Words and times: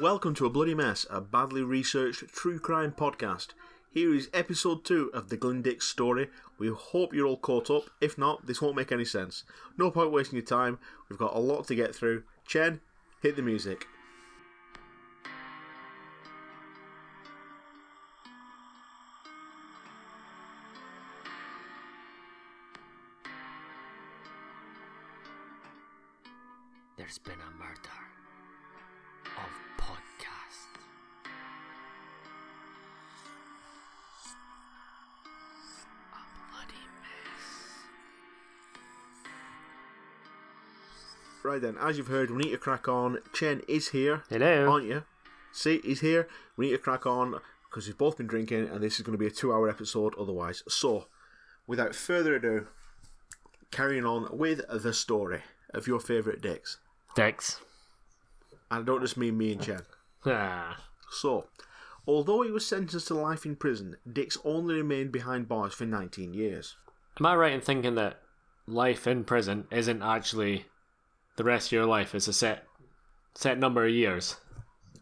Welcome 0.00 0.34
to 0.36 0.46
A 0.46 0.50
Bloody 0.50 0.74
Mess, 0.74 1.06
a 1.08 1.20
badly 1.20 1.62
researched 1.62 2.28
true 2.28 2.58
crime 2.58 2.92
podcast. 2.92 3.48
Here 3.90 4.14
is 4.14 4.28
episode 4.34 4.84
2 4.84 5.10
of 5.14 5.28
the 5.28 5.36
Glyn 5.36 5.62
Dix 5.62 5.86
story. 5.86 6.30
We 6.58 6.68
hope 6.68 7.14
you're 7.14 7.26
all 7.26 7.36
caught 7.36 7.70
up. 7.70 7.90
If 8.00 8.18
not, 8.18 8.46
this 8.46 8.60
won't 8.60 8.76
make 8.76 8.90
any 8.90 9.04
sense. 9.04 9.44
No 9.78 9.90
point 9.90 10.10
wasting 10.10 10.36
your 10.36 10.46
time. 10.46 10.78
We've 11.08 11.18
got 11.18 11.36
a 11.36 11.38
lot 11.38 11.66
to 11.68 11.74
get 11.74 11.94
through. 11.94 12.24
Chen, 12.46 12.80
hit 13.22 13.36
the 13.36 13.42
music. 13.42 13.86
Then, 41.64 41.76
as 41.80 41.96
you've 41.96 42.08
heard, 42.08 42.30
we 42.30 42.44
need 42.44 42.50
to 42.50 42.58
crack 42.58 42.88
on. 42.88 43.18
Chen 43.32 43.62
is 43.66 43.88
here, 43.88 44.22
Hello. 44.28 44.70
aren't 44.70 44.86
you? 44.86 45.04
See, 45.52 45.80
he's 45.84 46.00
here. 46.00 46.28
We 46.56 46.66
need 46.66 46.72
to 46.72 46.78
crack 46.78 47.06
on 47.06 47.40
because 47.70 47.86
we've 47.86 47.98
both 47.98 48.16
been 48.18 48.26
drinking 48.26 48.68
and 48.68 48.82
this 48.82 48.96
is 48.96 49.02
going 49.02 49.12
to 49.16 49.18
be 49.18 49.26
a 49.26 49.30
two 49.30 49.52
hour 49.52 49.68
episode 49.68 50.14
otherwise. 50.18 50.62
So, 50.68 51.06
without 51.66 51.94
further 51.94 52.36
ado, 52.36 52.66
carrying 53.70 54.04
on 54.04 54.28
with 54.36 54.60
the 54.68 54.92
story 54.92 55.42
of 55.72 55.86
your 55.86 56.00
favourite 56.00 56.40
dicks. 56.40 56.78
Dicks. 57.16 57.60
And 58.70 58.82
I 58.82 58.84
don't 58.84 59.00
just 59.00 59.16
mean 59.16 59.36
me 59.38 59.52
and 59.52 59.62
Chen. 59.62 59.82
Ah. 60.26 60.82
So, 61.10 61.48
although 62.06 62.40
he 62.40 62.50
was 62.50 62.66
sentenced 62.66 63.08
to 63.08 63.14
life 63.14 63.44
in 63.44 63.56
prison, 63.56 63.96
Dix 64.10 64.38
only 64.42 64.76
remained 64.76 65.12
behind 65.12 65.48
bars 65.48 65.74
for 65.74 65.84
19 65.84 66.32
years. 66.32 66.76
Am 67.20 67.26
I 67.26 67.36
right 67.36 67.52
in 67.52 67.60
thinking 67.60 67.94
that 67.96 68.20
life 68.66 69.06
in 69.06 69.24
prison 69.24 69.66
isn't 69.70 70.02
actually 70.02 70.64
the 71.36 71.44
rest 71.44 71.68
of 71.68 71.72
your 71.72 71.86
life? 71.86 72.14
is 72.14 72.28
a 72.28 72.32
set 72.32 72.66
set 73.34 73.58
number 73.58 73.84
of 73.84 73.92
years. 73.92 74.36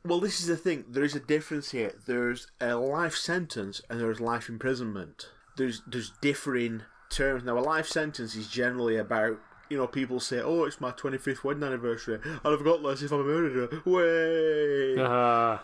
Well, 0.04 0.18
this 0.20 0.40
is 0.40 0.46
the 0.46 0.56
thing. 0.56 0.84
There 0.88 1.04
is 1.04 1.14
a 1.14 1.20
difference 1.20 1.70
here. 1.70 1.94
There's 2.06 2.48
a 2.60 2.74
life 2.74 3.14
sentence 3.14 3.80
and 3.88 4.00
there's 4.00 4.20
life 4.20 4.48
imprisonment. 4.48 5.28
There's 5.56 5.82
there's 5.86 6.12
differing 6.20 6.82
terms. 7.10 7.44
Now, 7.44 7.58
a 7.58 7.60
life 7.60 7.86
sentence 7.86 8.34
is 8.34 8.48
generally 8.48 8.96
about 8.96 9.38
you 9.70 9.76
know 9.76 9.86
people 9.86 10.18
say, 10.18 10.40
"Oh, 10.40 10.64
it's 10.64 10.80
my 10.80 10.90
25th 10.90 11.44
wedding 11.44 11.62
anniversary, 11.62 12.18
and 12.24 12.40
I've 12.44 12.64
got 12.64 12.82
less 12.82 13.02
if 13.02 13.12
I'm 13.12 13.20
a 13.20 13.24
murderer." 13.24 13.68
Way, 13.84 15.00
Uh, 15.00 15.58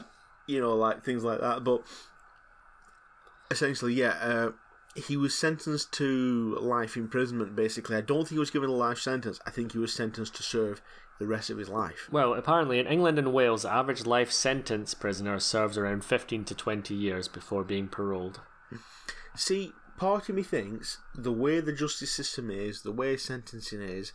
you 0.46 0.60
know, 0.60 0.76
like 0.76 1.04
things 1.04 1.24
like 1.24 1.40
that. 1.40 1.64
But 1.64 1.82
essentially, 3.50 3.94
yeah, 3.94 4.16
uh, 4.20 4.50
he 4.98 5.16
was 5.16 5.36
sentenced 5.36 5.92
to 5.94 6.56
life 6.60 6.96
imprisonment. 6.96 7.56
Basically, 7.56 7.96
I 7.96 8.00
don't 8.00 8.20
think 8.20 8.30
he 8.30 8.38
was 8.38 8.50
given 8.50 8.70
a 8.70 8.74
life 8.74 8.98
sentence. 8.98 9.40
I 9.46 9.50
think 9.50 9.72
he 9.72 9.78
was 9.78 9.92
sentenced 9.92 10.34
to 10.36 10.42
serve 10.42 10.82
the 11.18 11.26
rest 11.26 11.50
of 11.50 11.58
his 11.58 11.68
life. 11.68 12.08
well, 12.12 12.34
apparently 12.34 12.78
in 12.78 12.86
England 12.86 13.18
and 13.18 13.32
Wales, 13.32 13.62
the 13.62 13.72
average 13.72 14.06
life 14.06 14.30
sentence 14.30 14.94
prisoner 14.94 15.40
serves 15.40 15.76
around 15.76 16.04
15 16.04 16.44
to 16.44 16.54
20 16.54 16.94
years 16.94 17.26
before 17.26 17.64
being 17.64 17.88
paroled. 17.88 18.40
See, 19.34 19.72
part 19.96 20.28
of 20.28 20.36
me 20.36 20.42
thinks 20.42 20.98
the 21.14 21.32
way 21.32 21.60
the 21.60 21.72
justice 21.72 22.12
system 22.12 22.50
is, 22.50 22.82
the 22.82 22.92
way 22.92 23.16
sentencing 23.16 23.82
is, 23.82 24.12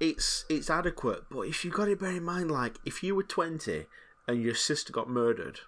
it's 0.00 0.44
it's 0.48 0.70
adequate. 0.70 1.24
But 1.30 1.42
if 1.42 1.64
you 1.64 1.70
got 1.70 1.86
to 1.86 1.96
bear 1.96 2.16
in 2.16 2.24
mind, 2.24 2.50
like 2.50 2.78
if 2.84 3.02
you 3.02 3.14
were 3.14 3.22
twenty 3.22 3.86
and 4.26 4.42
your 4.42 4.54
sister 4.54 4.92
got 4.92 5.08
murdered, 5.08 5.60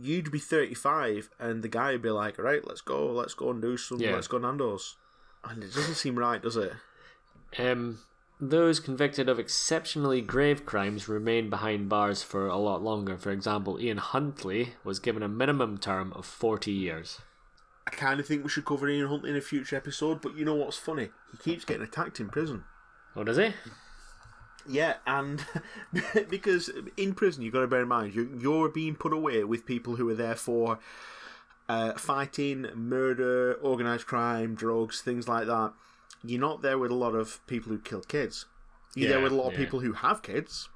you'd 0.00 0.30
be 0.30 0.38
thirty 0.38 0.74
five, 0.74 1.30
and 1.38 1.62
the 1.62 1.68
guy 1.68 1.92
would 1.92 2.02
be 2.02 2.10
like, 2.10 2.38
"All 2.38 2.44
right, 2.44 2.66
let's 2.66 2.80
go, 2.80 3.06
let's 3.12 3.34
go 3.34 3.50
and 3.50 3.60
do 3.62 3.76
some, 3.76 4.00
Yeah. 4.00 4.14
let's 4.14 4.26
go 4.28 4.38
Nando's," 4.38 4.96
and 5.44 5.62
it 5.62 5.74
doesn't 5.74 5.94
seem 5.94 6.18
right, 6.18 6.42
does 6.42 6.56
it? 6.56 6.72
Um, 7.58 8.00
those 8.40 8.78
convicted 8.80 9.28
of 9.28 9.38
exceptionally 9.38 10.20
grave 10.20 10.64
crimes 10.66 11.08
remain 11.08 11.50
behind 11.50 11.88
bars 11.88 12.22
for 12.22 12.46
a 12.46 12.56
lot 12.56 12.82
longer. 12.82 13.16
For 13.16 13.30
example, 13.30 13.80
Ian 13.80 13.98
Huntley 13.98 14.74
was 14.84 14.98
given 15.00 15.22
a 15.22 15.28
minimum 15.28 15.78
term 15.78 16.12
of 16.14 16.24
40 16.26 16.70
years. 16.70 17.20
I 17.86 17.90
kind 17.90 18.20
of 18.20 18.26
think 18.26 18.44
we 18.44 18.50
should 18.50 18.66
cover 18.66 18.86
Ian 18.88 19.08
Huntley 19.08 19.30
in 19.30 19.36
a 19.36 19.40
future 19.40 19.74
episode. 19.74 20.20
But 20.20 20.36
you 20.36 20.44
know 20.44 20.54
what's 20.54 20.76
funny? 20.76 21.08
He 21.32 21.38
keeps 21.38 21.64
getting 21.64 21.82
attacked 21.82 22.20
in 22.20 22.28
prison. 22.28 22.64
Oh, 23.16 23.24
does 23.24 23.38
he? 23.38 23.54
Yeah, 24.68 24.94
and 25.06 25.44
because 26.28 26.70
in 26.96 27.14
prison, 27.14 27.42
you've 27.42 27.54
got 27.54 27.60
to 27.62 27.66
bear 27.66 27.82
in 27.82 27.88
mind 27.88 28.14
you're, 28.14 28.28
you're 28.38 28.68
being 28.68 28.94
put 28.94 29.12
away 29.12 29.42
with 29.44 29.64
people 29.64 29.96
who 29.96 30.08
are 30.10 30.14
there 30.14 30.36
for 30.36 30.78
uh, 31.68 31.92
fighting, 31.94 32.66
murder, 32.74 33.58
organised 33.62 34.06
crime, 34.06 34.54
drugs, 34.54 35.00
things 35.00 35.26
like 35.26 35.46
that. 35.46 35.72
You're 36.24 36.40
not 36.40 36.62
there 36.62 36.78
with 36.78 36.90
a 36.90 36.94
lot 36.94 37.14
of 37.14 37.44
people 37.46 37.70
who 37.70 37.78
kill 37.78 38.00
kids. 38.02 38.46
You're 38.94 39.08
there 39.10 39.20
with 39.20 39.32
a 39.32 39.36
lot 39.36 39.52
of 39.52 39.56
people 39.56 39.80
who 39.80 39.92
have 39.92 40.22
kids, 40.22 40.68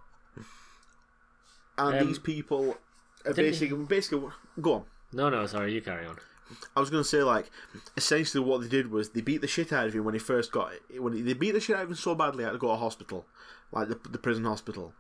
and 1.79 1.97
Um, 1.99 2.07
these 2.07 2.19
people 2.19 2.77
are 3.25 3.33
basically 3.35 3.85
basically 3.85 4.29
go 4.61 4.73
on. 4.75 4.85
No, 5.13 5.29
no, 5.29 5.47
sorry, 5.47 5.75
you 5.75 5.81
carry 5.83 6.07
on. 6.07 6.17
I 6.77 6.81
was 6.81 6.91
going 6.91 7.03
to 7.03 7.09
say, 7.09 7.23
like, 7.23 7.51
essentially 7.97 8.45
what 8.45 8.61
they 8.61 8.69
did 8.69 8.91
was 8.91 9.11
they 9.11 9.23
beat 9.23 9.41
the 9.41 9.47
shit 9.47 9.73
out 9.73 9.87
of 9.87 9.95
him 9.95 10.05
when 10.05 10.15
he 10.15 10.21
first 10.21 10.53
got 10.53 10.73
when 10.99 11.15
he, 11.15 11.23
they 11.23 11.33
beat 11.33 11.53
the 11.53 11.61
shit 11.61 11.77
out 11.77 11.85
of 11.85 11.89
him 11.89 11.95
so 11.97 12.15
badly 12.15 12.43
he 12.43 12.45
had 12.45 12.53
to 12.53 12.59
go 12.59 12.69
to 12.69 12.77
hospital, 12.77 13.25
like 13.73 13.89
the 13.89 13.99
the 14.09 14.19
prison 14.19 14.45
hospital. 14.45 14.93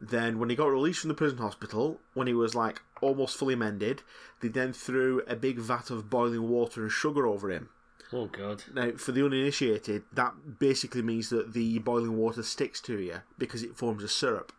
Then 0.00 0.40
when 0.40 0.50
he 0.50 0.56
got 0.56 0.66
released 0.66 1.00
from 1.00 1.08
the 1.08 1.14
prison 1.14 1.38
hospital, 1.38 2.00
when 2.14 2.26
he 2.26 2.34
was 2.34 2.56
like 2.56 2.82
almost 3.00 3.36
fully 3.36 3.54
mended, 3.54 4.02
they 4.40 4.48
then 4.48 4.72
threw 4.72 5.22
a 5.28 5.36
big 5.36 5.58
vat 5.58 5.90
of 5.90 6.10
boiling 6.10 6.48
water 6.48 6.82
and 6.82 6.90
sugar 6.90 7.26
over 7.26 7.50
him. 7.50 7.68
Oh, 8.12 8.26
God. 8.26 8.64
Now, 8.74 8.92
for 8.92 9.12
the 9.12 9.24
uninitiated, 9.24 10.02
that 10.12 10.58
basically 10.58 11.02
means 11.02 11.30
that 11.30 11.54
the 11.54 11.78
boiling 11.78 12.16
water 12.16 12.42
sticks 12.42 12.80
to 12.82 12.98
you 12.98 13.22
because 13.38 13.62
it 13.62 13.76
forms 13.76 14.02
a 14.02 14.08
syrup. 14.08 14.52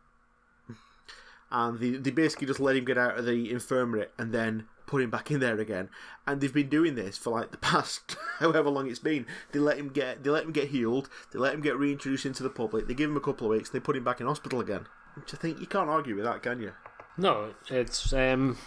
And 1.52 1.80
they, 1.80 1.92
they 1.92 2.10
basically 2.10 2.48
just 2.48 2.60
let 2.60 2.75
him 2.75 2.86
get 2.86 2.98
out 2.98 3.20
of 3.20 3.25
the 3.25 3.52
infirmary 3.52 4.08
and 4.18 4.34
then 4.34 4.68
put 4.86 5.02
him 5.02 5.10
back 5.10 5.32
in 5.32 5.40
there 5.40 5.60
again. 5.60 5.90
And 6.28 6.42
they've 6.42 6.54
been 6.54 6.70
doing 6.70 6.96
this 6.96 7.18
for 7.18 7.32
like 7.32 7.52
the 7.52 7.58
past 7.58 8.16
however 8.40 8.70
long 8.70 8.90
it's 8.90 9.00
been. 9.00 9.26
They 9.52 9.60
let 9.60 9.78
him 9.78 9.90
get 9.90 10.24
they 10.24 10.30
let 10.30 10.46
him 10.46 10.52
get 10.52 10.70
healed, 10.70 11.10
they 11.32 11.40
let 11.40 11.54
him 11.54 11.62
get 11.62 11.78
reintroduced 11.78 12.26
into 12.26 12.44
the 12.44 12.50
public, 12.50 12.88
they 12.88 12.94
give 12.94 13.10
him 13.10 13.18
a 13.18 13.22
couple 13.22 13.48
of 13.48 13.52
weeks, 13.52 13.70
they 13.70 13.80
put 13.80 13.98
him 13.98 14.04
back 14.04 14.20
in 14.22 14.28
hospital 14.28 14.60
again. 14.60 14.88
Which 15.16 15.34
I 15.34 15.38
think 15.38 15.60
you 15.60 15.68
can't 15.68 15.90
argue 15.90 16.16
with 16.16 16.26
that, 16.26 16.42
can 16.42 16.60
you? 16.60 16.74
No, 17.18 17.54
it's 17.70 18.12
um 18.14 18.58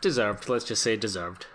deserved. 0.00 0.48
Let's 0.48 0.64
just 0.64 0.82
say 0.82 0.96
deserved. 0.96 1.46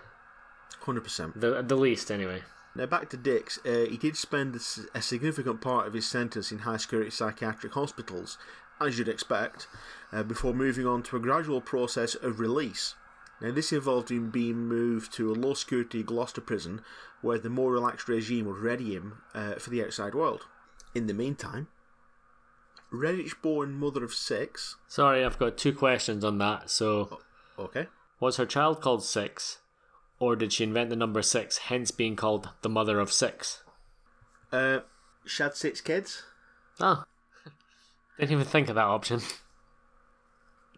Hundred 0.80 1.04
percent. 1.04 1.40
The 1.40 1.62
the 1.62 1.76
least, 1.76 2.10
anyway. 2.10 2.42
Now 2.76 2.86
back 2.86 3.08
to 3.10 3.16
Dix. 3.16 3.58
Uh, 3.64 3.86
he 3.88 3.96
did 3.96 4.16
spend 4.16 4.56
a 4.94 5.00
significant 5.02 5.60
part 5.60 5.86
of 5.86 5.92
his 5.92 6.06
sentence 6.08 6.50
in 6.50 6.60
high 6.60 6.76
security 6.76 7.10
psychiatric 7.10 7.72
hospitals, 7.72 8.36
as 8.80 8.98
you'd 8.98 9.08
expect, 9.08 9.68
uh, 10.12 10.24
before 10.24 10.52
moving 10.52 10.84
on 10.84 11.02
to 11.04 11.16
a 11.16 11.20
gradual 11.20 11.60
process 11.60 12.16
of 12.16 12.40
release. 12.40 12.96
Now 13.44 13.50
this 13.52 13.72
involved 13.74 14.10
him 14.10 14.30
being 14.30 14.56
moved 14.56 15.12
to 15.14 15.30
a 15.30 15.34
low 15.34 15.52
security 15.52 16.02
Gloucester 16.02 16.40
prison, 16.40 16.80
where 17.20 17.38
the 17.38 17.50
more 17.50 17.70
relaxed 17.72 18.08
regime 18.08 18.46
would 18.46 18.56
ready 18.56 18.94
him 18.94 19.18
uh, 19.34 19.56
for 19.56 19.68
the 19.68 19.84
outside 19.84 20.14
world. 20.14 20.46
In 20.94 21.08
the 21.08 21.12
meantime, 21.12 21.68
Redditch-born 22.90 23.74
mother 23.74 24.02
of 24.02 24.14
six. 24.14 24.76
Sorry, 24.88 25.22
I've 25.22 25.38
got 25.38 25.58
two 25.58 25.74
questions 25.74 26.24
on 26.24 26.38
that. 26.38 26.70
So, 26.70 27.20
Okay. 27.58 27.88
was 28.18 28.38
her 28.38 28.46
child 28.46 28.80
called 28.80 29.04
Six, 29.04 29.58
or 30.18 30.36
did 30.36 30.50
she 30.50 30.64
invent 30.64 30.88
the 30.88 30.96
number 30.96 31.20
six, 31.20 31.58
hence 31.58 31.90
being 31.90 32.16
called 32.16 32.48
the 32.62 32.70
mother 32.70 32.98
of 32.98 33.12
six? 33.12 33.62
Uh, 34.52 34.80
she 35.26 35.42
had 35.42 35.54
six 35.54 35.82
kids. 35.82 36.22
Ah, 36.80 37.04
didn't 38.18 38.32
even 38.32 38.44
think 38.46 38.70
of 38.70 38.76
that 38.76 38.86
option. 38.86 39.20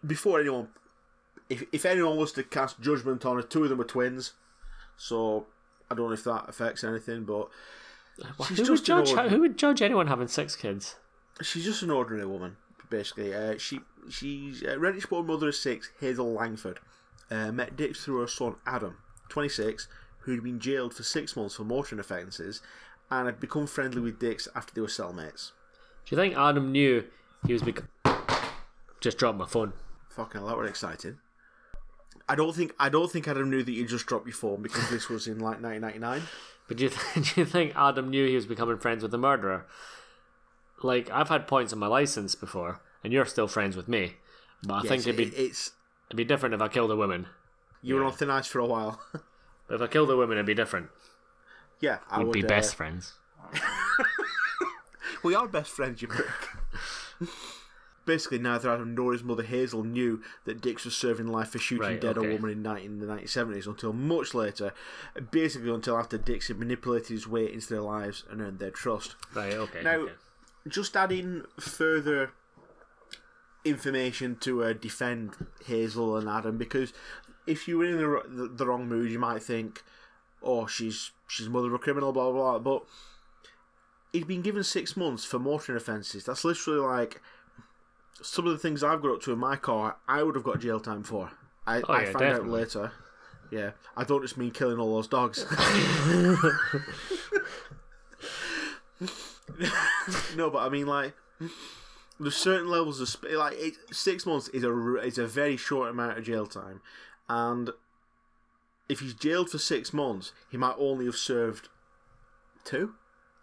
before 0.05 0.41
anyone, 0.41 0.67
if 1.49 1.63
if 1.71 1.85
anyone 1.85 2.17
was 2.17 2.31
to 2.33 2.43
cast 2.43 2.79
judgment 2.81 3.25
on 3.25 3.35
her, 3.37 3.41
two 3.43 3.63
of 3.63 3.69
them 3.69 3.77
were 3.77 3.83
twins. 3.83 4.33
So 4.97 5.45
I 5.89 5.95
don't 5.95 6.07
know 6.07 6.13
if 6.13 6.23
that 6.23 6.45
affects 6.47 6.83
anything, 6.83 7.23
but 7.23 7.49
she's 8.47 8.59
who 8.59 8.71
would 8.73 8.83
judge? 8.83 9.09
ordinary, 9.09 9.29
Who 9.29 9.39
would 9.41 9.57
judge 9.57 9.81
anyone 9.81 10.07
having 10.07 10.27
six 10.27 10.55
kids? 10.55 10.95
she's 11.41 11.65
just 11.65 11.83
an 11.83 11.91
ordinary 11.91 12.25
woman, 12.25 12.57
basically. 12.89 13.33
Uh, 13.33 13.57
she 13.57 13.79
she's 14.09 14.63
uh, 14.63 14.75
Redditch 14.77 15.07
born 15.09 15.27
mother 15.27 15.49
of 15.49 15.55
six, 15.55 15.91
Hazel 15.99 16.33
Langford. 16.33 16.79
Uh, 17.29 17.51
met 17.51 17.75
Dix 17.75 18.03
through 18.03 18.21
her 18.21 18.27
son 18.27 18.55
Adam, 18.65 18.97
twenty 19.29 19.49
six, 19.49 19.87
who'd 20.19 20.43
been 20.43 20.59
jailed 20.59 20.93
for 20.93 21.03
six 21.03 21.35
months 21.35 21.55
for 21.55 21.63
motoring 21.65 21.99
offences, 21.99 22.61
and 23.11 23.25
had 23.27 23.39
become 23.39 23.67
friendly 23.67 24.01
with 24.01 24.17
Dix 24.19 24.47
after 24.55 24.73
they 24.73 24.81
were 24.81 24.87
cellmates. 24.87 25.51
Do 26.05 26.15
you 26.15 26.21
think 26.21 26.35
Adam 26.37 26.71
knew 26.71 27.03
he 27.45 27.51
was 27.53 27.61
bec- 27.61 27.83
just 29.01 29.17
dropped 29.17 29.37
my 29.37 29.45
phone? 29.45 29.73
Fucking 30.09 30.39
hell, 30.39 30.47
that 30.47 30.57
was 30.57 30.69
exciting. 30.69 31.17
I 32.29 32.35
don't 32.35 32.53
think 32.55 32.73
I 32.79 32.89
don't 32.89 33.11
think 33.11 33.27
Adam 33.27 33.49
knew 33.49 33.63
that 33.63 33.71
you 33.71 33.85
just 33.87 34.05
dropped 34.05 34.25
your 34.27 34.35
phone 34.35 34.61
because 34.61 34.89
this 34.89 35.07
was 35.09 35.27
in 35.27 35.39
like 35.39 35.61
1999. 35.61 36.21
But 36.67 36.77
do 36.77 36.83
you, 36.85 36.89
th- 36.89 37.33
do 37.35 37.41
you 37.41 37.45
think 37.45 37.73
Adam 37.75 38.09
knew 38.09 38.27
he 38.27 38.35
was 38.35 38.45
becoming 38.45 38.77
friends 38.77 39.01
with 39.01 39.11
the 39.11 39.17
murderer? 39.17 39.65
Like, 40.83 41.09
I've 41.09 41.29
had 41.29 41.47
points 41.47 41.71
on 41.73 41.79
my 41.79 41.87
license 41.87 42.35
before, 42.35 42.69
and 42.69 42.79
and 43.05 43.13
you're 43.13 43.25
still 43.25 43.47
friends 43.47 43.75
with 43.77 43.87
me. 43.87 44.13
But 44.63 44.73
I 44.73 44.81
think 44.81 45.01
it'd 45.03 45.15
be 45.15 45.23
it- 45.25 45.33
it's 45.39 45.71
it'd 46.09 46.17
be 46.17 46.25
different 46.25 46.53
if 46.55 46.61
I 46.61 46.67
killed 46.67 46.91
a 46.91 46.95
woman. 46.95 47.27
you 47.81 47.95
were 47.95 48.01
Yeah. 48.01 48.07
on 48.07 48.13
thin 48.13 48.29
ice 48.29 48.47
for 48.47 48.59
a 48.59 48.65
while. 48.65 48.99
But 49.67 49.75
if 49.75 49.81
I 49.81 49.87
killed 49.87 50.09
a 50.09 50.15
woman, 50.15 50.37
it'd 50.37 50.45
be 50.45 50.53
different. 50.53 50.89
yeah, 51.81 51.97
I 52.09 52.19
We'd 52.19 52.23
would 52.27 52.33
be 52.33 52.43
uh, 52.45 52.47
best 52.47 52.75
friends. 52.75 53.13
We 55.23 55.35
are 55.35 55.47
best 55.47 55.71
friends, 55.71 56.01
you 56.01 56.07
prick. 56.07 56.27
Basically, 58.07 58.39
neither 58.39 58.71
Adam 58.71 58.95
nor 58.95 59.11
his 59.13 59.21
mother 59.23 59.43
Hazel 59.43 59.83
knew 59.83 60.21
that 60.45 60.61
Dix 60.61 60.85
was 60.85 60.95
serving 60.97 61.27
life 61.27 61.49
for 61.49 61.59
shooting 61.59 61.85
Right, 61.87 62.01
dead 62.01 62.17
okay. 62.17 62.27
a 62.27 62.33
woman 62.33 62.49
in, 62.49 62.61
19, 62.63 62.85
in 62.85 62.99
the 62.99 63.05
1970s 63.05 63.67
until 63.67 63.93
much 63.93 64.33
later, 64.33 64.73
basically 65.29 65.69
until 65.69 65.97
after 65.97 66.17
Dix 66.17 66.47
had 66.47 66.57
manipulated 66.57 67.09
his 67.09 67.27
way 67.27 67.51
into 67.51 67.67
their 67.69 67.81
lives 67.81 68.23
and 68.31 68.41
earned 68.41 68.59
their 68.59 68.71
trust. 68.71 69.15
Right. 69.35 69.53
Okay. 69.53 69.83
Now- 69.83 69.95
okay. 69.97 70.13
Just 70.67 70.95
adding 70.97 71.43
further 71.59 72.31
information 73.65 74.37
to 74.37 74.63
uh, 74.63 74.73
defend 74.73 75.45
Hazel 75.65 76.15
and 76.17 76.29
Adam, 76.29 76.57
because 76.57 76.93
if 77.45 77.67
you 77.67 77.77
were 77.77 77.85
in 77.85 77.97
the, 77.97 78.23
the, 78.27 78.47
the 78.47 78.65
wrong 78.65 78.87
mood, 78.87 79.11
you 79.11 79.19
might 79.19 79.43
think, 79.43 79.83
oh, 80.41 80.65
she's 80.67 81.11
she's 81.27 81.49
mother 81.49 81.67
of 81.67 81.73
a 81.73 81.79
criminal, 81.79 82.11
blah, 82.11 82.31
blah, 82.31 82.57
blah. 82.57 82.59
But 82.59 82.85
he'd 84.13 84.27
been 84.27 84.41
given 84.41 84.63
six 84.63 84.95
months 84.95 85.25
for 85.25 85.39
motoring 85.39 85.77
offences. 85.77 86.25
That's 86.25 86.43
literally 86.45 86.79
like 86.79 87.21
some 88.23 88.45
of 88.47 88.53
the 88.53 88.59
things 88.59 88.83
I've 88.83 89.01
got 89.01 89.15
up 89.15 89.21
to 89.23 89.33
in 89.33 89.39
my 89.39 89.55
car, 89.55 89.97
I 90.07 90.23
would 90.23 90.35
have 90.35 90.43
got 90.43 90.59
jail 90.59 90.79
time 90.79 91.03
for. 91.03 91.31
I, 91.65 91.81
Oh, 91.87 91.93
I 91.93 92.03
yeah, 92.03 92.11
found 92.11 92.25
out 92.25 92.47
later. 92.47 92.91
Yeah, 93.51 93.71
I 93.95 94.03
don't 94.03 94.21
just 94.21 94.37
mean 94.37 94.51
killing 94.51 94.79
all 94.79 94.95
those 94.95 95.07
dogs. 95.07 95.45
no, 100.35 100.49
but 100.49 100.59
I 100.59 100.69
mean 100.69 100.87
like 100.87 101.13
there's 102.19 102.35
certain 102.35 102.69
levels 102.69 102.99
of 102.99 103.09
sp- 103.09 103.31
like 103.37 103.55
it, 103.57 103.75
six 103.91 104.25
months 104.25 104.47
is 104.49 104.63
a 104.63 104.95
is 104.97 105.17
a 105.17 105.27
very 105.27 105.57
short 105.57 105.89
amount 105.89 106.17
of 106.17 106.23
jail 106.25 106.45
time, 106.45 106.81
and 107.29 107.69
if 108.89 108.99
he's 108.99 109.13
jailed 109.13 109.49
for 109.49 109.57
six 109.59 109.93
months, 109.93 110.33
he 110.49 110.57
might 110.57 110.75
only 110.77 111.05
have 111.05 111.15
served 111.15 111.69
two, 112.63 112.93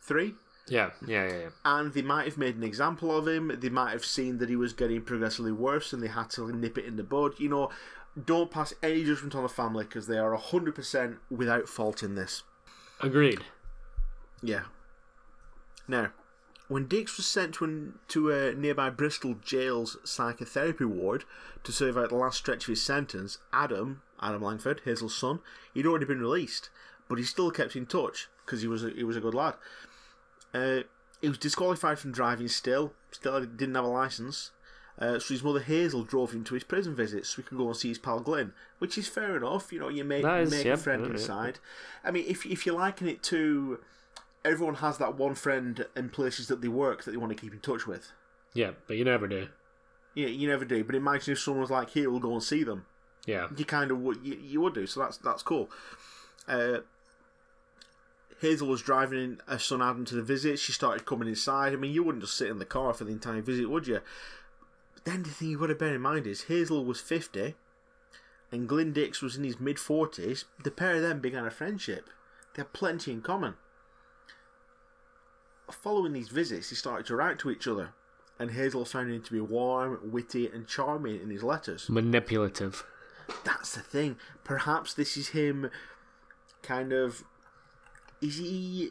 three, 0.03 0.35
Yeah. 0.69 0.91
Yeah. 1.07 1.27
Yeah. 1.27 1.39
Yeah. 1.39 1.49
and 1.65 1.93
they 1.93 2.03
might 2.03 2.25
have 2.25 2.39
made 2.39 2.57
an 2.57 2.63
example 2.65 3.17
of 3.17 3.29
him. 3.29 3.53
They 3.61 3.69
might 3.69 3.91
have 3.93 4.05
seen 4.05 4.39
that 4.39 4.49
he 4.49 4.57
was 4.57 4.73
getting 4.73 5.03
progressively 5.03 5.53
worse, 5.53 5.93
and 5.93 6.03
they 6.03 6.09
had 6.09 6.31
to 6.31 6.51
nip 6.53 6.79
it 6.79 6.87
in 6.87 6.97
the 6.97 7.03
bud. 7.03 7.33
You 7.39 7.49
know, 7.49 7.71
don't 8.23 8.51
pass 8.51 8.73
any 8.83 9.05
judgment 9.05 9.35
on 9.35 9.43
the 9.43 9.49
family 9.49 9.85
because 9.85 10.07
they 10.07 10.19
are 10.19 10.35
hundred 10.37 10.75
percent 10.75 11.19
without 11.31 11.69
fault 11.69 12.03
in 12.03 12.15
this. 12.15 12.43
Agreed. 13.01 13.41
Yeah. 14.43 14.65
Now, 15.87 16.13
when 16.69 16.87
Dix 16.87 17.17
was 17.17 17.27
sent 17.27 17.55
to, 17.55 17.65
an, 17.65 17.99
to 18.09 18.31
a 18.31 18.55
nearby 18.55 18.89
Bristol 18.89 19.35
jail's 19.45 19.99
psychotherapy 20.05 20.85
ward 20.85 21.25
to 21.63 21.73
serve 21.73 21.99
out 21.99 22.09
the 22.09 22.17
last 22.17 22.39
stretch 22.39 22.65
of 22.65 22.69
his 22.69 22.83
sentence, 22.83 23.39
Adam, 23.53 24.01
Adam 24.23 24.43
Langford, 24.43 24.81
Hazel's 24.85 25.15
son, 25.17 25.41
he'd 25.75 25.87
already 25.87 26.07
been 26.07 26.21
released, 26.21 26.71
but 27.09 27.19
he 27.19 27.25
still 27.25 27.51
kept 27.51 27.77
in 27.77 27.85
touch 27.85 28.29
because 28.45 28.63
he 28.63 28.69
was 28.69 28.83
a, 28.85 28.91
he 28.91 29.05
was 29.05 29.17
a 29.17 29.21
good 29.21 29.35
lad. 29.35 29.55
Uh, 30.55 30.81
he 31.21 31.29
was 31.29 31.39
disqualified 31.39 31.99
from 31.99 32.13
driving 32.13 32.49
still, 32.49 32.93
still 33.11 33.45
didn't 33.45 33.75
have 33.75 33.85
a 33.85 33.89
license. 33.89 34.53
Uh, 34.99 35.19
so 35.19 35.35
his 35.35 35.43
mother 35.43 35.61
Hazel 35.61 36.05
drove 36.05 36.33
him 36.33 36.45
to 36.45 36.55
his 36.55 36.63
prison 36.63 36.95
visits 36.95 37.31
so 37.31 37.43
he 37.43 37.49
could 37.49 37.59
go 37.59 37.67
and 37.67 37.77
see 37.77 37.89
his 37.89 37.99
pal 37.99 38.21
Glenn, 38.21 38.53
which 38.79 38.97
is 38.97 39.09
fair 39.09 39.37
enough. 39.37 39.73
You 39.73 39.81
know, 39.81 39.89
you 39.89 40.05
make, 40.05 40.23
you 40.23 40.47
make 40.49 40.65
yep, 40.65 40.79
a 40.79 40.81
friend 40.81 41.05
yeah. 41.05 41.11
inside. 41.11 41.59
I 42.05 42.13
mean, 42.13 42.25
if 42.29 42.47
if 42.47 42.65
you're 42.65 42.77
liking 42.77 43.09
it 43.09 43.23
to, 43.25 43.81
everyone 44.45 44.77
has 44.77 44.99
that 44.99 45.17
one 45.17 45.35
friend 45.35 45.85
in 45.97 46.11
places 46.11 46.47
that 46.47 46.61
they 46.61 46.69
work 46.69 47.03
that 47.03 47.11
they 47.11 47.17
want 47.17 47.37
to 47.37 47.41
keep 47.41 47.53
in 47.53 47.59
touch 47.59 47.89
with. 47.89 48.13
Yeah, 48.53 48.73
but 48.87 48.97
you 48.97 49.05
never 49.05 49.27
do. 49.27 49.49
Yeah, 50.15 50.29
you 50.29 50.49
never 50.49 50.65
do. 50.65 50.85
But 50.85 50.95
imagine 50.95 51.33
if 51.33 51.41
someone 51.41 51.63
was 51.63 51.71
like, 51.71 51.91
"Here, 51.91 52.09
we'll 52.09 52.21
go 52.21 52.33
and 52.33 52.43
see 52.43 52.63
them." 52.63 52.87
Yeah. 53.27 53.49
You 53.57 53.65
kind 53.65 53.91
of 53.91 53.99
would. 54.01 54.21
You, 54.23 54.35
you 54.41 54.61
would 54.61 54.75
do. 54.75 54.87
So 54.87 55.01
that's 55.01 55.17
that's 55.17 55.43
cool. 55.43 55.71
Uh, 56.47 56.79
Hazel 58.45 58.69
was 58.69 58.83
driving 58.83 59.41
her 59.49 59.59
son 59.59 59.83
Adam 59.83 60.05
to 60.05 60.15
the 60.15 60.23
visit. 60.23 60.59
She 60.59 60.73
started 60.73 61.07
coming 61.07 61.29
inside. 61.29 61.73
I 61.73 61.77
mean, 61.77 61.93
you 61.93 62.03
wouldn't 62.03 62.23
just 62.23 62.37
sit 62.37 62.51
in 62.51 62.59
the 62.59 62.65
car 62.65 62.93
for 62.93 63.05
the 63.05 63.13
entire 63.13 63.41
visit, 63.41 63.71
would 63.71 63.87
you? 63.87 64.01
But 64.95 65.05
then 65.05 65.23
the 65.23 65.31
thing 65.31 65.49
you 65.49 65.59
got 65.59 65.69
to 65.69 65.75
bear 65.75 65.95
in 65.95 66.01
mind 66.01 66.27
is 66.27 66.45
Hazel 66.45 66.85
was 66.85 67.01
fifty, 67.01 67.55
and 68.53 68.69
Glyn 68.69 68.93
Dix 68.93 69.23
was 69.23 69.37
in 69.37 69.45
his 69.45 69.59
mid 69.59 69.79
forties. 69.79 70.45
The 70.63 70.71
pair 70.71 70.97
of 70.97 71.03
them 71.03 71.21
began 71.21 71.47
a 71.47 71.51
friendship. 71.51 72.09
They 72.55 72.61
had 72.61 72.73
plenty 72.73 73.11
in 73.13 73.23
common. 73.23 73.55
Following 75.71 76.13
these 76.13 76.29
visits, 76.29 76.71
they 76.71 76.77
started 76.77 77.07
to 77.07 77.17
write 77.17 77.39
to 77.41 77.51
each 77.51 77.67
other, 77.67 77.91
and 78.39 78.51
Hazel 78.51 78.85
found 78.85 79.11
him 79.11 79.23
to 79.23 79.33
be 79.33 79.41
warm, 79.41 79.99
witty, 80.13 80.47
and 80.47 80.69
charming 80.69 81.21
in 81.21 81.31
his 81.31 81.43
letters 81.43 81.89
Manipulative. 81.89 82.85
that's 83.45 83.75
the 83.75 83.81
thing. 83.81 84.17
Perhaps 84.45 84.93
this 84.95 85.17
is 85.17 85.29
him 85.29 85.71
kind 86.63 86.93
of. 86.93 87.25
Is 88.21 88.37
he 88.39 88.91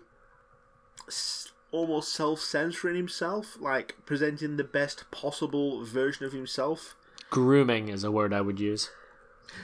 almost 1.72 2.14
self 2.14 2.40
censoring 2.40 2.96
himself? 2.96 3.58
Like 3.60 3.96
presenting 4.06 4.58
the 4.58 4.64
best 4.64 5.10
possible 5.12 5.84
version 5.84 6.26
of 6.26 6.34
himself? 6.34 6.96
Grooming 7.30 7.90
is 7.90 8.04
a 8.04 8.12
word 8.12 8.34
I 8.34 8.42
would 8.42 8.60
use. 8.60 8.90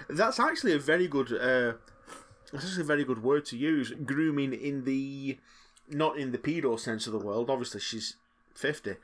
That's 0.09 0.39
actually 0.39 0.73
a 0.73 0.79
very 0.79 1.07
good. 1.07 1.31
Uh, 1.31 1.73
that's 2.51 2.65
actually 2.65 2.81
a 2.81 2.85
very 2.85 3.03
good 3.03 3.23
word 3.23 3.45
to 3.45 3.57
use. 3.57 3.91
Grooming 4.05 4.53
in 4.53 4.85
the. 4.85 5.37
Not 5.91 6.17
in 6.19 6.31
the 6.31 6.37
pedo 6.37 6.79
sense 6.79 7.07
of 7.07 7.13
the 7.13 7.19
world. 7.19 7.49
Obviously, 7.49 7.79
she's 7.79 8.15
50. 8.53 8.95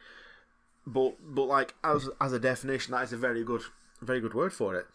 But, 0.86 1.16
but 1.20 1.46
like, 1.46 1.74
as, 1.84 2.10
as 2.22 2.32
a 2.32 2.40
definition, 2.40 2.92
that 2.92 3.04
is 3.04 3.14
a 3.14 3.18
very 3.18 3.44
good, 3.44 3.64
very 4.02 4.20
good 4.20 4.36
word 4.36 4.54
for 4.54 4.76
it. 4.76 4.86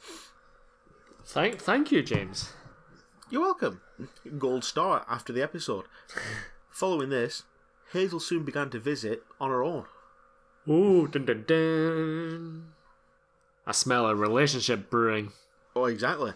Thank, 1.25 1.59
thank 1.59 1.91
you, 1.91 2.03
James. 2.03 2.53
You're 3.31 3.43
welcome. 3.43 3.81
Gold 4.39 4.65
star 4.65 5.07
after 5.09 5.33
the 5.33 5.41
episode. 5.41 5.85
Following 6.69 7.11
this, 7.11 7.45
Hazel 7.93 8.19
soon 8.19 8.45
began 8.45 8.71
to 8.71 8.81
visit 8.81 9.23
on 9.41 9.51
her 9.51 9.63
own. 9.63 9.85
Ooh, 10.69 11.07
dun 11.07 11.27
dun 11.27 11.45
dun. 11.47 12.73
I 13.65 13.71
smell 13.71 14.07
a 14.07 14.17
relationship 14.17 14.91
brewing. 14.91 15.31
Oh, 15.77 15.85
exactly. 15.85 16.33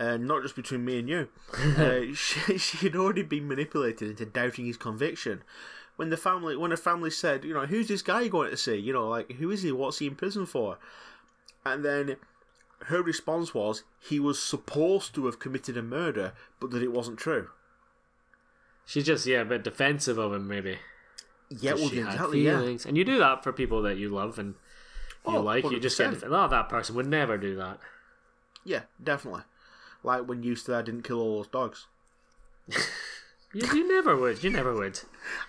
Uh, 0.00 0.16
not 0.16 0.42
just 0.42 0.56
between 0.56 0.84
me 0.84 0.98
and 0.98 1.08
you. 1.08 1.28
uh, 1.54 2.12
she, 2.12 2.58
she 2.58 2.78
had 2.78 2.96
already 2.96 3.22
been 3.22 3.46
manipulated 3.46 4.10
into 4.10 4.26
doubting 4.26 4.66
his 4.66 4.76
conviction. 4.76 5.44
When 5.94 6.10
the 6.10 6.16
family, 6.16 6.56
when 6.56 6.72
her 6.72 6.76
family 6.76 7.10
said, 7.10 7.44
you 7.44 7.54
know, 7.54 7.66
who's 7.66 7.86
this 7.86 8.02
guy 8.02 8.26
going 8.26 8.50
to 8.50 8.56
see? 8.56 8.74
You 8.74 8.92
know, 8.92 9.08
like 9.08 9.30
who 9.30 9.52
is 9.52 9.62
he? 9.62 9.70
What's 9.70 10.00
he 10.00 10.08
in 10.08 10.16
prison 10.16 10.44
for? 10.44 10.78
And 11.64 11.84
then 11.84 12.16
her 12.84 13.02
response 13.02 13.54
was 13.54 13.82
he 14.00 14.20
was 14.20 14.40
supposed 14.40 15.14
to 15.14 15.26
have 15.26 15.38
committed 15.38 15.76
a 15.76 15.82
murder, 15.82 16.32
but 16.60 16.70
that 16.70 16.82
it 16.82 16.92
wasn't 16.92 17.18
true. 17.18 17.48
She's 18.84 19.04
just 19.04 19.26
yeah, 19.26 19.40
a 19.40 19.44
bit 19.44 19.64
defensive 19.64 20.18
of 20.18 20.32
him 20.32 20.46
maybe. 20.46 20.78
Yeah, 21.48 21.74
well, 21.74 21.88
she 21.88 21.96
had 21.98 22.14
exactly. 22.14 22.40
Yeah. 22.42 22.58
feelings, 22.58 22.86
and 22.86 22.96
you 22.96 23.04
do 23.04 23.18
that 23.18 23.42
for 23.42 23.52
people 23.52 23.82
that 23.82 23.96
you 23.96 24.08
love 24.08 24.38
and 24.38 24.54
you 25.26 25.36
Oh, 25.36 25.40
like. 25.40 25.64
You 25.70 25.80
just 25.80 25.98
get 25.98 26.12
100%. 26.12 26.22
oh, 26.30 26.48
that 26.48 26.68
person 26.68 26.94
would 26.96 27.06
never 27.06 27.36
do 27.36 27.56
that. 27.56 27.78
Yeah, 28.64 28.82
definitely. 29.02 29.42
Like 30.02 30.28
when 30.28 30.42
you 30.42 30.54
said 30.56 30.74
I 30.76 30.82
didn't 30.82 31.02
kill 31.02 31.20
all 31.20 31.36
those 31.38 31.48
dogs. 31.48 31.86
You, 33.56 33.66
you 33.74 33.88
never 33.88 34.14
would. 34.14 34.44
You 34.44 34.50
never 34.50 34.74
would. 34.74 35.00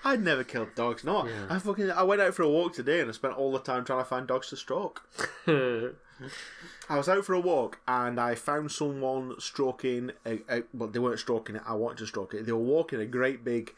I'd 0.06 0.24
never 0.24 0.46
killed 0.46 0.76
dogs. 0.76 1.04
No, 1.04 1.28
Yeah. 1.28 1.48
I 1.50 1.60
fucking 1.60 1.92
I 1.92 2.04
went 2.04 2.22
out 2.22 2.34
for 2.34 2.44
a 2.44 2.50
walk 2.50 2.74
today 2.74 3.02
and 3.02 3.10
I 3.10 3.12
spent 3.12 3.34
all 3.34 3.52
the 3.52 3.60
time 3.60 3.84
trying 3.84 4.00
to 4.00 4.06
find 4.06 4.26
dogs 4.26 4.48
to 4.50 4.56
stroke. 4.56 5.04
I 5.48 6.96
was 6.96 7.10
out 7.10 7.26
for 7.26 7.34
a 7.34 7.40
walk 7.40 7.80
and 7.86 8.18
I 8.18 8.36
found 8.36 8.72
someone 8.72 9.36
stroking. 9.40 10.12
A, 10.26 10.40
a, 10.48 10.64
well, 10.74 10.88
they 10.88 11.00
weren't 11.00 11.20
stroking 11.20 11.58
it. 11.58 11.64
I 11.68 11.74
wanted 11.74 11.98
to 11.98 12.08
stroke 12.08 12.34
it. 12.34 12.46
They 12.46 12.54
were 12.54 12.60
walking 12.60 13.02
a 13.02 13.06
great 13.06 13.44
big, 13.44 13.74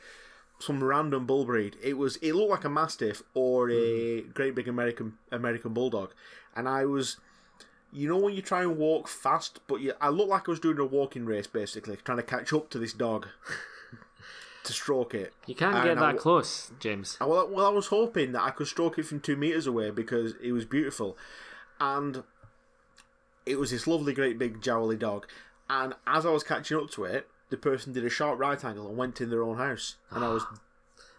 some 0.60 0.84
random 0.84 1.26
bull 1.26 1.46
breed. 1.46 1.76
It 1.82 1.98
was. 1.98 2.18
It 2.18 2.34
looked 2.34 2.52
like 2.52 2.66
a 2.66 2.70
mastiff 2.70 3.24
or 3.34 3.72
a 3.72 4.22
hmm. 4.22 4.30
great 4.32 4.54
big 4.54 4.68
American 4.68 5.18
American 5.32 5.74
bulldog, 5.74 6.14
and 6.56 6.70
I 6.70 6.86
was. 6.86 7.18
You 7.92 8.08
know 8.08 8.18
when 8.18 8.36
you 8.36 8.44
try 8.44 8.62
and 8.62 8.78
walk 8.78 9.08
fast, 9.08 9.62
but 9.66 9.82
you, 9.82 9.94
I 10.00 10.10
looked 10.10 10.30
like 10.30 10.48
I 10.48 10.52
was 10.52 10.60
doing 10.60 10.78
a 10.78 10.86
walking 10.86 11.26
race, 11.26 11.48
basically 11.48 11.96
trying 11.96 12.20
to 12.20 12.24
catch 12.24 12.54
up 12.54 12.70
to 12.70 12.78
this 12.78 12.94
dog 12.94 13.26
to 14.70 14.74
stroke 14.74 15.14
it. 15.14 15.34
you 15.46 15.54
can't 15.56 15.76
And 15.76 15.84
get 15.84 15.96
that 15.96 16.02
w- 16.02 16.20
close, 16.20 16.72
James. 16.80 17.18
Uh, 17.22 17.28
Well, 17.28 17.48
well, 17.50 17.66
I 17.66 17.70
was 17.70 17.88
hoping 17.88 18.32
that 18.32 18.42
I 18.44 18.52
could 18.52 18.68
stroke 18.68 18.98
it 18.98 19.04
from 19.06 19.20
two 19.20 19.36
meters 19.36 19.68
away 19.68 19.90
because 19.92 20.34
it 20.42 20.52
was 20.54 20.64
beautiful, 20.66 21.18
and 21.80 22.24
it 23.46 23.60
was 23.60 23.72
this 23.72 23.86
lovely, 23.88 24.14
great 24.14 24.38
big 24.40 24.62
jowly 24.62 24.96
dog. 24.98 25.28
And 25.70 25.94
as 26.08 26.26
I 26.26 26.32
was 26.32 26.44
catching 26.44 26.78
up 26.78 26.90
to 26.92 27.04
it, 27.06 27.28
the 27.50 27.58
person 27.58 27.94
did 27.94 28.06
a 28.06 28.10
sharp 28.10 28.40
right 28.40 28.64
angle 28.64 28.88
and 28.88 28.98
went 28.98 29.20
in 29.22 29.30
their 29.30 29.44
own 29.44 29.58
house, 29.58 29.96
and 30.12 30.24
I 30.24 30.30
was 30.30 30.44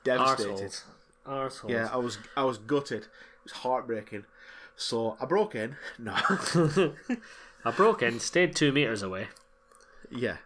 devastated. 0.05 0.57
Arseholes. 0.57 0.83
Arseholes. 1.27 1.71
Yeah, 1.71 1.89
I 1.93 1.97
was, 1.99 2.19
I 2.37 2.45
was 2.45 2.59
gutted. 2.59 3.03
It 3.03 3.09
was 3.45 3.53
heartbreaking. 3.53 4.25
So 4.77 5.17
I 5.21 5.27
broke 5.27 5.55
in. 5.55 5.77
No, 5.99 6.15
I 7.65 7.71
broke 7.77 8.03
in, 8.03 8.21
stayed 8.21 8.57
two 8.57 8.73
meters 8.73 9.03
away. 9.03 9.29
yeah, 10.11 10.37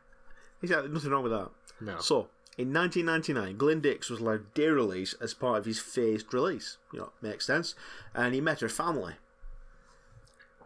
exactly. 0.62 0.88
Nothing 0.90 1.10
wrong 1.10 1.22
with 1.22 1.32
that. 1.32 1.50
No. 1.80 1.98
So 2.00 2.28
In 2.56 2.72
1999, 2.72 3.56
Glyn 3.56 3.80
Dix 3.80 4.08
was 4.08 4.20
allowed 4.20 4.54
day 4.54 4.68
release 4.68 5.12
as 5.14 5.34
part 5.34 5.58
of 5.58 5.64
his 5.64 5.80
phased 5.80 6.32
release. 6.32 6.76
You 6.92 7.00
know, 7.00 7.12
makes 7.20 7.46
sense. 7.46 7.74
And 8.14 8.32
he 8.32 8.40
met 8.40 8.60
her 8.60 8.68
family. 8.68 9.14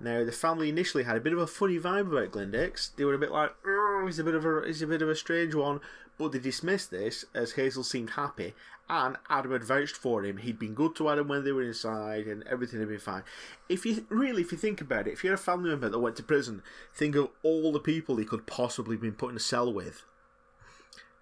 Now, 0.01 0.23
the 0.23 0.33
family 0.33 0.69
initially 0.69 1.05
had 1.05 1.17
a 1.17 1.21
bit 1.21 1.33
of 1.33 1.39
a 1.39 1.47
funny 1.47 1.79
vibe 1.79 2.13
about 2.13 2.31
Glyn 2.31 2.53
Dix. 2.53 2.91
They 2.91 3.05
were 3.05 3.15
a 3.15 3.19
bit 3.19 3.33
like, 3.33 3.55
"Oh, 3.67 4.05
he's 4.07 4.19
a 4.19 4.25
bit 4.25 4.35
of 4.35 4.45
a 4.45 4.63
he's 4.67 4.83
a 4.83 4.87
bit 4.87 5.03
of 5.03 5.09
a 5.09 5.17
strange 5.17 5.55
one," 5.55 5.81
but 6.19 6.31
they 6.31 6.39
dismissed 6.39 6.91
this 6.91 7.25
as 7.35 7.53
Hazel 7.53 7.83
seemed 7.83 8.11
happy, 8.11 8.55
and 8.89 9.17
Adam 9.29 9.51
had 9.51 9.65
vouched 9.65 9.97
for 9.97 10.25
him. 10.25 10.37
He'd 10.37 10.59
been 10.59 10.75
good 10.75 10.95
to 10.97 11.09
Adam 11.09 11.27
when 11.27 11.43
they 11.43 11.53
were 11.53 11.63
inside, 11.63 12.27
and 12.27 12.45
everything 12.45 12.79
had 12.79 12.89
been 12.89 12.99
fine. 13.01 13.25
If 13.69 13.85
you 13.85 14.07
really, 14.09 14.43
if 14.43 14.53
you 14.53 14.59
think 14.59 14.81
about 14.81 15.09
it, 15.09 15.15
if 15.15 15.25
you're 15.25 15.35
a 15.35 15.39
family 15.39 15.71
member 15.71 15.89
that 15.89 15.99
went 15.99 16.17
to 16.17 16.23
prison, 16.23 16.63
think 16.95 17.17
of 17.17 17.31
all 17.43 17.73
the 17.73 17.81
people 17.81 18.17
he 18.17 18.25
could 18.25 18.47
possibly 18.47 18.95
have 18.95 19.03
been 19.03 19.15
put 19.15 19.31
in 19.31 19.37
a 19.37 19.41
cell 19.41 19.73
with, 19.73 20.05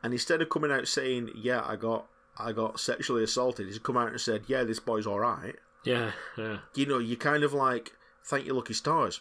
and 0.02 0.12
instead 0.12 0.42
of 0.42 0.50
coming 0.50 0.70
out 0.70 0.88
saying, 0.88 1.30
"Yeah, 1.34 1.62
I 1.64 1.76
got 1.76 2.06
I 2.38 2.52
got 2.52 2.80
sexually 2.80 3.24
assaulted," 3.24 3.66
he's 3.66 3.78
come 3.78 3.96
out 3.96 4.10
and 4.10 4.20
said, 4.20 4.44
"Yeah, 4.46 4.64
this 4.64 4.80
boy's 4.80 5.06
all 5.06 5.20
right." 5.20 5.56
Yeah, 5.84 6.12
yeah. 6.36 6.58
you 6.74 6.86
know, 6.86 6.98
you 6.98 7.16
kind 7.16 7.44
of 7.44 7.52
like 7.52 7.92
thank 8.24 8.46
your 8.46 8.56
lucky 8.56 8.74
stars. 8.74 9.20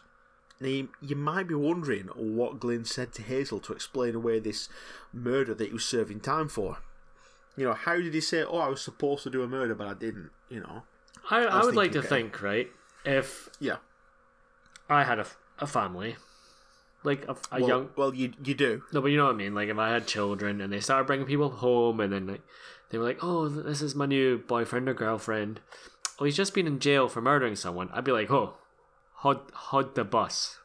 Now, 0.60 0.70
you, 0.70 0.90
you 1.02 1.16
might 1.16 1.48
be 1.48 1.54
wondering 1.54 2.08
what 2.16 2.60
Glyn 2.60 2.86
said 2.86 3.12
to 3.14 3.22
Hazel 3.22 3.60
to 3.60 3.74
explain 3.74 4.16
away 4.16 4.40
this 4.40 4.70
murder 5.12 5.54
that 5.54 5.68
he 5.68 5.74
was 5.74 5.84
serving 5.84 6.22
time 6.22 6.48
for. 6.48 6.78
You 7.58 7.66
know, 7.66 7.74
how 7.74 7.96
did 7.96 8.14
he 8.14 8.22
say, 8.22 8.44
"Oh, 8.44 8.58
I 8.58 8.68
was 8.68 8.82
supposed 8.82 9.24
to 9.24 9.30
do 9.30 9.44
a 9.44 9.48
murder, 9.48 9.76
but 9.76 9.88
I 9.88 9.94
didn't"? 9.94 10.32
You 10.50 10.62
know, 10.62 10.84
I, 11.30 11.46
I, 11.46 11.58
was 11.58 11.68
would 11.68 11.76
like 11.76 11.92
to 11.94 12.02
think, 12.02 12.42
right, 12.42 12.70
if 13.04 13.50
yeah. 13.60 13.78
I 14.90 15.04
had 15.04 15.20
a, 15.20 15.26
a 15.60 15.68
family, 15.68 16.16
like 17.06 17.26
a, 17.28 17.36
a 17.52 17.60
Well, 17.60 17.70
young 17.70 17.90
well, 17.96 18.14
you 18.14 18.34
you 18.44 18.54
do. 18.54 18.84
No, 18.92 19.02
but 19.02 19.10
you 19.12 19.18
know 19.18 19.26
what 19.26 19.36
I 19.36 19.38
mean. 19.38 19.56
Like 19.56 19.70
if 19.70 19.78
I 19.78 19.90
had 19.90 20.08
children 20.08 20.62
and 20.62 20.72
they 20.74 20.80
started 20.80 21.06
bringing 21.08 21.28
people 21.28 21.50
home, 21.50 22.00
and 22.00 22.12
then 22.12 22.28
like 22.28 22.42
they 22.90 22.98
were 22.98 23.06
like, 23.06 23.20
"Oh, 23.24 23.48
this 23.48 23.82
is 23.82 23.96
my 23.96 24.06
new 24.06 24.38
boyfriend 24.38 24.90
or 24.90 24.94
girlfriend." 24.94 25.60
Oh, 26.20 26.26
he's 26.26 26.36
just 26.38 26.54
been 26.54 26.68
in 26.68 26.80
jail 26.80 27.08
for 27.10 27.22
murdering 27.22 27.56
someone. 27.56 27.90
I'd 27.94 28.04
be 28.04 28.12
like, 28.12 28.32
"Oh, 28.32 28.56
hod 29.16 29.40
hod 29.54 29.96
the 29.96 30.04
bus." 30.04 30.60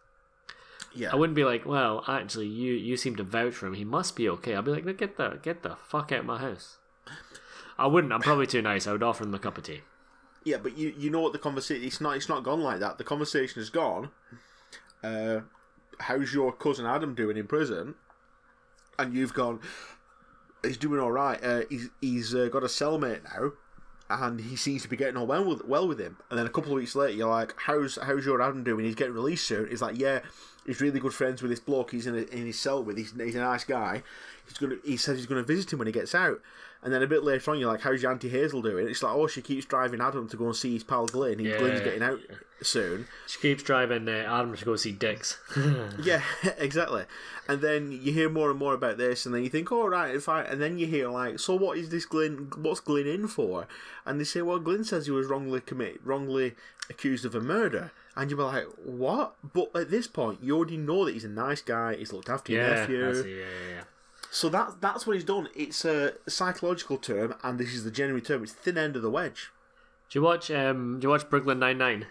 Yeah, 0.93 1.13
I 1.13 1.17
wouldn't 1.17 1.37
be 1.37 1.45
like, 1.45 1.65
"Well, 1.67 2.05
actually, 2.09 2.47
you 2.49 2.73
you 2.73 2.97
seem 2.97 3.15
to 3.17 3.23
vouch 3.23 3.55
for 3.55 3.67
him. 3.67 3.75
He 3.75 3.85
must 3.85 4.17
be 4.17 4.29
okay." 4.29 4.55
I'd 4.57 4.65
be 4.65 4.73
like, 4.73 4.97
"Get 4.99 5.17
the 5.17 5.39
get 5.43 5.63
the 5.63 5.77
fuck 5.77 6.11
out 6.13 6.21
of 6.21 6.27
my 6.27 6.39
house." 6.39 6.79
I 7.79 7.87
wouldn't. 7.87 8.13
I'm 8.13 8.21
probably 8.21 8.47
too 8.47 8.61
nice. 8.63 8.87
I 8.87 8.93
would 8.93 9.03
offer 9.03 9.25
him 9.25 9.35
a 9.35 9.39
cup 9.39 9.57
of 9.59 9.65
tea. 9.65 9.81
yeah, 10.45 10.57
but 10.59 10.77
you 10.77 10.93
you 10.97 11.11
know 11.11 11.21
what 11.21 11.33
the 11.33 11.39
conversation? 11.39 11.85
It's 11.85 12.01
not 12.01 12.17
it's 12.17 12.29
not 12.29 12.43
gone 12.45 12.61
like 12.61 12.81
that. 12.81 12.99
The 12.99 13.05
conversation 13.05 13.61
has 13.61 13.71
gone. 13.71 14.11
Uh, 15.03 15.41
how's 16.01 16.33
your 16.33 16.53
cousin 16.53 16.87
Adam 16.87 17.15
doing 17.15 17.37
in 17.37 17.47
prison? 17.47 17.95
And 18.99 19.15
you've 19.15 19.35
gone. 19.35 19.61
He's 20.63 20.77
doing 20.77 21.01
all 21.01 21.13
right. 21.13 21.43
Uh, 21.43 21.63
he's 21.71 21.89
he's 22.01 22.35
uh, 22.35 22.49
got 22.49 22.63
a 22.63 22.67
cellmate 22.67 23.25
now, 23.25 23.53
and 24.11 24.41
he 24.41 24.57
seems 24.57 24.83
to 24.83 24.89
be 24.89 24.97
getting 24.97 25.17
on 25.17 25.27
well 25.27 25.45
with 25.45 25.65
well 25.65 25.89
with 25.89 25.99
him. 25.99 26.19
And 26.29 26.39
then 26.39 26.47
a 26.47 26.51
couple 26.51 26.73
of 26.73 26.77
weeks 26.77 26.95
later, 26.95 27.17
you're 27.17 27.29
like, 27.29 27.55
"How's 27.57 27.97
how's 28.03 28.27
your 28.27 28.43
Adam 28.43 28.63
doing? 28.63 28.85
He's 28.85 28.95
getting 28.95 29.15
released 29.15 29.47
soon." 29.47 29.71
He's 29.71 29.81
like, 29.81 29.99
"Yeah, 29.99 30.21
he's 30.67 30.81
really 30.81 31.01
good 31.01 31.15
friends 31.15 31.41
with 31.41 31.51
this 31.51 31.61
bloke. 31.61 31.93
He's 31.93 32.07
in, 32.07 32.15
a, 32.15 32.23
in 32.23 32.47
his 32.47 32.59
cell 32.59 32.83
with. 32.83 32.99
He's, 32.99 33.15
he's 33.17 33.37
a 33.37 33.41
nice 33.41 33.65
guy. 33.65 34.03
He's 34.47 34.59
gonna. 34.59 34.77
He 34.85 34.99
says 34.99 35.17
he's 35.17 35.27
gonna 35.27 35.43
visit 35.43 35.73
him 35.73 35.79
when 35.79 35.89
he 35.89 35.93
gets 35.93 36.15
out." 36.15 36.41
And 36.83 36.93
then 36.95 37.03
a 37.03 37.07
bit 37.07 37.23
later 37.23 37.51
on, 37.51 37.59
you're 37.59 37.71
like, 37.71 37.83
"How's 37.83 38.03
your 38.03 38.11
auntie 38.11 38.31
Hazel 38.31 38.63
doing?" 38.63 38.89
It's 38.89 39.03
like, 39.03 39.15
"Oh, 39.15 39.27
she 39.27 39.43
keeps 39.43 39.67
driving 39.67 40.01
Adam 40.01 40.29
to 40.29 40.37
go 40.37 40.47
and 40.47 40.57
see 40.57 40.73
his 40.73 40.85
pal 40.85 41.07
Glyn. 41.07 41.39
He, 41.39 41.51
Yeah. 41.51 41.59
Glyn's 41.59 41.81
getting 41.81 42.03
out 42.03 42.21
soon." 42.63 43.07
She 43.27 43.39
keeps 43.39 43.63
driving 43.63 44.09
uh, 44.09 44.13
Adam 44.13 44.57
to 44.57 44.65
go 44.65 44.77
see 44.77 44.93
Dix. 44.93 45.39
Yeah, 46.03 46.23
exactly. 46.59 47.05
And 47.49 47.61
then 47.61 47.93
you 47.93 48.13
hear 48.13 48.31
more 48.31 48.49
and 48.51 48.59
more 48.59 48.73
about 48.73 48.97
this, 48.97 49.27
and 49.27 49.35
then 49.35 49.43
you 49.43 49.51
think, 49.51 49.71
"All 49.71 49.91
right, 49.91 50.23
fine." 50.23 50.47
And 50.47 50.61
then 50.61 50.79
you 50.79 50.87
hear 50.87 51.09
like, 51.09 51.39
"So 51.39 51.55
what 51.55 51.77
is 51.77 51.91
this 51.91 52.07
Glyn? 52.07 52.51
What's 52.57 52.81
Glyn 52.81 53.07
in 53.07 53.29
for?" 53.29 53.67
And 54.07 54.19
they 54.19 54.25
say, 54.25 54.41
"Well, 54.41 54.59
Glyn 54.59 54.85
says 54.85 55.05
he 55.05 55.13
was 55.13 55.27
wrongly 55.27 55.61
commit, 55.61 56.01
wrongly 56.03 56.55
accused 56.89 57.27
of 57.27 57.35
a 57.35 57.41
murder." 57.41 57.91
And 58.17 58.31
you're 58.31 58.41
like, 58.41 58.65
"What?" 58.83 59.35
But 59.43 59.71
at 59.77 59.91
this 59.91 60.07
point, 60.07 60.43
you 60.43 60.57
already 60.57 60.79
know 60.79 61.05
that 61.05 61.13
he's 61.13 61.25
a 61.25 61.29
nice 61.29 61.61
guy. 61.61 61.97
He's 61.97 62.13
looked 62.13 62.31
after 62.31 62.53
your 62.53 62.63
yeah, 62.63 62.75
nephew. 62.75 63.07
I 63.07 63.13
yeah, 63.13 63.23
yeah, 63.25 63.45
yeah. 63.69 63.83
So 64.31 64.49
that 64.51 64.81
that's 64.81 65.07
what 65.07 65.15
he's 65.17 65.25
done. 65.25 65.49
It's 65.55 65.85
a 65.85 66.15
psychological 66.29 66.99
term, 66.99 67.35
and 67.43 67.59
this 67.59 67.75
is 67.75 67.85
the 67.85 67.91
genuine 67.91 68.23
term. 68.23 68.43
It's 68.43 68.53
thin 68.53 68.79
end 68.79 68.95
of 68.97 69.03
the 69.03 69.11
wedge. 69.11 69.51
Do 70.11 70.19
you 70.19 70.23
watch 70.25 70.51
um? 70.51 71.01
Do 71.01 71.07
you 71.07 71.11
watch 71.11 71.29
Brooklyn 71.29 71.59
Nine 71.59 71.79
Nine? 71.79 72.07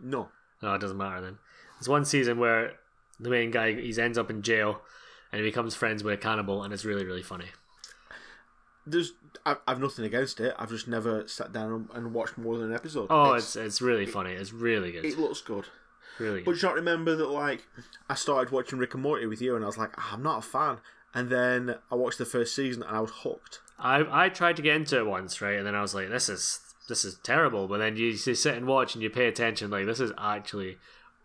No, 0.00 0.28
No, 0.62 0.74
it 0.74 0.80
doesn't 0.80 0.96
matter 0.96 1.20
then. 1.20 1.38
There's 1.78 1.88
one 1.88 2.04
season 2.04 2.38
where 2.38 2.74
the 3.20 3.30
main 3.30 3.50
guy 3.50 3.72
he 3.74 4.00
ends 4.00 4.18
up 4.18 4.30
in 4.30 4.42
jail 4.42 4.80
and 5.32 5.40
he 5.40 5.48
becomes 5.48 5.74
friends 5.74 6.02
with 6.04 6.14
a 6.14 6.16
cannibal, 6.16 6.62
and 6.62 6.72
it's 6.72 6.84
really 6.84 7.04
really 7.04 7.22
funny. 7.22 7.46
there's 8.86 9.12
I, 9.44 9.56
I've 9.66 9.80
nothing 9.80 10.04
against 10.04 10.38
it. 10.40 10.54
I've 10.58 10.68
just 10.70 10.86
never 10.88 11.26
sat 11.26 11.52
down 11.52 11.88
and, 11.94 12.14
watched 12.14 12.38
more 12.38 12.58
than 12.58 12.68
an 12.70 12.74
episode. 12.74 13.08
Oh, 13.10 13.32
it's 13.34 13.56
it's 13.56 13.80
really 13.82 14.06
funny. 14.06 14.32
It's 14.32 14.52
really 14.52 14.92
good. 14.92 15.04
it 15.04 15.18
looks 15.18 15.40
good. 15.40 15.66
really 16.18 16.42
But 16.42 16.52
good. 16.52 16.62
you 16.62 16.68
not 16.68 16.74
remember 16.76 17.16
that 17.16 17.28
like 17.28 17.64
I 18.08 18.14
started 18.14 18.52
watching 18.52 18.78
Rick 18.78 18.94
and 18.94 19.02
Morty 19.02 19.26
with 19.26 19.40
you, 19.42 19.56
and 19.56 19.64
I 19.64 19.66
was 19.66 19.78
like, 19.78 19.90
"Ah, 19.98 20.10
I'm 20.14 20.22
not 20.22 20.38
a 20.38 20.42
fan. 20.42 20.78
And 21.14 21.28
then 21.28 21.76
I 21.90 21.94
watched 21.94 22.18
the 22.18 22.24
first 22.24 22.54
season, 22.54 22.82
and 22.82 22.96
I 22.96 23.00
was 23.00 23.10
hooked. 23.22 23.60
I 23.78 24.24
I 24.24 24.28
tried 24.28 24.56
to 24.56 24.62
get 24.62 24.76
into 24.76 24.98
it 24.98 25.06
once, 25.06 25.40
right, 25.40 25.56
and 25.58 25.66
then 25.66 25.74
I 25.74 25.82
was 25.82 25.94
like, 25.94 26.08
this 26.08 26.28
is 26.28 26.60
this 26.88 27.04
is 27.04 27.18
terrible. 27.22 27.68
But 27.68 27.78
then 27.78 27.96
you, 27.96 28.06
you 28.06 28.16
sit 28.16 28.56
and 28.56 28.66
watch 28.66 28.94
and 28.94 29.02
you 29.02 29.10
pay 29.10 29.26
attention, 29.26 29.70
like 29.70 29.86
this 29.86 30.00
is 30.00 30.12
actually 30.18 30.78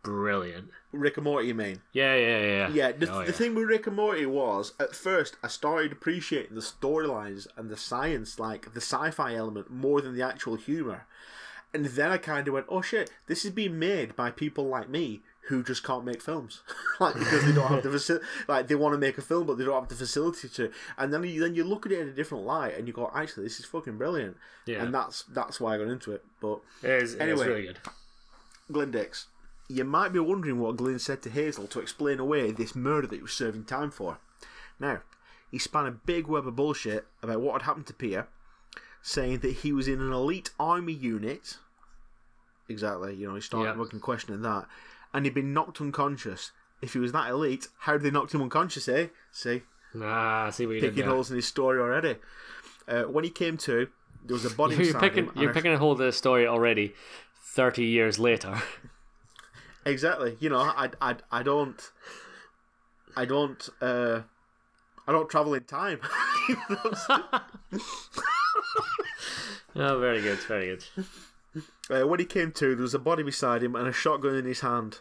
brilliant. 0.04 0.70
Rick 0.92 1.18
and 1.18 1.26
Morty, 1.26 1.48
you 1.50 1.56
mean? 1.56 1.82
Yeah, 1.92 2.16
yeah, 2.16 2.40
yeah, 2.40 2.70
yeah. 2.70 2.92
The, 2.94 3.12
Oh, 3.14 3.26
the 3.26 3.34
thing 3.34 3.56
with 3.56 3.66
Rick 3.66 3.88
and 3.88 3.96
Morty 3.96 4.26
was 4.26 4.74
at 4.80 4.96
first 4.96 5.36
I 5.44 5.48
started 5.48 5.92
appreciating 5.92 6.56
the 6.56 6.62
storylines 6.62 7.48
and 7.58 7.70
the 7.70 7.78
science, 7.78 8.40
like 8.40 8.74
the 8.74 8.82
sci-fi 8.82 9.36
element, 9.36 9.70
more 9.70 10.02
than 10.02 10.16
the 10.16 10.26
actual 10.26 10.56
humor. 10.56 11.06
And 11.74 11.86
then 11.86 12.12
I 12.12 12.18
kind 12.18 12.48
of 12.48 12.54
went, 12.54 12.68
"Oh 12.70 12.82
shit, 12.82 13.12
this 13.28 13.44
is 13.44 13.52
being 13.52 13.78
made 13.78 14.16
by 14.16 14.32
people 14.32 14.68
like 14.68 14.90
me 14.90 15.22
who 15.48 15.64
just 15.64 15.84
can't 15.84 16.04
make 16.06 16.22
films, 16.22 16.62
like 17.00 17.14
because 17.16 17.44
they 17.46 17.52
don't 17.54 17.68
have 17.68 17.84
the 17.84 17.90
facility. 17.92 18.26
Like 18.48 18.68
they 18.68 18.76
want 18.76 18.94
to 18.94 18.98
make 18.98 19.18
a 19.18 19.22
film, 19.22 19.48
but 19.48 19.58
they 19.58 19.66
don't 19.66 19.80
have 19.80 19.90
the 19.90 19.96
facility 19.96 20.50
to. 20.50 20.72
And 20.98 21.14
then 21.14 21.24
you 21.24 21.40
then 21.42 21.56
you 21.56 21.64
look 21.64 21.86
at 21.86 21.92
it 21.92 22.00
in 22.00 22.08
a 22.10 22.12
different 22.14 22.46
light, 22.46 22.78
and 22.78 22.88
you 22.88 22.94
go, 22.94 23.10
"Actually, 23.16 23.44
this 23.44 23.60
is 23.60 23.66
fucking 23.66 23.98
brilliant." 23.98 24.38
Yeah. 24.66 24.84
And 24.84 24.94
that's 24.94 25.24
that's 25.24 25.60
why 25.60 25.76
I 25.76 25.78
got 25.78 25.88
into 25.88 26.12
it. 26.12 26.26
But 26.42 26.60
It 26.84 26.90
is, 26.90 27.14
it's 27.14 27.22
Anyway. 27.22 27.48
really 27.48 27.62
good. 27.68 27.80
Glyn 28.72 28.92
Dix, 28.92 29.28
you 29.70 29.84
might 29.86 30.12
be 30.12 30.20
wondering 30.20 30.60
what 30.60 30.76
Glyn 30.78 31.00
said 31.00 31.22
to 31.24 31.30
Hazel 31.30 31.68
to 31.68 31.80
explain 31.80 32.20
away 32.20 32.52
this 32.52 32.76
murder 32.76 33.08
that 33.08 33.16
he 33.16 33.22
was 33.22 33.32
serving 33.34 33.64
time 33.66 33.92
for. 33.92 34.18
Now, 34.80 35.02
he 35.50 35.58
span 35.60 35.86
a 35.86 35.92
big 35.92 36.28
web 36.28 36.46
of 36.48 36.56
bullshit 36.58 37.08
about 37.24 37.40
what 37.40 37.54
had 37.54 37.62
happened 37.62 37.88
to 37.88 37.94
Pierre, 37.94 38.28
saying 39.02 39.40
that 39.40 39.54
he 39.58 39.72
was 39.72 39.88
in 39.88 40.02
an 40.02 40.12
elite 40.12 40.50
army 40.60 40.92
unit. 40.94 41.58
Exactly, 42.70 43.16
you 43.16 43.28
know, 43.30 43.36
he 43.36 43.42
started 43.42 43.70
Yeah. 43.78 43.84
fucking 43.84 44.02
questioning 44.02 44.42
that. 44.42 44.68
And 45.18 45.26
he'd 45.26 45.34
been 45.34 45.52
knocked 45.52 45.82
unconscious. 45.82 46.52
If 46.80 46.94
he 46.94 47.00
was 47.00 47.12
that 47.12 47.28
elite, 47.28 47.70
how 47.80 47.94
did 47.94 48.04
they 48.04 48.12
knock 48.12 48.32
him 48.32 48.40
unconscious, 48.40 48.88
eh? 48.88 49.08
See? 49.32 49.64
Ah, 50.00 50.46
I 50.46 50.50
see 50.52 50.68
what 50.68 50.76
you 50.76 50.82
Picking 50.82 51.06
holes 51.06 51.32
in 51.32 51.38
his 51.38 51.48
story 51.48 51.80
already. 51.80 52.18
Uh, 52.88 53.06
when 53.06 53.24
he 53.24 53.32
came 53.32 53.58
to, 53.58 53.88
there 54.24 54.36
was 54.36 54.46
a 54.46 54.52
body 54.52 54.76
You're 54.78 54.86
beside 54.86 55.00
picking 55.00 55.26
him. 55.26 55.32
you're 55.36 55.54
picking 55.56 55.74
a 55.74 55.78
hold 55.80 56.00
of 56.00 56.06
the 56.06 56.12
story 56.12 56.46
already. 56.46 56.94
Thirty 57.42 57.86
years 57.86 58.20
later. 58.20 58.62
Exactly. 59.88 60.38
You 60.40 60.50
know, 60.50 60.60
I, 60.60 60.92
I, 61.02 61.16
I 61.32 61.42
don't, 61.42 61.82
I 63.16 63.26
don't, 63.26 63.70
uh, 63.82 64.22
I 65.08 65.12
don't 65.12 65.32
travel 65.32 65.56
in 65.56 65.64
time. 65.64 66.00
oh, 69.76 69.98
very 70.00 70.22
good, 70.22 70.38
very 70.42 70.68
good. 70.68 70.84
uh, 71.90 72.08
when 72.08 72.20
he 72.20 72.26
came 72.28 72.52
to, 72.52 72.76
there 72.76 72.84
was 72.84 72.94
a 72.94 73.00
body 73.00 73.24
beside 73.24 73.64
him 73.64 73.76
and 73.76 73.88
a 73.88 73.94
shotgun 73.94 74.36
in 74.36 74.46
his 74.46 74.60
hand. 74.60 75.00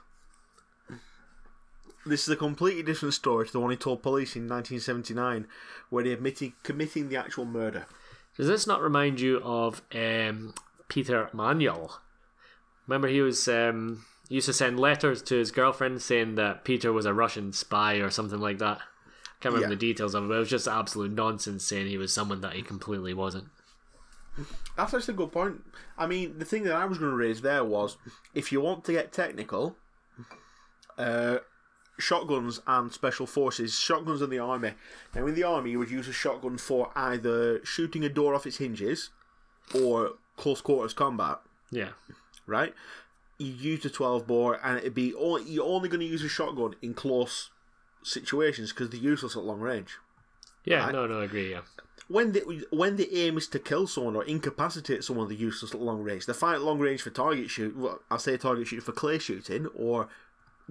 This 2.07 2.23
is 2.23 2.29
a 2.29 2.37
completely 2.37 2.83
different 2.85 3.15
story 3.15 3.47
to 3.47 3.53
the 3.53 3.61
one 3.61 3.71
he 3.73 3.77
told 3.77 4.03
police 4.03 4.37
in 4.37 4.43
1979, 4.49 5.47
where 5.91 6.05
he 6.05 6.13
admitted 6.13 6.53
committing 6.63 7.09
the 7.09 7.17
actual 7.17 7.45
murder. 7.45 7.87
Does 8.37 8.47
this 8.47 8.67
not 8.67 8.81
remind 8.81 9.21
you 9.21 9.41
of 9.43 9.83
um, 9.95 10.55
Peter 10.89 11.29
Manuel? 11.33 12.01
Remember, 12.87 13.09
he 13.09 13.21
was 13.23 13.49
um, 13.49 14.05
he 14.29 14.37
used 14.37 14.47
to 14.47 14.53
send 14.53 14.79
letters 14.79 15.21
to 15.23 15.37
his 15.37 15.51
girlfriend 15.51 16.01
saying 16.03 16.37
that 16.37 16.65
Peter 16.65 16.93
was 16.93 17.07
a 17.07 17.15
Russian 17.15 17.53
spy 17.53 17.95
or 17.95 18.11
something 18.11 18.39
like 18.41 18.59
that. 18.59 18.79
I 18.79 19.43
Can't 19.43 19.55
remember 19.55 19.65
Yeah. 19.65 19.69
the 19.71 19.77
details 19.77 20.15
of 20.15 20.25
it, 20.25 20.29
but 20.29 20.35
it 20.35 20.39
was 20.41 20.51
just 20.51 20.69
absolute 20.69 21.13
nonsense 21.13 21.65
saying 21.65 21.89
he 21.89 21.99
was 21.99 22.13
someone 22.13 22.41
that 22.43 22.53
he 22.55 22.63
completely 22.63 23.15
wasn't. 23.15 23.49
That's 24.77 24.93
actually 24.95 25.15
a 25.15 25.17
good 25.17 25.33
point. 25.33 25.65
I 25.99 26.07
mean, 26.07 26.39
the 26.39 26.45
thing 26.45 26.63
that 26.65 26.75
I 26.77 26.85
was 26.85 26.99
going 26.99 27.11
to 27.11 27.17
raise 27.17 27.41
there 27.41 27.65
was 27.65 27.97
if 28.35 28.53
you 28.53 28.61
want 28.61 28.85
to 28.85 28.93
get 28.93 29.13
technical, 29.13 29.77
uh, 30.99 31.39
shotguns 31.99 32.61
and 32.67 32.93
special 32.93 33.27
forces, 33.27 33.79
shotguns 33.79 34.21
in 34.23 34.31
the 34.31 34.39
army. 34.39 34.73
Now, 35.15 35.27
in 35.27 35.35
the 35.35 35.45
army, 35.45 35.71
you 35.71 35.79
would 35.79 35.91
use 35.91 36.09
a 36.09 36.13
shotgun 36.13 36.59
for 36.59 36.91
either 36.95 37.65
shooting 37.65 38.05
a 38.05 38.09
door 38.09 38.35
off 38.35 38.47
its 38.47 38.59
hinges 38.59 39.11
or 39.75 40.13
close 40.37 40.61
quarters 40.61 40.93
combat, 40.93 41.39
Yeah, 41.71 41.91
right? 42.47 42.75
You 43.39 43.49
use 43.53 43.85
a 43.85 43.91
12 43.91 44.27
bore, 44.27 44.59
and 44.65 44.79
it'd 44.79 44.95
be 44.95 45.15
you're 45.47 45.65
only 45.65 45.89
going 45.89 46.01
to 46.01 46.07
use 46.07 46.23
a 46.23 46.29
shotgun 46.29 46.75
in 46.83 46.95
close 46.95 47.51
situations 48.03 48.73
because 48.73 48.91
they're 48.91 49.01
useless 49.01 49.37
at 49.37 49.45
long 49.45 49.61
range. 49.61 49.97
Yeah, 50.65 50.85
Right. 50.85 50.93
no, 50.93 51.07
no, 51.07 51.21
I 51.21 51.25
agree. 51.25 51.51
Yeah, 51.53 51.61
When 52.09 52.33
the 52.33 52.67
when 52.71 52.97
the 52.97 53.15
aim 53.17 53.37
is 53.37 53.47
to 53.49 53.59
kill 53.59 53.87
someone 53.87 54.17
or 54.17 54.25
incapacitate 54.25 55.05
someone, 55.05 55.29
they're 55.29 55.37
useless 55.37 55.75
at 55.75 55.81
long 55.81 56.03
range. 56.03 56.27
They 56.27 56.33
fight 56.33 56.55
at 56.57 56.63
long 56.63 56.79
range 56.79 57.03
for 57.03 57.11
target 57.11 57.51
shoot. 57.51 57.77
Well, 57.77 58.01
I'll 58.11 58.19
say 58.19 58.37
target 58.37 58.67
shooting 58.69 58.85
for 58.85 58.93
clay 58.93 59.19
shooting 59.19 59.67
or 59.75 60.09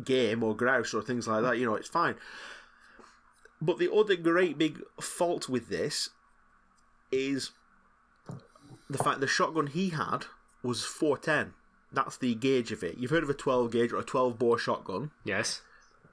game 0.04 0.44
or 0.44 0.56
grouse 0.56 0.94
or 0.94 1.02
things 1.02 1.28
like 1.28 1.44
that. 1.44 1.58
You 1.58 1.66
know, 1.66 1.76
it's 1.76 1.90
fine. 1.90 2.16
But 3.62 3.78
the 3.80 3.92
other 3.92 4.16
great 4.16 4.58
big 4.58 4.82
fault 5.00 5.48
with 5.48 5.70
this 5.70 6.10
is 7.12 7.52
the 8.90 8.98
fact 8.98 9.20
the 9.20 9.28
shotgun 9.28 9.68
he 9.68 9.90
had 9.90 10.26
was 10.62 10.84
410. 10.84 11.54
That's 11.92 12.18
the 12.18 12.36
gauge 12.36 12.72
of 12.72 12.84
it. 12.84 12.98
You've 12.98 13.12
heard 13.12 13.24
of 13.24 13.30
a 13.30 13.34
12 13.34 13.72
gauge 13.72 13.94
or 13.94 14.00
a 14.00 14.04
12 14.04 14.38
bore 14.38 14.58
shotgun, 14.58 15.12
yes, 15.24 15.62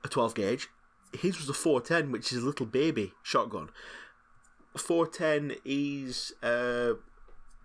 a 0.05 0.09
12 0.09 0.35
gauge. 0.35 0.69
His 1.13 1.39
was 1.39 1.49
a 1.49 1.55
410, 1.55 2.13
which 2.13 2.33
is 2.33 2.43
a 2.43 2.47
little 2.47 2.67
baby 2.67 3.13
shotgun. 3.23 3.69
410 4.77 5.59
is 5.65 6.33
uh, 6.43 6.95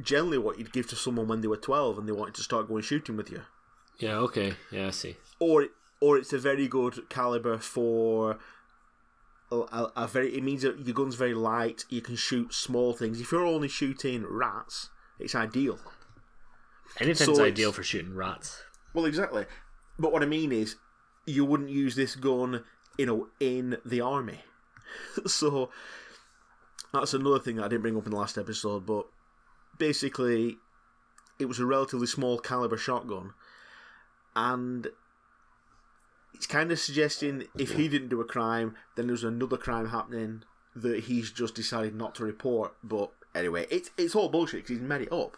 generally 0.02 0.38
what 0.38 0.58
you'd 0.58 0.74
give 0.74 0.88
to 0.90 0.96
someone 0.96 1.28
when 1.28 1.42
they 1.42 1.48
were 1.48 1.56
12 1.58 2.00
and 2.00 2.08
they 2.08 2.12
wanted 2.12 2.36
to 2.36 2.42
start 2.42 2.68
going 2.68 2.84
shooting 2.84 3.16
with 3.16 3.32
you. 3.32 3.44
yeah, 4.00 4.18
okay, 4.18 4.56
yeah, 4.72 4.88
I 4.88 4.92
see. 4.92 5.16
Or 5.40 5.68
or 6.00 6.18
it's 6.18 6.34
a 6.34 6.38
very 6.38 6.68
good 6.68 7.10
caliber 7.10 7.58
for 7.58 8.38
a, 9.52 9.88
a, 9.96 10.08
very. 10.08 10.36
It 10.36 10.44
means 10.44 10.62
that 10.64 10.80
your 10.80 10.94
gun's 10.94 11.16
very 11.16 11.34
light. 11.34 11.86
You 11.90 12.02
can 12.02 12.16
shoot 12.16 12.54
small 12.54 12.94
things. 12.94 13.22
If 13.22 13.32
you're 13.32 13.46
only 13.46 13.68
shooting 13.68 14.26
rats, 14.28 14.90
it's 15.20 15.36
ideal. 15.36 15.80
Anything's 17.00 17.38
So 17.38 17.44
ideal 17.44 17.72
for 17.72 17.84
shooting 17.84 18.16
rats. 18.16 18.64
Well, 18.94 19.06
exactly. 19.06 19.46
But 20.00 20.12
what 20.12 20.24
I 20.24 20.26
mean 20.26 20.52
is, 20.52 20.76
you 21.26 21.46
wouldn't 21.46 21.70
use 21.70 21.96
this 21.96 22.16
gun, 22.16 22.64
you 22.98 23.06
know, 23.06 23.28
in 23.40 23.78
the 23.86 24.02
army. 24.02 24.42
so 25.26 25.70
that's 26.94 27.14
another 27.14 27.40
thing 27.40 27.58
that 27.58 27.66
I 27.66 27.68
didn't 27.68 27.82
bring 27.82 27.98
up 27.98 28.06
in 28.06 28.12
the 28.12 28.18
last 28.18 28.38
episode. 28.38 28.86
But 28.86 29.06
basically, 29.78 30.58
it 31.40 31.46
was 31.46 31.60
a 31.60 31.66
relatively 31.66 32.08
small 32.08 32.38
caliber 32.38 32.78
shotgun, 32.78 33.34
and 34.36 34.88
it's 36.34 36.48
kind 36.48 36.72
of 36.72 36.80
suggesting 36.80 37.46
if 37.58 37.74
he 37.74 37.88
didn't 37.88 38.10
do 38.10 38.22
a 38.22 38.26
crime, 38.26 38.76
then 38.96 39.08
there's 39.08 39.24
another 39.24 39.58
crime 39.58 39.90
happening 39.90 40.44
that 40.76 41.06
he's 41.06 41.32
just 41.32 41.56
decided 41.56 41.96
not 41.96 42.16
to 42.16 42.24
report. 42.24 42.76
But 42.84 43.12
anyway, 43.34 43.66
it's 43.70 43.90
it's 43.98 44.16
all 44.16 44.30
bullshit 44.30 44.62
because 44.62 44.78
he's 44.78 44.88
made 44.88 45.02
it 45.02 45.12
up. 45.12 45.38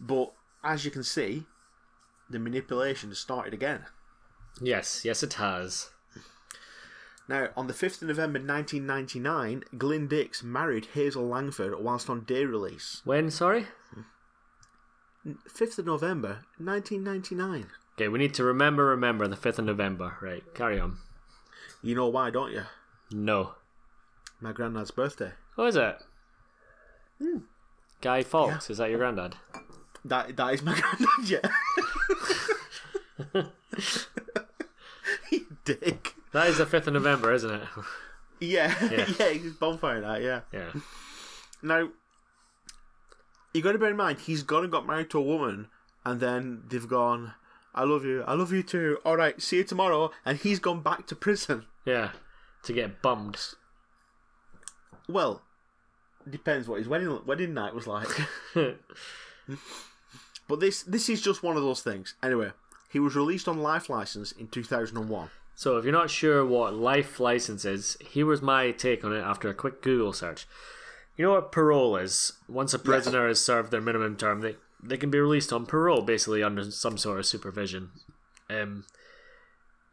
But 0.00 0.32
as 0.64 0.84
you 0.84 0.90
can 0.90 1.04
see, 1.04 1.46
the 2.28 2.38
manipulation 2.38 3.10
has 3.10 3.18
started 3.18 3.54
again. 3.54 3.86
Yes, 4.60 5.04
yes, 5.04 5.22
it 5.22 5.34
has. 5.34 5.90
Now, 7.28 7.48
on 7.56 7.66
the 7.66 7.72
5th 7.72 8.02
of 8.02 8.08
November 8.08 8.38
1999, 8.38 9.64
Glyn 9.76 10.06
Dix 10.06 10.44
married 10.44 10.88
Hazel 10.94 11.26
Langford 11.26 11.74
whilst 11.80 12.08
on 12.08 12.20
day 12.22 12.44
release. 12.44 13.02
When? 13.04 13.30
Sorry. 13.30 13.66
5th 15.26 15.78
of 15.78 15.86
November 15.86 16.44
1999. 16.58 17.66
Okay, 17.96 18.08
we 18.08 18.18
need 18.18 18.34
to 18.34 18.44
remember, 18.44 18.84
remember 18.86 19.26
the 19.26 19.36
fifth 19.36 19.58
of 19.58 19.64
November. 19.64 20.16
Right, 20.20 20.42
carry 20.54 20.78
on. 20.78 20.98
You 21.82 21.94
know 21.94 22.08
why, 22.08 22.30
don't 22.30 22.52
you? 22.52 22.64
No. 23.10 23.54
My 24.40 24.52
granddad's 24.52 24.90
birthday. 24.90 25.32
What 25.54 25.68
is 25.68 25.76
it? 25.76 25.96
Hmm. 27.18 27.38
Guy 28.02 28.22
Fawkes, 28.22 28.68
is 28.68 28.78
that 28.78 28.90
your 28.90 28.98
granddad? 28.98 29.36
That 30.04 30.36
that 30.36 30.54
is 30.54 30.62
my 30.62 30.74
granddad, 30.80 31.08
yeah. 31.24 31.48
you 35.32 35.46
dick. 35.64 36.14
That 36.32 36.48
is 36.48 36.58
the 36.58 36.66
fifth 36.66 36.86
of 36.86 36.92
November, 36.94 37.32
isn't 37.32 37.50
it? 37.50 37.62
Yeah, 38.40 38.74
Yeah. 38.90 39.06
yeah, 39.18 39.28
he's 39.30 39.52
bonfire 39.54 40.02
night, 40.02 40.22
yeah. 40.22 40.40
yeah. 40.52 40.72
Now, 41.62 41.88
you 43.54 43.62
got 43.62 43.72
to 43.72 43.78
bear 43.78 43.90
in 43.90 43.96
mind, 43.96 44.20
he's 44.20 44.42
gone 44.42 44.64
and 44.64 44.72
got 44.72 44.86
married 44.86 45.08
to 45.10 45.18
a 45.18 45.22
woman, 45.22 45.68
and 46.04 46.20
then 46.20 46.64
they've 46.68 46.86
gone, 46.86 47.32
I 47.76 47.84
love 47.84 48.04
you, 48.04 48.22
I 48.26 48.34
love 48.34 48.52
you 48.52 48.62
too, 48.62 48.98
alright, 49.04 49.40
see 49.40 49.58
you 49.58 49.64
tomorrow, 49.64 50.10
and 50.24 50.38
he's 50.38 50.58
gone 50.58 50.80
back 50.80 51.06
to 51.08 51.14
prison. 51.14 51.66
Yeah. 51.84 52.10
To 52.64 52.72
get 52.72 53.02
bummed. 53.02 53.38
Well, 55.08 55.42
depends 56.28 56.68
what 56.68 56.78
his 56.78 56.88
wedding 56.88 57.20
wedding 57.26 57.54
night 57.54 57.74
was 57.74 57.86
like. 57.86 58.08
but 60.48 60.60
this 60.60 60.82
this 60.82 61.08
is 61.08 61.20
just 61.20 61.42
one 61.42 61.56
of 61.56 61.62
those 61.62 61.82
things. 61.82 62.14
Anyway, 62.22 62.50
he 62.90 62.98
was 62.98 63.14
released 63.14 63.48
on 63.48 63.58
life 63.58 63.88
license 63.88 64.32
in 64.32 64.48
2001. 64.48 65.30
So, 65.54 65.78
if 65.78 65.84
you're 65.84 65.92
not 65.92 66.10
sure 66.10 66.44
what 66.44 66.74
life 66.74 67.18
license 67.18 67.64
is, 67.64 67.96
here 68.00 68.26
was 68.26 68.42
my 68.42 68.72
take 68.72 69.04
on 69.04 69.14
it 69.14 69.20
after 69.20 69.48
a 69.48 69.54
quick 69.54 69.80
Google 69.80 70.12
search. 70.12 70.46
You 71.16 71.24
know 71.24 71.32
what 71.32 71.50
parole 71.50 71.96
is? 71.96 72.34
Once 72.46 72.74
a 72.74 72.78
prisoner 72.78 73.26
has 73.26 73.40
served 73.40 73.70
their 73.70 73.80
minimum 73.80 74.16
term, 74.16 74.42
they, 74.42 74.56
they 74.88 74.96
can 74.96 75.10
be 75.10 75.18
released 75.18 75.52
on 75.52 75.66
parole, 75.66 76.02
basically 76.02 76.42
under 76.42 76.70
some 76.70 76.96
sort 76.98 77.18
of 77.18 77.26
supervision. 77.26 77.90
Um, 78.48 78.84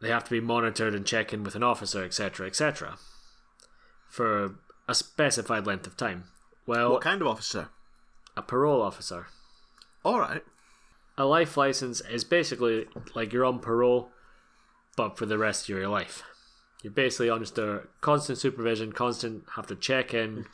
they 0.00 0.08
have 0.08 0.24
to 0.24 0.30
be 0.30 0.40
monitored 0.40 0.94
and 0.94 1.06
check 1.06 1.32
in 1.32 1.42
with 1.44 1.54
an 1.54 1.62
officer, 1.62 2.04
etc., 2.04 2.46
etc., 2.46 2.96
for 4.08 4.54
a 4.88 4.94
specified 4.94 5.66
length 5.66 5.86
of 5.86 5.96
time. 5.96 6.24
Well, 6.66 6.92
What 6.92 7.02
kind 7.02 7.20
of 7.20 7.28
officer? 7.28 7.68
a 8.36 8.42
parole 8.42 8.82
officer. 8.82 9.28
All 10.04 10.18
right. 10.18 10.42
A 11.16 11.24
life 11.24 11.56
license 11.56 12.00
is 12.00 12.24
basically 12.24 12.86
like 13.14 13.32
you're 13.32 13.44
on 13.44 13.60
parole, 13.60 14.10
but 14.96 15.16
for 15.16 15.24
the 15.26 15.38
rest 15.38 15.64
of 15.64 15.68
your 15.68 15.88
life. 15.88 16.22
You're 16.82 16.92
basically 16.92 17.30
under 17.30 17.88
constant 18.00 18.38
supervision, 18.38 18.92
constant 18.92 19.44
have 19.54 19.66
to 19.68 19.76
check 19.76 20.12
in, 20.12 20.46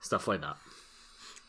stuff 0.00 0.28
like 0.28 0.42
that. 0.42 0.56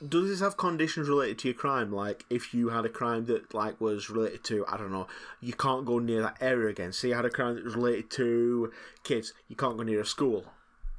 Does 0.07 0.29
this 0.29 0.39
have 0.39 0.55
conditions 0.55 1.09
related 1.09 1.39
to 1.39 1.49
your 1.49 1.55
crime? 1.55 1.91
Like 1.91 2.25
if 2.29 2.53
you 2.53 2.69
had 2.69 2.85
a 2.85 2.89
crime 2.89 3.25
that 3.25 3.53
like 3.53 3.79
was 3.81 4.09
related 4.09 4.43
to 4.45 4.65
I 4.67 4.77
don't 4.77 4.91
know, 4.91 5.07
you 5.41 5.53
can't 5.53 5.85
go 5.85 5.99
near 5.99 6.21
that 6.21 6.37
area 6.39 6.69
again. 6.69 6.93
Say 6.93 7.09
you 7.09 7.15
had 7.15 7.25
a 7.25 7.29
crime 7.29 7.55
that 7.55 7.65
was 7.65 7.75
related 7.75 8.09
to 8.11 8.71
kids, 9.03 9.33
you 9.47 9.55
can't 9.55 9.77
go 9.77 9.83
near 9.83 10.01
a 10.01 10.05
school. 10.05 10.45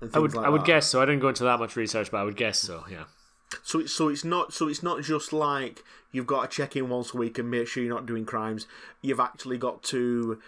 And 0.00 0.10
I 0.14 0.18
would 0.18 0.34
like 0.34 0.46
I 0.46 0.50
would 0.50 0.62
that. 0.62 0.66
guess 0.66 0.86
so. 0.86 1.00
I 1.00 1.06
didn't 1.06 1.20
go 1.20 1.28
into 1.28 1.44
that 1.44 1.58
much 1.58 1.76
research, 1.76 2.10
but 2.10 2.18
I 2.18 2.24
would 2.24 2.36
guess 2.36 2.58
so. 2.58 2.84
Yeah. 2.90 3.04
So 3.62 3.80
it's 3.80 3.92
so 3.92 4.08
it's 4.08 4.24
not 4.24 4.52
so 4.52 4.68
it's 4.68 4.82
not 4.82 5.02
just 5.02 5.32
like 5.32 5.82
you've 6.12 6.26
got 6.26 6.50
to 6.50 6.56
check 6.56 6.76
in 6.76 6.88
once 6.88 7.14
a 7.14 7.16
week 7.16 7.38
and 7.38 7.50
make 7.50 7.68
sure 7.68 7.82
you're 7.82 7.94
not 7.94 8.06
doing 8.06 8.24
crimes. 8.24 8.66
You've 9.02 9.20
actually 9.20 9.58
got 9.58 9.82
to 9.84 10.40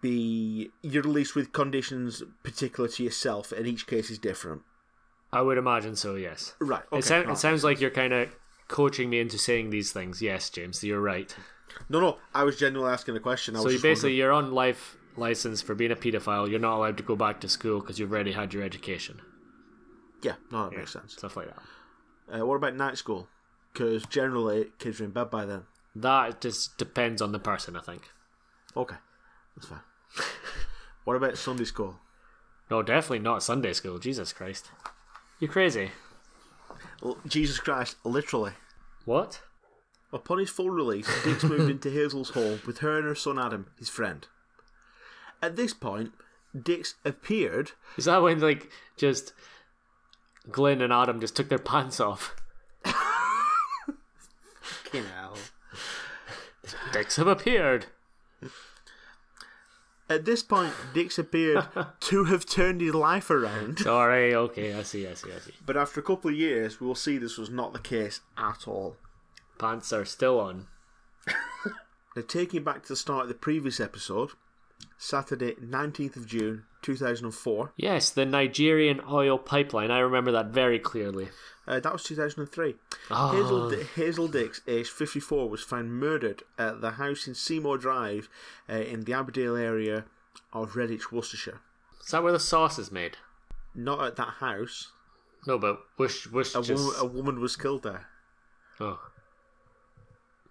be 0.00 0.70
you're 0.82 1.02
released 1.02 1.34
with 1.34 1.52
conditions 1.52 2.22
particular 2.42 2.88
to 2.88 3.04
yourself, 3.04 3.52
and 3.52 3.66
each 3.66 3.86
case 3.86 4.10
is 4.10 4.18
different. 4.18 4.62
I 5.32 5.42
would 5.42 5.58
imagine 5.58 5.96
so. 5.96 6.14
Yes. 6.16 6.54
Right. 6.60 6.82
Okay. 6.92 6.98
it, 6.98 7.04
sound, 7.04 7.26
right. 7.26 7.32
it 7.34 7.38
sounds 7.38 7.62
like 7.64 7.80
you're 7.80 7.90
kind 7.90 8.12
of 8.12 8.28
coaching 8.68 9.10
me 9.10 9.20
into 9.20 9.38
saying 9.38 9.70
these 9.70 9.92
things. 9.92 10.20
Yes, 10.22 10.50
James, 10.50 10.82
you're 10.82 11.00
right. 11.00 11.34
no, 11.88 12.00
no. 12.00 12.18
I 12.34 12.44
was 12.44 12.58
genuinely 12.58 12.92
asking 12.92 13.16
a 13.16 13.20
question. 13.20 13.54
I 13.56 13.60
So 13.60 13.64
was 13.66 13.74
you 13.74 13.80
basically 13.80 14.10
wondering- 14.10 14.18
you're 14.18 14.32
on 14.32 14.52
life 14.52 14.96
license 15.16 15.60
for 15.62 15.74
being 15.74 15.90
a 15.92 15.96
paedophile. 15.96 16.48
You're 16.50 16.60
not 16.60 16.76
allowed 16.76 16.96
to 16.98 17.02
go 17.02 17.16
back 17.16 17.40
to 17.40 17.48
school 17.48 17.80
because 17.80 17.98
you've 17.98 18.12
already 18.12 18.32
had 18.32 18.52
your 18.54 18.62
education. 18.62 19.20
yeah. 20.22 20.34
No, 20.50 20.68
that 20.68 20.76
makes 20.76 20.92
sense. 20.92 21.12
Stuff 21.14 21.36
like 21.36 21.48
that. 21.48 22.40
Uh, 22.40 22.46
what 22.46 22.54
about 22.56 22.74
night 22.76 22.96
school? 22.96 23.28
Because 23.72 24.04
generally 24.06 24.66
kids 24.78 25.00
are 25.00 25.04
in 25.04 25.10
bed 25.10 25.30
by 25.30 25.44
then. 25.44 25.62
That 25.94 26.40
just 26.40 26.76
depends 26.78 27.20
on 27.20 27.32
the 27.32 27.38
person, 27.40 27.76
I 27.76 27.80
think. 27.80 28.08
Okay, 28.76 28.96
that's 29.56 29.66
fine. 29.68 29.80
what 31.04 31.16
about 31.16 31.36
Sunday 31.36 31.64
school? 31.64 31.96
No, 32.70 32.82
definitely 32.82 33.18
not 33.18 33.42
Sunday 33.42 33.72
school. 33.72 33.98
Jesus 33.98 34.32
Christ. 34.32 34.70
You 35.40 35.48
crazy. 35.48 35.90
L- 37.02 37.18
Jesus 37.26 37.58
Christ, 37.58 37.96
literally. 38.04 38.52
What? 39.06 39.40
Upon 40.12 40.38
his 40.38 40.50
full 40.50 40.70
release, 40.70 41.08
Dix 41.24 41.42
moved 41.42 41.70
into 41.70 41.90
Hazel's 41.90 42.30
home 42.30 42.60
with 42.66 42.78
her 42.78 42.98
and 42.98 43.06
her 43.06 43.14
son 43.14 43.38
Adam, 43.38 43.66
his 43.78 43.88
friend. 43.88 44.26
At 45.42 45.56
this 45.56 45.72
point, 45.72 46.12
Dix 46.60 46.96
appeared. 47.04 47.72
Is 47.96 48.04
that 48.04 48.22
when, 48.22 48.40
like, 48.40 48.70
just 48.96 49.32
Glenn 50.50 50.82
and 50.82 50.92
Adam 50.92 51.20
just 51.20 51.34
took 51.36 51.48
their 51.48 51.58
pants 51.58 52.00
off? 52.00 52.36
You 54.92 55.02
know. 55.02 55.34
Dicks 56.92 57.16
have 57.16 57.28
appeared. 57.28 57.86
At 60.10 60.24
this 60.24 60.42
point, 60.42 60.74
Dix 60.92 61.20
appeared 61.20 61.68
to 62.00 62.24
have 62.24 62.44
turned 62.44 62.80
his 62.80 62.94
life 62.94 63.30
around. 63.30 63.78
Sorry, 63.82 64.34
okay, 64.34 64.74
I 64.74 64.82
see, 64.82 65.06
I 65.06 65.14
see, 65.14 65.32
I 65.32 65.38
see. 65.38 65.52
But 65.64 65.76
after 65.76 66.00
a 66.00 66.02
couple 66.02 66.30
of 66.30 66.36
years, 66.36 66.80
we 66.80 66.86
will 66.88 66.96
see 66.96 67.16
this 67.16 67.38
was 67.38 67.48
not 67.48 67.72
the 67.72 67.78
case 67.78 68.20
at 68.36 68.66
all. 68.66 68.96
Pants 69.58 69.92
are 69.92 70.04
still 70.04 70.40
on. 70.40 70.66
Now, 72.16 72.22
taking 72.26 72.64
back 72.64 72.82
to 72.82 72.88
the 72.88 72.96
start 72.96 73.22
of 73.22 73.28
the 73.28 73.34
previous 73.34 73.78
episode, 73.78 74.30
Saturday, 74.98 75.54
19th 75.54 76.16
of 76.16 76.26
June, 76.26 76.64
2004. 76.82 77.72
Yes, 77.76 78.10
the 78.10 78.26
Nigerian 78.26 79.00
oil 79.10 79.38
pipeline. 79.38 79.90
I 79.90 79.98
remember 80.00 80.32
that 80.32 80.46
very 80.46 80.78
clearly. 80.78 81.28
Uh, 81.66 81.78
that 81.80 81.92
was 81.92 82.02
2003. 82.04 82.74
Oh. 83.10 83.30
Hazel, 83.30 83.70
Di- 83.70 83.84
Hazel 83.94 84.28
Dix, 84.28 84.60
aged 84.66 84.90
54, 84.90 85.48
was 85.48 85.62
found 85.62 85.92
murdered 85.92 86.42
at 86.58 86.80
the 86.80 86.92
house 86.92 87.26
in 87.26 87.34
Seymour 87.34 87.78
Drive 87.78 88.28
uh, 88.68 88.74
in 88.74 89.04
the 89.04 89.12
Abbeydale 89.12 89.56
area 89.60 90.04
of 90.52 90.72
Redditch, 90.72 91.12
Worcestershire. 91.12 91.60
Is 92.04 92.10
that 92.10 92.22
where 92.22 92.32
the 92.32 92.40
sauce 92.40 92.78
is 92.78 92.90
made? 92.90 93.18
Not 93.74 94.02
at 94.04 94.16
that 94.16 94.34
house. 94.40 94.90
No, 95.46 95.58
but 95.58 95.80
Bush 95.96 96.26
A, 96.26 96.42
just. 96.62 96.70
woman, 96.70 96.92
a 96.98 97.04
woman 97.06 97.40
was 97.40 97.56
killed 97.56 97.82
there. 97.84 98.06
Oh. 98.80 99.00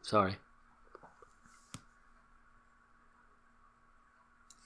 Sorry. 0.02 0.38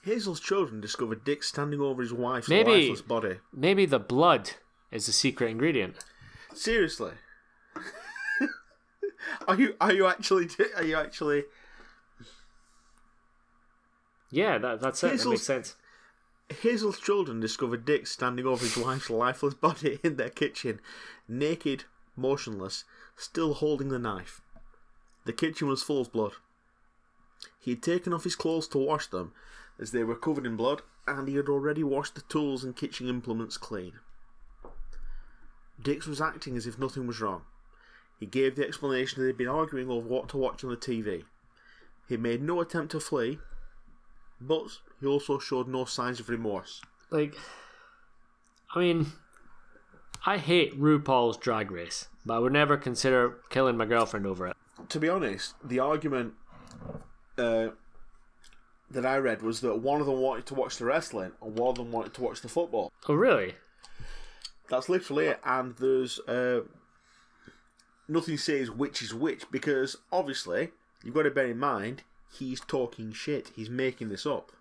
Hazel's 0.04 0.40
children 0.40 0.82
discovered 0.82 1.24
Dix 1.24 1.48
standing 1.48 1.80
over 1.80 2.02
his 2.02 2.14
wife's 2.14 2.50
Maybe- 2.50 2.84
lifeless 2.90 3.02
body. 3.02 3.38
Maybe 3.54 3.86
the 3.86 4.00
blood 4.00 4.52
is 4.92 5.06
the 5.06 5.12
secret 5.14 5.50
ingredient. 5.50 5.96
Seriously. 6.54 7.12
are 9.48 9.56
you 9.56 9.76
are 9.82 9.94
you 9.94 10.06
actually 10.06 10.50
are 10.76 10.84
you 10.84 10.96
actually 10.96 11.46
Yeah, 14.30 14.58
that, 14.58 14.82
that's 14.82 15.04
it. 15.04 15.20
That 15.20 15.30
makes 15.30 15.44
sense. 15.44 15.76
Hazel's 16.62 17.00
children 17.00 17.40
discovered 17.40 17.86
Dix 17.86 18.12
standing 18.12 18.46
over 18.46 18.64
his 18.64 18.78
wife's 18.78 19.10
lifeless 19.10 19.54
body 19.54 20.00
in 20.04 20.18
their 20.18 20.30
kitchen, 20.30 20.80
naked, 21.28 21.86
motionless, 22.16 22.84
still 23.16 23.54
holding 23.56 23.90
the 23.90 24.00
knife. 24.00 24.42
The 25.26 25.34
kitchen 25.34 25.68
was 25.70 25.82
full 25.82 26.02
of 26.02 26.12
blood. 26.12 26.34
He 27.60 27.72
had 27.72 27.82
taken 27.82 28.12
off 28.14 28.26
his 28.26 28.36
clothes 28.36 28.68
to 28.70 28.78
wash 28.78 29.08
them, 29.08 29.32
as 29.84 29.92
they 29.92 30.04
were 30.04 30.16
covered 30.16 30.48
in 30.48 30.56
blood, 30.56 30.82
and 31.06 31.28
he 31.28 31.36
had 31.36 31.50
already 31.50 31.84
washed 31.84 32.16
the 32.16 32.22
tools 32.22 32.64
and 32.64 32.76
kitchen 32.76 33.08
implements 33.08 33.58
clean. 33.58 33.94
Dix 35.82 36.08
was 36.08 36.22
acting 36.22 36.56
as 36.56 36.66
if 36.66 36.80
nothing 36.80 37.06
was 37.06 37.20
wrong. 37.20 37.42
He 38.20 38.26
gave 38.26 38.56
the 38.56 38.66
explanation 38.66 39.20
that 39.20 39.26
they'd 39.26 39.38
been 39.38 39.50
arguing 39.50 39.90
over 39.90 40.08
what 40.08 40.30
to 40.30 40.38
watch 40.38 40.64
on 40.64 40.70
the 40.70 40.78
TV. 40.78 41.26
He 42.08 42.16
made 42.16 42.42
no 42.42 42.62
attempt 42.62 42.92
to 42.94 43.00
flee, 43.02 43.40
but 44.40 44.80
he 45.02 45.06
also 45.06 45.38
showed 45.38 45.68
no 45.68 45.84
signs 45.84 46.22
of 46.22 46.30
remorse. 46.30 46.82
Like, 47.10 47.36
I 48.74 48.80
mean, 48.80 49.12
I 50.26 50.38
hate 50.38 50.80
RuPaul's 50.80 51.38
Drag 51.38 51.70
Race, 51.70 52.08
but 52.26 52.36
I 52.36 52.40
would 52.40 52.54
never 52.54 52.78
consider 52.78 53.40
killing 53.50 53.76
my 53.76 53.86
girlfriend 53.86 54.26
over 54.26 54.48
it. 54.48 54.56
to 54.88 55.00
be 55.00 55.10
honest, 55.10 55.56
the 55.62 55.80
argument 55.80 56.34
uh, 57.38 57.70
that 58.94 59.06
I 59.06 59.18
read 59.18 59.42
was 59.42 59.62
that 59.62 59.76
one 59.78 60.00
of 60.02 60.08
them 60.08 60.20
wanted 60.20 60.46
to 60.48 60.54
watch 60.56 60.78
the 60.78 60.86
wrestling 60.86 61.32
and 61.42 61.58
one 61.58 61.70
of 61.70 61.76
them 61.76 61.92
wanted 61.92 62.14
to 62.16 62.22
watch 62.22 62.42
the 62.42 62.50
football. 62.50 62.92
Oh, 63.10 63.14
really? 63.16 63.54
That's 64.70 64.90
literally 64.90 65.28
it. 65.28 65.40
And 65.44 65.76
there's 65.78 66.20
uh, 66.22 66.62
nothing 68.08 68.38
says 68.38 68.70
which 68.72 69.02
is 69.02 69.14
which 69.14 69.50
because 69.52 69.98
obviously 70.12 70.70
you've 71.04 71.14
got 71.16 71.24
to 71.24 71.32
bear 71.32 71.48
in 71.48 71.60
mind 71.60 72.04
he's 72.38 72.60
talking 72.62 73.12
shit. 73.14 73.52
He's 73.56 73.70
making 73.70 74.10
this 74.10 74.26
up. 74.26 74.52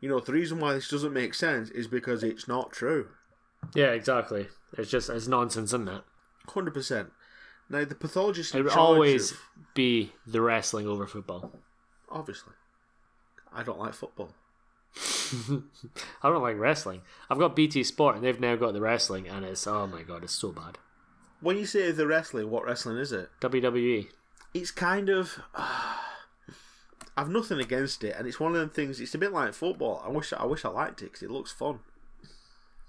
You 0.00 0.08
know 0.08 0.20
the 0.20 0.32
reason 0.32 0.60
why 0.60 0.74
this 0.74 0.88
doesn't 0.88 1.12
make 1.12 1.34
sense 1.34 1.70
is 1.70 1.86
because 1.88 2.22
it's 2.22 2.46
not 2.48 2.72
true. 2.72 3.08
Yeah, 3.74 3.90
exactly. 3.90 4.48
It's 4.76 4.90
just 4.90 5.10
it's 5.10 5.26
nonsense, 5.26 5.70
isn't 5.70 5.88
it? 5.88 6.02
Hundred 6.48 6.74
percent. 6.74 7.10
Now 7.68 7.84
the 7.84 7.94
pathologist 7.94 8.54
It 8.54 8.62
would 8.62 8.72
always 8.72 9.32
of- 9.32 9.40
be 9.74 10.12
the 10.26 10.40
wrestling 10.40 10.86
over 10.86 11.06
football. 11.06 11.52
obviously. 12.10 12.52
I 13.54 13.62
don't 13.62 13.78
like 13.78 13.94
football. 13.94 14.30
I 16.22 16.28
don't 16.28 16.42
like 16.42 16.58
wrestling. 16.58 17.02
I've 17.30 17.38
got 17.38 17.56
BT 17.56 17.84
Sport, 17.84 18.16
and 18.16 18.24
they've 18.24 18.40
now 18.40 18.56
got 18.56 18.72
the 18.72 18.80
wrestling, 18.80 19.28
and 19.28 19.44
it's 19.44 19.66
oh 19.66 19.86
my 19.86 20.02
god, 20.02 20.24
it's 20.24 20.32
so 20.32 20.50
bad. 20.50 20.78
When 21.40 21.56
you 21.56 21.66
say 21.66 21.90
the 21.92 22.06
wrestling, 22.06 22.50
what 22.50 22.64
wrestling 22.64 22.98
is 22.98 23.12
it? 23.12 23.30
WWE. 23.40 24.08
it's 24.54 24.70
kind 24.70 25.08
of 25.08 25.38
I've 27.16 27.28
nothing 27.28 27.58
against 27.58 28.04
it, 28.04 28.14
and 28.16 28.26
it's 28.26 28.40
one 28.40 28.54
of 28.54 28.60
them 28.60 28.70
things. 28.70 29.00
It's 29.00 29.14
a 29.14 29.18
bit 29.18 29.32
like 29.32 29.54
football. 29.54 30.02
I 30.04 30.08
wish 30.08 30.32
I 30.32 30.46
wish 30.46 30.64
I 30.64 30.68
liked 30.68 31.02
it 31.02 31.06
because 31.06 31.22
it 31.22 31.30
looks 31.30 31.52
fun. 31.52 31.80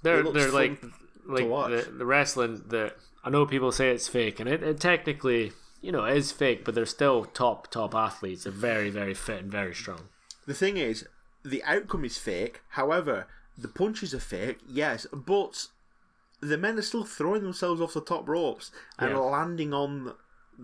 They're 0.02 0.24
looks 0.24 0.38
they're 0.38 0.52
fun 0.52 0.78
like 1.28 1.50
like 1.50 1.86
the, 1.86 1.92
the 1.92 2.06
wrestling 2.06 2.64
that 2.68 2.96
I 3.24 3.30
know 3.30 3.46
people 3.46 3.72
say 3.72 3.90
it's 3.92 4.08
fake, 4.08 4.40
and 4.40 4.50
it, 4.50 4.64
it 4.64 4.80
technically 4.80 5.52
you 5.82 5.92
know 5.92 6.06
is 6.06 6.32
fake, 6.32 6.64
but 6.64 6.76
they're 6.76 6.86
still 6.86 7.26
top 7.26 7.70
top 7.70 7.94
athletes. 7.94 8.44
They're 8.44 8.54
very 8.54 8.90
very 8.90 9.14
fit 9.14 9.42
and 9.42 9.52
very 9.52 9.76
strong. 9.76 10.10
The 10.50 10.54
thing 10.64 10.78
is, 10.78 10.98
the 11.44 11.64
outcome 11.64 12.04
is 12.06 12.18
fake. 12.18 12.62
However, 12.80 13.28
the 13.58 13.68
punches 13.82 14.14
are 14.16 14.20
fake, 14.36 14.60
yes, 14.68 15.06
but 15.14 15.68
the 16.42 16.58
men 16.58 16.78
are 16.80 16.82
still 16.92 17.04
throwing 17.04 17.44
themselves 17.44 17.80
off 17.82 17.94
the 17.94 18.02
top 18.14 18.28
ropes 18.28 18.72
and 18.98 19.12
Yeah. 19.12 19.18
landing 19.20 19.74
on 19.74 19.92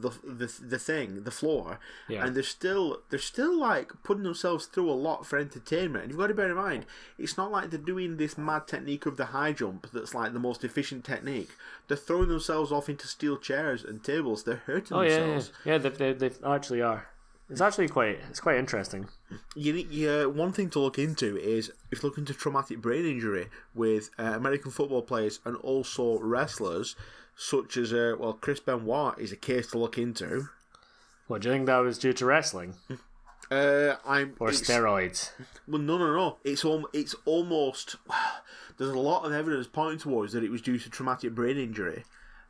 the 0.03 0.09
the 0.41 0.47
the 0.73 0.79
thing, 0.89 1.23
the 1.23 1.31
floor, 1.41 1.79
Yeah. 2.09 2.25
and 2.25 2.35
they're 2.35 2.43
still 2.59 2.85
they're 3.09 3.19
still 3.35 3.55
like 3.57 3.89
putting 4.03 4.23
themselves 4.23 4.65
through 4.65 4.89
a 4.89 5.01
lot 5.07 5.25
for 5.25 5.37
entertainment. 5.39 6.03
And 6.03 6.11
you've 6.11 6.19
got 6.19 6.27
to 6.27 6.33
bear 6.33 6.49
in 6.49 6.55
mind, 6.69 6.85
it's 7.23 7.37
not 7.37 7.49
like 7.51 7.69
they're 7.69 7.79
doing 7.93 8.17
this 8.17 8.37
mad 8.37 8.67
technique 8.67 9.05
of 9.05 9.15
the 9.17 9.27
high 9.37 9.53
jump 9.53 9.87
that's 9.93 10.13
like 10.13 10.33
the 10.33 10.39
most 10.49 10.63
efficient 10.65 11.05
technique. 11.05 11.51
They're 11.87 11.95
throwing 12.07 12.27
themselves 12.29 12.71
off 12.73 12.89
into 12.89 13.07
steel 13.07 13.37
chairs 13.37 13.85
and 13.85 14.03
tables. 14.03 14.43
They're 14.43 14.63
hurting 14.69 14.97
Oh 14.97 15.01
yeah, 15.01 15.09
yeah, 15.09 15.19
themselves. 15.19 15.51
yeah. 15.63 15.77
They, 15.77 15.89
they, 15.89 16.13
they 16.13 16.31
actually 16.45 16.81
are. 16.81 17.07
It's 17.49 17.61
actually 17.61 17.89
quite 17.89 18.19
it's 18.29 18.39
quite 18.39 18.57
interesting. 18.57 19.07
You 19.55 19.73
need, 19.73 19.91
yeah, 19.91 20.25
one 20.25 20.51
thing 20.51 20.69
to 20.71 20.79
look 20.79 20.97
into 20.97 21.37
is 21.37 21.71
if 21.91 22.01
you 22.01 22.09
look 22.09 22.17
into 22.17 22.33
traumatic 22.33 22.81
brain 22.81 23.05
injury 23.05 23.49
with 23.73 24.09
uh, 24.17 24.23
American 24.35 24.71
football 24.71 25.03
players 25.03 25.39
and 25.45 25.55
also 25.57 26.17
wrestlers, 26.19 26.95
such 27.35 27.77
as 27.77 27.93
uh, 27.93 28.15
well 28.17 28.33
Chris 28.33 28.59
Benoit 28.59 29.19
is 29.19 29.31
a 29.31 29.35
case 29.35 29.67
to 29.71 29.77
look 29.77 29.97
into. 29.97 30.49
What 31.27 31.41
do 31.41 31.49
you 31.49 31.53
think 31.55 31.67
that 31.67 31.77
was 31.77 31.97
due 31.97 32.13
to 32.13 32.25
wrestling 32.25 32.75
Uh, 33.51 33.95
I'm 34.05 34.35
or 34.39 34.49
steroids? 34.49 35.29
Well, 35.67 35.81
no, 35.81 35.97
no, 35.99 36.13
no. 36.15 36.37
It's 36.43 36.65
al- 36.65 36.89
it's 36.93 37.15
almost. 37.25 37.95
There's 38.77 38.89
a 38.89 38.99
lot 38.99 39.23
of 39.23 39.31
evidence 39.31 39.67
pointing 39.67 39.99
towards 39.99 40.33
that 40.33 40.43
it 40.43 40.51
was 40.51 40.61
due 40.61 40.77
to 40.79 40.89
traumatic 40.89 41.33
brain 41.33 41.57
injury, 41.57 42.03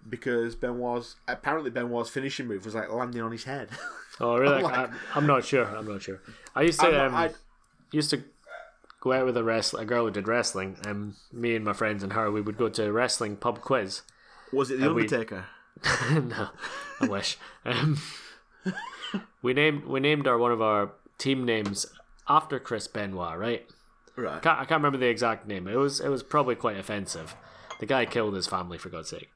because 0.09 0.55
Benoit's 0.55 1.17
apparently 1.27 1.69
Benoit's 1.69 2.09
finishing 2.09 2.47
move 2.47 2.63
was 2.65 2.75
like 2.75 2.89
landing 2.91 3.21
on 3.21 3.31
his 3.33 3.43
head. 3.43 3.69
Oh 4.19 4.37
really? 4.37 4.55
I'm 4.57 4.63
like- 4.63 4.89
I, 4.89 4.93
I'm 5.15 5.27
not 5.27 5.43
sure. 5.45 5.65
I'm 5.65 5.87
not 5.87 6.01
sure. 6.01 6.21
I 6.55 6.61
used 6.63 6.79
to 6.79 7.05
um, 7.05 7.15
I- 7.15 7.31
used 7.91 8.09
to 8.11 8.23
go 9.01 9.11
out 9.13 9.25
with 9.25 9.37
a 9.37 9.43
wrestler, 9.43 9.81
a 9.81 9.85
girl 9.85 10.05
who 10.05 10.11
did 10.11 10.27
wrestling, 10.27 10.77
and 10.85 11.13
me 11.31 11.55
and 11.55 11.63
my 11.63 11.73
friends 11.73 12.01
and 12.03 12.13
her, 12.13 12.31
we 12.31 12.41
would 12.41 12.57
go 12.57 12.69
to 12.69 12.85
a 12.87 12.91
wrestling 12.91 13.35
pub 13.35 13.61
quiz. 13.61 14.01
was 14.51 14.71
it 14.71 14.79
the 14.79 14.89
Undertaker? 14.89 15.45
no, 16.11 16.49
I 17.01 17.07
wish. 17.07 17.37
Um, 17.65 17.99
we 19.41 19.53
named 19.53 19.85
we 19.85 19.99
named 19.99 20.27
our 20.27 20.37
one 20.37 20.51
of 20.51 20.61
our 20.61 20.91
team 21.17 21.45
names 21.45 21.85
after 22.27 22.59
Chris 22.59 22.87
Benoit, 22.87 23.37
right? 23.37 23.67
Right. 24.15 24.41
Can't, 24.41 24.59
I 24.59 24.65
can't 24.65 24.79
remember 24.79 24.97
the 24.97 25.07
exact 25.07 25.45
name. 25.47 25.67
It 25.67 25.75
was 25.75 25.99
it 25.99 26.09
was 26.09 26.23
probably 26.23 26.55
quite 26.55 26.77
offensive. 26.77 27.35
The 27.79 27.85
guy 27.85 28.05
killed 28.05 28.35
his 28.35 28.47
family 28.47 28.77
for 28.77 28.89
God's 28.89 29.09
sake. 29.09 29.29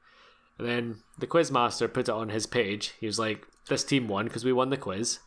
And 0.58 0.66
then 0.66 0.96
the 1.18 1.26
quiz 1.26 1.50
master 1.50 1.86
put 1.88 2.08
it 2.08 2.12
on 2.12 2.30
his 2.30 2.46
page. 2.46 2.94
He 2.98 3.06
was 3.06 3.18
like, 3.18 3.46
"This 3.70 3.84
team 3.84 4.06
won 4.06 4.26
because 4.26 4.44
we 4.44 4.52
won 4.52 4.68
the 4.68 4.76
quiz." 4.76 5.20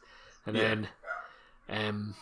And 0.45 0.55
then, 0.55 0.89
um, 1.67 2.13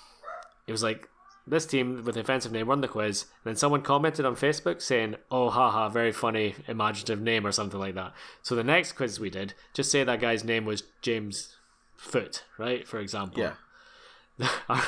it 0.65 0.71
was 0.71 0.81
like, 0.83 1.09
"This 1.45 1.65
team 1.65 2.05
with 2.05 2.15
the 2.15 2.21
offensive 2.21 2.53
name 2.53 2.67
won 2.67 2.79
the 2.79 2.87
quiz." 2.87 3.23
And 3.23 3.51
then 3.51 3.55
someone 3.57 3.81
commented 3.81 4.25
on 4.25 4.37
Facebook 4.37 4.81
saying, 4.81 5.15
"Oh, 5.29 5.49
haha, 5.49 5.89
very 5.89 6.13
funny, 6.13 6.55
imaginative 6.67 7.19
name 7.19 7.45
or 7.45 7.51
something 7.51 7.79
like 7.79 7.95
that." 7.95 8.13
So 8.41 8.55
the 8.55 8.63
next 8.63 8.93
quiz 8.93 9.19
we 9.19 9.29
did, 9.29 9.53
just 9.73 9.91
say 9.91 10.05
that 10.05 10.21
guy's 10.21 10.45
name 10.45 10.63
was 10.63 10.83
James 11.01 11.57
Foot, 11.97 12.45
right? 12.57 12.87
For 12.87 12.99
example. 12.99 13.43
Yeah. 13.43 14.47
our, 14.69 14.83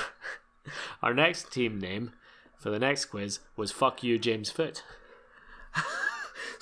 our 1.01 1.13
next 1.13 1.51
team 1.51 1.77
name 1.79 2.13
for 2.57 2.69
the 2.69 2.79
next 2.79 3.05
quiz 3.05 3.39
was 3.57 3.73
"Fuck 3.73 4.01
You, 4.01 4.17
James 4.17 4.49
Foot." 4.49 4.83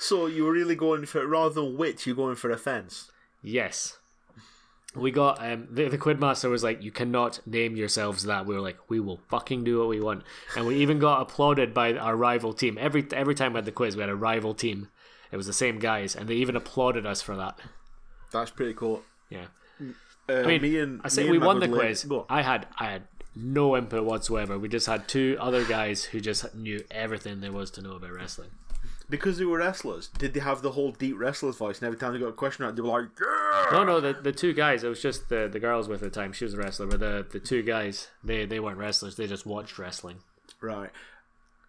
So 0.02 0.26
you 0.26 0.44
were 0.44 0.52
really 0.52 0.74
going 0.74 1.06
for 1.06 1.24
rather 1.28 1.54
than 1.54 1.76
wit, 1.76 2.06
you're 2.06 2.16
going 2.16 2.34
for 2.34 2.50
offence. 2.50 3.12
Yes. 3.40 3.98
We 4.94 5.10
got 5.10 5.42
um 5.44 5.68
the, 5.70 5.88
the 5.88 5.98
quidmaster 5.98 6.50
was 6.50 6.62
like, 6.62 6.82
You 6.82 6.90
cannot 6.90 7.40
name 7.46 7.76
yourselves 7.76 8.24
that. 8.24 8.46
We 8.46 8.54
were 8.54 8.60
like, 8.60 8.78
We 8.88 9.00
will 9.00 9.20
fucking 9.28 9.64
do 9.64 9.78
what 9.78 9.88
we 9.88 10.00
want. 10.00 10.22
And 10.56 10.66
we 10.66 10.76
even 10.76 10.98
got 10.98 11.22
applauded 11.22 11.72
by 11.72 11.94
our 11.94 12.16
rival 12.16 12.52
team. 12.52 12.76
Every 12.80 13.06
every 13.12 13.34
time 13.34 13.52
we 13.52 13.58
had 13.58 13.64
the 13.64 13.72
quiz, 13.72 13.96
we 13.96 14.02
had 14.02 14.10
a 14.10 14.16
rival 14.16 14.54
team. 14.54 14.88
It 15.30 15.36
was 15.36 15.46
the 15.46 15.54
same 15.54 15.78
guys, 15.78 16.14
and 16.14 16.28
they 16.28 16.34
even 16.34 16.56
applauded 16.56 17.06
us 17.06 17.22
for 17.22 17.36
that. 17.36 17.58
That's 18.32 18.50
pretty 18.50 18.74
cool. 18.74 19.02
Yeah. 19.30 19.46
Uh, 20.28 20.34
I 20.34 20.46
mean, 20.46 20.62
me 20.62 20.78
and 20.78 21.00
I 21.02 21.08
say 21.08 21.28
we 21.28 21.38
won 21.38 21.60
the 21.60 21.68
quiz. 21.68 22.06
I 22.28 22.42
had 22.42 22.66
I 22.78 22.84
had 22.90 23.02
no 23.34 23.76
input 23.76 24.04
whatsoever. 24.04 24.58
We 24.58 24.68
just 24.68 24.86
had 24.86 25.08
two 25.08 25.36
other 25.40 25.64
guys 25.64 26.04
who 26.04 26.20
just 26.20 26.54
knew 26.54 26.84
everything 26.90 27.40
there 27.40 27.52
was 27.52 27.70
to 27.72 27.82
know 27.82 27.96
about 27.96 28.12
wrestling. 28.12 28.50
Because 29.12 29.36
they 29.36 29.44
were 29.44 29.58
wrestlers, 29.58 30.08
did 30.08 30.32
they 30.32 30.40
have 30.40 30.62
the 30.62 30.72
whole 30.72 30.90
deep 30.90 31.18
wrestler's 31.18 31.58
voice? 31.58 31.76
And 31.76 31.86
every 31.86 31.98
time 31.98 32.14
they 32.14 32.18
got 32.18 32.28
a 32.28 32.32
question 32.32 32.64
out, 32.64 32.76
they 32.76 32.80
were 32.80 32.88
like, 32.88 33.10
"Yeah!" 33.20 33.66
No, 33.70 33.84
no, 33.84 34.00
the, 34.00 34.14
the 34.14 34.32
two 34.32 34.54
guys. 34.54 34.84
It 34.84 34.88
was 34.88 35.02
just 35.02 35.28
the, 35.28 35.50
the 35.52 35.60
girls 35.60 35.86
with 35.86 36.00
the 36.00 36.08
time. 36.08 36.32
She 36.32 36.46
was 36.46 36.54
a 36.54 36.56
wrestler, 36.56 36.86
but 36.86 37.00
the, 37.00 37.26
the 37.30 37.38
two 37.38 37.62
guys, 37.62 38.08
they 38.24 38.46
they 38.46 38.58
weren't 38.58 38.78
wrestlers. 38.78 39.16
They 39.16 39.26
just 39.26 39.44
watched 39.44 39.78
wrestling. 39.78 40.20
Right. 40.62 40.88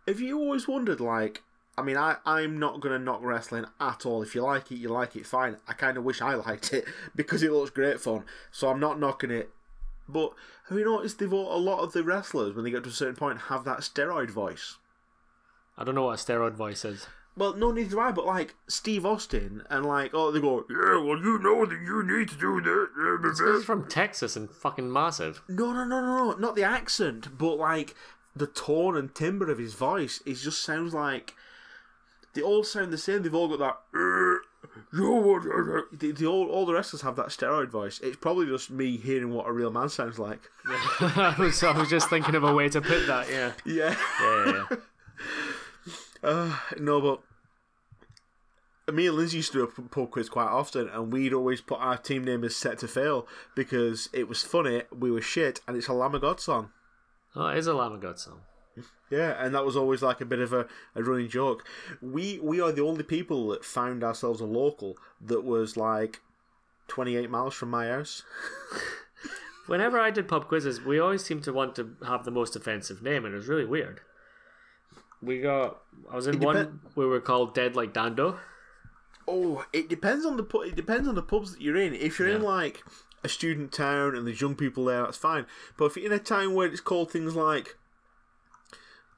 Have 0.08 0.21
you 0.21 0.39
always 0.39 0.69
wondered, 0.69 1.01
like, 1.01 1.41
I 1.77 1.82
mean, 1.82 1.97
I, 1.97 2.15
I'm 2.25 2.60
not 2.60 2.79
going 2.79 2.97
to 2.97 3.03
knock 3.03 3.19
wrestling 3.21 3.65
at 3.77 4.06
all. 4.06 4.23
If 4.23 4.36
you 4.36 4.41
like 4.41 4.71
it, 4.71 4.75
you 4.75 4.88
like 4.88 5.17
it, 5.17 5.27
fine. 5.27 5.58
I 5.67 5.73
kind 5.73 5.97
of 5.97 6.06
wish 6.06 6.21
I 6.21 6.36
liked 6.36 6.71
it 6.71 6.86
because 7.15 7.43
it 7.43 7.51
looks 7.51 7.71
great 7.71 7.99
fun. 7.99 8.23
So 8.51 8.69
I'm 8.69 8.79
not 8.79 9.01
knocking 9.01 9.32
it. 9.32 9.49
But 10.08 10.32
have 10.69 10.77
you 10.77 10.86
noticed 10.86 11.19
they've 11.19 11.34
all, 11.34 11.53
a 11.53 11.60
lot 11.60 11.82
of 11.82 11.91
the 11.91 12.06
wrestlers, 12.06 12.56
when 12.56 12.63
they 12.63 12.71
get 12.71 12.84
to 12.84 12.89
a 12.89 12.93
certain 12.93 13.17
point, 13.17 13.38
have 13.49 13.65
that 13.65 13.79
steroid 13.79 14.29
voice? 14.29 14.77
I 15.77 15.84
don't 15.84 15.95
know 15.95 16.06
what 16.06 16.21
a 16.21 16.23
steroid 16.23 16.53
voice 16.53 16.86
is. 16.86 17.06
Well, 17.36 17.56
no, 17.56 17.72
neither 17.72 17.89
do 17.89 18.00
I. 18.00 18.12
But 18.12 18.26
like 18.26 18.56
Steve 18.67 19.06
Austin 19.06 19.63
and 19.69 19.86
like, 19.86 20.12
oh, 20.13 20.32
they 20.32 20.39
go, 20.39 20.65
yeah, 20.69 21.02
well, 21.04 21.17
you 21.17 21.39
know 21.39 21.65
that 21.65 21.82
you 21.82 22.04
need 22.04 22.30
to 22.30 22.36
do 22.36 22.62
that. 22.62 23.56
He's 23.56 23.65
from 23.65 23.88
Texas 23.88 24.36
and 24.36 24.50
fucking 24.50 24.91
massive. 24.91 25.41
No, 25.48 25.74
no, 25.74 25.84
no, 25.84 26.02
no, 26.02 26.32
no, 26.32 26.32
not 26.38 26.56
the 26.56 26.63
accent, 26.63 27.38
but 27.38 27.56
like 27.56 27.96
the 28.36 28.48
tone 28.48 28.96
and 28.98 29.13
timbre 29.13 29.52
of 29.52 29.58
his 29.58 29.74
voice. 29.74 30.22
It 30.26 30.36
just 30.36 30.63
sounds 30.63 30.93
like 30.93 31.34
they 32.34 32.41
all 32.41 32.63
sound 32.63 32.93
the 32.93 32.98
same. 32.98 33.24
They've 33.24 33.34
all 33.34 33.56
got 33.56 33.60
that. 33.60 33.98
"Uh, 33.98 34.39
you 34.93 35.10
want 35.12 35.43
to-" 35.43 35.86
They, 35.98 36.12
they 36.12 36.26
all, 36.26 36.50
all 36.50 36.65
the 36.65 36.74
wrestlers 36.74 37.02
have 37.02 37.15
that 37.15 37.28
steroid 37.28 37.69
voice. 37.69 38.00
It's 38.02 38.17
probably 38.17 38.46
just 38.48 38.69
me 38.69 38.98
hearing 38.98 39.34
what 39.34 39.48
a 39.48 39.52
real 39.52 39.72
man 39.72 39.89
sounds 39.89 40.19
like. 40.19 40.39
I, 40.67 41.36
was, 41.38 41.63
I 41.63 41.78
was 41.78 41.89
just 41.89 42.10
thinking 42.10 42.36
of 42.36 42.43
a 42.43 42.54
way 42.54 42.69
to 42.69 42.82
put 42.82 43.08
that. 43.08 43.30
Yeah. 43.30 43.52
Yeah. 43.65 43.96
Yeah. 44.22 44.46
yeah, 44.46 44.63
yeah. 44.72 44.78
Uh, 46.23 46.57
no, 46.79 47.01
but 47.01 48.93
me 48.93 49.07
and 49.07 49.15
Lindsay 49.15 49.38
used 49.38 49.51
to 49.51 49.59
do 49.59 49.63
a 49.63 49.89
pub 49.89 50.12
quiz 50.12 50.29
quite 50.29 50.47
often, 50.47 50.88
and 50.89 51.12
we'd 51.12 51.33
always 51.33 51.62
put 51.62 51.79
our 51.79 51.97
team 51.97 52.23
name 52.23 52.43
as 52.43 52.55
Set 52.55 52.79
to 52.79 52.88
Fail 52.88 53.27
because 53.55 54.09
it 54.13 54.27
was 54.27 54.43
funny, 54.43 54.83
we 54.91 55.12
were 55.12 55.21
shit, 55.21 55.62
and 55.67 55.75
it's 55.75 55.88
a 55.88 55.93
Lamb 55.93 56.15
of 56.15 56.21
God 56.21 56.39
song. 56.39 56.71
Oh, 57.36 57.47
it 57.47 57.57
is 57.57 57.67
a 57.67 57.73
Lamb 57.73 57.93
of 57.93 58.01
God 58.01 58.19
song. 58.19 58.41
Yeah, 59.09 59.36
and 59.38 59.53
that 59.53 59.65
was 59.65 59.75
always 59.75 60.01
like 60.01 60.21
a 60.21 60.25
bit 60.25 60.39
of 60.39 60.53
a, 60.53 60.67
a 60.95 61.03
running 61.03 61.29
joke. 61.29 61.63
We 62.01 62.39
we 62.41 62.59
are 62.59 62.71
the 62.71 62.81
only 62.81 63.03
people 63.03 63.49
that 63.49 63.63
found 63.63 64.03
ourselves 64.03 64.41
a 64.41 64.45
local 64.45 64.97
that 65.21 65.43
was 65.43 65.77
like 65.77 66.21
twenty 66.88 67.15
eight 67.15 67.29
miles 67.29 67.53
from 67.53 67.69
my 67.69 67.89
house. 67.89 68.23
Whenever 69.67 69.99
I 69.99 70.09
did 70.09 70.27
pub 70.27 70.47
quizzes, 70.47 70.81
we 70.81 70.99
always 70.99 71.23
seemed 71.23 71.43
to 71.43 71.53
want 71.53 71.75
to 71.75 71.95
have 72.07 72.25
the 72.25 72.31
most 72.31 72.55
offensive 72.55 73.03
name, 73.03 73.23
and 73.23 73.36
it 73.36 73.38
was 73.38 73.47
really 73.47 73.65
weird. 73.65 74.01
We 75.23 75.41
got. 75.41 75.81
I 76.12 76.15
was 76.15 76.27
in 76.27 76.36
It 76.36 76.41
one 76.41 76.81
where 76.95 77.07
we 77.07 77.15
are 77.15 77.21
called 77.21 77.53
Dead 77.53 77.75
Like 77.75 77.93
Dando. 77.93 78.39
Oh, 79.27 79.65
it 79.71 79.88
depends 79.89 80.25
on 80.25 80.38
the 80.38 80.43
pu- 80.43 80.62
it 80.63 80.75
depends 80.75 81.07
on 81.07 81.15
the 81.15 81.21
pubs 81.21 81.53
that 81.53 81.62
you're 81.62 81.77
in. 81.77 81.93
If 81.93 82.19
you're 82.19 82.27
in 82.27 82.41
like 82.41 82.83
a 83.23 83.29
student 83.29 83.71
town 83.71 84.15
and 84.15 84.27
there's 84.27 84.41
young 84.41 84.55
people 84.55 84.86
there, 84.86 85.03
that's 85.03 85.17
fine. 85.17 85.45
But 85.77 85.86
if 85.86 85.95
you're 85.95 86.07
in 86.07 86.12
a 86.12 86.19
town 86.19 86.53
where 86.53 86.67
it's 86.67 86.81
called 86.81 87.09
things 87.12 87.36
like 87.36 87.77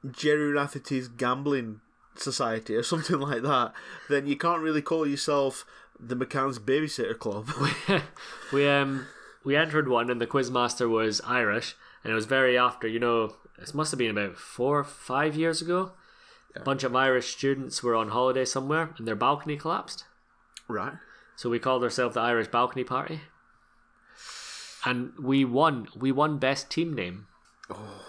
Jerry 0.08 0.52
Rafferty's 0.52 1.08
Gambling 1.08 1.80
Society 2.14 2.76
or 2.76 2.82
something 2.84 3.18
like 3.18 3.42
that, 3.42 3.72
then 4.08 4.26
you 4.26 4.36
can't 4.36 4.62
really 4.62 4.82
call 4.82 5.06
yourself 5.06 5.64
the 5.98 6.16
McCann's 6.16 6.58
Babysitter 6.58 7.18
Club. 7.18 7.50
We 8.52 8.68
um 8.68 9.06
we 9.44 9.56
entered 9.56 9.88
one, 9.88 10.10
and 10.10 10.20
the 10.20 10.26
quizmaster 10.26 10.88
was 10.88 11.20
Irish, 11.22 11.74
and 12.04 12.12
it 12.12 12.16
was 12.16 12.26
very 12.26 12.56
after. 12.56 12.86
You 12.86 13.00
know, 13.00 13.34
this 13.58 13.74
must 13.74 13.90
have 13.90 13.98
been 13.98 14.10
about 14.10 14.36
four 14.36 14.78
or 14.78 14.84
five 14.84 15.36
years 15.36 15.62
ago. 15.62 15.92
A 16.54 16.60
bunch 16.60 16.84
of 16.84 16.96
Irish 16.96 17.36
students 17.36 17.82
were 17.82 17.94
on 17.94 18.08
holiday 18.08 18.44
somewhere, 18.44 18.94
and 18.96 19.06
their 19.06 19.16
balcony 19.16 19.56
collapsed. 19.56 20.04
right. 20.68 20.94
So 21.36 21.50
we 21.50 21.58
called 21.58 21.84
ourselves 21.84 22.14
the 22.14 22.20
Irish 22.20 22.48
Balcony 22.48 22.82
Party. 22.82 23.20
And 24.86 25.12
we 25.18 25.44
won. 25.44 25.88
We 25.94 26.10
won 26.10 26.38
best 26.38 26.70
team 26.70 26.94
name. 26.94 27.26
Oh. 27.68 28.02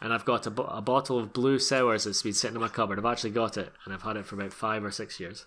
And 0.00 0.12
I've 0.12 0.24
got 0.24 0.48
a, 0.48 0.50
bo- 0.50 0.64
a 0.64 0.82
bottle 0.82 1.16
of 1.16 1.32
blue 1.32 1.60
sours 1.60 2.04
that's 2.04 2.22
been 2.22 2.32
sitting 2.32 2.56
in 2.56 2.60
my 2.60 2.66
cupboard. 2.66 2.98
I've 2.98 3.04
actually 3.04 3.30
got 3.30 3.56
it, 3.56 3.72
and 3.84 3.94
I've 3.94 4.02
had 4.02 4.16
it 4.16 4.26
for 4.26 4.34
about 4.34 4.52
five 4.52 4.84
or 4.84 4.90
six 4.90 5.20
years. 5.20 5.46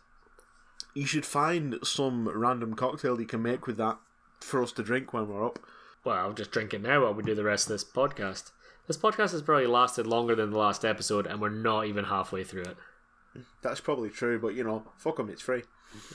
You 0.93 1.05
should 1.05 1.25
find 1.25 1.75
some 1.83 2.29
random 2.29 2.73
cocktail 2.73 3.19
you 3.19 3.25
can 3.25 3.41
make 3.41 3.67
with 3.67 3.75
that 3.77 3.97
for 4.39 4.63
us 4.63 4.71
to 4.73 4.83
drink 4.83 5.11
when 5.11 5.27
we're 5.27 5.45
up. 5.45 5.59
Well, 6.05 6.15
I'll 6.15 6.33
just 6.33 6.51
drink 6.51 6.73
it 6.73 6.81
now 6.81 7.03
while 7.03 7.13
we 7.13 7.23
do 7.23 7.35
the 7.35 7.43
rest 7.43 7.65
of 7.65 7.73
this 7.73 7.83
podcast. 7.83 8.51
This 8.87 8.97
podcast 8.97 9.31
has 9.31 9.41
probably 9.41 9.67
lasted 9.67 10.05
longer 10.05 10.35
than 10.35 10.51
the 10.51 10.57
last 10.57 10.85
episode, 10.85 11.25
and 11.25 11.41
we're 11.41 11.49
not 11.49 11.87
even 11.87 12.05
halfway 12.05 12.43
through 12.43 12.63
it. 12.63 12.77
That's 13.61 13.81
probably 13.81 14.09
true, 14.09 14.39
but 14.39 14.49
you 14.49 14.63
know, 14.63 14.83
fuck 14.97 15.17
them, 15.17 15.29
it's 15.29 15.41
free. 15.41 15.63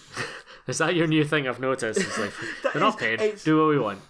Is 0.66 0.78
that 0.78 0.94
your 0.94 1.06
new 1.06 1.24
thing 1.24 1.48
I've 1.48 1.60
noticed? 1.60 2.00
It's 2.00 2.18
like, 2.18 2.32
That 2.62 2.74
we're 2.74 2.80
not 2.80 2.98
paid. 2.98 3.40
Do 3.44 3.58
what 3.58 3.68
we 3.68 3.78
want. 3.78 4.00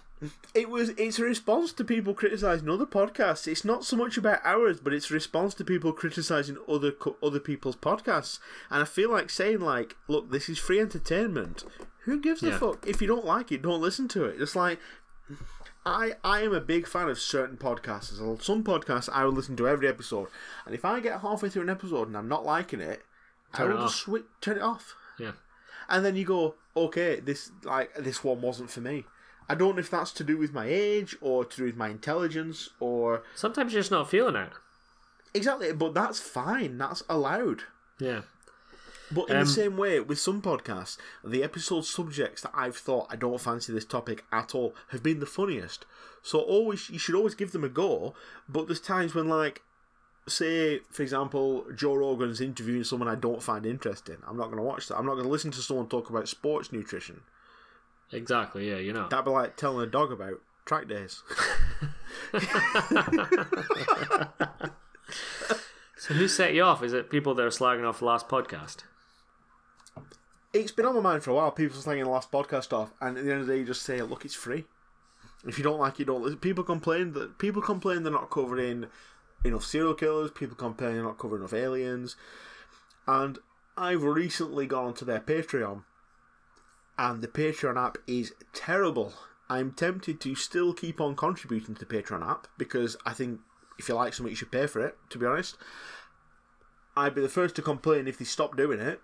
It 0.53 0.69
was. 0.69 0.89
It's 0.89 1.17
a 1.17 1.23
response 1.23 1.73
to 1.73 1.83
people 1.83 2.13
criticizing 2.13 2.69
other 2.69 2.85
podcasts. 2.85 3.47
It's 3.47 3.65
not 3.65 3.83
so 3.83 3.97
much 3.97 4.17
about 4.17 4.39
ours, 4.43 4.79
but 4.79 4.93
it's 4.93 5.09
a 5.09 5.15
response 5.15 5.55
to 5.55 5.63
people 5.63 5.93
criticizing 5.93 6.57
other 6.67 6.93
other 7.23 7.39
people's 7.39 7.75
podcasts. 7.75 8.37
And 8.69 8.83
I 8.83 8.85
feel 8.85 9.09
like 9.09 9.31
saying 9.31 9.61
like, 9.61 9.95
"Look, 10.07 10.29
this 10.29 10.47
is 10.47 10.59
free 10.59 10.79
entertainment. 10.79 11.63
Who 12.03 12.19
gives 12.19 12.43
a 12.43 12.51
fuck? 12.51 12.85
If 12.85 13.01
you 13.01 13.07
don't 13.07 13.25
like 13.25 13.51
it, 13.51 13.63
don't 13.63 13.81
listen 13.81 14.07
to 14.09 14.25
it." 14.25 14.39
It's 14.39 14.55
like. 14.55 14.79
I, 15.85 16.13
I 16.23 16.41
am 16.41 16.53
a 16.53 16.61
big 16.61 16.87
fan 16.87 17.09
of 17.09 17.19
certain 17.19 17.57
podcasts. 17.57 18.41
Some 18.43 18.63
podcasts 18.63 19.09
I 19.11 19.25
will 19.25 19.31
listen 19.31 19.55
to 19.57 19.67
every 19.67 19.87
episode, 19.87 20.27
and 20.65 20.75
if 20.75 20.85
I 20.85 20.99
get 20.99 21.21
halfway 21.21 21.49
through 21.49 21.63
an 21.63 21.69
episode 21.69 22.07
and 22.07 22.15
I'm 22.17 22.27
not 22.27 22.45
liking 22.45 22.79
it, 22.81 23.03
I 23.53 23.57
Turn 23.57 23.71
it 23.71 23.75
will 23.75 23.81
just 23.83 23.97
switch, 23.97 24.23
turn 24.41 24.57
it 24.57 24.61
off 24.63 24.95
Yeah. 25.19 25.31
and 25.89 26.05
then 26.05 26.15
you 26.15 26.23
go, 26.25 26.55
okay, 26.77 27.19
this 27.19 27.51
like 27.63 27.93
this 27.95 28.23
one 28.23 28.41
wasn't 28.41 28.69
for 28.71 28.81
me. 28.81 29.05
I 29.49 29.55
don't 29.55 29.75
know 29.75 29.79
if 29.81 29.89
that's 29.89 30.11
to 30.13 30.23
do 30.23 30.37
with 30.37 30.53
my 30.53 30.67
age 30.67 31.17
or 31.19 31.43
to 31.43 31.57
do 31.57 31.63
with 31.65 31.75
my 31.75 31.89
intelligence 31.89 32.69
or 32.79 33.23
Sometimes 33.35 33.73
you're 33.73 33.81
just 33.81 33.91
not 33.91 34.09
feeling 34.09 34.35
it. 34.35 34.49
exactly, 35.33 35.73
but 35.73 35.93
that's 35.93 36.19
fine. 36.19 36.77
That's 36.77 37.03
allowed. 37.09 37.63
Yeah. 37.99 38.21
But 39.13 39.29
in 39.29 39.37
Um, 39.37 39.45
the 39.45 39.49
same 39.49 39.77
way, 39.77 39.99
with 39.99 40.19
some 40.19 40.41
podcasts, 40.41 40.97
the 41.23 41.43
episode 41.43 41.85
subjects 41.85 42.41
that 42.43 42.51
I've 42.53 42.77
thought 42.77 43.07
I 43.09 43.15
don't 43.15 43.39
fancy 43.41 43.73
this 43.73 43.85
topic 43.85 44.23
at 44.31 44.55
all 44.55 44.73
have 44.89 45.03
been 45.03 45.19
the 45.19 45.25
funniest. 45.25 45.85
So 46.21 46.39
always, 46.39 46.89
you 46.89 46.99
should 46.99 47.15
always 47.15 47.35
give 47.35 47.51
them 47.51 47.63
a 47.63 47.69
go. 47.69 48.13
But 48.47 48.67
there's 48.67 48.79
times 48.79 49.13
when, 49.13 49.27
like, 49.27 49.61
say, 50.27 50.79
for 50.91 51.01
example, 51.03 51.65
Joe 51.75 51.95
Rogan's 51.95 52.41
interviewing 52.41 52.83
someone 52.83 53.09
I 53.09 53.15
don't 53.15 53.43
find 53.43 53.65
interesting. 53.65 54.17
I'm 54.27 54.37
not 54.37 54.45
going 54.45 54.57
to 54.57 54.63
watch 54.63 54.87
that. 54.87 54.97
I'm 54.97 55.05
not 55.05 55.13
going 55.13 55.25
to 55.25 55.31
listen 55.31 55.51
to 55.51 55.59
someone 55.59 55.87
talk 55.87 56.09
about 56.09 56.29
sports 56.29 56.71
nutrition. 56.71 57.21
Exactly. 58.11 58.69
Yeah. 58.69 58.77
You 58.77 58.93
know. 58.93 59.07
That'd 59.09 59.25
be 59.25 59.31
like 59.31 59.57
telling 59.57 59.85
a 59.85 59.89
dog 59.89 60.11
about 60.11 60.39
track 60.65 60.87
days. 60.87 61.23
So 65.97 66.15
who 66.15 66.27
set 66.27 66.55
you 66.55 66.63
off? 66.63 66.81
Is 66.81 66.93
it 66.93 67.11
people 67.11 67.35
that 67.35 67.43
are 67.43 67.49
slagging 67.49 67.87
off 67.87 67.99
the 67.99 68.05
last 68.05 68.27
podcast? 68.27 68.77
It's 70.53 70.71
been 70.71 70.85
on 70.85 70.95
my 70.95 71.01
mind 71.01 71.23
for 71.23 71.31
a 71.31 71.33
while. 71.33 71.51
People 71.51 71.79
saying 71.79 72.03
the 72.03 72.09
last 72.09 72.31
podcast 72.31 72.73
off, 72.73 72.91
and 72.99 73.17
at 73.17 73.23
the 73.23 73.31
end 73.31 73.41
of 73.41 73.47
the 73.47 73.53
day, 73.53 73.59
you 73.59 73.65
just 73.65 73.83
say, 73.83 74.01
"Look, 74.01 74.25
it's 74.25 74.35
free. 74.35 74.65
If 75.45 75.57
you 75.57 75.63
don't 75.63 75.79
like 75.79 75.99
it, 75.99 76.05
don't." 76.05 76.39
People 76.41 76.63
complain 76.63 77.13
that 77.13 77.37
people 77.37 77.61
complain 77.61 78.03
they're 78.03 78.11
not 78.11 78.29
covering 78.29 78.87
enough 79.43 79.63
serial 79.63 79.93
killers. 79.93 80.31
People 80.31 80.55
complain 80.55 80.93
they're 80.93 81.03
not 81.03 81.17
covering 81.17 81.41
enough 81.41 81.53
aliens, 81.53 82.15
and 83.07 83.39
I've 83.77 84.03
recently 84.03 84.67
gone 84.67 84.85
onto 84.85 85.05
their 85.05 85.21
Patreon, 85.21 85.83
and 86.97 87.21
the 87.21 87.27
Patreon 87.27 87.77
app 87.77 87.97
is 88.05 88.33
terrible. 88.53 89.13
I'm 89.49 89.71
tempted 89.71 90.21
to 90.21 90.35
still 90.35 90.73
keep 90.73 91.01
on 91.01 91.15
contributing 91.15 91.75
to 91.75 91.85
the 91.85 91.93
Patreon 91.93 92.25
app 92.25 92.47
because 92.57 92.95
I 93.05 93.13
think 93.13 93.41
if 93.77 93.89
you 93.89 93.95
like 93.95 94.13
something, 94.13 94.31
you 94.31 94.35
should 94.35 94.51
pay 94.51 94.67
for 94.67 94.85
it. 94.85 94.97
To 95.09 95.17
be 95.17 95.25
honest, 95.25 95.57
I'd 96.95 97.15
be 97.15 97.21
the 97.21 97.29
first 97.29 97.55
to 97.55 97.61
complain 97.61 98.07
if 98.07 98.17
they 98.17 98.25
stop 98.25 98.55
doing 98.55 98.79
it. 98.79 99.01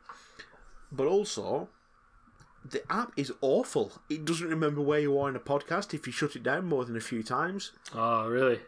But 0.92 1.08
also, 1.08 1.70
the 2.64 2.82
app 2.92 3.12
is 3.18 3.32
awful. 3.42 3.94
It 4.10 4.26
doesn't 4.26 4.48
remember 4.50 4.82
where 4.82 5.00
you 5.00 5.18
are 5.20 5.30
in 5.30 5.36
a 5.36 5.40
podcast 5.40 5.94
if 5.94 6.08
you 6.08 6.14
shut 6.14 6.36
it 6.36 6.44
down 6.44 6.66
more 6.66 6.86
than 6.86 6.96
a 6.96 7.02
few 7.02 7.24
times. 7.24 7.72
Oh, 7.94 8.28
really? 8.28 8.60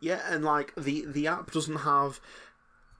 Yeah, 0.00 0.20
and 0.28 0.44
like 0.44 0.74
the 0.76 1.04
the 1.06 1.26
app 1.28 1.50
doesn't 1.52 1.76
have. 1.78 2.20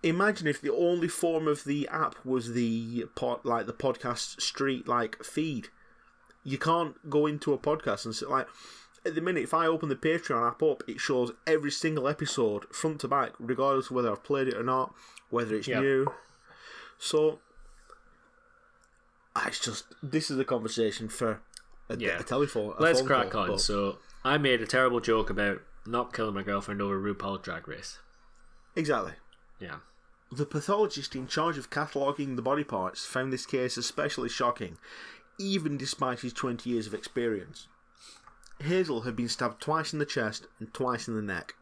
Imagine 0.04 0.48
if 0.48 0.60
the 0.60 0.72
only 0.72 1.06
form 1.08 1.46
of 1.46 1.62
the 1.64 1.86
app 1.88 2.16
was 2.24 2.54
the 2.54 3.06
pod, 3.14 3.40
like 3.44 3.66
the 3.66 3.72
podcast 3.72 4.40
street 4.40 4.88
like 4.88 5.22
feed. 5.22 5.68
You 6.44 6.58
can't 6.58 7.08
go 7.08 7.26
into 7.26 7.52
a 7.52 7.58
podcast 7.58 8.04
and 8.04 8.14
sit 8.14 8.28
like. 8.30 8.46
At 9.04 9.16
the 9.16 9.20
minute, 9.20 9.42
if 9.42 9.52
I 9.52 9.66
open 9.66 9.88
the 9.88 9.96
Patreon 9.96 10.46
app 10.48 10.62
up, 10.62 10.84
it 10.86 11.00
shows 11.00 11.32
every 11.44 11.72
single 11.72 12.06
episode 12.06 12.72
front 12.72 13.00
to 13.00 13.08
back, 13.08 13.32
regardless 13.40 13.86
of 13.86 13.96
whether 13.96 14.12
I've 14.12 14.22
played 14.22 14.46
it 14.46 14.54
or 14.54 14.62
not, 14.62 14.94
whether 15.28 15.56
it's 15.56 15.66
Yeah. 15.66 15.80
new. 15.80 16.06
So, 16.98 17.40
it's 19.36 19.60
just 19.60 19.84
this 20.02 20.30
is 20.30 20.38
a 20.38 20.44
conversation 20.44 21.08
for 21.08 21.40
a, 21.88 21.96
Yeah. 21.96 22.18
a 22.20 22.22
telephone. 22.22 22.74
a 22.78 22.82
Let's 22.82 23.02
crack 23.02 23.30
call, 23.30 23.42
on. 23.42 23.48
but- 23.50 23.60
So 23.60 23.98
I 24.24 24.38
made 24.38 24.60
a 24.62 24.66
terrible 24.66 25.00
joke 25.00 25.30
about 25.30 25.60
not 25.86 26.12
killing 26.12 26.34
my 26.34 26.42
girlfriend 26.42 26.80
over 26.80 27.00
RuPaul 27.00 27.42
Drag 27.42 27.66
Race. 27.68 27.98
exactly. 28.76 29.14
Yeah. 29.58 29.76
The 30.30 30.46
pathologist 30.46 31.14
in 31.14 31.26
charge 31.26 31.58
of 31.58 31.68
cataloguing 31.70 32.36
the 32.36 32.42
body 32.42 32.64
parts 32.64 33.04
found 33.04 33.32
this 33.32 33.44
case 33.46 33.76
especially 33.76 34.28
shocking, 34.30 34.78
even 35.38 35.76
despite 35.76 36.20
his 36.20 36.32
20 36.32 36.70
years 36.70 36.86
of 36.86 36.94
experience. 36.94 37.68
Hazel 38.60 39.02
had 39.02 39.14
been 39.16 39.28
stabbed 39.28 39.60
twice 39.60 39.92
in 39.92 39.98
the 39.98 40.06
chest 40.06 40.46
and 40.58 40.72
twice 40.72 41.06
in 41.08 41.16
the 41.16 41.22
neck, 41.22 41.54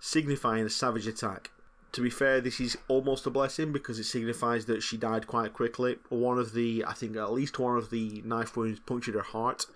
signifying 0.00 0.64
a 0.64 0.70
savage 0.70 1.06
attack. 1.06 1.50
To 1.92 2.00
be 2.00 2.08
fair, 2.08 2.40
this 2.40 2.58
is 2.58 2.78
almost 2.88 3.26
a 3.26 3.30
blessing 3.30 3.70
because 3.70 3.98
it 3.98 4.04
signifies 4.04 4.64
that 4.64 4.82
she 4.82 4.96
died 4.96 5.26
quite 5.26 5.52
quickly. 5.52 5.98
One 6.08 6.38
of 6.38 6.54
the, 6.54 6.84
I 6.86 6.94
think 6.94 7.16
at 7.16 7.32
least 7.32 7.58
one 7.58 7.76
of 7.76 7.90
the 7.90 8.22
knife 8.24 8.56
wounds 8.56 8.80
punctured 8.80 9.14
her 9.14 9.20
heart, 9.20 9.66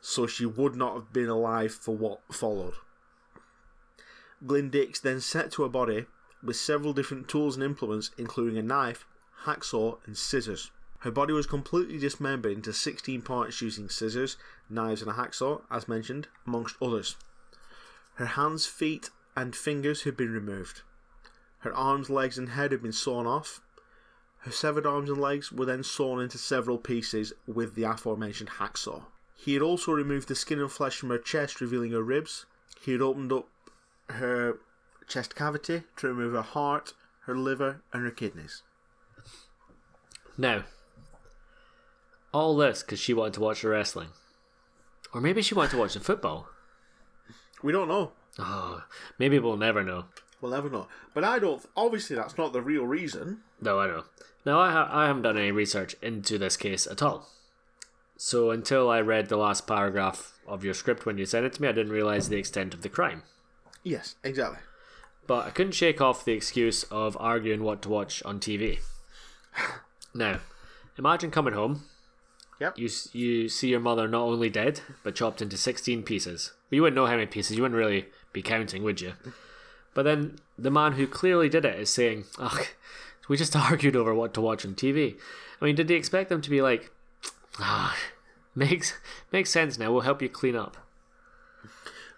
so 0.00 0.26
she 0.26 0.46
would 0.46 0.74
not 0.74 0.94
have 0.94 1.12
been 1.12 1.28
alive 1.28 1.74
for 1.74 1.94
what 1.94 2.20
followed. 2.32 2.74
Glyn 4.46 4.70
Dix 4.70 5.00
then 5.00 5.20
set 5.20 5.52
to 5.52 5.62
her 5.62 5.68
body 5.68 6.06
with 6.42 6.56
several 6.56 6.94
different 6.94 7.28
tools 7.28 7.56
and 7.56 7.64
implements, 7.64 8.10
including 8.16 8.56
a 8.56 8.62
knife, 8.62 9.04
hacksaw, 9.44 9.98
and 10.06 10.16
scissors. 10.16 10.70
Her 11.00 11.10
body 11.10 11.34
was 11.34 11.46
completely 11.46 11.98
dismembered 11.98 12.52
into 12.52 12.72
16 12.72 13.20
parts 13.20 13.60
using 13.60 13.90
scissors, 13.90 14.38
knives, 14.70 15.02
and 15.02 15.10
a 15.10 15.14
hacksaw, 15.14 15.62
as 15.70 15.88
mentioned, 15.88 16.28
amongst 16.46 16.76
others. 16.80 17.16
Her 18.14 18.26
hands, 18.26 18.64
feet, 18.64 19.10
and 19.36 19.54
fingers 19.54 20.02
had 20.04 20.16
been 20.16 20.32
removed. 20.32 20.82
Her 21.60 21.74
arms, 21.74 22.10
legs, 22.10 22.38
and 22.38 22.50
head 22.50 22.72
had 22.72 22.82
been 22.82 22.92
sawn 22.92 23.26
off. 23.26 23.60
Her 24.40 24.50
severed 24.50 24.86
arms 24.86 25.10
and 25.10 25.20
legs 25.20 25.52
were 25.52 25.66
then 25.66 25.82
sawn 25.82 26.20
into 26.20 26.38
several 26.38 26.78
pieces 26.78 27.32
with 27.46 27.74
the 27.74 27.84
aforementioned 27.84 28.50
hacksaw. 28.58 29.02
He 29.36 29.54
had 29.54 29.62
also 29.62 29.92
removed 29.92 30.28
the 30.28 30.34
skin 30.34 30.58
and 30.58 30.70
flesh 30.70 30.96
from 30.96 31.10
her 31.10 31.18
chest, 31.18 31.60
revealing 31.60 31.92
her 31.92 32.02
ribs. 32.02 32.46
He 32.80 32.92
had 32.92 33.02
opened 33.02 33.32
up 33.32 33.48
her 34.08 34.58
chest 35.06 35.34
cavity 35.34 35.82
to 35.96 36.08
remove 36.08 36.32
her 36.32 36.42
heart, 36.42 36.94
her 37.26 37.36
liver, 37.36 37.82
and 37.92 38.04
her 38.04 38.10
kidneys. 38.10 38.62
Now, 40.38 40.64
all 42.32 42.56
this 42.56 42.82
because 42.82 43.00
she 43.00 43.12
wanted 43.12 43.34
to 43.34 43.40
watch 43.40 43.62
the 43.62 43.68
wrestling. 43.68 44.08
Or 45.12 45.20
maybe 45.20 45.42
she 45.42 45.54
wanted 45.54 45.72
to 45.72 45.78
watch 45.78 45.94
the 45.94 46.00
football. 46.00 46.48
We 47.62 47.72
don't 47.72 47.88
know. 47.88 48.12
Oh, 48.38 48.84
maybe 49.18 49.38
we'll 49.38 49.56
never 49.56 49.82
know. 49.82 50.06
We'll 50.40 50.52
never 50.52 50.70
know. 50.70 50.88
But 51.14 51.24
I 51.24 51.38
don't. 51.38 51.64
Obviously, 51.76 52.16
that's 52.16 52.38
not 52.38 52.52
the 52.52 52.62
real 52.62 52.86
reason. 52.86 53.40
No, 53.60 53.78
I 53.78 53.86
know. 53.86 54.04
No, 54.46 54.58
I, 54.58 54.72
ha- 54.72 54.88
I 54.90 55.06
haven't 55.06 55.22
done 55.22 55.36
any 55.36 55.50
research 55.50 55.94
into 56.00 56.38
this 56.38 56.56
case 56.56 56.86
at 56.86 57.02
all. 57.02 57.28
So 58.16 58.50
until 58.50 58.90
I 58.90 59.00
read 59.00 59.28
the 59.28 59.36
last 59.36 59.66
paragraph 59.66 60.38
of 60.46 60.64
your 60.64 60.74
script 60.74 61.06
when 61.06 61.18
you 61.18 61.26
sent 61.26 61.46
it 61.46 61.54
to 61.54 61.62
me, 61.62 61.68
I 61.68 61.72
didn't 61.72 61.92
realize 61.92 62.28
the 62.28 62.38
extent 62.38 62.74
of 62.74 62.82
the 62.82 62.88
crime. 62.88 63.22
Yes, 63.82 64.14
exactly. 64.22 64.58
But 65.26 65.46
I 65.46 65.50
couldn't 65.50 65.72
shake 65.72 66.00
off 66.00 66.24
the 66.24 66.32
excuse 66.32 66.82
of 66.84 67.16
arguing 67.20 67.62
what 67.62 67.82
to 67.82 67.88
watch 67.88 68.22
on 68.24 68.40
TV. 68.40 68.80
now, 70.14 70.40
imagine 70.98 71.30
coming 71.30 71.54
home. 71.54 71.84
Yep. 72.60 72.76
You 72.76 72.90
you 73.12 73.48
see 73.48 73.68
your 73.68 73.80
mother 73.80 74.06
not 74.06 74.24
only 74.24 74.50
dead 74.50 74.82
but 75.02 75.14
chopped 75.14 75.40
into 75.40 75.56
sixteen 75.56 76.02
pieces. 76.02 76.52
Well, 76.70 76.76
you 76.76 76.82
wouldn't 76.82 76.96
know 76.96 77.06
how 77.06 77.14
many 77.14 77.26
pieces. 77.26 77.56
You 77.56 77.62
wouldn't 77.62 77.78
really 77.78 78.08
be 78.34 78.42
counting, 78.42 78.82
would 78.82 79.00
you? 79.00 79.14
But 79.94 80.04
then 80.04 80.38
the 80.58 80.70
man 80.70 80.92
who 80.92 81.06
clearly 81.06 81.48
did 81.48 81.64
it 81.64 81.78
is 81.78 81.90
saying, 81.90 82.24
"Ugh, 82.38 82.66
we 83.28 83.36
just 83.36 83.56
argued 83.70 83.96
over 83.96 84.14
what 84.14 84.34
to 84.34 84.40
watch 84.40 84.64
on 84.64 84.74
TV." 84.74 85.16
I 85.60 85.64
mean, 85.64 85.74
did 85.74 85.88
they 85.88 85.94
expect 85.94 86.28
them 86.28 86.40
to 86.42 86.50
be 86.50 86.62
like, 86.62 86.90
"Ah, 87.58 87.96
makes 88.54 88.94
makes 89.32 89.50
sense 89.50 89.78
now. 89.78 89.92
We'll 89.92 90.02
help 90.02 90.22
you 90.22 90.28
clean 90.28 90.56
up." 90.56 90.76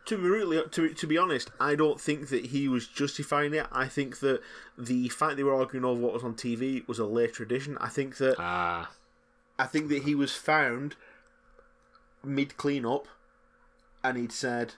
To 0.06 0.16
be 0.16 0.24
really, 0.24 0.61
to 0.68 0.92
to 0.92 1.06
be 1.06 1.16
honest, 1.16 1.50
I 1.61 1.74
don't 1.76 2.00
think 2.00 2.28
that 2.30 2.46
he 2.46 2.68
was 2.68 2.88
justifying 2.88 3.54
it. 3.54 3.66
I 3.70 3.87
think 3.87 4.18
that 4.18 4.40
the 4.76 5.08
fact 5.08 5.37
they 5.37 5.44
were 5.44 5.54
arguing 5.54 5.85
over 5.85 6.00
what 6.00 6.12
was 6.12 6.24
on 6.24 6.35
TV 6.35 6.87
was 6.88 6.98
a 6.98 7.06
later 7.06 7.44
addition. 7.44 7.78
I 7.78 7.88
think 7.88 8.16
that 8.16 8.35
Ah, 8.38 8.90
I 9.58 9.66
think 9.66 9.88
that 9.90 10.02
he 10.02 10.14
was 10.14 10.32
found 10.35 10.96
mid 12.24 12.56
clean 12.56 12.85
up, 12.85 13.06
and 14.02 14.16
he'd 14.18 14.32
said, 14.32 14.74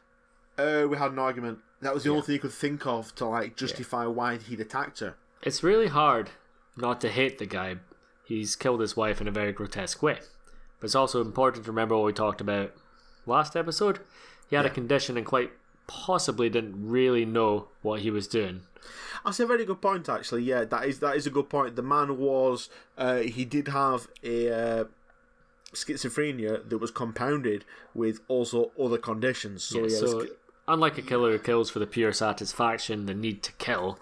"Oh, 0.58 0.88
we 0.88 0.98
had 0.98 1.12
an 1.12 1.18
argument." 1.18 1.60
That 1.84 1.92
was 1.92 2.04
the 2.04 2.10
only 2.10 2.22
thing 2.22 2.32
he 2.32 2.38
could 2.38 2.52
think 2.52 2.86
of 2.86 3.14
to 3.16 3.26
like 3.26 3.56
justify 3.56 4.06
why 4.06 4.38
he'd 4.38 4.58
attacked 4.58 5.00
her. 5.00 5.16
It's 5.42 5.62
really 5.62 5.88
hard 5.88 6.30
not 6.78 6.98
to 7.02 7.10
hate 7.10 7.38
the 7.38 7.44
guy. 7.44 7.76
He's 8.24 8.56
killed 8.56 8.80
his 8.80 8.96
wife 8.96 9.20
in 9.20 9.28
a 9.28 9.30
very 9.30 9.52
grotesque 9.52 10.02
way. 10.02 10.20
But 10.80 10.86
it's 10.86 10.94
also 10.94 11.20
important 11.20 11.66
to 11.66 11.70
remember 11.70 11.94
what 11.94 12.06
we 12.06 12.14
talked 12.14 12.40
about 12.40 12.72
last 13.26 13.54
episode. 13.54 14.00
He 14.48 14.56
had 14.56 14.64
a 14.64 14.70
condition 14.70 15.18
and 15.18 15.26
quite 15.26 15.52
possibly 15.86 16.48
didn't 16.48 16.88
really 16.88 17.26
know 17.26 17.68
what 17.82 18.00
he 18.00 18.10
was 18.10 18.26
doing. 18.28 18.62
That's 19.22 19.40
a 19.40 19.46
very 19.46 19.66
good 19.66 19.82
point, 19.82 20.08
actually. 20.08 20.44
Yeah, 20.44 20.64
that 20.64 20.86
is 20.86 21.00
that 21.00 21.16
is 21.16 21.26
a 21.26 21.30
good 21.30 21.50
point. 21.50 21.76
The 21.76 21.82
man 21.82 22.16
was 22.16 22.70
uh, 22.96 23.18
he 23.18 23.44
did 23.44 23.68
have 23.68 24.08
a 24.22 24.50
uh, 24.50 24.84
schizophrenia 25.74 26.66
that 26.66 26.78
was 26.78 26.90
compounded 26.90 27.66
with 27.92 28.20
also 28.26 28.72
other 28.82 28.96
conditions. 28.96 29.64
So 29.64 29.80
yeah, 29.80 29.88
so, 29.98 30.20
it's- 30.20 30.38
unlike 30.66 30.98
a 30.98 31.02
killer 31.02 31.32
who 31.32 31.38
kills 31.38 31.70
for 31.70 31.78
the 31.78 31.86
pure 31.86 32.12
satisfaction, 32.12 33.06
the 33.06 33.14
need 33.14 33.42
to 33.42 33.52
kill, 33.52 33.98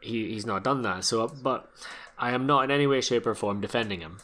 he, 0.00 0.32
he's 0.32 0.46
not 0.46 0.64
done 0.64 0.82
that. 0.82 1.04
So, 1.04 1.28
but 1.28 1.70
I 2.18 2.32
am 2.32 2.46
not 2.46 2.64
in 2.64 2.70
any 2.70 2.86
way, 2.86 3.00
shape, 3.00 3.26
or 3.26 3.34
form 3.34 3.60
defending 3.60 4.00
him. 4.00 4.18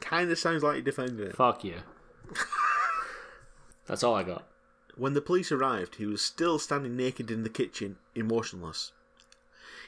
kind 0.00 0.30
of 0.30 0.38
sounds 0.38 0.62
like 0.62 0.74
you're 0.74 0.82
defending 0.82 1.26
it. 1.26 1.36
Fuck 1.36 1.64
you. 1.64 1.76
That's 3.86 4.02
all 4.02 4.14
I 4.14 4.22
got. 4.22 4.46
When 4.96 5.14
the 5.14 5.20
police 5.20 5.52
arrived, 5.52 5.96
he 5.96 6.06
was 6.06 6.22
still 6.22 6.58
standing 6.58 6.96
naked 6.96 7.30
in 7.30 7.42
the 7.42 7.50
kitchen, 7.50 7.96
emotionless. 8.14 8.92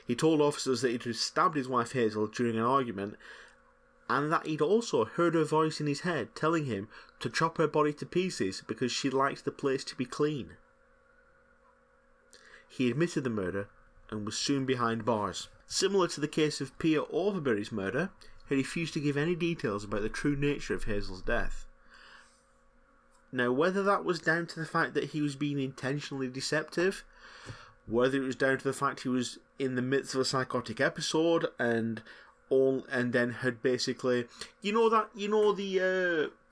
He 0.06 0.14
told 0.14 0.40
officers 0.40 0.82
that 0.82 1.02
he'd 1.02 1.16
stabbed 1.16 1.56
his 1.56 1.68
wife 1.68 1.92
Hazel 1.92 2.26
during 2.26 2.56
an 2.56 2.62
argument 2.62 3.16
and 4.08 4.32
that 4.32 4.46
he'd 4.46 4.60
also 4.60 5.04
heard 5.04 5.34
her 5.34 5.44
voice 5.44 5.80
in 5.80 5.86
his 5.86 6.00
head 6.00 6.34
telling 6.34 6.64
him 6.64 6.88
to 7.20 7.30
chop 7.30 7.58
her 7.58 7.66
body 7.66 7.92
to 7.94 8.06
pieces 8.06 8.62
because 8.66 8.92
she 8.92 9.10
liked 9.10 9.44
the 9.44 9.50
place 9.50 9.84
to 9.84 9.96
be 9.96 10.04
clean. 10.04 10.52
He 12.68 12.90
admitted 12.90 13.24
the 13.24 13.30
murder 13.30 13.68
and 14.10 14.24
was 14.24 14.38
soon 14.38 14.64
behind 14.64 15.04
bars. 15.04 15.48
Similar 15.66 16.08
to 16.08 16.20
the 16.20 16.28
case 16.28 16.60
of 16.60 16.78
Pia 16.78 17.02
Overbury's 17.04 17.72
murder, 17.72 18.10
he 18.48 18.54
refused 18.54 18.94
to 18.94 19.00
give 19.00 19.16
any 19.16 19.34
details 19.34 19.84
about 19.84 20.02
the 20.02 20.08
true 20.08 20.36
nature 20.36 20.74
of 20.74 20.84
Hazel's 20.84 21.22
death. 21.22 21.66
Now, 23.30 23.52
whether 23.52 23.82
that 23.82 24.04
was 24.04 24.20
down 24.20 24.46
to 24.46 24.60
the 24.60 24.66
fact 24.66 24.94
that 24.94 25.10
he 25.10 25.20
was 25.20 25.36
being 25.36 25.58
intentionally 25.58 26.28
deceptive, 26.28 27.04
whether 27.86 28.16
it 28.16 28.26
was 28.26 28.36
down 28.36 28.58
to 28.58 28.64
the 28.64 28.72
fact 28.72 29.02
he 29.02 29.08
was 29.08 29.38
in 29.58 29.74
the 29.74 29.82
midst 29.82 30.14
of 30.14 30.20
a 30.20 30.24
psychotic 30.24 30.80
episode 30.80 31.46
and 31.58 32.02
all, 32.48 32.86
and 32.90 33.12
then 33.12 33.30
had 33.30 33.62
basically, 33.62 34.26
you 34.62 34.72
know 34.72 34.88
that 34.88 35.10
you 35.14 35.28
know 35.28 35.52
the 35.52 35.80
uh, 35.80 36.48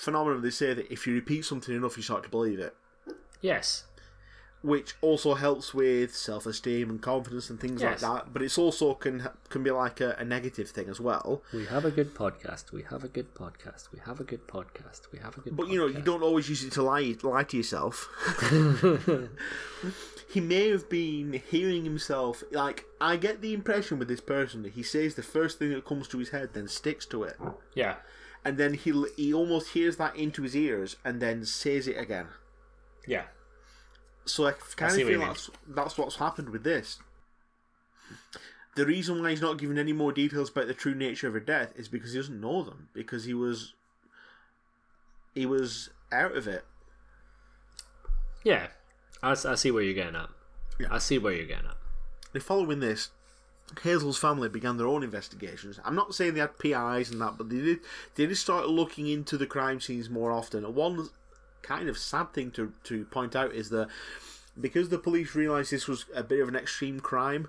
phenomenon 0.00 0.42
they 0.42 0.50
say 0.50 0.74
that 0.74 0.90
if 0.92 1.06
you 1.06 1.14
repeat 1.14 1.44
something 1.44 1.74
enough, 1.74 1.96
you 1.96 2.02
start 2.02 2.22
to 2.24 2.28
believe 2.30 2.58
it, 2.58 2.74
Yes. 3.40 3.84
which 4.62 4.94
also 5.00 5.34
helps 5.34 5.72
with 5.72 6.14
self-esteem 6.14 6.90
and 6.90 7.00
confidence 7.00 7.48
and 7.50 7.58
things 7.58 7.80
Yes. 7.80 8.02
like 8.02 8.24
that. 8.24 8.32
But 8.32 8.42
it's 8.42 8.58
also 8.58 8.92
can 8.94 9.28
can 9.48 9.62
be 9.62 9.70
like 9.70 10.00
a, 10.02 10.10
a 10.18 10.24
negative 10.24 10.68
thing 10.70 10.88
as 10.90 11.00
well. 11.00 11.42
We 11.52 11.64
have 11.66 11.84
a 11.86 11.90
good 11.90 12.14
podcast. 12.14 12.70
We 12.72 12.82
have 12.92 13.02
a 13.04 13.08
good 13.08 13.34
podcast. 13.34 13.90
We 13.92 14.00
have 14.08 14.20
a 14.20 14.24
good 14.24 14.46
podcast. 14.46 15.10
We 15.12 15.18
have 15.20 15.38
a 15.38 15.40
good 15.40 15.56
But 15.56 15.68
you 15.68 15.78
know, 15.78 15.86
you 15.86 16.02
don't 16.02 16.22
always 16.22 16.48
use 16.48 16.62
it 16.64 16.72
to 16.72 16.82
lie 16.82 17.14
lie 17.22 17.44
to 17.44 17.56
yourself. 17.56 18.08
he 20.32 20.40
may 20.40 20.68
have 20.70 20.88
been 20.88 21.40
hearing 21.50 21.84
himself. 21.84 22.42
Like 22.52 22.84
I 23.00 23.16
get 23.16 23.40
the 23.40 23.54
impression 23.54 23.98
with 23.98 24.08
this 24.08 24.20
person 24.20 24.62
that 24.64 24.72
he 24.74 24.82
says 24.82 25.14
the 25.14 25.22
first 25.22 25.58
thing 25.58 25.70
that 25.70 25.84
comes 25.84 26.06
to 26.08 26.18
his 26.18 26.30
head, 26.30 26.50
then 26.52 26.68
sticks 26.68 27.06
to 27.06 27.24
it, 27.24 27.36
Yeah. 27.74 27.96
And 28.44 28.56
then 28.58 28.74
he 28.74 29.04
he 29.16 29.34
almost 29.34 29.70
hears 29.70 29.96
that 29.96 30.16
into 30.16 30.42
his 30.42 30.56
ears 30.56 30.96
and 31.04 31.20
then 31.20 31.44
says 31.44 31.86
it 31.86 31.98
again. 31.98 32.26
Yeah. 33.06 33.24
So 34.24 34.46
I 34.46 34.52
kind 34.52 35.00
of 35.00 35.06
feel 35.06 35.20
that's 35.20 35.50
that's 35.66 35.98
what's 35.98 36.16
happened 36.16 36.50
with 36.50 36.64
this. 36.64 36.98
The 38.76 38.86
reason 38.86 39.20
why 39.20 39.30
he's 39.30 39.40
not 39.40 39.58
giving 39.58 39.78
any 39.78 39.92
more 39.92 40.12
details 40.12 40.50
about 40.50 40.68
the 40.68 40.74
true 40.74 40.94
nature 40.94 41.26
of 41.26 41.34
her 41.34 41.40
death 41.40 41.72
is 41.76 41.88
because 41.88 42.12
he 42.12 42.18
doesn't 42.18 42.40
know 42.40 42.62
them. 42.62 42.88
Because 42.94 43.24
he 43.24 43.34
was 43.34 43.74
he 45.34 45.46
was 45.46 45.90
out 46.12 46.36
of 46.36 46.46
it. 46.46 46.64
Yeah. 48.44 48.68
I, 49.22 49.32
I 49.32 49.54
see 49.54 49.70
where 49.70 49.82
you're 49.82 49.94
getting 49.94 50.16
at. 50.16 50.30
Yeah. 50.78 50.88
I 50.90 50.98
see 50.98 51.18
where 51.18 51.32
you're 51.32 51.46
getting 51.46 51.66
at. 51.66 51.76
Now, 52.32 52.40
following 52.40 52.80
this, 52.80 53.10
Hazel's 53.82 54.18
family 54.18 54.48
began 54.48 54.76
their 54.76 54.86
own 54.86 55.02
investigations. 55.02 55.78
I'm 55.84 55.94
not 55.94 56.14
saying 56.14 56.34
they 56.34 56.40
had 56.40 56.58
PIs 56.58 57.10
and 57.10 57.20
that, 57.20 57.38
but 57.38 57.48
they 57.48 57.60
did. 57.60 57.80
They 58.14 58.26
did 58.26 58.36
start 58.36 58.68
looking 58.68 59.06
into 59.06 59.36
the 59.36 59.46
crime 59.46 59.80
scenes 59.80 60.10
more 60.10 60.32
often. 60.32 60.74
One 60.74 61.08
kind 61.62 61.88
of 61.88 61.98
sad 61.98 62.32
thing 62.32 62.50
to 62.52 62.72
to 62.84 63.04
point 63.06 63.36
out 63.36 63.52
is 63.52 63.70
that 63.70 63.88
because 64.60 64.88
the 64.88 64.98
police 64.98 65.34
realised 65.34 65.70
this 65.70 65.88
was 65.88 66.06
a 66.14 66.22
bit 66.22 66.40
of 66.40 66.48
an 66.48 66.56
extreme 66.56 67.00
crime, 67.00 67.48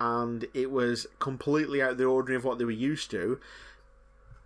and 0.00 0.46
it 0.54 0.70
was 0.70 1.06
completely 1.18 1.82
out 1.82 1.92
of 1.92 1.98
the 1.98 2.04
ordinary 2.04 2.36
of 2.36 2.44
what 2.44 2.58
they 2.58 2.64
were 2.64 2.70
used 2.70 3.10
to, 3.10 3.38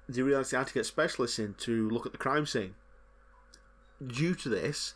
they 0.08 0.22
realised 0.22 0.50
they 0.50 0.58
had 0.58 0.66
to 0.66 0.74
get 0.74 0.86
specialists 0.86 1.38
in 1.38 1.54
to 1.54 1.88
look 1.88 2.06
at 2.06 2.12
the 2.12 2.18
crime 2.18 2.46
scene. 2.46 2.74
Due 4.04 4.34
to 4.34 4.48
this, 4.48 4.94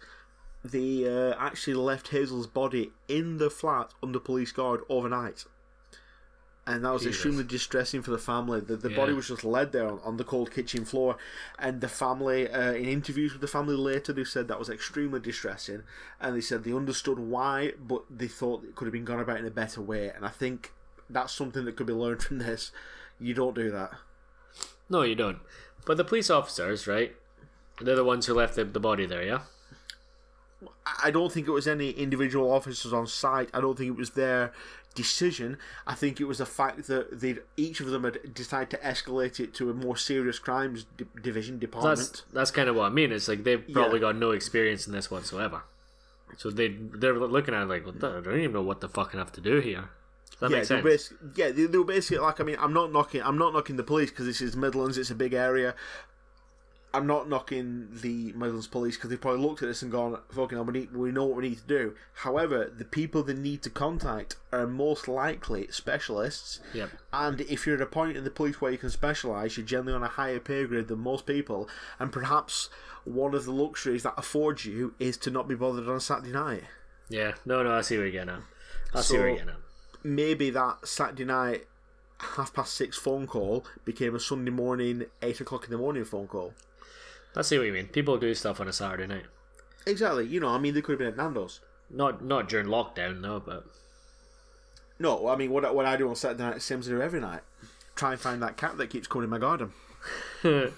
they 0.65 1.07
uh, 1.07 1.35
actually 1.39 1.75
left 1.75 2.09
Hazel's 2.09 2.47
body 2.47 2.91
in 3.09 3.39
the 3.39 3.49
flat 3.49 3.93
under 4.03 4.19
police 4.19 4.53
guard 4.53 4.81
overnight. 4.89 5.45
And 6.67 6.85
that 6.85 6.93
was 6.93 7.03
Jesus. 7.03 7.17
extremely 7.17 7.45
distressing 7.45 8.03
for 8.03 8.11
the 8.11 8.19
family. 8.19 8.61
The, 8.61 8.77
the 8.77 8.91
body 8.91 9.13
was 9.13 9.29
just 9.29 9.45
laid 9.45 9.73
there 9.73 9.89
on, 9.89 9.99
on 10.05 10.19
the 10.19 10.25
cold 10.25 10.53
kitchen 10.53 10.85
floor. 10.85 11.17
And 11.59 11.81
the 11.81 11.89
family, 11.89 12.49
uh, 12.49 12.73
in 12.75 12.85
interviews 12.85 13.33
with 13.33 13.41
the 13.41 13.49
family 13.49 13.75
later, 13.75 14.13
they 14.13 14.25
said 14.25 14.47
that 14.49 14.59
was 14.59 14.69
extremely 14.69 15.21
distressing. 15.21 15.83
And 16.21 16.37
they 16.37 16.41
said 16.41 16.63
they 16.63 16.73
understood 16.73 17.19
why, 17.19 17.73
but 17.81 18.03
they 18.11 18.29
thought 18.29 18.63
it 18.63 18.77
could 18.77 18.85
have 18.85 18.93
been 18.93 19.05
gone 19.07 19.21
about 19.21 19.39
in 19.39 19.47
a 19.47 19.51
better 19.51 19.81
way. 19.81 20.11
And 20.15 20.25
I 20.25 20.29
think 20.29 20.73
that's 21.09 21.33
something 21.33 21.65
that 21.65 21.77
could 21.77 21.87
be 21.87 21.93
learned 21.93 22.23
from 22.25 22.39
this. 22.39 22.73
You 23.19 23.35
don't 23.35 23.55
do 23.55 23.71
that. 23.71 23.93
No, 24.89 25.03
you 25.03 25.15
don't. 25.15 25.39
But 25.87 25.97
the 25.97 26.05
police 26.05 26.31
officers, 26.31 26.87
right? 26.87 27.17
They're 27.81 27.97
the 27.97 28.05
ones 28.05 28.27
who 28.27 28.35
left 28.35 28.57
the, 28.57 28.65
the 28.65 28.81
body 28.81 29.07
there, 29.07 29.25
yeah? 29.25 29.41
I 31.03 31.11
don't 31.11 31.33
think 31.33 31.47
it 31.47 31.53
was 31.53 31.67
any 31.67 31.91
individual 31.91 32.51
officers 32.51 32.93
on 32.93 33.07
site. 33.07 33.49
I 33.55 33.61
don't 33.61 33.79
think 33.79 33.89
it 33.89 33.97
was 33.97 34.11
their 34.11 34.53
decision. 34.95 35.57
I 35.87 35.95
think 35.95 36.21
it 36.21 36.25
was 36.25 36.39
the 36.39 36.47
fact 36.47 36.87
that 36.89 37.21
they 37.21 37.37
each 37.57 37.81
of 37.81 37.87
them 37.87 38.05
had 38.05 38.35
decided 38.35 38.71
to 38.71 38.77
escalate 38.79 39.39
it 39.41 39.55
to 39.55 39.71
a 39.71 39.75
more 39.75 39.97
serious 39.97 40.39
crimes 40.39 40.85
di- 40.97 41.07
division 41.23 41.59
department. 41.59 41.99
That's 41.99 42.23
that's 42.33 42.51
kind 42.51 42.69
of 42.69 42.77
what 42.77 42.87
I 42.87 42.91
mean. 42.91 43.13
It's 43.13 43.29
like 43.29 43.45
they've 43.45 43.65
probably 43.73 43.99
Yeah. 43.99 44.13
got 44.13 44.17
no 44.17 44.31
experience 44.33 44.87
in 44.87 44.93
this 44.93 45.11
whatsoever. 45.11 45.63
So 46.37 46.51
they 46.51 46.69
they're 46.69 47.15
looking 47.19 47.55
at 47.55 47.63
it 47.63 47.69
like, 47.69 47.85
the, 47.99 48.09
I 48.09 48.21
don't 48.21 48.39
even 48.39 48.53
know 48.53 48.63
what 48.63 48.81
the 48.81 48.89
fuck 48.89 49.15
I 49.15 49.19
have 49.19 49.33
to 49.33 49.41
do 49.41 49.61
here. 49.61 49.91
That 50.41 50.51
yeah, 50.51 50.63
they 50.65 50.81
were 50.83 50.97
sense? 50.97 51.13
basi- 51.13 51.37
yeah, 51.37 51.51
they, 51.51 51.67
they 51.67 51.77
were 51.79 51.85
basically 51.85 52.19
like. 52.19 52.41
I 52.41 52.45
mean, 52.45 52.57
I'm 52.59 52.73
not 52.73 52.93
knocking. 52.93 53.21
I'm 53.23 53.37
not 53.37 53.53
knocking 53.53 53.77
the 53.77 53.83
police 53.83 54.11
because 54.11 54.27
this 54.27 54.41
is 54.41 54.57
Midlands. 54.57 54.97
It's 54.97 55.11
a 55.11 55.15
big 55.15 55.35
area. 55.35 55.75
I'm 56.93 57.07
not 57.07 57.29
knocking 57.29 57.89
the 57.93 58.33
Midlands 58.33 58.67
police 58.67 58.97
because 58.97 59.11
they've 59.11 59.21
probably 59.21 59.41
looked 59.47 59.63
at 59.63 59.69
this 59.69 59.83
and 59.83 59.93
gone, 59.93 60.19
"Fucking, 60.33 60.59
hell, 60.59 60.65
we 60.65 60.73
need, 60.81 60.93
we 60.93 61.13
know 61.13 61.25
what 61.25 61.37
we 61.37 61.49
need 61.51 61.59
to 61.59 61.67
do." 61.67 61.95
However, 62.15 62.71
the 62.77 62.85
people 62.85 63.23
they 63.23 63.35
need 63.35 63.63
to 63.63 63.71
contact 63.71 64.37
are 64.53 64.67
most 64.67 65.07
likely 65.07 65.69
specialists. 65.71 66.61
Yep. 66.75 66.91
And 67.13 67.41
if 67.43 67.67
you're 67.67 67.77
at 67.77 67.83
a 67.83 67.87
point 67.87 68.17
in 68.17 68.25
the 68.25 68.31
police 68.31 68.61
where 68.61 68.73
you 68.73 68.79
can 68.79 68.91
specialise, 68.91 69.57
you're 69.57 69.67
generally 69.67 69.95
on 69.95 70.03
a 70.03 70.09
higher 70.09 70.41
pay 70.41 70.65
grade 70.65 70.89
than 70.89 70.99
most 70.99 71.27
people. 71.27 71.69
And 72.01 72.13
perhaps 72.13 72.69
one 73.05 73.35
of 73.35 73.45
the 73.45 73.53
luxuries 73.53 74.03
that 74.03 74.15
affords 74.17 74.65
you 74.67 74.95
is 74.99 75.17
to 75.19 75.31
not 75.31 75.47
be 75.47 75.55
bothered 75.55 75.89
on 75.89 75.97
a 75.97 76.01
Saturday 76.01 76.33
night. 76.33 76.65
Yeah. 77.09 77.33
No, 77.45 77.63
no, 77.63 77.73
I 77.73 77.83
see 77.83 77.97
where 77.97 78.07
you're 78.07 78.25
getting 78.25 78.35
at. 78.35 78.43
I 78.95 79.01
see 79.03 79.17
where 79.17 79.29
you're 79.29 79.37
getting 79.37 79.51
at. 79.55 79.61
maybe 80.03 80.51
that 80.51 80.89
Saturday 80.89 81.25
night 81.25 81.67
half 82.19 82.53
past 82.53 82.75
six 82.75 82.99
phone 82.99 83.27
call 83.27 83.65
became 83.85 84.15
a 84.15 84.21
Sunday 84.21 84.51
morning 84.51 85.05
eight 85.23 85.41
o'clock 85.41 85.65
in 85.65 85.71
the 85.71 85.79
morning 85.79 86.05
phone 86.05 86.27
call. 86.27 86.53
I 87.37 87.43
see 87.43 87.59
what 87.59 87.67
you 87.67 87.73
mean. 87.73 87.87
People 87.87 88.17
do 88.19 88.35
stuff 88.35 88.61
on 88.61 88.69
a 88.69 88.73
Saturday 88.73 89.07
night. 89.07 89.27
Exactly. 89.87 90.27
You 90.27 90.41
know, 90.41 90.49
I 90.49 90.59
mean, 90.59 90.75
they 90.75 90.83
could 90.83 90.93
have 90.93 90.99
been 90.99 91.09
at 91.09 91.17
Nando's. 91.17 91.61
Not 91.89 92.25
not 92.25 92.49
during 92.49 92.67
lockdown 92.67 93.23
though, 93.23 93.41
but 93.41 93.67
No, 94.99 95.29
I 95.29 95.37
mean, 95.37 95.51
what 95.51 95.65
I- 95.65 95.71
what 95.71 95.87
I 95.87 95.97
do 95.97 96.09
on 96.09 96.17
Saturday 96.17 96.43
night, 96.45 96.63
same 96.63 96.81
as 96.81 96.89
I 96.89 96.93
do 96.93 97.01
every 97.03 97.21
night. 97.21 97.41
Try 97.97 98.13
and 98.13 98.21
find 98.21 98.43
that 98.43 98.57
cat 98.57 98.77
that 98.79 98.91
keeps 98.91 99.07
coming 99.09 99.25
in 99.25 99.31
my 99.31 99.39
garden. 99.39 99.73
try 100.43 100.71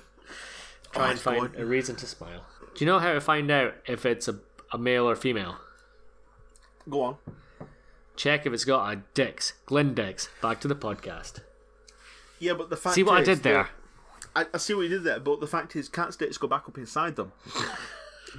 Oh, 0.95 1.01
and 1.11 1.19
find 1.19 1.53
good. 1.53 1.61
a 1.61 1.67
reason 1.67 1.97
to 1.97 2.07
smile. 2.07 2.45
Do 2.75 2.85
you 2.85 2.91
know 2.91 2.99
how 2.99 3.13
to 3.13 3.21
find 3.21 3.51
out 3.51 3.75
if 3.87 4.05
it's 4.07 4.29
a, 4.29 4.39
a 4.73 4.79
male 4.79 5.09
or 5.09 5.15
female? 5.17 5.57
Go 6.89 7.03
on. 7.03 7.17
Check 8.17 8.47
if 8.47 8.53
it's 8.53 8.65
got 8.65 8.93
a 8.93 9.03
Dix. 9.15 9.55
Glyn 9.67 9.95
Dix. 9.95 10.29
Back 10.41 10.61
to 10.61 10.69
the 10.69 10.75
podcast. 10.75 11.41
Yeah, 12.39 12.55
but 12.55 12.71
the 12.71 12.77
fact 12.77 12.95
See 12.95 13.03
what 13.03 13.19
I 13.21 13.23
did 13.25 13.43
there? 13.43 13.69
I, 14.35 14.47
I 14.53 14.59
see 14.59 14.75
what 14.75 14.83
you 14.83 14.89
did 14.89 15.05
there, 15.05 15.21
but 15.21 15.41
the 15.41 15.47
fact 15.47 15.77
is, 15.77 15.89
cat 15.89 16.15
sticks 16.15 16.39
go 16.39 16.49
back 16.49 16.69
up 16.69 16.79
inside 16.79 17.17
them. 17.17 17.33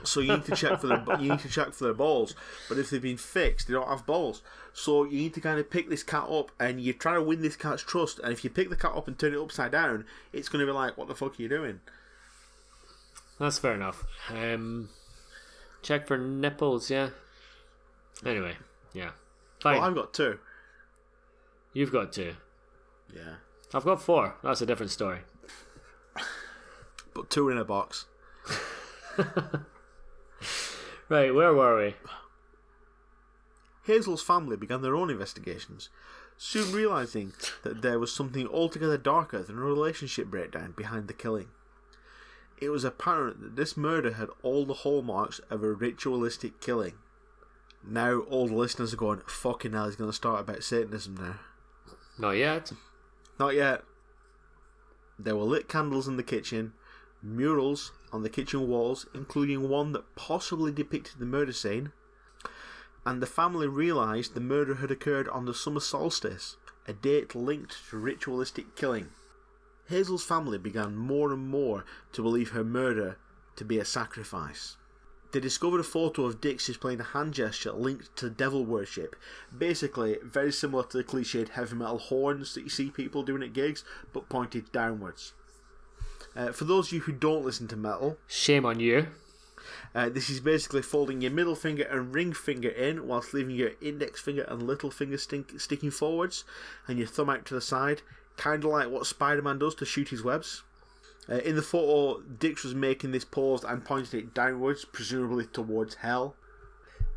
so 0.04 0.20
you 0.20 0.34
need 0.34 0.46
to 0.46 0.56
check 0.56 0.80
for 0.80 0.88
their 0.88 1.04
you 1.20 1.32
need 1.32 1.40
to 1.40 1.50
check 1.50 1.74
for 1.74 1.86
their 1.86 1.94
balls. 1.94 2.36
But 2.68 2.78
if 2.78 2.90
they've 2.90 3.02
been 3.02 3.18
fixed, 3.18 3.68
they 3.68 3.74
don't 3.74 3.88
have 3.88 4.06
balls. 4.06 4.42
So 4.74 5.04
you 5.04 5.18
need 5.18 5.34
to 5.36 5.42
kind 5.42 5.60
of 5.60 5.70
pick 5.70 5.90
this 5.90 6.04
cat 6.04 6.26
up, 6.30 6.52
and 6.60 6.82
you 6.82 6.94
try 6.94 7.14
to 7.14 7.22
win 7.22 7.42
this 7.42 7.56
cat's 7.56 7.84
trust. 7.84 8.20
And 8.20 8.32
if 8.32 8.44
you 8.44 8.50
pick 8.50 8.70
the 8.70 8.76
cat 8.76 8.94
up 8.96 9.08
and 9.08 9.18
turn 9.18 9.34
it 9.34 9.40
upside 9.40 9.72
down, 9.72 10.06
it's 10.32 10.50
going 10.50 10.66
to 10.66 10.72
be 10.72 10.76
like, 10.76 10.98
"What 10.98 11.08
the 11.08 11.16
fuck 11.16 11.40
are 11.40 11.42
you 11.42 11.50
doing?" 11.50 11.82
That's 13.40 13.60
fair 13.60 13.74
enough. 13.74 14.04
Um, 14.30 14.90
check 15.82 16.08
for 16.08 16.18
nipples, 16.18 16.90
yeah. 16.90 17.10
Anyway, 18.26 18.56
yeah. 18.94 19.12
Fine. 19.60 19.76
Well, 19.78 19.84
I've 19.84 19.96
got 19.96 20.14
two. 20.14 20.40
You've 21.74 21.92
got 21.92 22.14
two. 22.14 22.36
Yeah, 23.14 23.36
I've 23.74 23.84
got 23.84 24.02
four. 24.02 24.36
That's 24.44 24.62
a 24.62 24.66
different 24.66 24.92
story. 24.92 25.20
But 27.14 27.30
two 27.30 27.50
in 27.50 27.58
a 27.58 27.66
box. 27.66 28.06
Right, 31.10 31.34
where 31.36 31.54
were 31.54 31.78
we? 31.78 31.96
Hazel's 33.84 34.24
family 34.24 34.56
began 34.56 34.82
their 34.82 34.96
own 34.96 35.10
investigations, 35.10 35.90
soon 36.38 36.72
realizing 36.72 37.34
that 37.64 37.82
there 37.82 38.00
was 38.00 38.12
something 38.14 38.48
altogether 38.48 38.98
darker 38.98 39.44
than 39.44 39.58
a 39.58 39.62
relationship 39.62 40.28
breakdown 40.28 40.74
behind 40.76 41.08
the 41.08 41.14
killing. 41.14 41.50
It 42.60 42.70
was 42.70 42.86
apparent 42.86 43.42
that 43.42 43.56
this 43.58 43.76
murder 43.76 44.14
had 44.14 44.30
all 44.42 44.66
the 44.66 44.74
hallmarks 44.74 45.40
of 45.50 45.64
a 45.64 45.74
ritualistic 45.74 46.62
killing. 46.62 46.94
Now 47.86 48.20
all 48.22 48.48
the 48.48 48.56
listeners 48.56 48.94
are 48.94 48.98
going, 48.98 49.22
fucking 49.28 49.74
hell, 49.74 49.86
he's 49.86 49.98
going 49.98 50.10
to 50.10 50.16
start 50.16 50.40
about 50.40 50.64
Satanism 50.64 51.16
now. 51.16 51.36
Not 52.18 52.38
yet. 52.38 52.72
Not 53.38 53.56
yet. 53.56 53.84
There 55.20 55.36
were 55.36 55.44
lit 55.44 55.68
candles 55.68 56.08
in 56.08 56.16
the 56.16 56.24
kitchen, 56.24 56.74
murals 57.24 57.92
on 58.12 58.22
the 58.22 58.30
kitchen 58.30 58.68
walls, 58.68 59.08
including 59.14 59.70
one 59.70 59.94
that 59.94 60.16
possibly 60.16 60.72
depicted 60.72 61.20
the 61.20 61.26
murder 61.26 61.54
scene, 61.54 61.92
and 63.06 63.22
the 63.22 63.28
family 63.28 63.68
realised 63.68 64.34
the 64.34 64.40
murder 64.40 64.76
had 64.76 64.92
occurred 64.92 65.28
on 65.30 65.46
the 65.46 65.54
summer 65.54 65.80
solstice, 65.80 66.58
a 66.88 66.94
date 66.94 67.34
linked 67.34 67.90
to 67.90 67.98
ritualistic 67.98 68.76
killing. 68.76 69.10
Hazel's 69.88 70.24
family 70.24 70.58
began 70.58 70.96
more 70.96 71.32
and 71.32 71.48
more 71.48 71.86
to 72.12 72.22
believe 72.22 72.52
her 72.52 72.64
murder 72.64 73.18
to 73.56 73.66
be 73.66 73.80
a 73.80 73.86
sacrifice. 73.86 74.78
They 75.32 75.40
discovered 75.40 75.80
a 75.80 75.84
photo 75.84 76.26
of 76.26 76.40
Dix 76.40 76.68
displaying 76.68 77.00
a 77.00 77.04
hand 77.04 77.34
gesture 77.34 77.72
linked 77.72 78.16
to 78.18 78.30
devil 78.30 78.66
worship. 78.66 79.16
Basically, 79.56 80.20
very 80.24 80.52
similar 80.52 80.84
to 80.84 80.98
the 80.98 81.04
cliched 81.04 81.50
heavy 81.50 81.76
metal 81.76 81.98
horns 81.98 82.54
that 82.54 82.62
you 82.62 82.70
see 82.70 82.92
people 82.92 83.24
doing 83.24 83.42
at 83.42 83.52
gigs, 83.52 83.84
but 84.14 84.30
pointed 84.30 84.72
downwards. 84.72 85.34
Uh, 86.36 86.52
for 86.52 86.66
those 86.66 86.88
of 86.88 86.94
you 86.94 87.00
who 87.02 87.12
don't 87.12 87.46
listen 87.46 87.68
to 87.68 87.76
metal, 87.76 88.18
Shame 88.28 88.66
on 88.66 88.80
you. 88.80 89.08
uh, 89.94 90.10
this 90.10 90.30
is 90.30 90.40
basically 90.40 90.82
folding 90.82 91.22
your 91.22 91.32
middle 91.32 91.56
finger 91.56 91.84
and 91.84 92.14
ring 92.14 92.34
finger 92.34 92.70
in 92.70 93.08
whilst 93.08 93.34
leaving 93.34 93.56
your 93.56 93.72
index 93.82 94.20
finger 94.20 94.44
and 94.48 94.64
little 94.64 94.90
finger 94.92 95.18
stink- 95.18 95.60
sticking 95.60 95.92
forwards 95.92 96.44
and 96.88 96.98
your 96.98 97.08
thumb 97.08 97.30
out 97.30 97.46
to 97.46 97.54
the 97.54 97.62
side, 97.62 98.02
kind 98.38 98.64
of 98.64 98.72
like 98.72 98.90
what 98.90 99.06
Spider 99.06 99.42
Man 99.44 99.60
does 99.60 99.76
to 99.76 99.86
shoot 99.86 100.10
his 100.10 100.24
webs. 100.24 100.64
Uh, 101.30 101.36
in 101.36 101.56
the 101.56 101.62
photo, 101.62 102.20
Dix 102.22 102.64
was 102.64 102.76
making 102.76 103.12
this 103.12 103.24
pose 103.24 103.64
and 103.64 103.86
pointing 103.86 104.20
it 104.20 104.34
downwards, 104.34 104.84
presumably 104.86 105.46
towards 105.46 105.96
hell. 105.96 106.36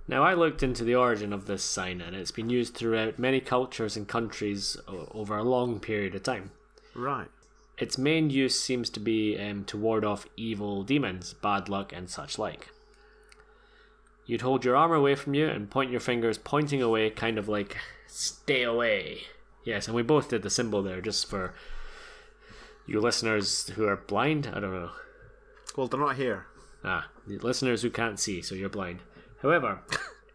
Now, 0.07 0.23
I 0.23 0.35
looked 0.35 0.63
into 0.63 0.85
the 0.85 0.95
origin 0.95 1.33
of 1.33 1.47
this 1.47 1.65
sign, 1.65 2.01
and 2.01 2.15
it's 2.15 2.31
been 2.31 2.49
used 2.49 2.75
throughout 2.75 3.19
many 3.19 3.41
cultures 3.41 3.97
and 3.97 4.07
countries 4.07 4.77
o- 4.87 5.09
over 5.13 5.37
a 5.37 5.43
long 5.43 5.81
period 5.81 6.15
of 6.15 6.23
time. 6.23 6.53
Right. 6.95 7.27
Its 7.79 7.99
main 7.99 8.31
use 8.31 8.59
seems 8.59 8.89
to 8.91 9.01
be 9.01 9.39
um, 9.39 9.65
to 9.65 9.77
ward 9.77 10.05
off 10.05 10.27
evil 10.37 10.83
demons, 10.83 11.35
bad 11.35 11.69
luck, 11.69 11.93
and 11.93 12.09
such 12.09 12.39
like. 12.39 12.69
You'd 14.25 14.41
hold 14.41 14.65
your 14.65 14.77
arm 14.77 14.93
away 14.93 15.15
from 15.15 15.35
you 15.35 15.47
and 15.47 15.71
point 15.71 15.91
your 15.91 16.01
fingers 16.01 16.39
pointing 16.39 16.83
away, 16.83 17.11
kind 17.11 17.39
of 17.39 17.49
like, 17.49 17.77
stay 18.07 18.63
away. 18.63 19.21
Yes, 19.65 19.87
and 19.87 19.95
we 19.95 20.03
both 20.03 20.31
did 20.31 20.43
the 20.43 20.51
symbol 20.51 20.83
there 20.83 21.01
just 21.01 21.29
for 21.29 21.55
you 22.87 23.01
listeners 23.01 23.69
who 23.71 23.87
are 23.87 23.97
blind. 23.97 24.51
I 24.53 24.61
don't 24.61 24.73
know. 24.73 24.91
Well, 25.77 25.87
they're 25.89 26.01
not 26.01 26.17
here. 26.17 26.47
Ah, 26.85 27.09
the 27.27 27.39
listeners 27.39 27.83
who 27.83 27.91
can't 27.91 28.19
see, 28.19 28.41
so 28.43 28.55
you're 28.55 28.69
blind. 28.69 29.01
However, 29.43 29.81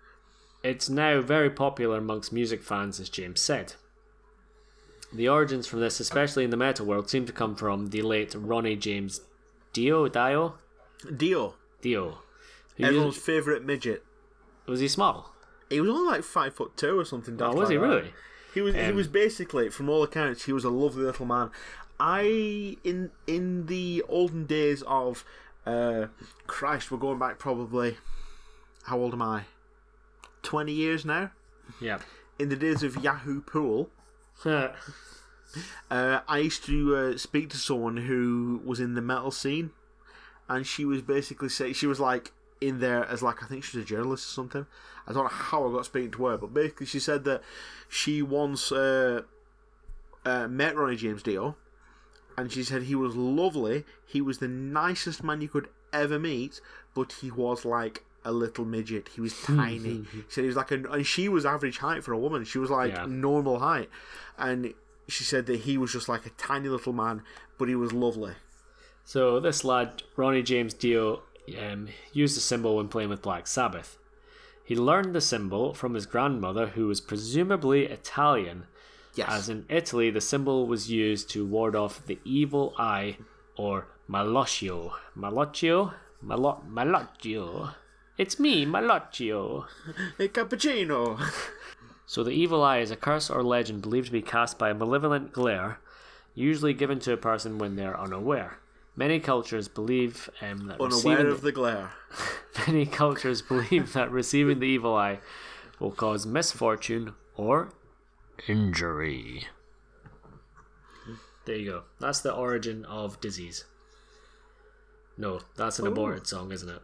it's 0.64 0.90
now 0.90 1.22
very 1.22 1.50
popular 1.50 1.98
amongst 1.98 2.34
music 2.34 2.62
fans, 2.62 3.00
as 3.00 3.10
James 3.10 3.42
said. 3.42 3.74
The 5.14 5.28
origins 5.28 5.68
from 5.68 5.82
this, 5.82 6.00
especially 6.00 6.44
in 6.46 6.50
the 6.52 6.58
metal 6.58 6.86
world, 6.86 7.10
seem 7.10 7.26
to 7.26 7.34
come 7.34 7.56
from 7.56 7.88
the 7.90 8.02
late 8.02 8.34
Ronnie 8.38 8.76
James 8.78 9.22
Dio. 9.74 10.08
Dio? 10.08 10.56
Dio, 11.18 11.56
Dio. 11.82 12.20
Everyone's 12.80 13.16
used- 13.16 13.26
favourite 13.26 13.64
midget. 13.66 14.04
was 14.68 14.80
he 14.80 14.88
small? 14.88 15.34
He 15.70 15.80
was 15.82 15.90
only 15.90 16.12
like 16.12 16.24
five 16.24 16.54
foot 16.54 16.76
two 16.78 16.98
or 17.00 17.06
something. 17.06 17.42
Oh, 17.42 17.54
was 17.54 17.70
he 17.70 17.76
that. 17.76 17.82
really? 17.82 18.14
He 18.54 18.62
was. 18.62 18.74
he 18.76 18.82
Um, 18.82 18.96
was 18.96 19.08
basically, 19.08 19.70
from 19.70 19.88
all 19.90 20.04
accounts, 20.04 20.44
he 20.46 20.52
was 20.54 20.64
a 20.66 20.70
lovely 20.70 21.04
little 21.04 21.26
man. 21.26 21.50
I 22.00 22.78
in 22.84 23.12
in 23.28 23.68
the 23.68 24.04
olden 24.10 24.46
days 24.46 24.82
of, 24.88 25.24
uh, 25.66 26.08
Christ, 26.48 26.92
we're 26.92 26.98
going 26.98 27.20
back 27.20 27.38
probably. 27.40 27.98
How 28.84 28.98
old 29.00 29.14
am 29.14 29.22
I? 29.22 29.44
Twenty 30.42 30.74
years 30.74 31.06
now. 31.06 31.32
Yeah. 31.80 32.00
In 32.40 32.50
the 32.50 32.56
days 32.56 32.82
of 32.84 33.02
Yahoo 33.04 33.42
Pool. 33.42 33.90
uh, 34.46 36.20
I 36.28 36.38
used 36.40 36.66
to 36.66 36.96
uh, 36.96 37.18
speak 37.18 37.50
to 37.50 37.58
someone 37.58 37.98
who 37.98 38.62
was 38.66 38.80
in 38.80 38.96
the 38.96 39.02
metal 39.02 39.32
scene, 39.32 39.72
and 40.50 40.66
she 40.66 40.86
was 40.86 41.02
basically 41.02 41.50
saying 41.50 41.74
she 41.74 41.88
was 41.88 42.00
like 42.00 42.32
in 42.60 42.80
there 42.80 43.06
as 43.06 43.22
like 43.22 43.44
I 43.44 43.48
think 43.48 43.64
she 43.64 43.78
was 43.78 43.86
a 43.86 43.88
journalist 43.88 44.30
or 44.30 44.34
something. 44.34 44.66
I 45.08 45.14
don't 45.14 45.24
know 45.24 45.30
how 45.30 45.68
I 45.68 45.72
got 45.72 45.86
speaking 45.86 46.12
to 46.12 46.26
her, 46.28 46.38
but 46.38 46.54
basically 46.54 46.86
she 46.86 47.00
said 47.00 47.24
that 47.26 47.42
she 47.90 48.22
once 48.22 48.72
uh, 48.72 49.24
uh, 50.26 50.48
met 50.48 50.76
Ronnie 50.76 50.96
James 50.96 51.24
Dio, 51.24 51.56
and 52.38 52.52
she 52.52 52.64
said 52.64 52.84
he 52.84 52.96
was 52.96 53.16
lovely. 53.16 53.84
He 54.06 54.22
was 54.22 54.38
the 54.38 54.48
nicest 54.48 55.24
man 55.24 55.42
you 55.42 55.50
could 55.50 55.70
ever 55.92 56.18
meet, 56.18 56.62
but 56.94 57.14
he 57.22 57.32
was 57.32 57.66
like 57.66 58.06
a 58.24 58.32
little 58.32 58.66
midget. 58.66 59.10
He 59.16 59.22
was 59.22 59.40
tiny. 59.42 60.04
she 60.12 60.24
said 60.30 60.42
he 60.42 60.48
was 60.48 60.56
like 60.56 60.72
a, 60.72 60.76
and 60.92 61.06
she 61.06 61.28
was 61.30 61.46
average 61.46 61.80
height 61.80 62.04
for 62.04 62.14
a 62.14 62.18
woman. 62.20 62.44
She 62.44 62.58
was 62.60 62.70
like 62.70 62.94
Yeah. 62.94 63.06
normal 63.08 63.60
height, 63.60 63.90
and 64.38 64.74
she 65.08 65.24
said 65.24 65.46
that 65.48 65.62
he 65.62 65.78
was 65.78 65.92
just 65.92 66.08
like 66.08 66.26
a 66.26 66.30
tiny 66.32 66.70
little 66.70 66.94
man, 66.94 67.24
but 67.58 67.68
he 67.68 67.76
was 67.76 67.92
lovely. 67.94 68.34
So 69.04 69.40
this 69.40 69.64
lad, 69.64 70.04
Ronnie 70.16 70.44
James 70.44 70.74
Dio, 70.74 71.24
um, 71.60 71.88
used 72.14 72.38
the 72.38 72.42
symbol 72.42 72.78
when 72.78 72.88
playing 72.88 73.10
with 73.10 73.22
Black 73.22 73.48
Sabbath. 73.48 73.98
He 74.64 74.76
learned 74.76 75.14
the 75.14 75.22
symbol 75.22 75.74
from 75.74 75.96
his 75.96 76.06
grandmother, 76.06 76.68
who 76.68 76.88
was 76.88 77.02
presumably 77.02 77.86
Italian, 77.88 78.68
Yes. 79.16 79.28
as 79.30 79.50
in 79.50 79.66
Italy, 79.68 80.10
the 80.12 80.22
symbol 80.22 80.66
was 80.68 80.90
used 80.90 81.30
to 81.32 81.46
ward 81.46 81.76
off 81.76 82.06
the 82.06 82.20
evil 82.24 82.74
eye 82.78 83.18
or 83.58 83.88
malocchio. 84.10 84.94
Malocchio? 85.18 85.94
Malo- 86.22 86.64
malocchio. 86.72 87.74
It's 88.22 88.40
me, 88.40 88.68
malocchio. 88.68 89.66
a 90.20 90.28
cappuccino. 90.28 91.20
So 92.06 92.24
the 92.24 92.30
evil 92.30 92.64
eye 92.64 92.78
is 92.78 92.92
a 92.92 92.96
curse 92.96 93.32
or 93.32 93.42
legend 93.42 93.82
believed 93.82 94.06
to 94.08 94.12
be 94.12 94.22
cast 94.22 94.60
by 94.60 94.70
a 94.70 94.76
malevolent 94.76 95.34
glare, 95.34 95.80
usually 96.36 96.76
given 96.76 97.00
to 97.00 97.14
a 97.14 97.18
person 97.18 97.58
when 97.58 97.78
they 97.78 97.84
are 97.84 98.00
unaware. 98.00 98.60
Many 98.96 99.20
cultures 99.20 99.68
believe 99.68 100.30
um, 100.40 100.68
that 100.68 100.76
Unaware 100.80 100.90
receiving 100.90 101.28
of 101.32 101.42
the 101.42 101.52
glare. 101.52 101.94
many 102.68 102.86
cultures 102.86 103.42
believe 103.42 103.94
that 103.94 104.12
receiving 104.12 104.60
the 104.60 104.68
evil 104.68 104.96
eye 104.96 105.18
will 105.80 105.90
cause 105.92 106.28
misfortune 106.28 107.16
or 107.36 107.70
injury. 108.48 109.48
There 111.46 111.56
you 111.56 111.72
go. 111.72 111.84
That's 112.00 112.22
the 112.22 112.34
origin 112.36 112.86
of 112.86 113.20
disease. 113.20 113.66
No, 115.18 115.40
that's 115.56 115.80
an 115.80 115.88
Oh. 115.88 115.92
aborted 115.92 116.28
song, 116.28 116.52
isn't 116.52 116.70
it? 116.70 116.82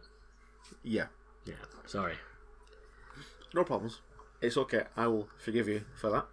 Yeah. 0.82 1.06
Yeah. 1.48 1.54
Sorry. 1.86 2.14
No 3.54 3.64
problems. 3.64 4.00
It's 4.42 4.56
okay. 4.58 4.84
I 4.96 5.06
will 5.06 5.28
forgive 5.38 5.66
you 5.66 5.82
for 5.98 6.10
that. 6.10 6.26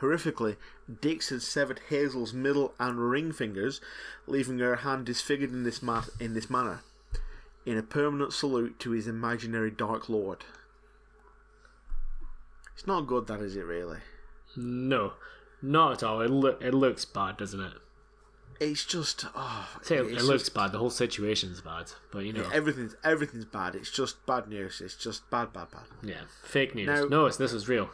Horrifically, 0.00 0.56
Dix 1.00 1.30
had 1.30 1.42
severed 1.42 1.80
Hazel's 1.88 2.34
middle 2.34 2.74
and 2.78 3.08
ring 3.10 3.32
fingers, 3.32 3.80
leaving 4.26 4.58
her 4.58 4.76
hand 4.76 5.06
disfigured 5.06 5.52
in 5.52 5.62
this 5.62 5.80
ma- 5.82 6.04
in 6.20 6.34
this 6.34 6.50
manner, 6.50 6.80
in 7.64 7.78
a 7.78 7.82
permanent 7.82 8.32
salute 8.32 8.78
to 8.80 8.90
his 8.90 9.06
imaginary 9.06 9.70
Dark 9.70 10.08
Lord. 10.08 10.44
It's 12.74 12.86
not 12.86 13.06
good, 13.06 13.26
that 13.28 13.40
is 13.40 13.56
it? 13.56 13.64
Really? 13.64 13.98
No, 14.56 15.14
not 15.62 15.92
at 15.92 16.02
all. 16.02 16.20
It 16.20 16.30
lo- 16.30 16.58
it 16.60 16.74
looks 16.74 17.04
bad, 17.04 17.36
doesn't 17.38 17.60
it? 17.60 17.74
It's 18.70 18.84
just 18.84 19.26
oh, 19.34 19.68
Say 19.82 19.96
it, 19.96 20.22
looks 20.22 20.48
bad. 20.48 20.72
The 20.72 20.78
whole 20.78 20.90
situation's 20.90 21.60
bad, 21.60 21.92
but 22.10 22.20
you 22.24 22.32
know, 22.32 22.48
everything's 22.52 22.94
everything's 23.02 23.44
bad. 23.44 23.74
It's 23.74 23.90
just 23.90 24.24
bad 24.26 24.48
news. 24.48 24.80
It's 24.80 24.94
just 24.94 25.28
bad, 25.30 25.52
bad, 25.52 25.70
bad. 25.70 25.82
yeah, 26.02 26.22
fake 26.44 26.74
news. 26.74 26.86
Now- 26.86 27.04
no, 27.06 27.26
it's 27.26 27.36
this 27.36 27.52
is 27.52 27.68
real. 27.68 27.90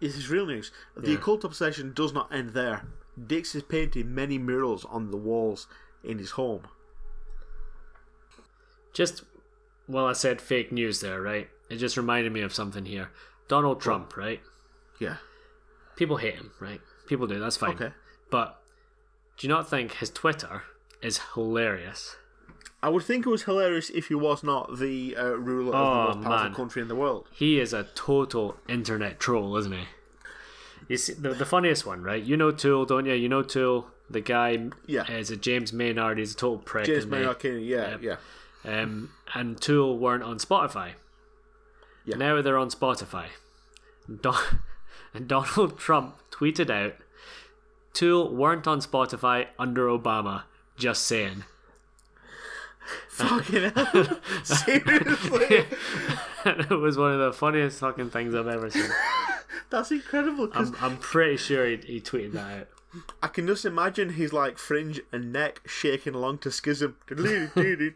This 0.00 0.16
is 0.16 0.28
real 0.28 0.46
news. 0.46 0.70
The 0.96 1.12
Yeah. 1.12 1.16
occult 1.16 1.44
obsession 1.44 1.92
does 1.94 2.12
not 2.12 2.32
end 2.32 2.50
there. 2.50 2.86
Dix 3.26 3.54
is 3.54 3.62
painting 3.62 4.14
many 4.14 4.38
murals 4.38 4.84
on 4.84 5.10
the 5.10 5.16
walls 5.16 5.66
in 6.04 6.18
his 6.18 6.32
home. 6.32 6.68
Just 8.92 9.24
well, 9.88 10.06
I 10.06 10.12
said 10.12 10.40
fake 10.40 10.72
news 10.72 11.00
there, 11.00 11.22
right? 11.22 11.48
It 11.70 11.76
just 11.76 11.96
reminded 11.96 12.32
me 12.32 12.42
of 12.42 12.54
something 12.54 12.84
here. 12.84 13.10
Donald 13.48 13.80
Trump, 13.80 14.16
right? 14.16 14.40
Yeah. 15.00 15.16
People 15.96 16.18
hate 16.18 16.34
him, 16.34 16.52
right? 16.60 16.80
People 17.06 17.26
do. 17.26 17.38
That's 17.38 17.56
fine. 17.56 17.74
Okay. 17.74 17.92
But 18.30 18.60
do 19.36 19.46
you 19.46 19.52
not 19.52 19.68
think 19.68 19.94
his 19.94 20.10
Twitter 20.10 20.62
is 21.02 21.20
hilarious? 21.34 22.16
I 22.82 22.88
would 22.88 23.02
think 23.02 23.26
it 23.26 23.30
was 23.30 23.44
hilarious 23.44 23.90
if 23.90 24.08
he 24.08 24.14
was 24.14 24.42
not 24.42 24.78
the 24.78 25.16
uh, 25.16 25.24
ruler 25.36 25.74
Oh, 25.74 25.78
of 25.78 26.08
the 26.14 26.20
most 26.20 26.24
powerful 26.26 26.44
man. 26.48 26.54
country 26.54 26.82
in 26.82 26.88
the 26.88 26.94
world. 26.94 27.26
He 27.32 27.58
is 27.58 27.72
a 27.72 27.84
total 27.94 28.56
internet 28.68 29.18
troll, 29.18 29.56
isn't 29.56 29.72
he? 29.72 29.84
You 30.88 30.96
see, 30.96 31.14
the, 31.14 31.30
the 31.30 31.46
funniest 31.46 31.84
one, 31.86 32.02
right? 32.02 32.22
You 32.22 32.36
know 32.36 32.52
Tool, 32.52 32.84
don't 32.84 33.06
you? 33.06 33.14
You 33.14 33.28
know 33.28 33.42
Tool. 33.42 33.88
The 34.08 34.20
guy 34.20 34.68
Yeah. 34.86 35.10
is 35.10 35.30
a 35.32 35.36
James 35.36 35.72
Maynard. 35.72 36.18
He's 36.18 36.34
a 36.34 36.36
total 36.36 36.58
prick. 36.58 36.86
James? 36.86 37.06
Maynard 37.06 37.40
Keenan, 37.40 37.64
yeah, 37.64 37.96
yeah. 38.00 38.16
Um, 38.64 39.10
and 39.34 39.60
Tool 39.60 39.98
weren't 39.98 40.22
on 40.22 40.38
Spotify. 40.38 40.92
Yeah. 42.04 42.16
Now 42.16 42.40
they're 42.40 42.58
on 42.58 42.70
Spotify. 42.70 43.26
Don- 44.20 44.60
and 45.14 45.26
Donald 45.26 45.76
Trump 45.78 46.16
tweeted 46.30 46.70
out, 46.70 46.94
Tool 47.96 48.34
weren't 48.34 48.66
on 48.66 48.82
Spotify 48.82 49.46
under 49.58 49.86
Obama. 49.86 50.42
Just 50.76 51.04
saying. 51.04 51.44
Fucking 53.08 53.70
hell. 53.70 54.20
Seriously? 54.44 55.64
It 56.44 56.70
was 56.70 56.98
one 56.98 57.12
of 57.12 57.20
the 57.20 57.32
funniest 57.32 57.80
fucking 57.80 58.10
things 58.10 58.34
I've 58.34 58.48
ever 58.48 58.68
seen. 58.68 58.90
That's 59.70 59.90
incredible 59.90 60.48
because 60.48 60.68
I'm, 60.68 60.92
I'm 60.92 60.98
pretty 60.98 61.38
sure 61.38 61.66
he, 61.66 61.76
he 61.78 62.00
tweeted 62.02 62.32
that 62.32 62.60
out. 62.60 62.68
I 63.22 63.28
can 63.28 63.46
just 63.46 63.64
imagine 63.64 64.10
his 64.10 64.30
like 64.30 64.58
fringe 64.58 65.00
and 65.10 65.32
neck 65.32 65.62
shaking 65.66 66.14
along 66.14 66.38
to 66.40 66.50
schism. 66.50 66.96
like, 67.08 67.54
They're 67.54 67.86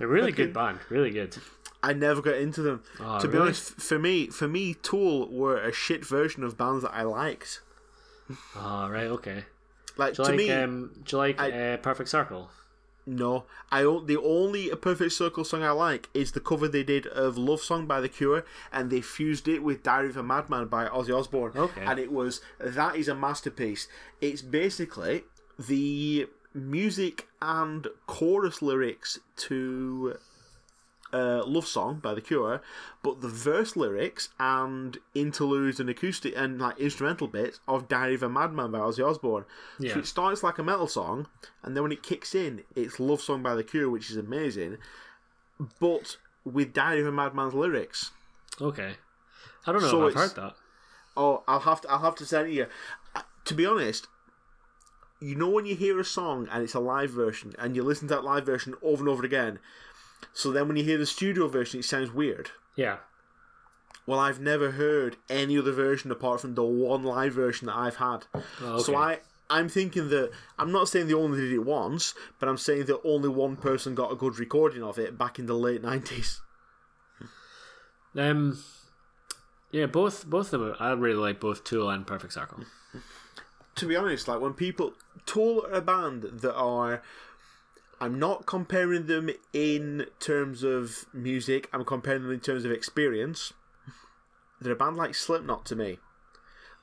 a 0.00 0.06
really 0.06 0.32
good 0.32 0.54
band. 0.54 0.78
Really 0.88 1.10
good. 1.10 1.36
I 1.82 1.92
never 1.92 2.22
got 2.22 2.36
into 2.36 2.62
them. 2.62 2.82
Oh, 3.00 3.18
to 3.18 3.28
be 3.28 3.34
really? 3.34 3.48
honest, 3.48 3.82
for 3.82 3.98
me, 3.98 4.28
for 4.28 4.48
me, 4.48 4.72
Tool 4.72 5.28
were 5.30 5.58
a 5.58 5.74
shit 5.74 6.06
version 6.06 6.42
of 6.42 6.56
bands 6.56 6.84
that 6.84 6.94
I 6.94 7.02
liked. 7.02 7.60
Oh, 8.56 8.88
right, 8.90 9.06
okay. 9.06 9.44
Like 9.96 10.14
Do 10.14 10.22
you 10.22 10.26
to 10.26 10.30
like, 10.32 10.38
me, 10.38 10.50
um, 10.52 10.90
do 11.04 11.16
you 11.16 11.18
like 11.18 11.40
I- 11.40 11.50
uh, 11.72 11.76
Perfect 11.78 12.08
Circle? 12.08 12.50
no. 13.06 13.44
I 13.72 13.82
o- 13.84 14.00
the 14.00 14.18
only 14.18 14.68
Perfect 14.76 15.12
Circle 15.12 15.44
song 15.44 15.62
I 15.62 15.70
like 15.70 16.08
is 16.14 16.32
the 16.32 16.40
cover 16.40 16.68
they 16.68 16.82
did 16.84 17.06
of 17.06 17.36
"Love 17.38 17.60
Song" 17.62 17.86
by 17.86 18.00
The 18.00 18.08
Cure, 18.08 18.44
and 18.72 18.90
they 18.90 19.00
fused 19.00 19.48
it 19.48 19.62
with 19.62 19.82
"Diary 19.82 20.10
of 20.10 20.16
a 20.18 20.22
Madman" 20.22 20.66
by 20.68 20.86
Ozzy 20.88 21.16
Osbourne. 21.18 21.52
Okay. 21.56 21.82
and 21.84 21.98
it 21.98 22.12
was 22.12 22.40
that 22.60 22.96
is 22.96 23.08
a 23.08 23.14
masterpiece. 23.14 23.88
It's 24.20 24.42
basically 24.42 25.24
the 25.58 26.28
music 26.54 27.28
and 27.42 27.88
chorus 28.06 28.60
lyrics 28.62 29.18
to 29.36 30.16
uh, 31.12 31.42
Love 31.44 31.66
Song 31.66 32.00
by 32.00 32.14
The 32.14 32.20
Cure, 32.20 32.60
but 33.02 33.20
the 33.20 33.28
verse 33.28 33.76
lyrics 33.76 34.28
and 34.38 34.98
interludes 35.14 35.80
and 35.80 35.88
acoustic 35.88 36.34
and 36.36 36.60
like 36.60 36.78
instrumental 36.78 37.26
bits 37.26 37.60
of 37.66 37.88
Diary 37.88 38.14
of 38.14 38.22
a 38.22 38.28
Madman 38.28 38.70
by 38.70 38.78
Ozzy 38.78 39.06
Osbourne. 39.08 39.44
Yeah. 39.78 39.94
So 39.94 39.98
it 40.00 40.06
starts 40.06 40.42
like 40.42 40.58
a 40.58 40.62
metal 40.62 40.88
song, 40.88 41.26
and 41.62 41.74
then 41.74 41.82
when 41.82 41.92
it 41.92 42.02
kicks 42.02 42.34
in, 42.34 42.62
it's 42.76 43.00
Love 43.00 43.20
Song 43.20 43.42
by 43.42 43.54
The 43.54 43.64
Cure, 43.64 43.88
which 43.90 44.10
is 44.10 44.16
amazing, 44.16 44.78
but 45.80 46.16
with 46.44 46.72
Diary 46.72 47.00
of 47.00 47.06
a 47.06 47.12
Madman's 47.12 47.54
lyrics. 47.54 48.10
Okay. 48.60 48.94
I 49.66 49.72
don't 49.72 49.82
know 49.82 49.88
So 49.90 50.06
if 50.06 50.16
I've 50.16 50.22
heard 50.22 50.36
that. 50.36 50.54
Oh, 51.16 51.42
I'll 51.48 51.60
have 51.60 51.80
to. 51.82 51.90
I'll 51.90 51.98
have 51.98 52.14
to 52.16 52.26
send 52.26 52.48
it 52.48 52.54
you. 52.54 52.66
Uh, 53.14 53.22
To 53.46 53.54
be 53.54 53.66
honest, 53.66 54.06
you 55.20 55.34
know 55.34 55.48
when 55.48 55.66
you 55.66 55.74
hear 55.74 55.98
a 55.98 56.04
song 56.04 56.48
and 56.50 56.62
it's 56.62 56.74
a 56.74 56.80
live 56.80 57.10
version, 57.10 57.54
and 57.58 57.74
you 57.74 57.82
listen 57.82 58.08
to 58.08 58.14
that 58.14 58.24
live 58.24 58.46
version 58.46 58.74
over 58.82 59.02
and 59.02 59.08
over 59.08 59.24
again. 59.24 59.58
So 60.32 60.50
then, 60.52 60.68
when 60.68 60.76
you 60.76 60.84
hear 60.84 60.98
the 60.98 61.06
studio 61.06 61.48
version, 61.48 61.80
it 61.80 61.84
sounds 61.84 62.12
weird. 62.12 62.50
Yeah. 62.76 62.98
Well, 64.06 64.18
I've 64.18 64.40
never 64.40 64.70
heard 64.72 65.16
any 65.28 65.58
other 65.58 65.72
version 65.72 66.10
apart 66.10 66.40
from 66.40 66.54
the 66.54 66.64
one 66.64 67.02
live 67.02 67.34
version 67.34 67.66
that 67.66 67.76
I've 67.76 67.96
had. 67.96 68.24
Oh, 68.62 68.78
So. 68.78 68.96
I, 68.96 69.18
I'm 69.50 69.68
thinking 69.68 70.08
that 70.10 70.30
I'm 70.58 70.72
not 70.72 70.88
saying 70.88 71.08
they 71.08 71.14
only 71.14 71.40
did 71.40 71.52
it 71.52 71.58
once, 71.64 72.14
but 72.38 72.48
I'm 72.48 72.56
saying 72.56 72.86
that 72.86 73.00
only 73.04 73.28
one 73.28 73.56
person 73.56 73.94
got 73.94 74.12
a 74.12 74.16
good 74.16 74.38
recording 74.38 74.82
of 74.82 74.98
it 74.98 75.18
back 75.18 75.38
in 75.38 75.46
the 75.46 75.54
late 75.54 75.82
nineties. 75.82 76.40
Um, 78.16 78.58
yeah, 79.70 79.86
both 79.86 80.26
both 80.26 80.52
of 80.52 80.60
them. 80.60 80.74
I 80.80 80.92
really 80.92 81.16
like 81.16 81.40
both 81.40 81.64
Tool 81.64 81.90
and 81.90 82.06
Perfect 82.06 82.32
Circle. 82.32 82.64
to 83.76 83.86
be 83.86 83.96
honest, 83.96 84.28
like 84.28 84.40
when 84.40 84.54
people 84.54 84.94
Tool 85.26 85.64
are 85.66 85.74
a 85.74 85.82
band 85.82 86.22
that 86.22 86.54
are 86.54 87.02
I'm 88.00 88.18
not 88.18 88.46
comparing 88.46 89.06
them 89.06 89.30
in 89.52 90.06
terms 90.20 90.62
of 90.62 91.06
music, 91.12 91.68
I'm 91.72 91.84
comparing 91.84 92.22
them 92.22 92.32
in 92.32 92.40
terms 92.40 92.64
of 92.64 92.70
experience. 92.70 93.52
They're 94.60 94.72
a 94.72 94.76
band 94.76 94.96
like 94.96 95.14
Slipknot 95.14 95.64
to 95.66 95.76
me. 95.76 95.98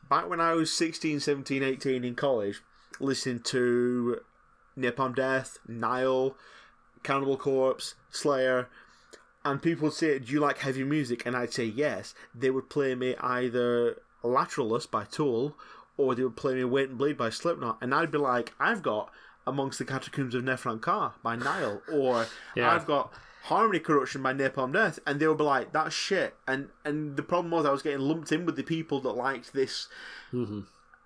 Back 0.10 0.30
when 0.30 0.40
I 0.40 0.54
was 0.54 0.72
16, 0.74 1.20
17, 1.20 1.64
18 1.64 2.04
in 2.04 2.16
college, 2.16 2.62
listening 3.00 3.40
to 3.44 4.22
Napalm 4.78 5.16
Death, 5.16 5.58
Nile, 5.68 6.36
Cannibal 7.04 7.38
Corpse, 7.38 7.96
Slayer, 8.10 8.70
and 9.44 9.62
people 9.62 9.86
would 9.86 9.94
say, 9.94 10.20
Do 10.20 10.32
you 10.32 10.40
like 10.40 10.60
heavy 10.60 10.84
music? 10.84 11.26
And 11.26 11.36
I'd 11.36 11.54
say 11.54 11.66
yes. 11.66 12.14
They 12.34 12.50
would 12.50 12.70
play 12.70 12.96
me 12.96 13.16
either 13.20 14.02
Lateralus 14.24 14.90
by 14.90 15.06
Tool 15.06 15.56
or 15.98 16.16
they 16.16 16.24
would 16.24 16.36
play 16.36 16.56
me 16.56 16.64
Wait 16.64 16.90
and 16.90 16.98
Bleed 16.98 17.18
by 17.18 17.30
Slipknot. 17.30 17.78
And 17.82 17.94
I'd 17.94 18.12
be 18.12 18.18
like, 18.18 18.54
I've 18.60 18.82
got 18.82 19.12
Amongst 19.48 19.78
the 19.78 19.86
Catacombs 19.86 20.34
of 20.34 20.44
Nephren-Ka 20.44 21.14
by 21.22 21.36
Nile, 21.36 21.82
or 21.92 22.26
Yeah. 22.56 22.72
I've 22.72 22.86
got 22.86 23.14
Harmony 23.44 23.80
Corruption 23.80 24.24
by 24.24 24.34
Napalm 24.34 24.74
Death. 24.74 24.98
And 25.06 25.20
they 25.20 25.28
would 25.28 25.38
be 25.38 25.44
like, 25.44 25.72
That's 25.72 25.94
shit. 25.94 26.36
And, 26.48 26.70
and 26.84 27.16
the 27.16 27.24
problem 27.24 27.52
was, 27.52 27.66
I 27.66 27.72
was 27.72 27.82
getting 27.82 28.00
lumped 28.00 28.32
in 28.32 28.46
with 28.46 28.56
the 28.56 28.64
people 28.64 29.00
that 29.02 29.12
liked 29.12 29.54
this. 29.54 29.88
Mm-hmm. 30.34 30.62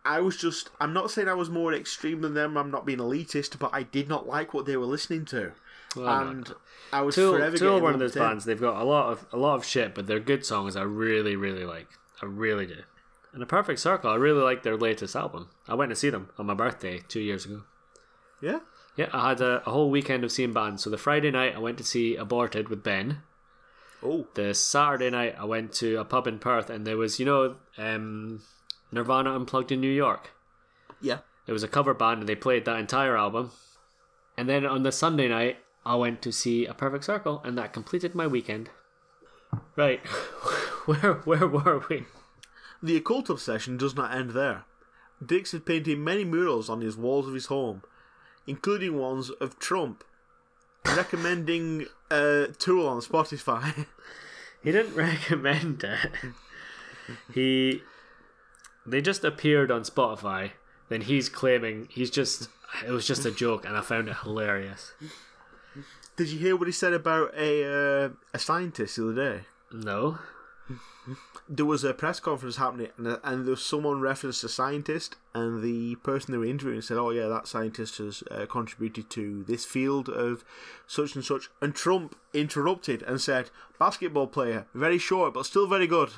I 0.05 0.21
was 0.21 0.37
just, 0.37 0.69
I'm 0.79 0.93
not 0.93 1.11
saying 1.11 1.27
I 1.27 1.33
was 1.33 1.49
more 1.49 1.73
extreme 1.73 2.21
than 2.21 2.33
them, 2.33 2.57
I'm 2.57 2.71
not 2.71 2.85
being 2.85 2.99
elitist, 2.99 3.59
but 3.59 3.71
I 3.73 3.83
did 3.83 4.07
not 4.07 4.27
like 4.27 4.53
what 4.53 4.65
they 4.65 4.77
were 4.77 4.85
listening 4.85 5.25
to. 5.25 5.51
Well, 5.95 6.07
and 6.07 6.53
I 6.93 7.01
was 7.01 7.15
Tool, 7.15 7.33
forever 7.33 7.57
Tool 7.57 7.81
one 7.81 7.93
of 7.93 7.99
those 7.99 8.15
in. 8.15 8.21
bands. 8.21 8.45
They've 8.45 8.59
got 8.59 8.81
a 8.81 8.85
lot 8.85 9.11
of 9.11 9.25
a 9.33 9.37
lot 9.37 9.55
of 9.55 9.65
shit, 9.65 9.95
but 9.95 10.07
they're 10.07 10.19
good 10.19 10.45
songs. 10.45 10.75
I 10.75 10.83
really, 10.83 11.35
really 11.35 11.65
like. 11.65 11.87
I 12.21 12.27
really 12.27 12.65
do. 12.67 12.83
And 13.33 13.43
a 13.43 13.45
Perfect 13.45 13.79
Circle, 13.79 14.09
I 14.09 14.15
really 14.15 14.41
like 14.41 14.63
their 14.63 14.77
latest 14.77 15.15
album. 15.15 15.49
I 15.67 15.75
went 15.75 15.89
to 15.89 15.95
see 15.95 16.09
them 16.09 16.29
on 16.37 16.45
my 16.45 16.53
birthday 16.53 17.01
two 17.07 17.19
years 17.19 17.45
ago. 17.45 17.63
Yeah. 18.41 18.59
Yeah, 18.95 19.09
I 19.13 19.29
had 19.29 19.41
a, 19.41 19.61
a 19.65 19.71
whole 19.71 19.89
weekend 19.89 20.23
of 20.23 20.31
seeing 20.31 20.51
bands. 20.53 20.83
So 20.83 20.89
the 20.89 20.97
Friday 20.97 21.31
night, 21.31 21.55
I 21.55 21.59
went 21.59 21.77
to 21.77 21.83
see 21.83 22.15
Aborted 22.15 22.67
with 22.69 22.83
Ben. 22.83 23.21
Oh, 24.03 24.27
The 24.33 24.53
Saturday 24.53 25.09
night, 25.09 25.35
I 25.37 25.45
went 25.45 25.73
to 25.73 25.97
a 25.97 26.05
pub 26.05 26.27
in 26.27 26.39
Perth, 26.39 26.69
and 26.69 26.85
there 26.87 26.97
was, 26.97 27.19
you 27.19 27.25
know, 27.25 27.55
um, 27.77 28.41
Nirvana 28.91 29.35
Unplugged 29.35 29.71
in 29.71 29.81
New 29.81 29.91
York. 29.91 30.31
yeah. 31.01 31.19
It 31.47 31.51
was 31.53 31.63
a 31.63 31.67
cover 31.67 31.95
band, 31.95 32.19
and 32.19 32.29
they 32.29 32.35
played 32.35 32.65
that 32.65 32.77
entire 32.77 33.17
album. 33.17 33.51
And 34.37 34.47
then 34.47 34.67
on 34.67 34.83
the 34.83 34.91
Sunday 34.91 35.27
night, 35.27 35.57
I 35.83 35.95
went 35.95 36.21
to 36.21 36.31
see 36.31 36.67
A 36.67 36.75
Perfect 36.75 37.03
Circle, 37.05 37.41
and 37.43 37.57
that 37.57 37.73
completed 37.73 38.13
my 38.13 38.27
weekend. 38.27 38.69
Right, 39.75 39.99
where 40.85 41.13
where 41.25 41.47
were 41.47 41.83
we? 41.89 42.05
The 42.83 42.97
occult 42.97 43.31
obsession 43.31 43.77
does 43.77 43.95
not 43.95 44.13
end 44.13 44.31
there. 44.31 44.65
Dix 45.25 45.51
had 45.53 45.65
painted 45.65 45.97
many 45.97 46.23
murals 46.23 46.69
on 46.69 46.81
his 46.81 46.95
walls 46.95 47.27
of 47.27 47.33
his 47.33 47.47
home, 47.47 47.81
including 48.49 48.97
ones 48.97 49.29
of 49.39 49.59
Trump, 49.59 50.03
recommending 50.85 51.85
uh, 52.09 52.47
Tool 52.57 52.87
on 52.87 53.01
Spotify. 53.01 53.85
He 54.61 54.73
didn't 54.73 54.93
recommend 54.93 55.85
it. 55.85 56.11
He, 57.33 57.81
they 58.85 59.01
just 59.01 59.23
appeared 59.23 59.71
on 59.71 59.83
Spotify. 59.83 60.51
Then 60.89 61.01
he's 61.01 61.29
claiming 61.29 61.87
he's 61.89 62.11
just 62.11 62.49
it 62.85 62.91
was 62.91 63.07
just 63.07 63.25
a 63.25 63.31
joke, 63.31 63.65
and 63.65 63.77
I 63.77 63.81
found 63.81 64.09
it 64.09 64.17
hilarious. 64.21 64.91
Did 66.17 66.27
you 66.27 66.37
hear 66.39 66.55
what 66.55 66.67
he 66.67 66.73
said 66.73 66.93
about 66.93 67.33
a 67.35 67.63
uh, 67.65 68.09
a 68.33 68.37
scientist 68.37 68.97
the 68.97 69.09
other 69.09 69.15
day? 69.15 69.45
No, 69.71 70.19
There 71.47 71.65
was 71.65 71.83
a 71.83 71.93
press 71.93 72.19
conference 72.19 72.57
happening, 72.57 72.89
and, 72.97 73.19
and 73.23 73.45
there 73.45 73.51
was 73.51 73.63
someone 73.63 74.01
referenced 74.01 74.43
a 74.43 74.49
scientist, 74.49 75.15
and 75.33 75.63
the 75.63 75.95
person 75.95 76.31
they 76.31 76.37
were 76.37 76.45
interviewing 76.45 76.81
said, 76.81 76.97
"Oh 76.97 77.09
yeah, 77.09 77.27
that 77.27 77.47
scientist 77.47 77.97
has 77.97 78.23
uh, 78.29 78.45
contributed 78.45 79.09
to 79.11 79.43
this 79.43 79.65
field 79.65 80.09
of 80.09 80.43
such 80.85 81.15
and 81.15 81.25
such." 81.25 81.49
And 81.61 81.73
Trump 81.73 82.15
interrupted 82.33 83.01
and 83.03 83.19
said, 83.19 83.49
"Basketball 83.79 84.27
player, 84.27 84.67
very 84.73 84.99
short 84.99 85.33
but 85.33 85.45
still 85.45 85.67
very 85.67 85.87
good." 85.87 86.11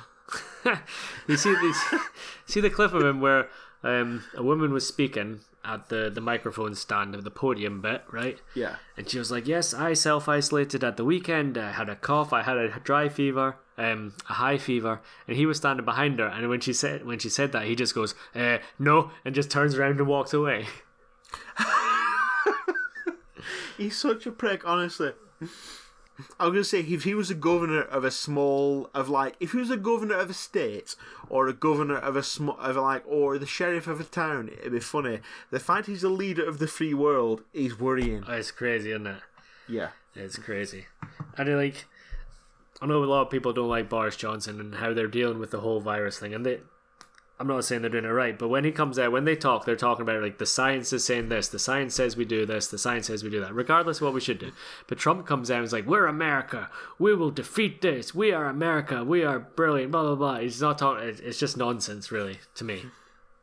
you 1.26 1.36
see 1.36 1.54
these, 1.60 1.80
see 2.46 2.60
the 2.60 2.70
clip 2.70 2.92
of 2.92 3.02
him 3.02 3.20
where 3.20 3.48
um, 3.82 4.24
a 4.34 4.42
woman 4.42 4.72
was 4.72 4.86
speaking 4.86 5.40
at 5.64 5.88
the 5.88 6.10
the 6.10 6.20
microphone 6.20 6.74
stand 6.74 7.14
of 7.14 7.24
the 7.24 7.30
podium 7.30 7.80
bit, 7.80 8.04
right? 8.10 8.40
Yeah. 8.54 8.76
And 8.96 9.08
she 9.08 9.18
was 9.18 9.30
like, 9.30 9.46
"Yes, 9.46 9.72
I 9.74 9.94
self 9.94 10.28
isolated 10.28 10.84
at 10.84 10.96
the 10.96 11.04
weekend. 11.04 11.56
I 11.56 11.72
had 11.72 11.88
a 11.88 11.96
cough. 11.96 12.32
I 12.32 12.42
had 12.42 12.56
a 12.56 12.80
dry 12.80 13.08
fever, 13.08 13.56
um, 13.78 14.14
a 14.28 14.34
high 14.34 14.58
fever." 14.58 15.00
And 15.26 15.36
he 15.36 15.46
was 15.46 15.58
standing 15.58 15.84
behind 15.84 16.18
her. 16.18 16.26
And 16.26 16.48
when 16.48 16.60
she 16.60 16.72
said 16.72 17.04
when 17.06 17.18
she 17.18 17.28
said 17.28 17.52
that, 17.52 17.64
he 17.64 17.74
just 17.74 17.94
goes, 17.94 18.14
uh, 18.34 18.58
"No," 18.78 19.10
and 19.24 19.34
just 19.34 19.50
turns 19.50 19.74
around 19.74 19.98
and 19.98 20.06
walks 20.06 20.32
away. 20.32 20.66
He's 23.76 23.96
such 23.96 24.26
a 24.26 24.30
prick, 24.30 24.66
honestly. 24.66 25.12
I 26.38 26.44
was 26.44 26.52
gonna 26.52 26.64
say 26.64 26.80
if 26.80 27.04
he 27.04 27.14
was 27.14 27.30
a 27.30 27.34
governor 27.34 27.80
of 27.82 28.04
a 28.04 28.10
small 28.10 28.90
of 28.94 29.08
like 29.08 29.34
if 29.40 29.52
he 29.52 29.58
was 29.58 29.70
a 29.70 29.76
governor 29.76 30.16
of 30.16 30.30
a 30.30 30.34
state 30.34 30.94
or 31.28 31.48
a 31.48 31.52
governor 31.52 31.96
of 31.96 32.16
a 32.16 32.22
small 32.22 32.58
of 32.58 32.76
like 32.76 33.02
or 33.06 33.38
the 33.38 33.46
sheriff 33.46 33.86
of 33.86 33.98
a 34.00 34.04
town, 34.04 34.50
it'd 34.58 34.72
be 34.72 34.80
funny. 34.80 35.20
The 35.50 35.58
fact 35.58 35.86
he's 35.86 36.02
the 36.02 36.10
leader 36.10 36.46
of 36.46 36.58
the 36.58 36.68
free 36.68 36.94
world 36.94 37.42
is 37.52 37.80
worrying. 37.80 38.24
Oh, 38.28 38.34
it's 38.34 38.50
crazy, 38.50 38.90
isn't 38.90 39.06
it? 39.06 39.22
Yeah. 39.68 39.88
It's 40.14 40.38
crazy. 40.38 40.86
And 41.38 41.56
like, 41.56 41.86
I 42.82 42.86
know 42.86 43.02
a 43.02 43.06
lot 43.06 43.22
of 43.22 43.30
people 43.30 43.52
don't 43.52 43.68
like 43.68 43.88
Boris 43.88 44.16
Johnson 44.16 44.58
and 44.60 44.74
how 44.74 44.92
they're 44.92 45.06
dealing 45.06 45.38
with 45.38 45.52
the 45.52 45.60
whole 45.60 45.80
virus 45.80 46.18
thing, 46.18 46.34
and 46.34 46.44
they. 46.44 46.60
I'm 47.40 47.48
not 47.48 47.64
saying 47.64 47.82
they're 47.82 47.90
doing 47.90 48.04
it 48.04 48.08
right, 48.08 48.38
but 48.38 48.48
when 48.48 48.62
he 48.64 48.70
comes 48.70 48.98
out, 49.00 49.10
when 49.10 49.24
they 49.24 49.34
talk, 49.34 49.64
they're 49.64 49.74
talking 49.74 50.02
about 50.02 50.22
like 50.22 50.38
the 50.38 50.46
science 50.46 50.92
is 50.92 51.04
saying 51.04 51.28
this, 51.28 51.48
the 51.48 51.58
science 51.58 51.94
says 51.94 52.16
we 52.16 52.24
do 52.24 52.46
this, 52.46 52.68
the 52.68 52.78
science 52.78 53.06
says 53.08 53.24
we 53.24 53.30
do 53.30 53.40
that, 53.40 53.54
regardless 53.54 53.96
of 53.98 54.02
what 54.04 54.14
we 54.14 54.20
should 54.20 54.38
do. 54.38 54.52
But 54.86 54.98
Trump 54.98 55.26
comes 55.26 55.50
out 55.50 55.56
and 55.58 55.64
is 55.64 55.72
like, 55.72 55.86
"We're 55.86 56.06
America, 56.06 56.70
we 57.00 57.14
will 57.16 57.30
defeat 57.32 57.80
this, 57.80 58.14
we 58.14 58.32
are 58.32 58.46
America, 58.46 59.02
we 59.02 59.24
are 59.24 59.40
brilliant." 59.40 59.90
Blah 59.90 60.02
blah 60.02 60.14
blah. 60.14 60.38
He's 60.38 60.60
not 60.60 60.78
talking. 60.78 61.08
it's- 61.08 61.20
It's 61.20 61.38
just 61.38 61.56
nonsense, 61.56 62.12
really, 62.12 62.38
to 62.56 62.64
me. 62.64 62.84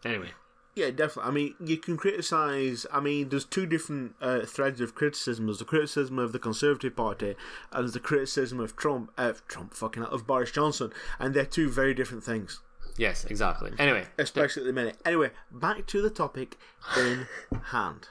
Anyway, 0.06 0.32
Yeah, 0.76 0.92
definitely. 0.92 1.30
I 1.30 1.34
mean, 1.34 1.56
you 1.60 1.78
can 1.78 1.98
criticize. 1.98 2.86
I 2.92 3.00
mean, 3.00 3.30
there's 3.30 3.44
two 3.44 3.66
different 3.66 4.16
uh, 4.22 4.42
threads 4.42 4.80
of 4.80 4.96
criticism. 4.96 5.48
There's 5.48 5.60
the 5.60 5.66
criticism 5.66 6.20
of 6.20 6.32
the 6.32 6.40
Conservative 6.40 6.96
Party, 6.96 7.36
and 7.72 7.84
there's 7.84 7.94
the 7.94 8.00
criticism 8.00 8.60
of 8.60 8.76
Trump. 8.76 9.12
Uh, 9.18 9.34
Trump, 9.48 9.74
fucking 9.74 10.04
hell, 10.04 10.12
of 10.12 10.28
Boris 10.28 10.52
Johnson, 10.52 10.94
and 11.18 11.34
they're 11.34 11.46
two 11.46 11.70
very 11.70 11.94
different 11.94 12.24
things, 12.24 12.62
yes, 12.98 13.26
exactly. 13.26 13.72
Anyway, 13.80 14.06
especially 14.18 14.62
at 14.64 14.68
the 14.68 14.74
minute. 14.74 14.98
Anyway, 15.04 15.32
back 15.52 15.86
to 15.88 16.02
the 16.02 16.10
topic 16.10 16.58
in 16.96 17.28
hand. 17.66 18.08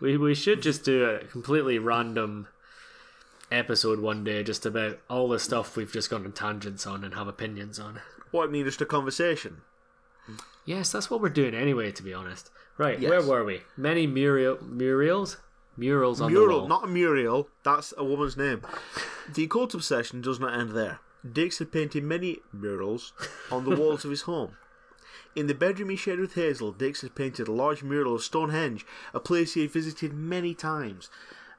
We 0.00 0.16
we 0.16 0.34
should 0.34 0.62
just 0.62 0.84
do 0.84 1.04
a 1.04 1.24
completely 1.24 1.78
random 1.78 2.46
episode 3.50 4.00
one 4.00 4.24
day 4.24 4.42
just 4.42 4.64
about 4.64 4.98
all 5.10 5.28
the 5.28 5.38
stuff 5.38 5.76
we've 5.76 5.92
just 5.92 6.08
gone 6.08 6.24
on 6.24 6.32
tangents 6.32 6.86
on 6.86 7.04
and 7.04 7.14
have 7.14 7.26
opinions 7.26 7.78
on. 7.78 8.00
What 8.30 8.48
I 8.48 8.52
mean, 8.52 8.64
just 8.64 8.80
a 8.80 8.86
conversation. 8.86 9.62
Yes, 10.64 10.92
that's 10.92 11.10
what 11.10 11.20
we're 11.20 11.28
doing 11.28 11.54
anyway, 11.54 11.90
to 11.92 12.02
be 12.02 12.14
honest. 12.14 12.50
Right, 12.78 12.98
Yes. 13.00 13.10
where 13.10 13.22
were 13.22 13.44
we? 13.44 13.62
Many 13.76 14.06
mural 14.06 14.58
murals? 14.62 15.36
Murals 15.76 16.20
on 16.20 16.32
the 16.32 16.38
Mural, 16.38 16.60
wall. 16.60 16.68
not 16.68 16.84
a 16.84 16.86
Muriel. 16.86 17.48
That's 17.64 17.94
a 17.96 18.04
woman's 18.04 18.36
name. 18.36 18.62
The 19.32 19.44
occult 19.44 19.72
obsession 19.74 20.20
does 20.20 20.38
not 20.38 20.58
end 20.58 20.70
there. 20.72 21.00
Dix 21.30 21.58
had 21.60 21.72
painted 21.72 22.04
many 22.04 22.40
murals 22.52 23.12
on 23.50 23.64
the 23.64 23.74
walls 23.76 24.04
of 24.04 24.10
his 24.10 24.22
home. 24.22 24.56
In 25.34 25.46
the 25.46 25.54
bedroom 25.54 25.88
he 25.88 25.96
shared 25.96 26.18
with 26.20 26.34
Hazel, 26.34 26.72
Dix 26.72 27.00
had 27.00 27.14
painted 27.14 27.48
a 27.48 27.52
large 27.52 27.82
mural 27.82 28.14
of 28.14 28.22
Stonehenge, 28.22 28.84
a 29.14 29.20
place 29.20 29.54
he 29.54 29.62
had 29.62 29.70
visited 29.70 30.12
many 30.12 30.52
times. 30.54 31.08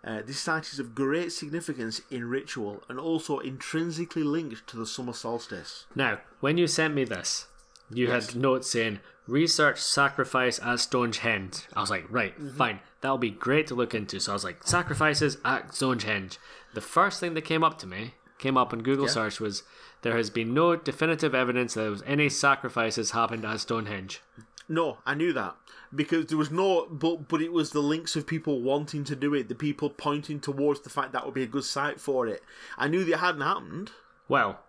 Uh, 0.06 0.22
this 0.24 0.40
site 0.40 0.68
is 0.72 0.80
of 0.80 0.94
great 0.94 1.32
significance 1.32 2.02
in 2.12 2.26
ritual 2.30 2.84
and 2.90 3.00
also 3.00 3.40
intrinsically 3.40 4.22
linked 4.24 4.68
to 4.68 4.78
the 4.78 4.86
summer 4.86 5.14
solstice. 5.14 5.86
Now, 5.96 6.20
when 6.40 6.58
you 6.58 6.68
sent 6.68 6.94
me 6.94 7.04
this, 7.06 7.48
you 7.96 8.10
had 8.12 8.36
notes 8.36 8.70
saying 8.70 9.00
research 9.28 9.80
sacrifice 9.80 10.60
at 10.60 10.80
Stonehenge. 10.80 11.64
I 11.76 11.82
was 11.82 11.90
like, 11.90 12.06
right, 12.10 12.38
Mm-hmm. 12.38 12.58
fine, 12.58 12.80
that'll 13.02 13.18
be 13.18 13.32
great 13.32 13.68
to 13.68 13.76
look 13.76 13.94
into. 13.96 14.20
So 14.20 14.32
I 14.32 14.36
was 14.36 14.44
like, 14.44 14.64
sacrifices 14.68 15.38
at 15.46 15.74
Stonehenge. 15.74 16.38
The 16.74 16.82
first 16.82 17.20
thing 17.20 17.34
that 17.36 17.42
came 17.44 17.64
up 17.64 17.78
to 17.80 17.88
me, 17.88 18.14
came 18.40 18.58
up 18.58 18.74
in 18.74 18.84
Google 18.84 19.06
Yeah. 19.06 19.12
search, 19.12 19.40
was 19.40 19.64
there 20.02 20.18
has 20.18 20.30
been 20.30 20.54
no 20.54 20.76
definitive 20.76 21.34
evidence 21.34 21.74
that 21.76 21.82
there 21.82 21.92
was 21.92 22.04
any 22.06 22.28
sacrifices 22.30 23.12
happened 23.12 23.46
at 23.46 23.60
Stonehenge. 23.62 24.22
No, 24.68 24.98
I 25.06 25.14
knew 25.14 25.34
that 25.34 25.56
because 25.94 26.26
there 26.28 26.38
was 26.38 26.50
no, 26.52 26.88
but 26.90 27.28
but 27.28 27.42
it 27.42 27.52
was 27.54 27.72
the 27.72 27.82
links 27.82 28.16
of 28.16 28.26
people 28.26 28.62
wanting 28.62 29.04
to 29.06 29.16
do 29.16 29.34
it, 29.34 29.48
the 29.50 29.56
people 29.56 29.90
pointing 29.90 30.40
towards 30.40 30.82
the 30.82 30.90
fact 30.90 31.12
that 31.14 31.26
would 31.26 31.34
be 31.34 31.44
a 31.44 31.48
good 31.48 31.66
site 31.66 32.00
for 32.02 32.28
it. 32.28 32.42
I 32.78 32.88
knew 32.88 33.04
that 33.04 33.12
it 33.14 33.20
hadn't 33.20 33.42
happened. 33.42 33.92
Well, 34.30 34.60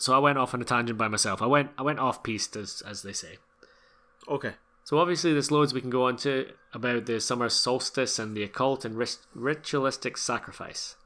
so 0.00 0.14
I 0.14 0.18
went 0.18 0.38
off 0.38 0.54
on 0.54 0.62
a 0.62 0.64
tangent 0.64 0.98
by 0.98 1.08
myself. 1.08 1.42
I 1.42 1.46
went 1.46 1.70
I 1.78 1.82
went 1.82 1.98
off 1.98 2.22
piste 2.22 2.56
as 2.56 2.82
as 2.86 3.02
they 3.02 3.12
say. 3.12 3.38
Okay. 4.28 4.54
So 4.84 4.98
obviously, 4.98 5.32
there's 5.32 5.52
loads 5.52 5.72
we 5.72 5.80
can 5.80 5.90
go 5.90 6.06
on 6.06 6.16
to 6.18 6.52
about 6.72 7.06
the 7.06 7.20
summer 7.20 7.48
solstice 7.48 8.18
and 8.18 8.36
the 8.36 8.42
occult 8.42 8.84
and 8.84 8.96
rit- 8.96 9.18
ritualistic 9.34 10.16
sacrifice. 10.16 10.96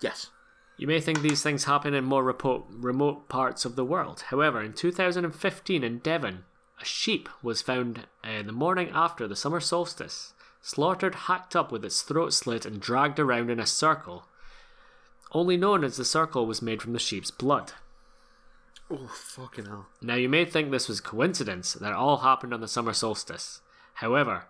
Yes. 0.00 0.30
You 0.76 0.86
may 0.86 1.00
think 1.00 1.20
these 1.20 1.42
things 1.42 1.64
happen 1.64 1.94
in 1.94 2.04
more 2.04 2.22
remote, 2.22 2.66
remote 2.70 3.28
parts 3.28 3.64
of 3.64 3.76
the 3.76 3.84
world. 3.84 4.24
However, 4.28 4.62
in 4.62 4.72
2015 4.72 5.82
in 5.82 5.98
Devon, 5.98 6.44
a 6.80 6.84
sheep 6.84 7.28
was 7.42 7.62
found 7.62 8.06
uh, 8.22 8.42
the 8.42 8.52
morning 8.52 8.90
after 8.92 9.26
the 9.26 9.36
summer 9.36 9.60
solstice, 9.60 10.34
slaughtered, 10.60 11.14
hacked 11.14 11.56
up 11.56 11.72
with 11.72 11.84
its 11.84 12.02
throat 12.02 12.32
slit, 12.32 12.66
and 12.66 12.80
dragged 12.80 13.18
around 13.20 13.50
in 13.50 13.60
a 13.60 13.66
circle. 13.66 14.26
Only 15.32 15.56
known 15.56 15.84
as 15.84 15.96
the 15.96 16.04
circle 16.04 16.46
was 16.46 16.62
made 16.62 16.82
from 16.82 16.92
the 16.92 16.98
sheep's 16.98 17.30
blood. 17.30 17.72
Oh 18.90 19.08
fucking 19.08 19.66
hell. 19.66 19.86
Now, 20.02 20.14
you 20.14 20.28
may 20.28 20.44
think 20.44 20.70
this 20.70 20.88
was 20.88 21.00
coincidence 21.00 21.72
that 21.72 21.90
it 21.90 21.94
all 21.94 22.18
happened 22.18 22.52
on 22.52 22.60
the 22.60 22.68
summer 22.68 22.92
solstice. 22.92 23.60
However, 23.94 24.44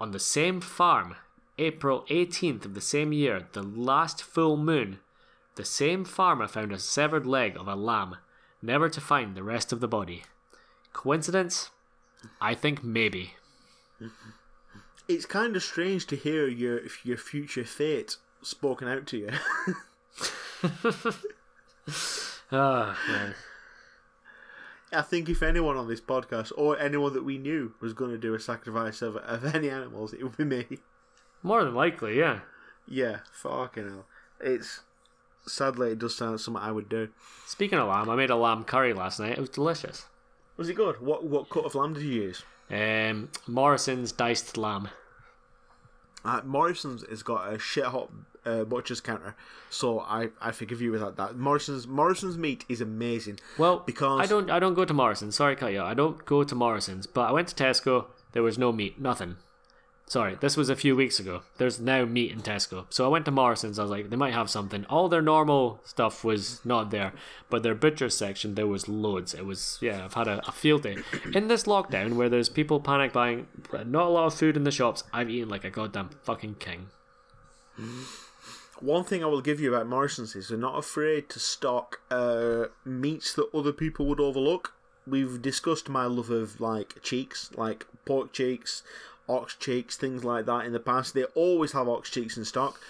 on 0.00 0.12
the 0.12 0.20
same 0.20 0.60
farm, 0.60 1.16
April 1.58 2.04
18th 2.10 2.64
of 2.64 2.74
the 2.74 2.80
same 2.80 3.12
year, 3.12 3.48
the 3.52 3.62
last 3.62 4.22
full 4.22 4.56
moon, 4.56 4.98
the 5.56 5.64
same 5.64 6.04
farmer 6.04 6.46
found 6.46 6.72
a 6.72 6.78
severed 6.78 7.26
leg 7.26 7.56
of 7.56 7.68
a 7.68 7.74
lamb, 7.74 8.16
never 8.62 8.88
to 8.88 9.00
find 9.00 9.34
the 9.34 9.42
rest 9.42 9.72
of 9.72 9.80
the 9.80 9.88
body. 9.88 10.24
Coincidence? 10.92 11.70
I 12.40 12.54
think 12.54 12.82
maybe. 12.82 13.34
It's 15.08 15.26
kind 15.26 15.54
of 15.56 15.62
strange 15.62 16.06
to 16.06 16.16
hear 16.16 16.48
your 16.48 16.80
your 17.02 17.18
future 17.18 17.64
fate 17.64 18.16
spoken 18.42 18.88
out 18.88 19.06
to 19.08 19.18
you. 19.18 19.30
Man. 22.54 23.34
I 24.92 25.02
think 25.02 25.28
if 25.28 25.42
anyone 25.42 25.76
on 25.76 25.88
this 25.88 26.00
podcast 26.00 26.52
or 26.56 26.78
anyone 26.78 27.12
that 27.14 27.24
we 27.24 27.36
knew 27.36 27.74
was 27.80 27.92
going 27.92 28.12
to 28.12 28.18
do 28.18 28.34
a 28.34 28.40
sacrifice 28.40 29.02
of, 29.02 29.16
of 29.16 29.54
any 29.54 29.68
animals, 29.68 30.12
it 30.12 30.22
would 30.22 30.36
be 30.36 30.44
me. 30.44 30.78
More 31.42 31.64
than 31.64 31.74
likely, 31.74 32.18
yeah. 32.18 32.40
Yeah, 32.86 33.18
fucking 33.32 33.88
hell. 33.88 34.06
It's 34.40 34.80
sadly 35.46 35.90
it 35.90 35.98
does 35.98 36.16
sound 36.16 36.40
something 36.40 36.62
I 36.62 36.72
would 36.72 36.88
do. 36.88 37.08
Speaking 37.46 37.78
of 37.78 37.88
lamb, 37.88 38.08
I 38.08 38.16
made 38.16 38.30
a 38.30 38.36
lamb 38.36 38.64
curry 38.64 38.92
last 38.92 39.20
night. 39.20 39.32
It 39.32 39.40
was 39.40 39.50
delicious. 39.50 40.06
Was 40.56 40.68
it 40.68 40.74
good? 40.74 41.00
What 41.00 41.24
what 41.24 41.50
cut 41.50 41.64
of 41.64 41.74
lamb 41.74 41.94
did 41.94 42.04
you 42.04 42.22
use? 42.22 42.44
Um, 42.70 43.30
Morrison's 43.46 44.12
diced 44.12 44.56
lamb. 44.56 44.88
Uh, 46.24 46.40
Morrison's 46.44 47.04
has 47.08 47.22
got 47.22 47.52
a 47.52 47.58
shit 47.58 47.84
hot 47.84 48.10
uh, 48.46 48.64
butcher's 48.64 49.00
counter, 49.00 49.36
so 49.70 50.00
I, 50.00 50.30
I 50.40 50.52
forgive 50.52 50.80
you 50.80 50.92
without 50.92 51.16
that. 51.16 51.36
Morrison's 51.36 51.86
Morrison's 51.86 52.38
meat 52.38 52.64
is 52.68 52.80
amazing. 52.80 53.40
Well, 53.58 53.82
because 53.84 54.20
I 54.20 54.26
don't 54.26 54.50
I 54.50 54.58
don't 54.58 54.74
go 54.74 54.84
to 54.84 54.94
Morrison's. 54.94 55.36
Sorry, 55.36 55.56
cut 55.56 55.72
you. 55.72 55.82
I 55.82 55.94
don't 55.94 56.24
go 56.24 56.44
to 56.44 56.54
Morrison's, 56.54 57.06
but 57.06 57.28
I 57.28 57.32
went 57.32 57.48
to 57.48 57.54
Tesco. 57.54 58.06
There 58.32 58.42
was 58.42 58.58
no 58.58 58.72
meat, 58.72 59.00
nothing. 59.00 59.36
Sorry, 60.06 60.36
this 60.38 60.56
was 60.56 60.68
a 60.68 60.76
few 60.76 60.94
weeks 60.94 61.18
ago. 61.18 61.42
There's 61.56 61.80
now 61.80 62.04
meat 62.04 62.30
in 62.30 62.42
Tesco. 62.42 62.84
So 62.90 63.06
I 63.06 63.08
went 63.08 63.24
to 63.24 63.30
Morrison's. 63.30 63.78
I 63.78 63.82
was 63.82 63.90
like, 63.90 64.10
they 64.10 64.16
might 64.16 64.34
have 64.34 64.50
something. 64.50 64.84
All 64.86 65.08
their 65.08 65.22
normal 65.22 65.80
stuff 65.84 66.22
was 66.22 66.62
not 66.62 66.90
there, 66.90 67.14
but 67.48 67.62
their 67.62 67.74
butcher 67.74 68.10
section 68.10 68.54
there 68.54 68.66
was 68.66 68.86
loads. 68.86 69.32
It 69.32 69.46
was 69.46 69.78
yeah. 69.80 70.04
I've 70.04 70.14
had 70.14 70.28
a, 70.28 70.46
a 70.46 70.52
field 70.52 70.82
day 70.82 70.98
in 71.32 71.48
this 71.48 71.64
lockdown 71.64 72.14
where 72.14 72.28
there's 72.28 72.50
people 72.50 72.80
panic 72.80 73.14
buying, 73.14 73.46
not 73.72 74.06
a 74.06 74.10
lot 74.10 74.26
of 74.26 74.34
food 74.34 74.58
in 74.58 74.64
the 74.64 74.70
shops. 74.70 75.04
I've 75.10 75.30
eaten 75.30 75.48
like 75.48 75.64
a 75.64 75.70
goddamn 75.70 76.10
fucking 76.22 76.56
king. 76.56 76.88
One 78.80 79.04
thing 79.04 79.22
I 79.22 79.28
will 79.28 79.40
give 79.40 79.60
you 79.60 79.72
about 79.72 79.86
Morrison's 79.86 80.34
is 80.34 80.48
they're 80.48 80.58
not 80.58 80.78
afraid 80.78 81.28
to 81.30 81.38
stock 81.38 82.00
uh, 82.10 82.66
meats 82.84 83.32
that 83.34 83.54
other 83.54 83.72
people 83.72 84.06
would 84.06 84.20
overlook. 84.20 84.74
We've 85.06 85.40
discussed 85.40 85.88
my 85.88 86.06
love 86.06 86.30
of 86.30 86.60
like 86.60 87.00
cheeks, 87.02 87.50
like 87.56 87.86
pork 88.04 88.32
cheeks, 88.32 88.82
ox 89.28 89.54
cheeks, 89.54 89.96
things 89.96 90.24
like 90.24 90.46
that 90.46 90.64
in 90.64 90.72
the 90.72 90.80
past. 90.80 91.14
They 91.14 91.24
always 91.24 91.72
have 91.72 91.88
ox 91.88 92.10
cheeks 92.10 92.36
in 92.36 92.44
stock. 92.44 92.80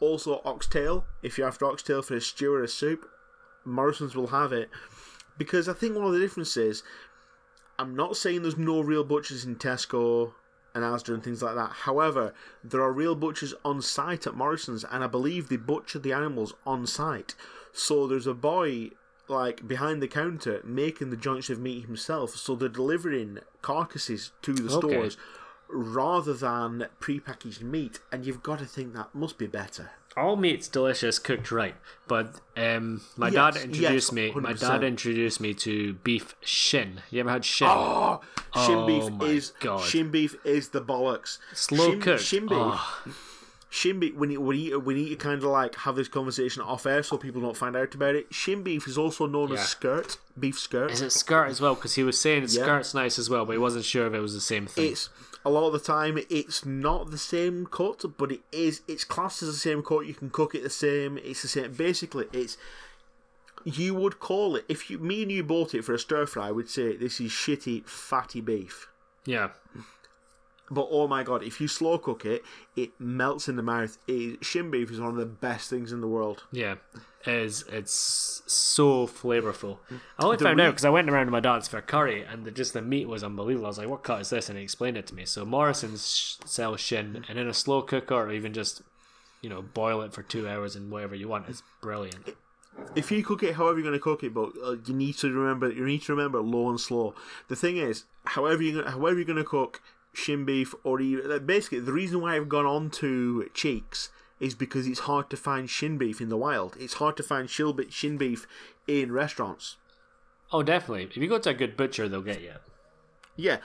Also, 0.00 0.40
oxtail. 0.44 1.04
If 1.22 1.36
you're 1.36 1.48
after 1.48 1.66
oxtail 1.66 2.02
for 2.02 2.16
a 2.16 2.20
stew 2.20 2.54
or 2.54 2.62
a 2.62 2.68
soup, 2.68 3.08
Morrison's 3.64 4.16
will 4.16 4.28
have 4.28 4.52
it. 4.52 4.70
Because 5.36 5.68
I 5.68 5.72
think 5.72 5.94
one 5.94 6.06
of 6.06 6.12
the 6.12 6.20
differences, 6.20 6.82
I'm 7.78 7.94
not 7.94 8.16
saying 8.16 8.42
there's 8.42 8.56
no 8.56 8.80
real 8.80 9.04
butchers 9.04 9.44
in 9.44 9.56
Tesco 9.56 10.32
and 10.74 10.82
Asda 10.84 11.14
and 11.14 11.22
things 11.22 11.42
like 11.42 11.54
that. 11.54 11.70
However, 11.70 12.34
there 12.62 12.82
are 12.82 12.92
real 12.92 13.14
butchers 13.14 13.54
on 13.64 13.80
site 13.80 14.26
at 14.26 14.34
Morrison's, 14.34 14.84
and 14.84 15.04
I 15.04 15.06
believe 15.06 15.48
they 15.48 15.56
butcher 15.56 15.98
the 15.98 16.12
animals 16.12 16.54
on 16.66 16.86
site. 16.86 17.34
So 17.72 18.06
there's 18.06 18.26
a 18.26 18.34
boy 18.34 18.90
like 19.28 19.66
behind 19.66 20.02
the 20.02 20.08
counter 20.08 20.60
making 20.64 21.10
the 21.10 21.16
joints 21.16 21.48
of 21.48 21.58
meat 21.58 21.86
himself. 21.86 22.36
So 22.36 22.54
they're 22.54 22.68
delivering 22.68 23.38
carcasses 23.62 24.32
to 24.42 24.52
the 24.52 24.70
Okay. 24.74 24.88
stores 24.88 25.16
rather 25.74 26.32
than 26.32 26.86
prepackaged 27.00 27.60
meat, 27.62 27.98
and 28.12 28.24
you've 28.24 28.42
got 28.42 28.58
to 28.60 28.64
think 28.66 28.94
that 28.94 29.14
must 29.14 29.36
be 29.38 29.46
better. 29.46 29.90
all 30.16 30.36
meat's 30.36 30.68
delicious 30.68 31.18
cooked 31.18 31.50
right 31.50 31.74
but 32.06 32.40
um 32.56 33.00
my 33.16 33.26
Yes, 33.30 33.34
dad 33.34 33.54
yes, 33.56 33.64
introduced 33.64 34.12
me 34.12 34.30
my 34.36 34.52
dad 34.52 34.84
introduced 34.84 35.40
me 35.40 35.52
to 35.54 35.94
beef 36.04 36.36
shin 36.40 37.00
you 37.10 37.18
ever 37.18 37.30
had 37.30 37.44
shin 37.44 37.66
Oh, 37.68 38.20
shin 38.54 38.78
Oh 38.78 38.86
beef 38.86 39.12
my 39.12 39.26
is 39.26 39.52
God. 39.58 39.80
shin 39.82 40.12
beef 40.12 40.36
is 40.44 40.68
the 40.68 40.80
bollocks. 40.80 41.38
slow 41.52 41.90
shin, 41.90 42.00
cooked 42.00 42.22
Shin 42.22 42.42
beef. 42.46 42.52
Oh, 42.60 43.04
Shin 43.70 43.98
beef. 43.98 44.14
We 44.14 44.28
need, 44.28 44.38
we 44.38 44.56
need, 44.56 44.76
we 44.76 44.94
need 44.94 45.08
to 45.08 45.16
kind 45.16 45.34
of 45.42 45.42
like 45.50 45.74
have 45.74 45.96
this 45.96 46.06
conversation 46.06 46.62
off 46.62 46.86
air 46.86 47.02
so 47.02 47.18
people 47.18 47.40
don't 47.40 47.56
find 47.56 47.74
out 47.74 47.92
about 47.92 48.14
it. 48.14 48.32
Shin 48.32 48.62
beef 48.62 48.86
is 48.86 48.96
also 48.96 49.26
known 49.26 49.48
Yeah. 49.48 49.54
as 49.56 49.68
skirt 49.68 50.16
beef 50.38 50.56
skirt. 50.60 50.92
is 50.92 51.00
it 51.02 51.10
skirt 51.10 51.46
as 51.48 51.60
well 51.60 51.74
because 51.74 51.96
he 51.96 52.04
was 52.04 52.16
saying 52.20 52.42
Yeah. 52.50 52.62
skirt's 52.62 52.94
nice 52.94 53.18
as 53.18 53.28
well 53.28 53.44
but 53.44 53.50
he 53.52 53.58
wasn't 53.58 53.84
sure 53.84 54.06
if 54.06 54.14
it 54.14 54.20
was 54.20 54.32
the 54.34 54.40
same 54.40 54.66
thing 54.68 54.92
It's 54.92 55.08
a 55.44 55.50
lot 55.50 55.66
of 55.66 55.72
the 55.72 55.78
time 55.78 56.18
it's 56.30 56.64
not 56.64 57.10
the 57.10 57.18
same 57.18 57.66
cut, 57.66 58.04
but 58.16 58.32
it 58.32 58.40
is. 58.50 58.80
It's 58.88 59.04
classed 59.04 59.42
as 59.42 59.48
the 59.50 59.54
same 59.54 59.82
cut. 59.82 60.06
You 60.06 60.14
can 60.14 60.30
cook 60.30 60.54
it 60.54 60.62
the 60.62 60.70
same. 60.70 61.18
It's 61.18 61.42
the 61.42 61.48
same. 61.48 61.72
Basically, 61.72 62.26
it's. 62.32 62.56
You 63.64 63.94
would 63.94 64.20
call 64.20 64.56
it 64.56 64.64
if 64.68 64.90
you 64.90 64.98
me 64.98 65.22
and 65.22 65.32
you 65.32 65.42
bought 65.42 65.74
it 65.74 65.84
for 65.84 65.94
a 65.94 65.98
stir 65.98 66.26
fry. 66.26 66.48
I 66.48 66.52
would 66.52 66.68
say 66.68 66.96
this 66.96 67.20
is 67.20 67.30
shitty 67.30 67.86
fatty 67.86 68.42
beef. 68.42 68.88
yeah 69.24 69.50
But 70.70 70.88
oh 70.90 71.08
my 71.08 71.22
god, 71.22 71.42
if 71.42 71.60
you 71.60 71.68
slow 71.68 71.96
cook 71.98 72.26
it, 72.26 72.42
it 72.76 72.90
melts 72.98 73.48
in 73.48 73.56
the 73.56 73.62
mouth. 73.62 73.96
It, 74.06 74.44
shin 74.44 74.70
beef 74.70 74.90
is 74.90 75.00
one 75.00 75.10
of 75.10 75.16
the 75.16 75.24
best 75.24 75.70
things 75.70 75.92
in 75.92 76.02
the 76.02 76.08
world. 76.08 76.44
Yeah, 76.52 76.74
is 77.26 77.64
it's 77.70 78.42
so 78.46 79.06
flavorful. 79.06 79.78
I 80.18 80.24
only 80.24 80.36
The 80.36 80.44
found 80.44 80.60
out 80.60 80.70
because 80.70 80.84
I 80.84 80.90
went 80.90 81.08
around 81.08 81.26
to 81.26 81.32
my 81.32 81.40
dad's 81.40 81.68
for 81.68 81.80
curry, 81.80 82.22
and 82.22 82.44
the, 82.44 82.50
just 82.50 82.72
the 82.72 82.82
meat 82.82 83.08
was 83.08 83.24
unbelievable. 83.24 83.66
I 83.66 83.68
was 83.68 83.78
like, 83.78 83.88
"What 83.88 84.02
cut 84.02 84.20
is 84.20 84.30
this?" 84.30 84.48
And 84.48 84.58
he 84.58 84.64
explained 84.64 84.96
it 84.96 85.06
to 85.08 85.14
me. 85.14 85.24
So 85.24 85.44
Morrison's 85.44 86.14
sh- 86.14 86.36
sells 86.44 86.80
shin, 86.80 87.24
and 87.28 87.38
in 87.38 87.48
a 87.48 87.54
slow 87.54 87.82
cooker, 87.82 88.14
or 88.14 88.32
even 88.32 88.52
just 88.52 88.82
you 89.40 89.48
know 89.48 89.62
boil 89.62 90.02
it 90.02 90.12
for 90.12 90.22
two 90.22 90.48
hours 90.48 90.76
and 90.76 90.90
whatever 90.90 91.14
you 91.14 91.28
want. 91.28 91.48
It's 91.48 91.62
brilliant. 91.80 92.36
If 92.96 93.12
you 93.12 93.22
cook 93.22 93.42
it 93.42 93.54
however 93.54 93.78
you're 93.78 93.88
going 93.88 93.98
to 93.98 94.02
cook 94.02 94.24
it, 94.24 94.34
but 94.34 94.52
uh, 94.62 94.76
you 94.84 94.94
need 94.94 95.16
to 95.18 95.32
remember 95.32 95.70
you 95.70 95.84
need 95.84 96.02
to 96.02 96.14
remember 96.14 96.40
low 96.40 96.68
and 96.68 96.80
slow. 96.80 97.14
The 97.48 97.56
thing 97.56 97.76
is, 97.76 98.04
however 98.24 98.62
you 98.62 98.82
however 98.82 99.16
you're 99.16 99.24
going 99.24 99.36
to 99.38 99.44
cook 99.44 99.80
shin 100.12 100.44
beef 100.44 100.74
or 100.84 101.00
even, 101.00 101.44
basically 101.44 101.80
the 101.80 101.92
reason 101.92 102.20
why 102.20 102.36
I've 102.36 102.48
gone 102.48 102.66
on 102.66 102.90
to 102.90 103.50
cheeks 103.52 104.10
is 104.40 104.54
because 104.54 104.86
it's 104.86 105.00
hard 105.00 105.30
to 105.30 105.36
find 105.36 105.70
shin 105.70 105.98
beef 105.98 106.20
in 106.20 106.28
the 106.28 106.36
wild. 106.36 106.76
It's 106.78 106.94
hard 106.94 107.16
to 107.18 107.22
find 107.22 107.48
shin 107.48 108.16
beef 108.16 108.46
in 108.86 109.12
restaurants. 109.12 109.76
Oh, 110.52 110.62
definitely. 110.62 111.04
If 111.04 111.16
you 111.16 111.28
go 111.28 111.38
to 111.38 111.50
a 111.50 111.54
good 111.54 111.76
butcher, 111.76 112.08
they'll 112.08 112.22
get 112.22 112.42
you. 112.42 112.54
Yeah, 113.36 113.58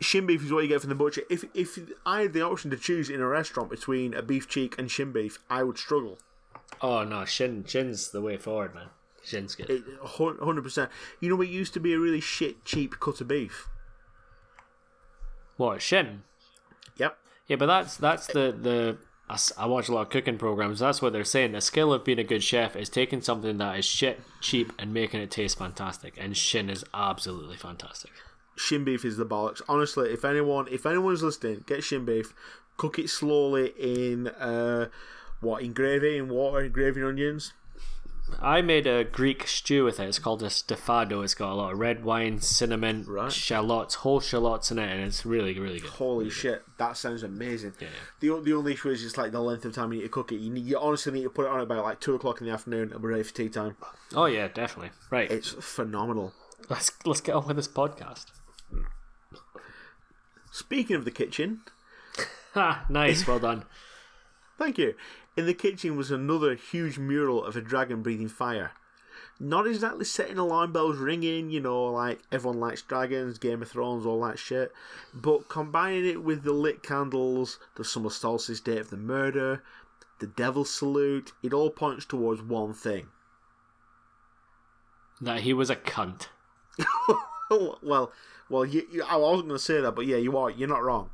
shin 0.00 0.26
beef 0.26 0.44
is 0.44 0.52
what 0.52 0.62
you 0.64 0.68
get 0.68 0.80
from 0.80 0.88
the 0.88 0.96
butcher. 0.96 1.22
If 1.30 1.44
if 1.54 1.78
I 2.04 2.22
had 2.22 2.32
the 2.32 2.42
option 2.42 2.70
to 2.72 2.76
choose 2.76 3.08
in 3.08 3.20
a 3.20 3.26
restaurant 3.28 3.70
between 3.70 4.12
a 4.12 4.22
beef 4.22 4.48
cheek 4.48 4.76
and 4.76 4.90
shin 4.90 5.12
beef, 5.12 5.38
I 5.48 5.62
would 5.62 5.78
struggle. 5.78 6.18
Oh 6.80 7.04
no, 7.04 7.24
shin 7.24 7.64
shin's 7.64 8.10
the 8.10 8.20
way 8.20 8.36
forward, 8.36 8.74
man. 8.74 8.88
Shin's 9.22 9.54
good. 9.54 9.84
Hundred 10.04 10.62
percent. 10.62 10.90
You 11.20 11.30
know, 11.30 11.40
it 11.40 11.48
used 11.48 11.74
to 11.74 11.80
be 11.80 11.94
a 11.94 11.98
really 11.98 12.20
shit 12.20 12.64
cheap 12.64 12.98
cut 12.98 13.20
of 13.20 13.28
beef. 13.28 13.68
what 15.56 15.80
shin? 15.80 16.24
Yep. 16.96 17.16
Yeah, 17.46 17.56
but 17.56 17.66
that's 17.66 17.96
that's 17.96 18.26
the 18.26 18.52
the. 18.60 18.98
I 19.28 19.66
watch 19.66 19.88
a 19.88 19.94
lot 19.94 20.02
of 20.02 20.10
cooking 20.10 20.36
programs. 20.36 20.80
That's 20.80 21.00
what 21.00 21.12
they're 21.12 21.24
saying. 21.24 21.52
The 21.52 21.60
skill 21.62 21.92
of 21.92 22.04
being 22.04 22.18
a 22.18 22.24
good 22.24 22.42
chef 22.42 22.76
is 22.76 22.90
taking 22.90 23.22
something 23.22 23.56
that 23.56 23.78
is 23.78 23.84
shit 23.84 24.20
cheap 24.40 24.72
and 24.78 24.92
making 24.92 25.20
it 25.20 25.30
taste 25.30 25.58
fantastic. 25.58 26.14
And 26.18 26.36
shin 26.36 26.68
is 26.68 26.84
absolutely 26.92 27.56
fantastic. 27.56 28.10
shin 28.56 28.84
beef 28.84 29.04
is 29.04 29.16
the 29.16 29.24
bollocks. 29.24 29.62
Honestly, 29.68 30.10
if 30.10 30.24
anyone 30.24 30.66
if 30.70 30.84
anyone's 30.84 31.22
listening, 31.22 31.64
get 31.66 31.82
shin 31.82 32.04
beef, 32.04 32.34
cook 32.76 32.98
it 32.98 33.08
slowly 33.08 33.72
in 33.78 34.28
uh 34.28 34.88
what 35.40 35.62
in 35.62 35.72
gravy 35.72 36.18
in 36.18 36.28
water, 36.28 36.64
in 36.64 36.72
gravy 36.72 37.00
and 37.00 37.08
onions. 37.08 37.54
I 38.40 38.62
made 38.62 38.86
a 38.86 39.04
Greek 39.04 39.46
stew 39.46 39.84
with 39.84 40.00
it. 40.00 40.08
It's 40.08 40.18
called 40.18 40.42
a 40.42 40.46
stifado. 40.46 41.22
It's 41.22 41.34
got 41.34 41.52
a 41.52 41.54
lot 41.54 41.72
of 41.72 41.78
red 41.78 42.04
wine, 42.04 42.40
cinnamon, 42.40 43.04
Right. 43.06 43.30
shallots, 43.30 43.96
whole 43.96 44.20
shallots 44.20 44.70
in 44.70 44.78
it, 44.78 44.90
and 44.90 45.00
it's 45.02 45.24
really 45.26 45.58
really 45.58 45.78
good. 45.80 45.90
Holy 45.90 46.30
shit, 46.30 46.62
that 46.78 46.96
sounds 46.96 47.22
amazing. 47.22 47.74
Yeah. 47.80 47.88
The 48.20 48.40
the 48.40 48.52
only 48.54 48.72
issue 48.72 48.88
is 48.90 49.02
just 49.02 49.18
like 49.18 49.32
the 49.32 49.40
length 49.40 49.64
of 49.66 49.74
time 49.74 49.92
you 49.92 49.98
need 49.98 50.04
to 50.04 50.08
cook 50.10 50.32
it. 50.32 50.36
You 50.36 50.50
need, 50.50 50.64
you 50.64 50.78
honestly 50.78 51.12
need 51.12 51.22
to 51.24 51.30
put 51.30 51.44
it 51.46 51.50
on 51.50 51.60
about 51.60 51.84
like 51.84 52.00
two 52.00 52.14
o'clock 52.14 52.40
in 52.40 52.46
the 52.46 52.52
afternoon 52.52 52.92
and 52.92 53.00
be 53.02 53.08
ready 53.08 53.22
for 53.22 53.34
tea 53.34 53.48
time. 53.48 53.76
Oh 54.14 54.26
yeah, 54.26 54.48
definitely. 54.48 54.90
Right. 55.10 55.30
It's 55.30 55.50
phenomenal. 55.50 56.32
let's 56.70 56.90
let's 57.04 57.20
get 57.20 57.34
on 57.34 57.46
with 57.46 57.56
this 57.56 57.68
podcast. 57.68 58.26
Speaking 60.50 60.96
of 60.96 61.04
the 61.04 61.10
kitchen, 61.10 61.60
Nice. 62.88 63.26
Well 63.26 63.38
done. 63.40 63.64
Thank 64.58 64.78
you. 64.78 64.94
In 65.36 65.46
the 65.46 65.54
kitchen 65.54 65.96
was 65.96 66.10
another 66.10 66.54
huge 66.54 66.98
mural 66.98 67.44
of 67.44 67.56
a 67.56 67.60
dragon 67.60 68.02
breathing 68.02 68.28
fire. 68.28 68.72
Not 69.40 69.66
exactly 69.66 70.04
setting 70.04 70.38
alarm 70.38 70.72
bells 70.72 70.96
ringing, 70.96 71.50
you 71.50 71.60
know, 71.60 71.86
like 71.86 72.20
everyone 72.30 72.60
likes 72.60 72.82
dragons, 72.82 73.38
Game 73.38 73.62
of 73.62 73.68
Thrones, 73.68 74.06
all 74.06 74.22
that 74.22 74.38
shit, 74.38 74.72
but 75.12 75.48
combining 75.48 76.06
it 76.06 76.22
with 76.22 76.44
the 76.44 76.52
lit 76.52 76.84
candles, 76.84 77.58
the 77.74 77.84
summer 77.84 78.10
solstice 78.10 78.60
date 78.60 78.78
of 78.78 78.90
the 78.90 78.96
murder, 78.96 79.62
the 80.20 80.28
devil's 80.28 80.70
salute, 80.70 81.32
it 81.42 81.52
all 81.52 81.70
points 81.70 82.04
towards 82.04 82.42
one 82.42 82.72
thing. 82.72 83.08
That 85.20 85.40
he 85.40 85.52
was 85.52 85.68
a 85.68 85.76
cunt. 85.76 86.28
well, 87.50 88.12
well, 88.48 88.64
you, 88.64 88.86
you, 88.90 89.02
I 89.02 89.16
wasn't 89.16 89.48
going 89.48 89.58
to 89.58 89.64
say 89.64 89.80
that, 89.80 89.92
but 89.92 90.06
yeah, 90.06 90.16
you 90.16 90.36
are. 90.38 90.50
You're 90.50 90.68
not 90.68 90.82
wrong. 90.82 91.10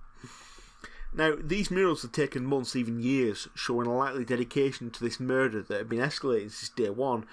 Now, 1.13 1.35
these 1.39 1.71
murals 1.71 2.03
have 2.03 2.13
taken 2.13 2.45
months, 2.45 2.77
even 2.77 3.01
years, 3.01 3.49
showing 3.55 3.87
a 3.87 3.97
likely 3.97 4.25
dedication 4.25 4.91
to 4.91 5.03
this 5.03 5.19
murder 5.19 5.61
that 5.63 5.79
had 5.79 5.89
been 5.89 5.99
escalating 5.99 6.51
since 6.51 6.69
day 6.69 6.91
one. 6.91 7.27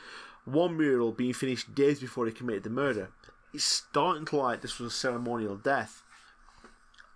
One 0.45 0.77
mural 0.77 1.11
being 1.11 1.33
finished 1.33 1.75
days 1.75 1.99
before 1.99 2.25
he 2.25 2.31
committed 2.31 2.63
the 2.63 2.69
murder. 2.69 3.09
It's 3.53 3.63
starting 3.63 4.25
to 4.25 4.35
look 4.35 4.45
like 4.45 4.61
this 4.61 4.79
was 4.79 4.93
a 4.93 4.95
ceremonial 4.95 5.57
death. 5.57 6.03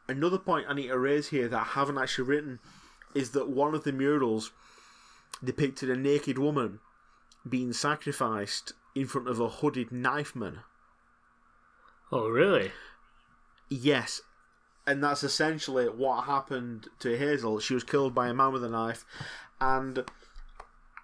Another 0.07 0.37
point 0.37 0.65
I 0.67 0.73
need 0.73 0.87
to 0.87 0.99
raise 0.99 1.29
here 1.29 1.47
that 1.47 1.59
I 1.59 1.63
haven't 1.63 1.97
actually 1.97 2.27
written 2.27 2.59
is 3.15 3.31
that 3.31 3.49
one 3.49 3.73
of 3.73 3.83
the 3.83 3.91
murals 3.91 4.51
depicted 5.43 5.89
a 5.89 5.95
naked 5.95 6.37
woman 6.37 6.79
being 7.47 7.73
sacrificed 7.73 8.73
in 8.93 9.07
front 9.07 9.27
of 9.27 9.39
a 9.39 9.49
hooded 9.49 9.91
knifeman. 9.91 10.59
Oh 12.11 12.27
really? 12.29 12.71
Yes, 13.69 14.21
and 14.91 15.03
that's 15.03 15.23
essentially 15.23 15.85
what 15.85 16.25
happened 16.25 16.87
to 16.99 17.17
Hazel. 17.17 17.59
She 17.59 17.73
was 17.73 17.83
killed 17.83 18.13
by 18.13 18.27
a 18.27 18.33
man 18.33 18.51
with 18.53 18.63
a 18.63 18.69
knife, 18.69 19.05
and 19.59 20.03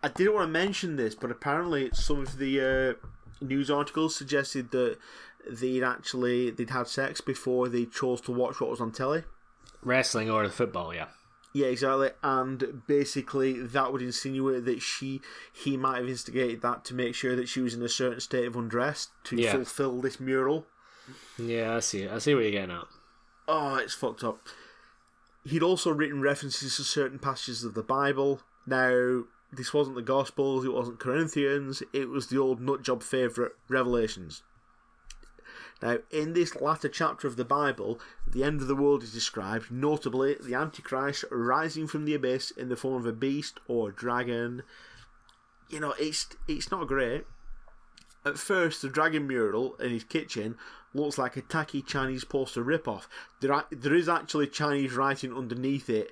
I 0.03 0.09
didn't 0.09 0.33
want 0.35 0.47
to 0.47 0.51
mention 0.51 0.95
this, 0.95 1.15
but 1.15 1.31
apparently 1.31 1.89
some 1.93 2.19
of 2.21 2.37
the 2.37 2.61
uh, 2.61 3.07
news 3.45 3.71
articles 3.71 4.15
suggested 4.15 4.71
that 4.71 4.97
they'd 5.49 5.83
actually 5.83 6.51
they'd 6.51 6.69
had 6.69 6.87
sex 6.87 7.21
before 7.21 7.69
they 7.69 7.85
chose 7.85 8.21
to 8.21 8.31
watch 8.31 8.59
what 8.59 8.69
was 8.69 8.81
on 8.81 8.91
telly. 8.91 9.23
Wrestling 9.83 10.29
or 10.29 10.43
the 10.43 10.53
football? 10.53 10.93
Yeah. 10.93 11.07
Yeah, 11.53 11.67
exactly. 11.67 12.09
And 12.21 12.83
basically, 12.87 13.53
that 13.53 13.91
would 13.91 14.01
insinuate 14.01 14.65
that 14.65 14.81
she, 14.81 15.21
he 15.53 15.77
might 15.77 15.97
have 15.97 16.09
instigated 16.09 16.61
that 16.61 16.83
to 16.85 16.93
make 16.93 17.15
sure 17.15 17.35
that 17.35 17.47
she 17.47 17.61
was 17.61 17.73
in 17.73 17.81
a 17.81 17.89
certain 17.89 18.19
state 18.19 18.45
of 18.45 18.55
undress 18.55 19.07
to 19.23 19.37
Yeah. 19.37 19.53
fulfill 19.53 20.01
this 20.01 20.19
mural. 20.19 20.67
Yeah, 21.39 21.75
I 21.75 21.79
see. 21.79 22.07
I 22.07 22.19
see 22.19 22.35
what 22.35 22.41
you're 22.43 22.51
getting 22.51 22.75
at. 22.75 22.83
Oh, 23.47 23.75
it's 23.75 23.93
fucked 23.93 24.23
up. 24.23 24.47
He'd 25.45 25.63
also 25.63 25.91
written 25.91 26.21
references 26.21 26.75
to 26.75 26.83
certain 26.83 27.19
passages 27.19 27.63
of 27.63 27.73
the 27.73 27.83
Bible. 27.83 28.41
Now, 28.65 29.23
this 29.51 29.73
wasn't 29.73 29.95
the 29.95 30.01
Gospels, 30.01 30.65
it 30.65 30.73
wasn't 30.73 30.99
Corinthians, 30.99 31.81
it 31.93 32.09
was 32.09 32.27
the 32.27 32.37
old 32.37 32.59
nutjob 32.59 33.01
favourite, 33.01 33.53
Revelations. 33.69 34.43
Now, 35.81 35.99
in 36.11 36.33
this 36.33 36.59
latter 36.59 36.89
chapter 36.89 37.27
of 37.27 37.35
the 37.35 37.45
Bible, 37.45 37.99
the 38.25 38.43
end 38.43 38.61
of 38.61 38.67
the 38.67 38.75
world 38.75 39.03
is 39.03 39.13
described, 39.13 39.71
notably 39.71 40.35
the 40.41 40.55
Antichrist 40.55 41.23
rising 41.31 41.87
from 41.87 42.05
the 42.05 42.15
abyss 42.15 42.51
in 42.51 42.69
the 42.69 42.75
form 42.75 42.95
of 42.95 43.05
a 43.05 43.13
beast 43.13 43.59
or 43.67 43.91
dragon. 43.91 44.63
You 45.69 45.79
know, 45.79 45.93
it's 45.99 46.27
it's 46.47 46.71
not 46.71 46.87
great. 46.87 47.25
At 48.25 48.39
first, 48.39 48.81
the 48.81 48.89
dragon 48.89 49.27
mural 49.27 49.75
in 49.75 49.91
his 49.91 50.03
kitchen 50.03 50.57
looks 50.93 51.17
like 51.17 51.37
a 51.37 51.41
tacky 51.41 51.81
Chinese 51.81 52.23
poster 52.23 52.63
ripoff. 52.63 53.07
There, 53.41 53.63
there 53.71 53.95
is 53.95 54.09
actually 54.09 54.47
Chinese 54.47 54.93
writing 54.93 55.35
underneath 55.35 55.89
it. 55.89 56.11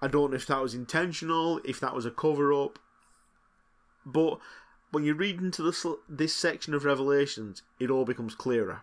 I 0.00 0.08
don't 0.08 0.30
know 0.30 0.36
if 0.36 0.46
that 0.46 0.62
was 0.62 0.74
intentional, 0.74 1.60
if 1.64 1.80
that 1.80 1.94
was 1.94 2.06
a 2.06 2.10
cover 2.10 2.52
up. 2.52 2.78
But 4.06 4.38
when 4.90 5.04
you 5.04 5.14
read 5.14 5.40
into 5.40 5.62
this, 5.62 5.84
this 6.08 6.34
section 6.34 6.74
of 6.74 6.84
Revelations, 6.84 7.62
it 7.78 7.90
all 7.90 8.04
becomes 8.04 8.34
clearer. 8.34 8.82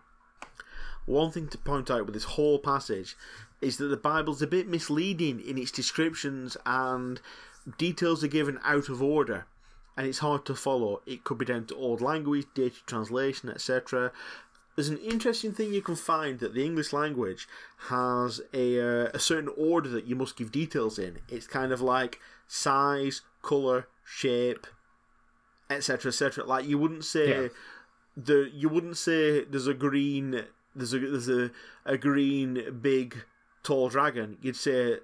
One 1.06 1.30
thing 1.30 1.48
to 1.48 1.58
point 1.58 1.90
out 1.90 2.06
with 2.06 2.14
this 2.14 2.24
whole 2.24 2.58
passage 2.58 3.16
is 3.60 3.76
that 3.78 3.86
the 3.86 3.96
Bible's 3.96 4.42
a 4.42 4.46
bit 4.46 4.68
misleading 4.68 5.40
in 5.40 5.56
its 5.56 5.70
descriptions 5.70 6.56
and 6.66 7.20
details 7.78 8.22
are 8.22 8.28
given 8.28 8.58
out 8.64 8.88
of 8.88 9.02
order 9.02 9.46
and 9.96 10.06
it's 10.06 10.18
hard 10.18 10.44
to 10.44 10.54
follow. 10.54 11.00
It 11.06 11.24
could 11.24 11.38
be 11.38 11.46
down 11.46 11.66
to 11.66 11.74
old 11.74 12.00
language, 12.00 12.46
dated 12.54 12.86
translation, 12.86 13.48
etc. 13.48 14.12
There's 14.76 14.88
an 14.90 14.98
interesting 14.98 15.52
thing 15.52 15.72
you 15.72 15.80
can 15.82 15.96
find 15.96 16.38
that 16.40 16.52
the 16.54 16.64
English 16.64 16.92
language 16.92 17.48
has 17.88 18.40
a, 18.52 18.78
uh, 18.78 19.10
a 19.14 19.18
certain 19.18 19.50
order 19.56 19.88
that 19.88 20.06
you 20.06 20.14
must 20.14 20.36
give 20.36 20.52
details 20.52 20.98
in. 20.98 21.18
It's 21.28 21.46
kind 21.46 21.72
of 21.72 21.80
like 21.80 22.20
size, 22.46 23.22
colour, 23.42 23.88
shape, 24.04 24.66
etc. 25.70 26.10
etc. 26.10 26.44
Like 26.44 26.66
you 26.66 26.76
wouldn't 26.78 27.04
say 27.04 27.42
Yeah. 27.44 27.48
the 28.16 28.50
you 28.52 28.68
wouldn't 28.68 28.96
say 28.98 29.44
there's 29.44 29.66
a 29.66 29.74
green 29.74 30.44
there's 30.74 30.92
a 30.92 30.98
there's 30.98 31.28
a, 31.28 31.50
a 31.86 31.96
green 31.96 32.78
big 32.82 33.16
tall 33.62 33.88
dragon. 33.88 34.36
You'd 34.42 34.56
say 34.56 34.98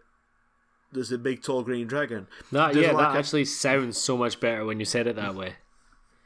there's 0.93 1.11
a 1.11 1.19
big 1.19 1.43
tall 1.43 1.63
green 1.63 1.87
dragon. 1.87 2.27
That, 2.53 2.75
There's 2.75 2.87
yeah, 2.89 2.93
like 2.93 3.09
that 3.09 3.17
a- 3.17 3.19
actually 3.19 3.47
sounds 3.47 3.97
so 3.97 4.19
much 4.19 4.39
better 4.39 4.67
when 4.67 4.79
you 4.79 4.85
said 4.85 5.07
it 5.07 5.17
that 5.17 5.35
way. 5.35 5.55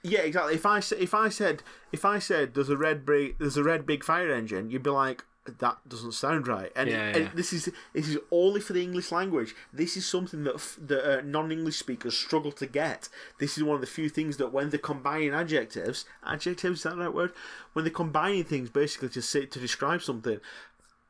Yeah, 0.07 0.21
exactly. 0.21 0.55
If 0.55 0.65
I 0.65 0.79
if 0.79 1.15
I 1.15 1.29
said 1.29 1.63
if 1.91 2.05
I 2.05 2.19
said 2.21 2.55
there's 2.55 2.69
a 2.69 2.77
red 2.77 3.05
big 3.05 3.39
there's 3.39 3.57
a 3.57 3.65
red 3.65 3.87
big 3.87 4.05
fire 4.05 4.33
engine, 4.33 4.71
you'd 4.71 4.85
be 4.85 4.91
like 4.91 5.25
that 5.59 5.79
doesn't 5.89 6.13
sound 6.13 6.47
right. 6.47 6.71
And, 6.77 6.91
Yeah, 6.91 7.17
and 7.17 7.31
this 7.35 7.53
is 7.53 7.71
this 7.93 8.09
is 8.09 8.19
only 8.31 8.61
for 8.61 8.73
the 8.73 8.83
English 8.83 9.11
language. 9.11 9.55
This 9.73 9.97
is 9.97 10.07
something 10.07 10.45
that 10.45 10.57
f- 10.57 10.79
that 10.81 11.19
uh, 11.19 11.23
non-English 11.23 11.77
speakers 11.77 12.17
struggle 12.17 12.53
to 12.53 12.67
get. 12.67 13.09
This 13.41 13.57
is 13.57 13.65
one 13.65 13.75
of 13.75 13.81
the 13.81 13.87
few 13.87 14.09
things 14.09 14.37
that 14.37 14.53
when 14.53 14.71
they're 14.71 14.79
combining 14.79 15.35
adjectives, 15.35 16.05
adjectives 16.25 16.79
is 16.79 16.83
that 16.85 16.91
the 16.91 17.03
right 17.03 17.15
word? 17.15 17.33
When 17.73 17.85
they're 17.85 17.93
combining 17.93 18.45
things 18.45 18.71
basically 18.71 19.09
to 19.11 19.23
say 19.23 19.47
to 19.47 19.59
describe 19.59 20.03
something, 20.03 20.41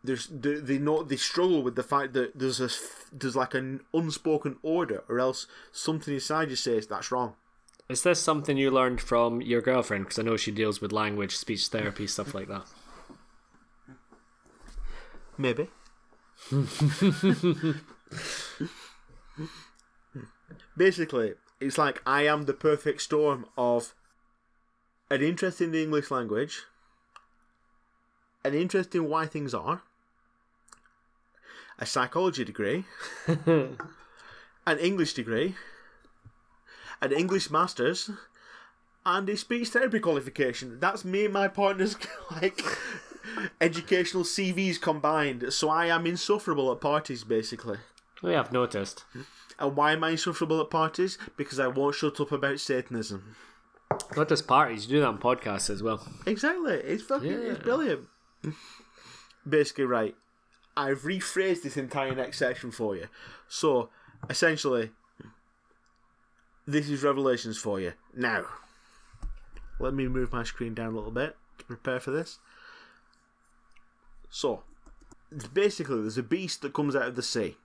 there's 0.02 0.26
they, 0.28 0.54
they 0.54 0.78
know 0.78 1.02
they 1.02 1.16
struggle 1.16 1.62
with 1.62 1.76
the 1.76 1.82
fact 1.82 2.12
that 2.14 2.38
there's 2.38 2.60
a 2.60 2.70
there's 3.12 3.36
like 3.36 3.54
an 3.54 3.80
unspoken 3.92 4.56
order, 4.62 5.04
or 5.08 5.18
else 5.18 5.46
something 5.72 6.14
inside 6.14 6.50
you 6.50 6.56
says 6.56 6.86
that's 6.86 7.10
wrong. 7.10 7.34
Is 7.88 8.02
this 8.02 8.20
something 8.20 8.56
you 8.56 8.70
learned 8.70 9.00
from 9.00 9.40
your 9.40 9.60
girlfriend? 9.60 10.04
Because 10.04 10.18
I 10.18 10.22
know 10.22 10.36
she 10.36 10.50
deals 10.50 10.80
with 10.80 10.90
language, 10.90 11.36
speech 11.36 11.68
therapy, 11.68 12.08
stuff 12.08 12.34
like 12.34 12.48
that. 12.48 12.66
Maybe. 15.38 15.68
Basically, 20.76 21.34
it's 21.60 21.78
like 21.78 22.02
I 22.04 22.22
am 22.26 22.44
the 22.44 22.54
perfect 22.54 23.02
storm 23.02 23.46
of 23.56 23.94
an 25.08 25.22
interest 25.22 25.60
in 25.60 25.70
the 25.70 25.82
English 25.82 26.10
language, 26.10 26.64
an 28.44 28.54
interest 28.54 28.94
in 28.96 29.08
why 29.08 29.26
things 29.26 29.54
are, 29.54 29.82
a 31.78 31.86
psychology 31.86 32.44
degree, 32.44 32.84
an 33.46 34.78
English 34.80 35.14
degree, 35.14 35.54
an 37.00 37.12
English 37.12 37.50
master's, 37.50 38.10
and 39.04 39.28
a 39.28 39.36
speech 39.36 39.68
therapy 39.68 40.00
qualification. 40.00 40.80
That's 40.80 41.04
me 41.04 41.24
and 41.24 41.34
my 41.34 41.48
partner's 41.48 41.96
like 42.30 42.60
educational 43.60 44.24
CVs 44.24 44.80
combined. 44.80 45.52
So 45.52 45.70
I 45.70 45.86
am 45.86 46.06
insufferable 46.06 46.72
at 46.72 46.80
parties, 46.80 47.24
basically. 47.24 47.78
We 48.22 48.32
have 48.32 48.52
noticed. 48.52 49.04
And 49.58 49.76
why 49.76 49.92
am 49.92 50.04
I 50.04 50.10
insufferable 50.10 50.60
at 50.60 50.70
parties? 50.70 51.18
Because 51.36 51.60
I 51.60 51.68
won't 51.68 51.94
shut 51.94 52.20
up 52.20 52.32
about 52.32 52.60
Satanism. 52.60 53.36
Not 54.16 54.28
just 54.28 54.46
parties, 54.46 54.86
you 54.86 54.96
do 54.96 55.00
that 55.00 55.06
on 55.06 55.18
podcasts 55.18 55.70
as 55.70 55.82
well. 55.82 56.06
Exactly. 56.26 56.74
It's 56.74 57.04
fucking 57.04 57.30
it's 57.30 57.62
brilliant. 57.62 58.06
Basically, 59.48 59.84
right. 59.84 60.14
I've 60.76 61.02
rephrased 61.02 61.62
this 61.62 61.76
entire 61.76 62.14
next 62.14 62.38
section 62.38 62.70
for 62.70 62.96
you. 62.96 63.06
So, 63.48 63.88
essentially, 64.28 64.90
this 66.66 66.88
is 66.88 67.02
Revelations 67.02 67.58
for 67.58 67.80
you. 67.80 67.92
Now, 68.14 68.44
let 69.78 69.94
me 69.94 70.08
move 70.08 70.32
my 70.32 70.42
screen 70.42 70.74
down 70.74 70.92
a 70.92 70.96
little 70.96 71.10
bit 71.10 71.36
to 71.58 71.64
prepare 71.64 72.00
for 72.00 72.10
this. 72.10 72.38
So, 74.30 74.62
basically, 75.52 76.00
there's 76.00 76.18
a 76.18 76.22
beast 76.22 76.62
that 76.62 76.74
comes 76.74 76.96
out 76.96 77.08
of 77.08 77.16
the 77.16 77.22
sea, 77.22 77.56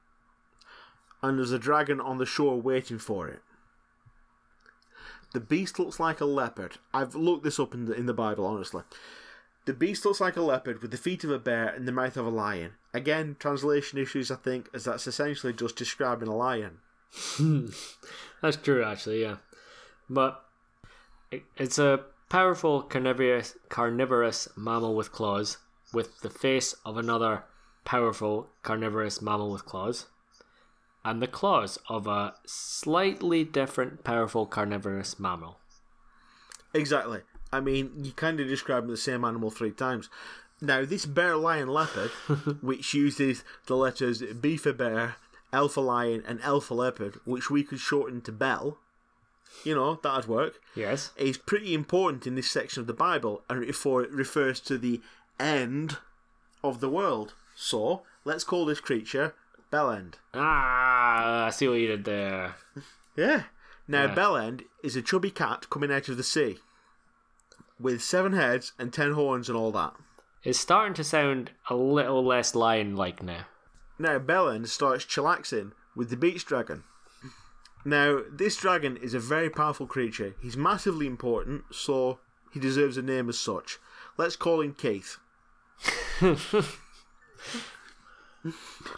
and 1.21 1.37
there's 1.37 1.51
a 1.51 1.59
dragon 1.59 1.99
on 1.99 2.17
the 2.17 2.25
shore 2.25 2.61
waiting 2.61 2.99
for 2.99 3.27
it. 3.27 3.41
The 5.33 5.39
beast 5.39 5.79
looks 5.79 5.99
like 5.99 6.19
a 6.19 6.25
leopard. 6.25 6.77
I've 6.93 7.15
looked 7.15 7.43
this 7.43 7.59
up 7.59 7.73
in 7.73 7.85
the 7.85 7.93
in 7.93 8.05
the 8.05 8.13
Bible, 8.13 8.45
honestly. 8.45 8.83
The 9.65 9.73
beast 9.73 10.05
looks 10.05 10.19
like 10.19 10.35
a 10.35 10.41
leopard 10.41 10.81
with 10.81 10.91
the 10.91 10.97
feet 10.97 11.23
of 11.23 11.31
a 11.31 11.39
bear 11.39 11.67
and 11.67 11.87
the 11.87 11.91
mouth 11.91 12.17
of 12.17 12.25
a 12.25 12.29
lion. 12.29 12.73
Again, 12.93 13.37
translation 13.39 13.99
issues, 13.99 14.31
I 14.31 14.35
think, 14.35 14.69
as 14.73 14.85
that's 14.85 15.07
essentially 15.07 15.53
just 15.53 15.75
describing 15.75 16.27
a 16.27 16.35
lion. 16.35 16.79
That's 18.41 18.57
true, 18.57 18.83
actually, 18.83 19.21
yeah. 19.21 19.37
But 20.09 20.43
it's 21.57 21.77
a 21.77 22.05
powerful 22.29 22.81
carnivorous, 22.81 23.55
carnivorous 23.69 24.47
mammal 24.55 24.95
with 24.95 25.11
claws, 25.11 25.57
with 25.93 26.19
the 26.21 26.29
face 26.29 26.73
of 26.85 26.97
another 26.97 27.43
powerful 27.85 28.49
carnivorous 28.63 29.21
mammal 29.21 29.51
with 29.51 29.65
claws, 29.65 30.07
and 31.03 31.21
the 31.21 31.27
claws 31.27 31.77
of 31.89 32.07
a 32.07 32.33
slightly 32.45 33.43
different 33.43 34.03
powerful 34.03 34.45
carnivorous 34.45 35.19
mammal. 35.19 35.57
Exactly. 36.73 37.21
I 37.51 37.59
mean, 37.59 37.91
you 38.03 38.11
kind 38.13 38.39
of 38.39 38.47
describing 38.47 38.89
the 38.89 38.97
same 38.97 39.25
animal 39.25 39.51
three 39.51 39.71
times. 39.71 40.09
Now, 40.61 40.85
this 40.85 41.05
bear, 41.05 41.35
lion, 41.35 41.67
leopard, 41.67 42.11
which 42.61 42.93
uses 42.93 43.43
the 43.65 43.75
letters 43.75 44.21
B 44.21 44.57
for 44.57 44.73
bear, 44.73 45.15
For 45.51 45.81
lion, 45.81 46.23
and 46.27 46.41
Alpha 46.41 46.73
leopard, 46.73 47.19
which 47.25 47.49
we 47.49 47.63
could 47.63 47.79
shorten 47.79 48.21
to 48.21 48.31
Bell, 48.31 48.77
you 49.65 49.75
know, 49.75 49.95
that'd 49.95 50.29
work. 50.29 50.59
Yes. 50.75 51.11
is 51.17 51.37
pretty 51.37 51.73
important 51.73 52.25
in 52.25 52.35
this 52.35 52.49
section 52.49 52.79
of 52.81 52.87
the 52.87 52.93
Bible, 52.93 53.43
and 53.49 53.75
for- 53.75 54.01
it 54.03 54.11
refers 54.11 54.59
to 54.61 54.77
the 54.77 55.01
end 55.39 55.97
of 56.63 56.79
the 56.79 56.89
world. 56.89 57.33
So 57.55 58.03
let's 58.23 58.43
call 58.45 58.65
this 58.65 58.79
creature 58.79 59.35
Bellend. 59.71 60.15
Ah, 60.33 61.45
I 61.45 61.49
see 61.49 61.67
what 61.67 61.79
you 61.79 61.87
did 61.87 62.05
there. 62.05 62.55
Yeah. 63.17 63.43
Now 63.89 64.05
Yeah. 64.05 64.15
Bellend 64.15 64.63
is 64.83 64.95
a 64.95 65.01
chubby 65.01 65.31
cat 65.31 65.69
coming 65.69 65.91
out 65.91 66.07
of 66.07 66.15
the 66.15 66.23
sea, 66.23 66.59
with 67.77 68.01
seven 68.01 68.31
heads 68.31 68.71
and 68.79 68.93
ten 68.93 69.11
horns 69.13 69.49
and 69.49 69.57
all 69.57 69.71
that. 69.73 69.93
It's 70.43 70.57
starting 70.59 70.93
to 70.95 71.03
sound 71.03 71.51
a 71.69 71.75
little 71.75 72.23
less 72.25 72.55
lion-like 72.55 73.21
now. 73.21 73.45
Now 74.01 74.17
Bellend 74.17 74.67
starts 74.67 75.05
chillaxing 75.05 75.73
with 75.95 76.09
the 76.09 76.17
beach 76.17 76.43
dragon. 76.43 76.85
Now 77.85 78.21
this 78.31 78.57
dragon 78.57 78.97
is 78.97 79.13
a 79.13 79.19
very 79.19 79.47
powerful 79.47 79.85
creature. 79.85 80.33
He's 80.41 80.57
massively 80.57 81.05
important, 81.05 81.65
so 81.69 82.17
he 82.51 82.59
deserves 82.59 82.97
a 82.97 83.03
name 83.03 83.29
as 83.29 83.37
such. 83.37 83.77
Let's 84.17 84.35
call 84.35 84.61
him 84.61 84.73
Keith. 84.73 85.19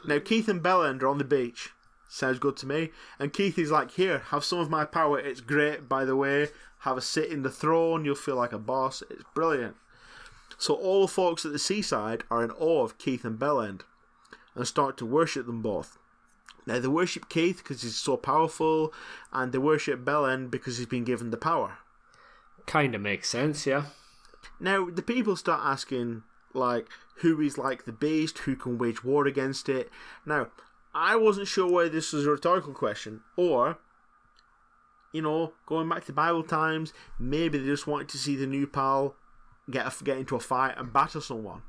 now 0.08 0.20
Keith 0.24 0.48
and 0.48 0.64
Bellend 0.64 1.02
are 1.02 1.10
on 1.10 1.18
the 1.18 1.26
beach. 1.26 1.72
Sounds 2.08 2.40
good 2.40 2.56
to 2.58 2.66
me. 2.66 2.92
And 3.20 3.34
Keith 3.34 3.60
is 3.60 3.72
like, 3.72 3.92
here, 3.92 4.20
have 4.30 4.46
some 4.46 4.60
of 4.60 4.70
my 4.70 4.86
power. 4.86 5.20
It's 5.20 5.42
great, 5.42 5.90
by 5.90 6.06
the 6.06 6.16
way. 6.16 6.48
Have 6.80 6.96
a 6.96 7.02
sit 7.02 7.30
in 7.30 7.44
the 7.44 7.50
throne. 7.50 8.06
You'll 8.06 8.16
feel 8.16 8.38
like 8.38 8.54
a 8.54 8.60
boss. 8.60 9.04
It's 9.10 9.26
brilliant. 9.36 9.76
So 10.58 10.76
all 10.76 11.02
the 11.02 11.08
folks 11.10 11.44
at 11.44 11.52
the 11.52 11.60
seaside 11.60 12.24
are 12.32 12.42
in 12.42 12.52
awe 12.52 12.86
of 12.86 12.98
Keith 12.98 13.26
and 13.26 13.38
Bellend 13.38 13.82
and 14.56 14.68
start 14.68 14.98
to 14.98 15.06
worship 15.06 15.46
them 15.46 15.62
both. 15.62 15.98
Now 16.66 16.80
they 16.80 16.88
worship 16.88 17.30
Keith 17.30 17.58
because 17.58 17.82
he's 17.82 17.96
so 17.96 18.18
powerful, 18.18 18.94
and 19.32 19.52
they 19.52 19.58
worship 19.58 20.06
Bellend 20.06 20.52
because 20.52 20.78
he's 20.78 20.88
been 20.88 21.04
given 21.04 21.32
the 21.32 21.38
power. 21.38 21.80
Kind 22.66 22.96
of 22.96 23.02
makes 23.02 23.30
sense, 23.30 23.66
yeah. 23.66 23.86
Now 24.60 24.90
the 24.90 25.02
people 25.02 25.36
start 25.36 25.62
asking 25.64 26.24
like 26.54 26.88
who 27.18 27.40
is 27.42 27.58
like 27.58 27.86
the 27.86 27.92
beast, 27.92 28.40
who 28.40 28.56
can 28.56 28.78
wage 28.78 29.04
war 29.04 29.28
against 29.28 29.68
it. 29.70 29.90
Now 30.26 30.48
I 30.94 31.16
wasn't 31.16 31.48
sure 31.48 31.72
whether 31.72 31.90
this 31.90 32.14
was 32.14 32.26
a 32.26 32.32
rhetorical 32.32 32.74
question 32.74 33.22
or 33.36 33.78
you 35.12 35.22
know, 35.22 35.54
going 35.68 35.88
back 35.88 36.06
to 36.06 36.12
Bible 36.14 36.44
times, 36.44 36.92
maybe 37.20 37.60
they 37.60 37.66
just 37.66 37.86
wanted 37.86 38.10
to 38.10 38.18
see 38.18 38.36
the 38.36 38.48
new 38.48 38.66
pal 38.66 39.16
get 39.70 39.86
a, 39.86 40.04
get 40.04 40.18
into 40.18 40.36
a 40.36 40.40
fight 40.40 40.74
and 40.76 40.92
batter 40.92 41.22
someone. 41.22 41.62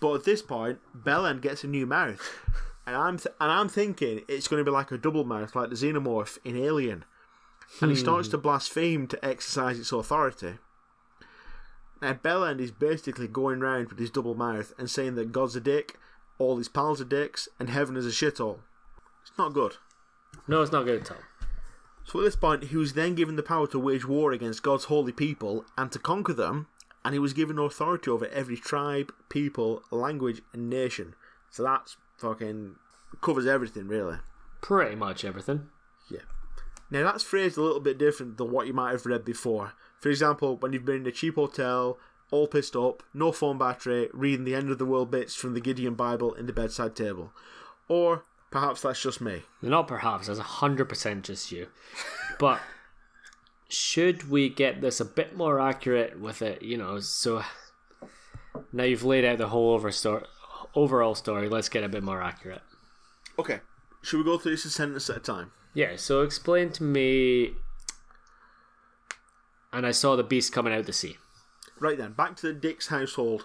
But 0.00 0.14
at 0.14 0.24
this 0.24 0.42
point, 0.42 0.78
Bellend 0.96 1.40
gets 1.40 1.64
a 1.64 1.68
new 1.68 1.86
mouth, 1.86 2.20
and 2.86 2.96
I'm 2.96 3.18
th- 3.18 3.34
and 3.40 3.50
I'm 3.50 3.68
thinking 3.68 4.22
it's 4.28 4.48
going 4.48 4.60
to 4.60 4.70
be 4.70 4.74
like 4.74 4.92
a 4.92 4.98
double 4.98 5.24
mouth, 5.24 5.54
like 5.56 5.70
the 5.70 5.76
xenomorph 5.76 6.38
in 6.44 6.56
Alien, 6.56 7.04
and 7.80 7.90
he 7.90 7.96
hmm. 7.96 8.02
starts 8.02 8.28
to 8.28 8.38
blaspheme 8.38 9.06
to 9.08 9.24
exercise 9.24 9.78
its 9.78 9.92
authority. 9.92 10.54
Now 12.00 12.12
Bellend 12.12 12.60
is 12.60 12.70
basically 12.70 13.26
going 13.26 13.60
round 13.60 13.88
with 13.88 13.98
his 13.98 14.10
double 14.10 14.34
mouth 14.34 14.72
and 14.78 14.88
saying 14.88 15.16
that 15.16 15.32
God's 15.32 15.56
a 15.56 15.60
dick, 15.60 15.98
all 16.38 16.56
his 16.56 16.68
pals 16.68 17.00
are 17.00 17.04
dicks, 17.04 17.48
and 17.58 17.68
heaven 17.68 17.96
is 17.96 18.06
a 18.06 18.10
shithole. 18.10 18.60
It's 19.22 19.36
not 19.36 19.52
good. 19.52 19.76
No, 20.46 20.62
it's 20.62 20.72
not 20.72 20.84
good 20.84 21.02
at 21.02 21.10
all. 21.10 21.18
So 22.04 22.20
at 22.20 22.24
this 22.24 22.36
point, 22.36 22.64
he 22.64 22.76
was 22.76 22.94
then 22.94 23.14
given 23.14 23.36
the 23.36 23.42
power 23.42 23.66
to 23.66 23.78
wage 23.78 24.06
war 24.06 24.32
against 24.32 24.62
God's 24.62 24.84
holy 24.84 25.12
people 25.12 25.66
and 25.76 25.92
to 25.92 25.98
conquer 25.98 26.32
them, 26.32 26.68
and 27.08 27.14
he 27.14 27.18
was 27.18 27.32
given 27.32 27.58
authority 27.58 28.10
over 28.10 28.26
every 28.26 28.58
tribe, 28.58 29.10
people, 29.30 29.82
language, 29.90 30.42
and 30.52 30.68
nation. 30.68 31.14
So 31.50 31.62
that's 31.62 31.96
fucking 32.18 32.74
covers 33.22 33.46
everything, 33.46 33.88
really. 33.88 34.18
Pretty 34.60 34.94
much 34.94 35.24
everything. 35.24 35.68
Yeah. 36.10 36.20
Now 36.90 37.04
that's 37.04 37.24
phrased 37.24 37.56
a 37.56 37.62
little 37.62 37.80
bit 37.80 37.96
different 37.96 38.36
than 38.36 38.52
what 38.52 38.66
you 38.66 38.74
might 38.74 38.90
have 38.90 39.06
read 39.06 39.24
before. 39.24 39.72
For 39.98 40.10
example, 40.10 40.58
when 40.58 40.74
you've 40.74 40.84
been 40.84 40.96
in 40.96 41.06
a 41.06 41.10
cheap 41.10 41.36
hotel, 41.36 41.98
all 42.30 42.46
pissed 42.46 42.76
up, 42.76 43.02
no 43.14 43.32
phone 43.32 43.56
battery, 43.56 44.10
reading 44.12 44.44
the 44.44 44.54
end 44.54 44.68
of 44.70 44.76
the 44.76 44.84
world 44.84 45.10
bits 45.10 45.34
from 45.34 45.54
the 45.54 45.62
Gideon 45.62 45.94
Bible 45.94 46.34
in 46.34 46.44
the 46.44 46.52
bedside 46.52 46.94
table. 46.94 47.32
Or 47.88 48.24
perhaps 48.50 48.82
that's 48.82 49.00
just 49.00 49.22
me. 49.22 49.44
Not 49.62 49.88
perhaps, 49.88 50.26
that's 50.26 50.40
100% 50.40 51.22
just 51.22 51.52
you. 51.52 51.68
But 52.38 52.60
should 53.68 54.30
we 54.30 54.48
get 54.48 54.80
this 54.80 55.00
a 55.00 55.04
bit 55.04 55.36
more 55.36 55.60
accurate 55.60 56.18
with 56.18 56.42
it, 56.42 56.62
you 56.62 56.76
know, 56.76 57.00
so 57.00 57.42
now 58.72 58.84
you've 58.84 59.04
laid 59.04 59.24
out 59.24 59.38
the 59.38 59.48
whole 59.48 59.72
over 59.72 59.92
story, 59.92 60.24
overall 60.74 61.14
story, 61.14 61.48
let's 61.48 61.68
get 61.68 61.84
a 61.84 61.88
bit 61.88 62.02
more 62.02 62.22
accurate. 62.22 62.62
Okay. 63.38 63.60
Should 64.02 64.18
we 64.18 64.24
go 64.24 64.38
through 64.38 64.52
this 64.52 64.64
a 64.64 64.70
sentence 64.70 65.10
at 65.10 65.16
a 65.16 65.20
time? 65.20 65.52
Yeah, 65.74 65.96
so 65.96 66.22
explain 66.22 66.70
to 66.72 66.82
me 66.82 67.52
and 69.72 69.86
I 69.86 69.90
saw 69.90 70.16
the 70.16 70.22
beast 70.22 70.52
coming 70.52 70.72
out 70.72 70.86
the 70.86 70.92
sea. 70.92 71.16
Right 71.78 71.98
then, 71.98 72.12
back 72.12 72.36
to 72.36 72.48
the 72.48 72.52
Dix 72.52 72.88
household. 72.88 73.44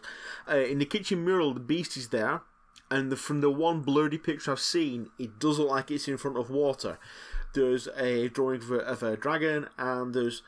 Uh, 0.49 0.57
in 0.57 0.80
the 0.80 0.86
kitchen 0.86 1.24
mural, 1.24 1.53
the 1.53 1.59
beast 1.59 1.97
is 1.97 2.09
there, 2.09 2.41
and 2.89 3.11
the, 3.11 3.15
from 3.15 3.41
the 3.41 3.49
one 3.49 3.82
blurry 3.82 4.17
picture 4.17 4.51
I've 4.51 4.59
seen, 4.59 5.09
it 5.19 5.39
does 5.39 5.59
look 5.59 5.69
like 5.69 5.91
it's 5.91 6.07
in 6.07 6.17
front 6.17 6.38
of 6.38 6.49
water. 6.49 6.97
There's 7.54 7.88
a 7.95 8.30
drawing 8.30 8.62
of 8.62 8.72
a, 8.72 8.78
of 8.78 9.04
a 9.04 9.18
dragon, 9.18 9.68
and 9.78 10.14
there's. 10.14 10.41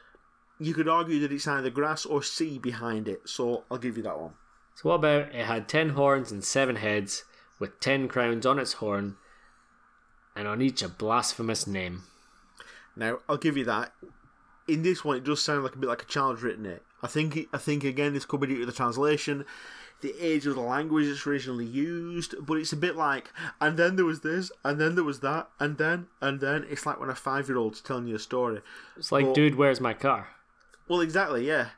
You 0.57 0.73
could 0.73 0.87
argue 0.87 1.19
that 1.19 1.33
it's 1.33 1.47
either 1.47 1.69
grass 1.69 2.05
or 2.05 2.23
sea 2.23 2.57
behind 2.57 3.07
it, 3.09 3.27
so 3.27 3.65
I'll 3.69 3.77
give 3.77 3.97
you 3.97 4.03
that 4.03 4.19
one. 4.19 4.33
So 4.75 4.89
what 4.89 4.95
about 4.95 5.35
it 5.35 5.45
had 5.45 5.67
ten 5.67 5.89
horns 5.89 6.31
and 6.31 6.43
seven 6.43 6.77
heads, 6.77 7.25
with 7.59 7.79
ten 7.79 8.07
crowns 8.07 8.45
on 8.45 8.57
its 8.59 8.73
horn, 8.73 9.17
and 10.35 10.47
on 10.47 10.61
each 10.61 10.81
a 10.81 10.89
blasphemous 10.89 11.67
name. 11.67 12.03
Now, 12.95 13.19
I'll 13.27 13.37
give 13.37 13.57
you 13.57 13.65
that. 13.65 13.91
In 14.67 14.81
this 14.81 15.03
one, 15.03 15.17
it 15.17 15.23
does 15.23 15.43
sound 15.43 15.63
like 15.63 15.75
a 15.75 15.77
bit 15.77 15.89
like 15.89 16.01
a 16.01 16.05
child's 16.05 16.41
written 16.41 16.65
it. 16.65 16.81
I 17.03 17.07
think. 17.07 17.37
I 17.53 17.57
think 17.57 17.83
again, 17.83 18.13
this 18.13 18.25
could 18.25 18.39
be 18.39 18.47
due 18.47 18.59
to 18.61 18.65
the 18.65 18.71
translation, 18.71 19.45
the 20.01 20.13
age 20.19 20.45
of 20.45 20.55
the 20.55 20.61
language 20.61 21.05
it's 21.07 21.25
originally 21.25 21.65
used. 21.65 22.35
But 22.45 22.57
it's 22.57 22.73
a 22.73 22.77
bit 22.77 22.95
like, 22.95 23.31
and 23.61 23.77
then 23.77 23.95
there 23.95 24.05
was 24.05 24.21
this, 24.21 24.51
and 24.63 24.79
then 24.79 24.95
there 24.95 25.03
was 25.03 25.19
that, 25.21 25.49
and 25.59 25.77
then, 25.77 26.07
and 26.21 26.39
then. 26.39 26.65
It's 26.69 26.85
like 26.85 26.99
when 26.99 27.09
a 27.09 27.15
five-year-old's 27.15 27.81
telling 27.81 28.07
you 28.07 28.15
a 28.15 28.19
story. 28.19 28.61
It's 28.97 29.11
like, 29.11 29.25
But- 29.25 29.35
dude, 29.35 29.55
where's 29.55 29.79
my 29.81 29.93
car? 29.93 30.27
Well, 30.87 31.01
exactly, 31.01 31.47
yeah. 31.47 31.69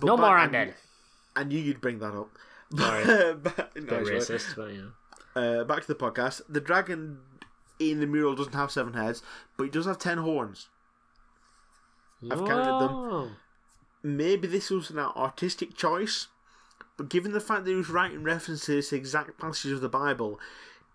But 0.00 0.06
No 0.06 0.16
more 0.16 0.36
and- 0.38 0.52
undead. 0.52 0.74
I 1.36 1.44
knew 1.44 1.58
you'd 1.60 1.80
bring 1.80 1.98
that 2.00 2.14
up. 2.14 2.30
Sorry. 2.76 3.04
No, 3.76 4.02
racist, 4.02 4.56
but 4.56 4.72
know. 4.72 4.90
Uh, 5.60 5.64
back 5.64 5.82
to 5.82 5.86
the 5.86 5.94
podcast. 5.94 6.40
The 6.48 6.60
dragon 6.60 7.18
in 7.78 8.00
the 8.00 8.06
mural 8.06 8.34
doesn't 8.34 8.54
have 8.54 8.70
seven 8.70 8.94
heads, 8.94 9.22
but 9.56 9.64
it 9.64 9.72
does 9.72 9.84
have 9.86 9.98
ten 9.98 10.18
horns. 10.18 10.68
I've 12.30 12.38
counted 12.44 12.88
them. 12.88 13.36
Maybe 14.02 14.48
this 14.48 14.70
was 14.70 14.90
an 14.90 14.98
artistic 14.98 15.76
choice, 15.76 16.28
but 16.96 17.08
given 17.08 17.32
the 17.32 17.40
fact 17.40 17.64
that 17.64 17.70
he 17.70 17.76
was 17.76 17.90
writing 17.90 18.22
references 18.22 18.66
to 18.66 18.74
this 18.74 18.92
exact 18.92 19.38
passages 19.38 19.72
of 19.72 19.80
the 19.80 19.88
Bible, 19.88 20.40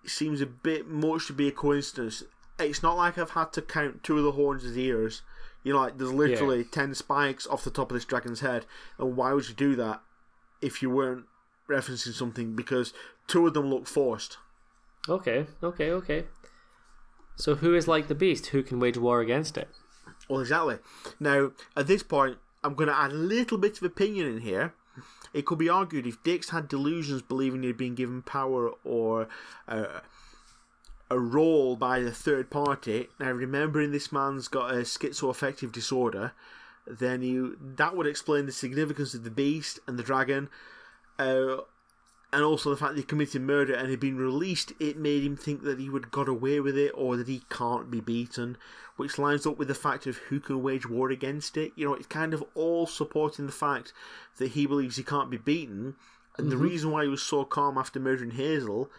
it 0.03 0.09
seems 0.09 0.41
a 0.41 0.45
bit 0.45 0.87
much 0.87 1.27
to 1.27 1.33
be 1.33 1.47
a 1.47 1.51
coincidence. 1.51 2.23
It's 2.59 2.83
not 2.83 2.97
like 2.97 3.17
I've 3.17 3.31
had 3.31 3.53
to 3.53 3.61
count 3.61 4.03
two 4.03 4.17
of 4.17 4.23
the 4.23 4.31
horns 4.33 4.63
as 4.63 4.77
ears. 4.77 5.21
You 5.63 5.73
know, 5.73 5.79
like 5.79 5.97
there's 5.97 6.11
literally 6.11 6.63
ten 6.63 6.95
spikes 6.95 7.45
off 7.45 7.63
the 7.63 7.69
top 7.69 7.91
of 7.91 7.95
this 7.95 8.05
dragon's 8.05 8.39
head, 8.39 8.65
and 8.97 9.15
why 9.15 9.33
would 9.33 9.47
you 9.47 9.55
do 9.55 9.75
that 9.75 10.01
if 10.61 10.81
you 10.81 10.89
weren't 10.89 11.25
referencing 11.69 12.13
something? 12.13 12.55
Because 12.55 12.93
two 13.27 13.45
of 13.45 13.53
them 13.53 13.69
look 13.69 13.87
forced. 13.87 14.37
Okay, 15.07 15.45
okay, 15.63 15.91
okay. 15.91 16.25
So 17.35 17.55
who 17.55 17.75
is 17.75 17.87
like 17.87 18.07
the 18.07 18.15
beast? 18.15 18.47
Who 18.47 18.63
can 18.63 18.79
wage 18.79 18.97
war 18.97 19.21
against 19.21 19.57
it? 19.57 19.69
Well, 20.29 20.41
exactly. 20.41 20.77
Now, 21.19 21.51
at 21.75 21.87
this 21.87 22.03
point, 22.03 22.37
I'm 22.63 22.75
going 22.75 22.89
to 22.89 22.97
add 22.97 23.11
a 23.11 23.15
little 23.15 23.57
bit 23.57 23.77
of 23.77 23.83
opinion 23.83 24.27
in 24.27 24.41
here. 24.41 24.73
It 25.33 25.45
could 25.45 25.57
be 25.57 25.69
argued 25.69 26.05
if 26.05 26.21
Dix 26.23 26.49
had 26.49 26.67
delusions 26.67 27.21
believing 27.21 27.63
he'd 27.63 27.77
been 27.77 27.95
given 27.95 28.21
power 28.21 28.71
or 28.83 29.27
uh, 29.67 30.01
a 31.09 31.19
role 31.19 31.75
by 31.75 31.99
the 31.99 32.11
third 32.11 32.49
party. 32.49 33.09
Now, 33.19 33.31
remembering 33.31 33.91
this 33.91 34.11
man's 34.11 34.47
got 34.47 34.71
a 34.71 34.79
schizoaffective 34.79 35.71
disorder, 35.71 36.33
then 36.85 37.21
you 37.21 37.57
that 37.61 37.95
would 37.95 38.07
explain 38.07 38.45
the 38.45 38.51
significance 38.51 39.13
of 39.13 39.23
the 39.23 39.31
beast 39.31 39.79
and 39.87 39.97
the 39.97 40.03
dragon. 40.03 40.49
Uh, 41.19 41.57
and 42.33 42.43
also 42.43 42.69
the 42.69 42.77
fact 42.77 42.95
that 42.95 43.01
he 43.01 43.05
committed 43.05 43.41
murder 43.41 43.73
and 43.73 43.89
he'd 43.89 43.99
been 43.99 44.17
released, 44.17 44.73
it 44.79 44.97
made 44.97 45.23
him 45.23 45.35
think 45.35 45.63
that 45.63 45.79
he 45.79 45.89
would 45.89 46.11
got 46.11 46.29
away 46.29 46.59
with 46.59 46.77
it 46.77 46.91
or 46.95 47.17
that 47.17 47.27
he 47.27 47.43
can't 47.49 47.91
be 47.91 47.99
beaten, 47.99 48.57
which 48.95 49.19
lines 49.19 49.45
up 49.45 49.57
with 49.57 49.67
the 49.67 49.75
fact 49.75 50.07
of 50.07 50.17
who 50.17 50.39
can 50.39 50.63
wage 50.63 50.87
war 50.87 51.09
against 51.09 51.57
it. 51.57 51.73
You 51.75 51.85
know, 51.85 51.93
it's 51.93 52.07
kind 52.07 52.33
of 52.33 52.43
all 52.55 52.87
supporting 52.87 53.47
the 53.47 53.51
fact 53.51 53.91
that 54.37 54.51
he 54.51 54.65
believes 54.65 54.95
he 54.95 55.03
can't 55.03 55.29
be 55.29 55.37
beaten, 55.37 55.95
and 56.37 56.49
the 56.49 56.57
reason 56.57 56.91
why 56.91 57.03
he 57.03 57.09
was 57.09 57.21
so 57.21 57.43
calm 57.43 57.77
after 57.77 57.99
murdering 57.99 58.31
Hazel 58.31 58.89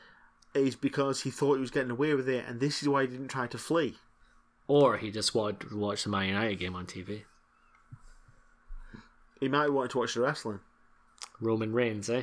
is 0.55 0.77
because 0.77 1.23
he 1.23 1.31
thought 1.31 1.55
he 1.55 1.61
was 1.61 1.71
getting 1.71 1.91
away 1.91 2.15
with 2.15 2.29
it, 2.29 2.45
and 2.47 2.61
this 2.61 2.83
is 2.83 2.89
why 2.89 3.03
he 3.03 3.09
didn't 3.09 3.29
try 3.29 3.47
to 3.47 3.57
flee. 3.57 3.97
Or 4.69 4.99
he 4.99 5.11
just 5.11 5.35
wanted 5.35 5.71
to 5.71 5.77
watch 5.77 6.05
the 6.05 6.11
Man 6.11 6.29
United 6.29 6.59
game 6.59 6.77
on 6.77 6.87
TV. 6.87 7.23
He 9.41 9.49
might 9.49 9.73
want 9.73 9.91
to 9.93 9.99
watch 9.99 10.15
the 10.15 10.21
wrestling. 10.21 10.61
Roman 11.41 11.73
Reigns, 11.73 12.09
eh? 12.11 12.23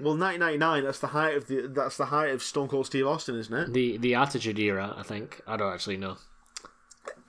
Well, 0.00 0.16
1999, 0.16 0.84
that's 0.84 0.98
the 0.98 1.08
height 1.08 1.36
of 1.36 1.46
the 1.46 1.68
that's 1.68 1.96
the 1.96 2.06
height 2.06 2.30
of 2.30 2.42
Stone 2.42 2.68
Cold 2.68 2.86
Steve 2.86 3.06
Austin, 3.06 3.38
isn't 3.38 3.54
it? 3.54 3.72
The 3.72 3.96
the 3.98 4.14
Attitude 4.14 4.58
Era, 4.58 4.94
I 4.96 5.02
think. 5.02 5.40
I 5.46 5.56
don't 5.56 5.72
actually 5.72 5.98
know. 5.98 6.16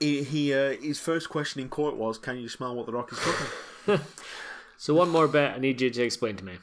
He, 0.00 0.22
he 0.22 0.54
uh, 0.54 0.76
his 0.76 0.98
first 0.98 1.28
question 1.28 1.60
in 1.60 1.68
court 1.68 1.96
was, 1.96 2.18
"Can 2.18 2.38
you 2.38 2.48
smell 2.48 2.74
what 2.74 2.86
the 2.86 2.92
Rock 2.92 3.12
is 3.12 3.18
cooking?" 3.18 4.00
So 4.82 4.94
one 4.94 5.10
more 5.10 5.28
bit 5.28 5.52
I 5.52 5.58
need 5.58 5.80
you 5.80 5.90
to 5.90 6.02
explain 6.02 6.34
to 6.38 6.44
me. 6.44 6.54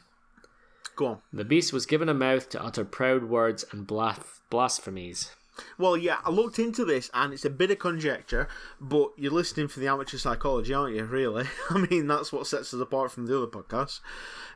Go 0.97 1.05
on. 1.05 1.17
The 1.31 1.45
beast 1.45 1.71
was 1.71 1.85
given 1.85 2.09
a 2.09 2.13
mouth 2.13 2.49
to 2.49 2.61
utter 2.61 2.83
proud 2.83 3.23
words 3.23 3.63
and 3.71 3.87
blas- 3.87 4.41
blasphemies. 4.49 5.31
Well, 5.77 5.95
yeah, 5.95 6.17
I 6.25 6.29
looked 6.29 6.59
into 6.59 6.83
this, 6.83 7.09
and 7.13 7.31
it's 7.31 7.45
a 7.45 7.49
bit 7.49 7.71
of 7.71 7.79
conjecture, 7.79 8.49
but 8.81 9.11
you're 9.15 9.31
listening 9.31 9.69
for 9.69 9.79
the 9.79 9.87
amateur 9.87 10.17
psychology, 10.17 10.73
aren't 10.73 10.97
you? 10.97 11.05
Really? 11.05 11.45
I 11.69 11.77
mean, 11.89 12.07
that's 12.07 12.33
what 12.33 12.45
sets 12.45 12.73
us 12.73 12.81
apart 12.81 13.13
from 13.13 13.25
the 13.25 13.37
other 13.37 13.47
podcasts. 13.47 14.01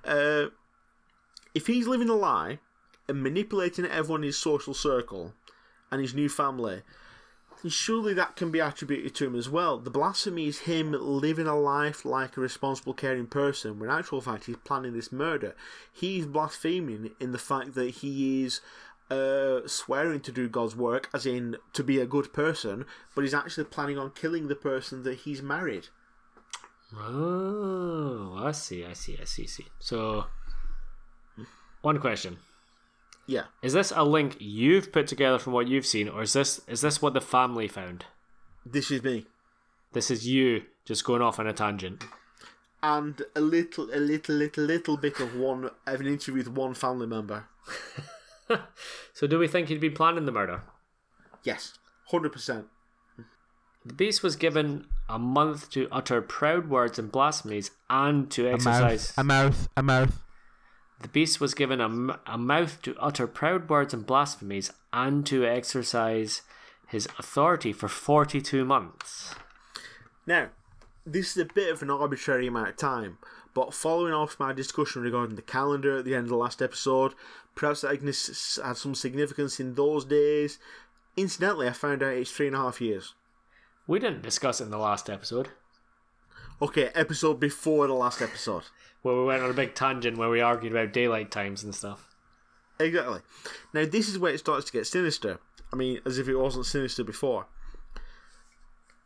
Uh, 0.04 0.48
if 1.54 1.68
he's 1.68 1.88
living 1.88 2.10
a 2.10 2.16
lie 2.16 2.60
and 3.08 3.22
manipulating 3.22 3.86
everyone 3.86 4.22
in 4.22 4.28
his 4.28 4.38
social 4.38 4.74
circle 4.74 5.34
and 5.92 6.02
his 6.02 6.14
new 6.14 6.30
family, 6.30 6.82
surely 7.68 8.14
that 8.14 8.36
can 8.36 8.52
be 8.52 8.60
attributed 8.60 9.16
to 9.16 9.28
him 9.28 9.36
as 9.36 9.50
well. 9.50 9.78
The 9.78 9.90
blasphemy 9.90 10.48
is 10.48 10.60
him 10.60 10.92
living 10.92 11.48
a 11.48 11.58
life 11.58 12.04
like 12.06 12.36
a 12.36 12.42
responsible, 12.42 12.94
caring 12.94 13.28
person, 13.28 13.80
when 13.80 13.90
in 13.90 13.96
actual 13.96 14.22
fact 14.22 14.46
he's 14.46 14.58
planning 14.58 14.94
this 14.94 15.12
murder. 15.12 15.56
He's 15.92 16.26
blaspheming 16.26 17.12
in 17.20 17.32
the 17.32 17.38
fact 17.38 17.74
that 17.76 17.92
he 17.92 18.44
is 18.44 18.62
uh, 19.10 19.68
swearing 19.68 20.22
to 20.22 20.32
do 20.32 20.50
God's 20.50 20.76
work, 20.76 21.10
as 21.14 21.26
in 21.26 21.58
to 21.74 21.84
be 21.84 22.00
a 22.00 22.06
good 22.06 22.34
person, 22.34 22.86
but 23.16 23.24
he's 23.24 23.34
actually 23.34 23.66
planning 23.66 23.98
on 23.98 24.12
killing 24.12 24.48
the 24.48 24.56
person 24.56 25.04
that 25.04 25.20
he's 25.20 25.42
married. 25.42 25.88
Oh, 26.96 28.36
I 28.38 28.52
see, 28.52 28.86
I 28.86 28.94
see, 28.94 29.18
I 29.20 29.26
see, 29.26 29.48
see. 29.48 29.66
So, 29.80 30.26
one 31.84 32.00
question. 32.00 32.38
Yeah. 33.28 33.44
Is 33.62 33.74
this 33.74 33.94
a 33.96 34.04
link 34.04 34.36
you've 34.40 34.92
put 34.92 35.08
together 35.08 35.38
from 35.40 35.54
what 35.54 35.68
you've 35.68 35.86
seen, 35.86 36.10
or 36.10 36.24
is 36.24 36.34
this 36.34 36.60
is 36.68 36.82
this 36.82 37.02
what 37.02 37.14
the 37.14 37.22
family 37.22 37.68
found? 37.68 38.06
This 38.66 38.90
is 38.92 39.04
me. 39.04 39.28
This 39.94 40.10
is 40.10 40.28
you 40.28 40.64
just 40.86 41.06
going 41.06 41.22
off 41.22 41.40
on 41.40 41.46
a 41.48 41.54
tangent. 41.54 42.04
And 42.82 43.22
a 43.36 43.40
little, 43.40 43.86
a 43.94 44.00
little, 44.00 44.36
little, 44.36 44.64
little 44.66 44.98
bit 44.98 45.20
of 45.22 45.36
one, 45.36 45.70
of 45.88 46.00
an 46.02 46.08
interview 46.08 46.34
with 46.44 46.48
one 46.50 46.74
family 46.74 47.08
member. 47.08 47.46
So, 49.14 49.26
do 49.26 49.40
we 49.40 49.48
think 49.48 49.70
he'd 49.70 49.80
been 49.80 49.94
planning 49.94 50.26
the 50.26 50.32
murder? 50.32 50.64
Yes. 51.44 51.74
100%. 52.12 52.66
The 53.86 53.94
beast 53.94 54.22
was 54.22 54.36
given 54.36 54.86
a 55.08 55.18
month 55.18 55.70
to 55.72 55.88
utter 55.92 56.22
proud 56.22 56.70
words 56.70 57.00
and 57.00 57.12
blasphemies 57.12 57.72
and 57.90 58.30
to 58.32 58.48
exercise 58.48 58.82
A 58.82 58.86
exercise. 58.94 59.18
mouth, 59.18 59.18
a 59.18 59.24
mouth, 59.24 59.70
a 59.78 59.84
mouth. 59.84 60.22
The 61.04 61.10
beast 61.10 61.42
was 61.42 61.54
given 61.54 61.82
a, 61.82 62.20
a 62.26 62.38
mouth 62.38 62.82
to 62.84 62.96
utter 62.98 63.28
proud 63.28 63.70
words 63.70 63.94
and 63.94 64.06
blasphemies 64.06 64.72
and 64.94 65.26
to 65.26 65.46
exercise 65.46 66.44
his 66.88 67.08
authority 67.20 67.74
for 67.74 67.90
42 67.90 68.64
months. 68.64 69.36
Now, 70.26 70.50
this 71.06 71.36
is 71.36 71.38
a 71.38 71.54
bit 71.54 71.74
of 71.74 71.82
an 71.82 71.92
arbitrary 71.92 72.48
amount 72.48 72.70
of 72.70 72.78
time, 72.78 73.18
but 73.54 73.74
following 73.74 74.14
off 74.14 74.40
my 74.40 74.54
discussion 74.54 75.02
regarding 75.02 75.36
the 75.36 75.42
calendar 75.42 75.98
at 75.98 76.06
the 76.06 76.16
end 76.16 76.24
of 76.24 76.30
the 76.30 76.38
last 76.38 76.62
episode, 76.62 77.14
perhaps 77.54 77.84
Agnes 77.84 78.58
had 78.64 78.78
some 78.78 78.96
significance 78.96 79.60
in 79.60 79.76
those 79.76 80.06
days. 80.06 80.58
Incidentally, 81.18 81.68
I 81.68 81.74
found 81.74 82.02
out 82.02 82.14
it's 82.14 82.32
three 82.32 82.48
and 82.48 82.56
a 82.56 82.60
half 82.60 82.80
years. 82.80 83.14
We 83.88 84.00
didn't 84.00 84.24
discuss 84.24 84.62
it 84.62 84.66
in 84.66 84.72
the 84.72 84.78
last 84.78 85.10
episode, 85.10 85.50
Okay, 86.62 86.92
episode 86.96 87.42
before 87.42 87.88
the 87.88 87.94
last 87.94 88.22
episode. 88.22 88.64
Where 89.04 89.16
we 89.16 89.24
went 89.26 89.44
on 89.44 89.50
a 89.52 89.54
big 89.54 89.76
tangent 89.76 90.18
where 90.18 90.30
we 90.30 90.42
argued 90.42 90.72
about 90.74 90.92
daylight 90.94 91.30
times 91.30 91.64
and 91.64 91.76
stuff. 91.76 92.10
Exactly. 92.80 93.20
Now, 93.74 93.86
this 93.86 94.10
is 94.10 94.18
where 94.18 94.34
it 94.34 94.40
starts 94.40 94.66
to 94.66 94.72
get 94.72 94.88
sinister. 94.88 95.40
I 95.72 95.76
mean, 95.76 96.00
as 96.06 96.18
if 96.18 96.28
it 96.28 96.36
wasn't 96.36 96.66
sinister 96.66 97.04
before. 97.04 97.46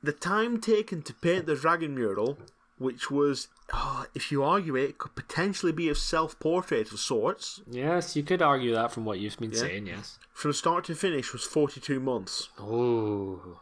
The 0.02 0.12
time 0.14 0.62
taken 0.62 1.02
to 1.04 1.14
paint 1.14 1.45
the 1.48 1.56
dragon 1.56 1.95
mural, 1.95 2.38
which 2.78 3.10
was, 3.10 3.48
oh, 3.74 4.06
if 4.14 4.32
you 4.32 4.43
argue 4.43 4.76
it, 4.76 4.98
could 4.98 5.16
potentially 5.16 5.72
be 5.72 5.89
a 5.89 5.95
self 5.95 6.39
portrait 6.39 6.91
of 6.91 7.00
sorts, 7.00 7.62
Yes, 7.70 8.16
you 8.16 8.24
could 8.24 8.41
argue 8.41 8.74
that 8.74 8.91
from 8.91 9.06
what 9.06 9.20
you've 9.20 9.38
been 9.38 9.52
Yeah. 9.52 9.60
saying, 9.60 9.88
yes. 9.88 10.20
from 10.34 10.54
start 10.54 10.86
to 10.86 10.95
finish 10.95 11.34
was 11.34 11.43
42 11.43 12.00
months. 12.00 12.50
Oh. 12.60 13.62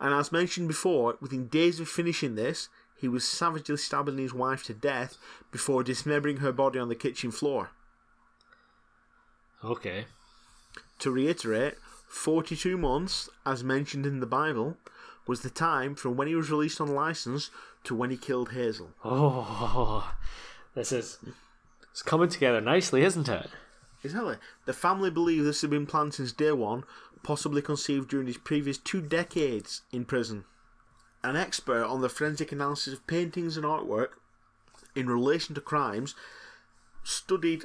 And 0.00 0.14
as 0.14 0.30
mentioned 0.30 0.68
before, 0.68 1.16
within 1.20 1.48
days 1.48 1.80
of 1.80 1.88
finishing 1.88 2.36
this, 2.36 2.68
he 2.98 3.08
was 3.08 3.26
savagely 3.26 3.76
stabbing 3.76 4.18
his 4.18 4.34
wife 4.34 4.64
to 4.64 4.74
death 4.74 5.16
before 5.50 5.82
dismembering 5.82 6.38
her 6.38 6.52
body 6.52 6.78
on 6.78 6.88
the 6.88 6.94
kitchen 6.94 7.30
floor. 7.30 7.70
Okay. 9.64 10.06
To 11.00 11.10
reiterate, 11.10 11.74
42 12.08 12.76
months, 12.76 13.28
as 13.46 13.62
mentioned 13.62 14.06
in 14.06 14.20
the 14.20 14.26
Bible, 14.26 14.76
was 15.26 15.42
the 15.42 15.50
time 15.50 15.94
from 15.94 16.16
when 16.16 16.26
he 16.26 16.34
was 16.34 16.50
released 16.50 16.80
on 16.80 16.94
license 16.94 17.50
to 17.84 17.94
when 17.94 18.10
he 18.10 18.16
killed 18.16 18.50
Hazel. 18.50 18.90
Oh, 19.04 20.14
this 20.74 20.90
is 20.90 21.18
it's 21.90 22.02
coming 22.02 22.28
together 22.28 22.60
nicely, 22.60 23.02
isn't 23.02 23.28
it? 23.28 23.50
Exactly. 24.04 24.36
The 24.66 24.72
family 24.72 25.10
believe 25.10 25.44
this 25.44 25.60
had 25.62 25.70
been 25.70 25.86
planned 25.86 26.14
since 26.14 26.32
day 26.32 26.52
one, 26.52 26.84
possibly 27.22 27.60
conceived 27.60 28.08
during 28.08 28.26
his 28.26 28.38
previous 28.38 28.78
two 28.78 29.00
decades 29.00 29.82
in 29.92 30.04
prison. 30.04 30.44
An 31.22 31.36
expert 31.36 31.84
on 31.84 32.00
the 32.00 32.08
forensic 32.08 32.52
analysis 32.52 32.94
of 32.94 33.06
paintings 33.06 33.56
and 33.56 33.66
artwork 33.66 34.10
in 34.94 35.08
relation 35.08 35.54
to 35.54 35.60
crimes 35.60 36.14
studied 37.02 37.64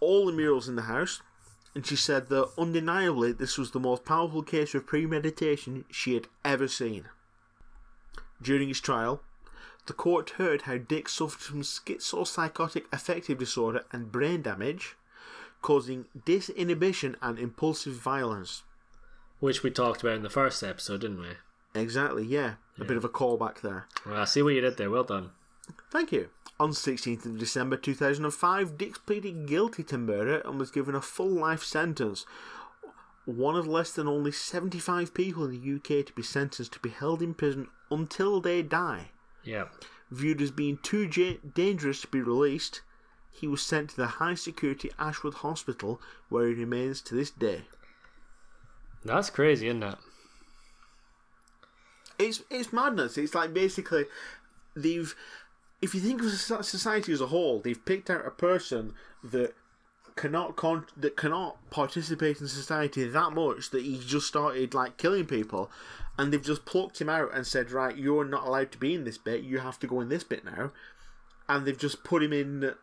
all 0.00 0.26
the 0.26 0.32
murals 0.32 0.68
in 0.68 0.76
the 0.76 0.82
house, 0.82 1.22
and 1.74 1.86
she 1.86 1.96
said 1.96 2.28
that 2.28 2.50
undeniably 2.58 3.32
this 3.32 3.56
was 3.56 3.70
the 3.70 3.80
most 3.80 4.04
powerful 4.04 4.42
case 4.42 4.74
of 4.74 4.86
premeditation 4.86 5.84
she 5.90 6.14
had 6.14 6.28
ever 6.44 6.68
seen. 6.68 7.06
During 8.42 8.68
his 8.68 8.80
trial, 8.80 9.22
the 9.86 9.92
court 9.92 10.30
heard 10.30 10.62
how 10.62 10.78
Dix 10.78 11.12
suffered 11.12 11.40
from 11.40 11.62
schizopsychotic 11.62 12.84
affective 12.92 13.38
disorder 13.38 13.84
and 13.92 14.12
brain 14.12 14.42
damage, 14.42 14.96
causing 15.60 16.06
disinhibition 16.26 17.14
and 17.22 17.38
impulsive 17.38 17.94
violence. 17.94 18.64
Which 19.40 19.62
we 19.62 19.70
talked 19.70 20.02
about 20.02 20.16
in 20.16 20.22
the 20.22 20.30
first 20.30 20.62
episode, 20.62 21.00
didn't 21.00 21.20
we? 21.20 21.36
Exactly, 21.74 22.24
yeah. 22.24 22.54
A 22.78 22.84
bit 22.84 22.96
of 22.96 23.04
a 23.04 23.08
callback 23.08 23.60
there. 23.60 23.86
Well, 24.04 24.20
I 24.20 24.24
see 24.24 24.42
what 24.42 24.54
you 24.54 24.60
did 24.60 24.76
there. 24.76 24.90
Well 24.90 25.04
done. 25.04 25.30
Thank 25.90 26.10
you. 26.12 26.28
On 26.58 26.70
16th 26.70 27.26
of 27.26 27.38
December 27.38 27.76
2005, 27.76 28.78
Dix 28.78 28.98
pleaded 28.98 29.46
guilty 29.46 29.82
to 29.84 29.98
murder 29.98 30.42
and 30.44 30.58
was 30.58 30.70
given 30.70 30.94
a 30.94 31.00
full 31.00 31.28
life 31.30 31.62
sentence. 31.62 32.26
One 33.24 33.56
of 33.56 33.66
less 33.66 33.92
than 33.92 34.08
only 34.08 34.32
75 34.32 35.14
people 35.14 35.44
in 35.44 35.50
the 35.50 35.74
UK 35.76 36.04
to 36.06 36.12
be 36.12 36.22
sentenced 36.22 36.72
to 36.72 36.78
be 36.80 36.90
held 36.90 37.22
in 37.22 37.34
prison 37.34 37.68
until 37.90 38.40
they 38.40 38.62
die. 38.62 39.10
Yeah. 39.44 39.66
Viewed 40.10 40.42
as 40.42 40.50
being 40.50 40.78
too 40.82 41.08
ja- 41.14 41.38
dangerous 41.54 42.00
to 42.02 42.08
be 42.08 42.20
released, 42.20 42.82
he 43.30 43.46
was 43.46 43.62
sent 43.62 43.90
to 43.90 43.96
the 43.96 44.06
high 44.06 44.34
security 44.34 44.90
Ashworth 44.98 45.36
Hospital 45.36 46.00
where 46.28 46.48
he 46.48 46.54
remains 46.54 47.00
to 47.02 47.14
this 47.14 47.30
day. 47.30 47.62
That's 49.04 49.30
crazy, 49.30 49.68
isn't 49.68 49.82
it? 49.82 49.98
It's 52.22 52.42
it's 52.50 52.72
madness. 52.72 53.18
It's 53.18 53.34
like 53.34 53.52
basically 53.54 54.06
they've 54.74 55.14
if 55.80 55.94
you 55.94 56.00
think 56.00 56.22
of 56.22 56.30
society 56.30 57.12
as 57.12 57.20
a 57.20 57.26
whole, 57.26 57.60
they've 57.60 57.84
picked 57.84 58.08
out 58.08 58.24
a 58.26 58.30
person 58.30 58.94
that 59.24 59.54
cannot 60.14 60.56
con- 60.56 60.86
that 60.96 61.16
cannot 61.16 61.58
participate 61.70 62.40
in 62.40 62.46
society 62.46 63.04
that 63.08 63.32
much 63.32 63.70
that 63.70 63.82
he 63.82 63.98
just 63.98 64.26
started 64.28 64.74
like 64.74 64.96
killing 64.96 65.26
people, 65.26 65.70
and 66.18 66.32
they've 66.32 66.42
just 66.44 66.64
plucked 66.64 67.00
him 67.00 67.08
out 67.08 67.34
and 67.34 67.46
said, 67.46 67.70
right, 67.72 67.96
you're 67.96 68.24
not 68.24 68.46
allowed 68.46 68.70
to 68.72 68.78
be 68.78 68.94
in 68.94 69.04
this 69.04 69.18
bit. 69.18 69.42
You 69.42 69.58
have 69.58 69.78
to 69.80 69.86
go 69.86 70.00
in 70.00 70.08
this 70.08 70.22
bit 70.24 70.44
now, 70.44 70.70
and 71.48 71.66
they've 71.66 71.76
just 71.78 72.04
put 72.04 72.22
him 72.22 72.32
in. 72.32 72.74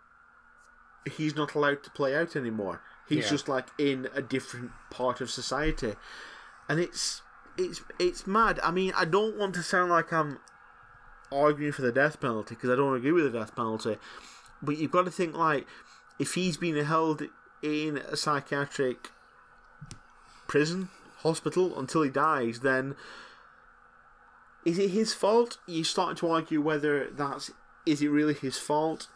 He's 1.16 1.36
not 1.36 1.56
allowed 1.56 1.84
to 1.84 1.90
play 1.92 2.16
out 2.16 2.36
anymore. 2.36 2.82
He's 3.08 3.26
Yeah. 3.26 3.30
just 3.32 3.48
like 3.48 3.68
in 3.78 4.10
a 4.14 4.22
different 4.22 4.72
part 4.90 5.22
of 5.22 5.32
society, 5.32 5.96
and 6.68 6.80
it's 6.80 7.22
it's 7.60 7.82
it's 7.99 8.26
mad. 8.26 8.60
I 8.64 8.72
mean, 8.72 8.93
I 8.95 9.05
don't 9.05 9.38
want 9.38 9.53
to 9.55 9.64
sound 9.64 9.91
like 9.91 10.12
I'm 10.14 10.39
arguing 11.32 11.74
for 11.74 11.82
the 11.82 11.91
death 11.91 12.20
penalty 12.20 12.55
because 12.55 12.70
I 12.70 12.76
don't 12.76 12.95
agree 12.95 13.12
with 13.12 13.32
the 13.32 13.38
death 13.38 13.55
penalty. 13.55 13.97
But 14.62 14.78
you've 14.78 14.91
got 14.91 15.05
to 15.05 15.12
think 15.12 15.36
like 15.36 15.68
if 16.18 16.34
he's 16.34 16.57
been 16.57 16.84
held 16.84 17.24
in 17.62 17.97
a 17.97 18.16
psychiatric 18.16 19.10
prison 20.47 20.89
hospital 21.18 21.78
until 21.78 22.01
he 22.01 22.10
dies, 22.10 22.62
then 22.62 22.95
is 24.66 24.80
it 24.80 24.91
his 24.91 25.14
fault? 25.14 25.57
You're 25.68 25.84
starting 25.84 26.18
to 26.18 26.30
argue 26.30 26.62
whether 26.62 27.10
that's 27.12 27.51
is 27.86 28.01
it 28.01 28.10
really 28.10 28.34
his 28.34 28.57
fault? 28.57 29.07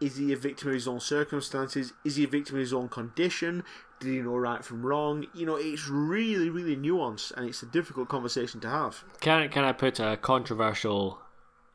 Is 0.00 0.16
he 0.16 0.32
a 0.32 0.36
victim 0.36 0.68
of 0.68 0.74
his 0.74 0.88
own 0.88 1.00
circumstances? 1.00 1.92
Is 2.04 2.16
he 2.16 2.24
a 2.24 2.28
victim 2.28 2.56
of 2.56 2.60
his 2.60 2.72
own 2.72 2.88
condition? 2.88 3.64
Did 4.00 4.08
he 4.08 4.20
know 4.20 4.36
right 4.36 4.64
from 4.64 4.84
wrong? 4.84 5.26
You 5.34 5.44
know, 5.46 5.56
it's 5.56 5.88
really, 5.88 6.48
really 6.48 6.76
nuanced 6.76 7.32
and 7.32 7.46
it's 7.48 7.62
a 7.62 7.66
difficult 7.66 8.08
conversation 8.08 8.60
to 8.60 8.68
have. 8.68 9.04
Can 9.20 9.48
can 9.50 9.64
I 9.64 9.72
put 9.72 10.00
a 10.00 10.16
controversial 10.16 11.20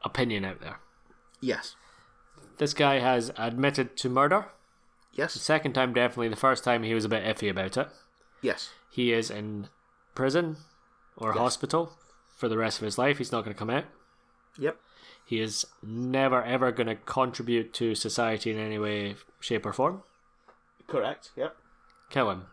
opinion 0.03 0.43
out 0.43 0.59
there? 0.59 0.79
Yes. 1.39 1.75
This 2.57 2.73
guy 2.73 2.99
has 2.99 3.31
admitted 3.37 3.95
to 3.97 4.09
murder. 4.09 4.47
Yes. 5.13 5.33
The 5.33 5.39
second 5.39 5.73
time, 5.73 5.93
definitely. 5.93 6.29
The 6.29 6.35
first 6.35 6.63
time, 6.63 6.83
he 6.83 6.93
was 6.93 7.05
a 7.05 7.09
bit 7.09 7.23
iffy 7.23 7.49
about 7.49 7.77
it. 7.77 7.87
Yes. 8.41 8.69
He 8.89 9.13
is 9.13 9.29
in 9.29 9.69
prison 10.15 10.57
or 11.17 11.29
Yes. 11.29 11.37
hospital 11.37 11.93
for 12.35 12.49
the 12.49 12.57
rest 12.57 12.79
of 12.79 12.85
his 12.85 12.97
life. 12.97 13.17
He's 13.19 13.31
not 13.31 13.43
going 13.43 13.53
to 13.53 13.59
come 13.59 13.69
out. 13.69 13.85
Yep. 14.57 14.77
He 15.25 15.39
is 15.41 15.65
never 15.83 16.43
ever 16.43 16.71
going 16.71 16.87
to 16.87 16.95
contribute 16.95 17.73
to 17.75 17.93
society 17.95 18.51
in 18.51 18.57
any 18.59 18.77
way, 18.79 19.15
shape, 19.39 19.65
or 19.65 19.73
form. 19.73 20.03
Correct. 20.87 21.31
Yep. 21.35 21.55
Kill 22.15 22.31
him. 22.31 22.43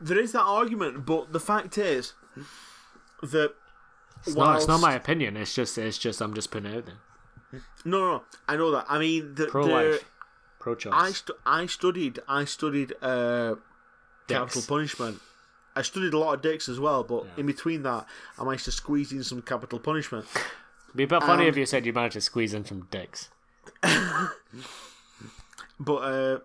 There 0.00 0.18
is 0.18 0.32
that 0.32 0.42
argument, 0.42 1.06
but 1.06 1.32
the 1.32 1.38
fact 1.38 1.78
is 1.78 2.12
that 3.22 3.54
It's 4.26 4.34
not. 4.34 4.56
It's 4.56 4.66
not 4.66 4.80
my 4.80 4.94
opinion. 4.94 5.36
It's 5.36 5.54
just. 5.54 5.78
It's 5.78 5.96
just. 5.96 6.20
I'm 6.20 6.34
just 6.34 6.50
putting 6.50 6.72
it 6.72 6.76
out 6.78 6.86
there. 6.86 7.60
No, 7.84 7.98
no, 8.00 8.10
no. 8.14 8.22
I 8.48 8.56
know 8.56 8.72
that. 8.72 8.86
I 8.88 8.98
mean, 8.98 9.36
the, 9.36 9.46
Pro 9.46 9.64
life. 9.64 10.04
Pro 10.58 10.74
choice. 10.74 10.92
I 10.92 11.12
stu- 11.12 11.36
I 11.46 11.66
studied 11.66 12.18
I 12.26 12.44
studied 12.46 12.94
uh, 13.00 13.54
capital 14.26 14.62
punishment. 14.66 15.20
I 15.76 15.82
studied 15.82 16.14
a 16.14 16.18
lot 16.18 16.34
of 16.34 16.42
dicks 16.42 16.68
as 16.68 16.80
well, 16.80 17.04
but 17.04 17.26
Yeah. 17.26 17.30
in 17.36 17.46
between 17.46 17.84
that, 17.84 18.06
I 18.36 18.42
managed 18.42 18.64
to 18.64 18.72
squeeze 18.72 19.12
in 19.12 19.22
some 19.22 19.40
capital 19.40 19.78
punishment. 19.78 20.26
It'd 20.34 20.96
be 20.96 21.04
a 21.04 21.06
bit 21.06 21.22
funny 21.22 21.44
Um, 21.44 21.48
if 21.50 21.56
you 21.56 21.64
said 21.66 21.86
you 21.86 21.92
managed 21.92 22.14
to 22.14 22.20
squeeze 22.20 22.54
in 22.54 22.64
some 22.64 22.88
dicks. 22.90 23.28
But 25.80 25.96
uh, 25.96 26.38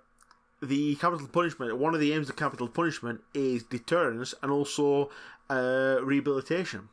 the 0.62 0.96
capital 0.96 1.28
punishment, 1.28 1.78
one 1.78 1.94
of 1.94 2.00
the 2.00 2.14
aims 2.14 2.30
of 2.30 2.36
capital 2.36 2.68
punishment 2.68 3.22
is 3.34 3.64
deterrence 3.64 4.34
and 4.42 4.52
also 4.52 5.10
uh, 5.50 5.98
rehabilitation. 6.02 6.90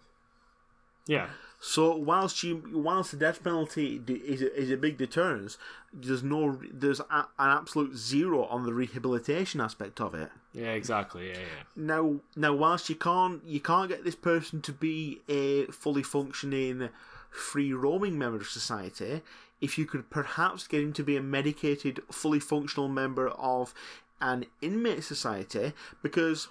Yeah. 1.06 1.28
So 1.58 1.96
whilst 1.96 2.42
you 2.42 2.62
whilst 2.72 3.12
the 3.12 3.16
death 3.16 3.42
penalty 3.42 4.00
is 4.06 4.42
a, 4.42 4.54
is 4.54 4.70
a 4.70 4.76
big 4.76 4.98
deterrence, 4.98 5.56
there's 5.92 6.22
no 6.22 6.60
there's 6.72 7.00
a, 7.00 7.04
an 7.10 7.26
absolute 7.38 7.96
zero 7.96 8.44
on 8.44 8.64
the 8.64 8.74
rehabilitation 8.74 9.60
aspect 9.60 10.00
of 10.00 10.14
it. 10.14 10.30
Yeah, 10.52 10.72
exactly. 10.72 11.28
Yeah, 11.28 11.38
yeah. 11.38 11.62
Now 11.74 12.16
now 12.36 12.54
whilst 12.54 12.90
you 12.90 12.94
can't 12.96 13.42
you 13.44 13.60
can't 13.60 13.88
get 13.88 14.04
this 14.04 14.14
person 14.14 14.60
to 14.62 14.72
be 14.72 15.22
a 15.28 15.64
fully 15.66 16.02
functioning 16.02 16.90
free 17.30 17.72
roaming 17.72 18.18
member 18.18 18.38
of 18.38 18.48
society, 18.48 19.22
if 19.60 19.78
you 19.78 19.86
could 19.86 20.10
perhaps 20.10 20.66
get 20.66 20.82
him 20.82 20.92
to 20.94 21.02
be 21.02 21.16
a 21.16 21.22
medicated, 21.22 22.00
fully 22.10 22.40
functional 22.40 22.88
member 22.88 23.28
of 23.28 23.72
an 24.20 24.46
inmate 24.60 25.04
society, 25.04 25.72
because 26.02 26.48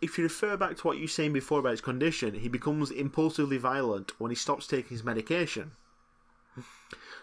if 0.00 0.18
you 0.18 0.24
refer 0.24 0.56
back 0.56 0.76
to 0.76 0.86
what 0.86 0.96
you 0.96 1.04
were 1.04 1.08
saying 1.08 1.32
before 1.32 1.60
about 1.60 1.72
his 1.72 1.80
condition, 1.80 2.34
he 2.34 2.48
becomes 2.48 2.90
impulsively 2.90 3.58
violent 3.58 4.12
when 4.20 4.30
he 4.30 4.36
stops 4.36 4.66
taking 4.66 4.90
his 4.90 5.04
medication. 5.04 5.72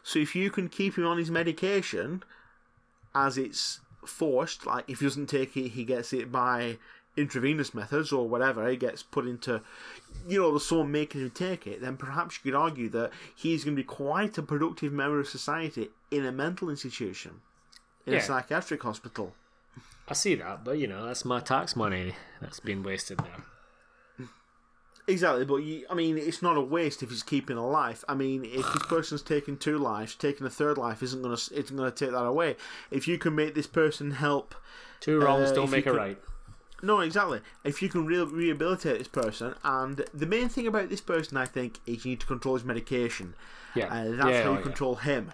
So 0.03 0.19
if 0.19 0.35
you 0.35 0.51
can 0.51 0.69
keep 0.69 0.97
him 0.97 1.05
on 1.05 1.17
his 1.17 1.31
medication 1.31 2.23
as 3.13 3.37
it's 3.37 3.79
forced, 4.05 4.65
like 4.65 4.89
if 4.89 4.99
he 4.99 5.05
doesn't 5.05 5.27
take 5.27 5.57
it, 5.57 5.69
he 5.69 5.83
gets 5.83 6.13
it 6.13 6.31
by 6.31 6.77
intravenous 7.17 7.73
methods 7.73 8.11
or 8.11 8.27
whatever, 8.27 8.67
he 8.69 8.75
gets 8.77 9.01
put 9.03 9.25
into, 9.25 9.61
you 10.27 10.39
know, 10.41 10.53
the 10.53 10.59
someone 10.59 10.91
making 10.91 11.21
him 11.21 11.29
take 11.31 11.65
it, 11.65 11.81
then 11.81 11.95
perhaps 11.97 12.37
you 12.43 12.51
could 12.51 12.57
argue 12.57 12.89
that 12.89 13.11
he's 13.35 13.63
going 13.63 13.75
to 13.75 13.81
be 13.81 13.85
quite 13.85 14.37
a 14.37 14.43
productive 14.43 14.91
member 14.91 15.19
of 15.19 15.27
society 15.27 15.89
in 16.11 16.25
a 16.25 16.31
mental 16.31 16.69
institution, 16.69 17.41
in 18.05 18.13
Yeah. 18.13 18.19
a 18.19 18.21
psychiatric 18.23 18.83
hospital. 18.83 19.33
I 20.07 20.13
see 20.13 20.35
that, 20.35 20.63
but 20.63 20.77
you 20.77 20.87
know, 20.87 21.05
that's 21.05 21.25
my 21.25 21.39
tax 21.39 21.75
money 21.75 22.13
that's 22.41 22.59
been 22.59 22.83
wasted 22.83 23.19
there. 23.19 24.27
Exactly, 25.07 25.45
but 25.45 25.57
you, 25.57 25.85
I 25.89 25.93
mean, 25.93 26.17
it's 26.17 26.41
not 26.41 26.57
a 26.57 26.61
waste 26.61 27.03
if 27.03 27.09
he's 27.11 27.21
keeping 27.21 27.57
a 27.57 27.67
life. 27.67 28.03
I 28.09 28.15
mean, 28.15 28.43
if 28.43 28.65
this 28.73 28.83
person's 28.87 29.21
taking 29.21 29.55
two 29.55 29.77
lives, 29.77 30.15
taking 30.15 30.47
a 30.47 30.49
third 30.49 30.79
life 30.79 31.03
isn't 31.03 31.21
gonna 31.21 31.35
isn't 31.35 31.75
gonna 31.77 31.91
take 31.91 32.09
that 32.11 32.23
away. 32.25 32.55
If 32.89 33.07
you 33.07 33.19
can 33.19 33.35
make 33.35 33.53
this 33.53 33.67
person 33.67 34.11
help, 34.11 34.55
Two 35.01 35.19
wrongs 35.21 35.51
Uh, 35.51 35.55
don't 35.55 35.69
make 35.69 35.85
a 35.85 35.91
could- 35.91 35.97
right. 35.97 36.17
No, 36.85 36.99
exactly. 37.01 37.41
If 37.63 37.81
you 37.81 37.89
can 37.89 38.05
re- 38.05 38.23
rehabilitate 38.23 38.99
this 38.99 39.07
person, 39.07 39.55
and 39.63 40.05
the 40.13 40.25
main 40.25 40.49
thing 40.49 40.67
about 40.67 40.89
this 40.89 41.01
person, 41.01 41.37
I 41.37 41.45
think, 41.45 41.79
is 41.85 42.05
you 42.05 42.11
need 42.11 42.19
to 42.21 42.27
control 42.27 42.55
his 42.55 42.63
medication. 42.63 43.35
Yeah, 43.75 43.87
Uh, 43.87 44.03
that's 44.11 44.29
yeah, 44.29 44.43
how 44.43 44.49
oh, 44.49 44.51
you 44.53 44.57
yeah. 44.59 44.63
control 44.63 44.95
him. 44.95 45.31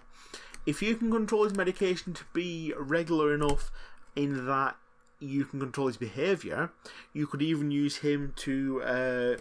If 0.65 0.81
you 0.81 0.95
can 0.95 1.11
control 1.11 1.43
his 1.43 1.55
medication 1.55 2.13
to 2.13 2.23
be 2.33 2.73
regular 2.77 3.33
enough 3.33 3.71
in 4.15 4.45
that 4.45 4.75
you 5.19 5.45
can 5.45 5.59
control 5.59 5.87
his 5.87 5.97
behaviour, 5.97 6.71
you 7.13 7.27
could 7.27 7.41
even 7.41 7.71
use 7.71 7.97
him 7.97 8.33
to 8.37 8.81
uh, 8.83 9.35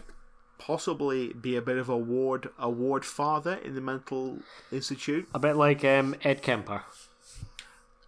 possibly 0.57 1.33
be 1.33 1.55
a 1.55 1.61
bit 1.61 1.77
of 1.77 1.89
a 1.89 1.97
ward 1.97 2.49
a 2.59 2.69
ward 2.69 3.03
father 3.05 3.55
in 3.55 3.73
the 3.75 3.81
mental 3.81 4.39
institute. 4.71 5.27
A 5.33 5.39
bit 5.39 5.55
like 5.55 5.83
um, 5.83 6.15
Ed 6.23 6.41
Kemper. 6.41 6.83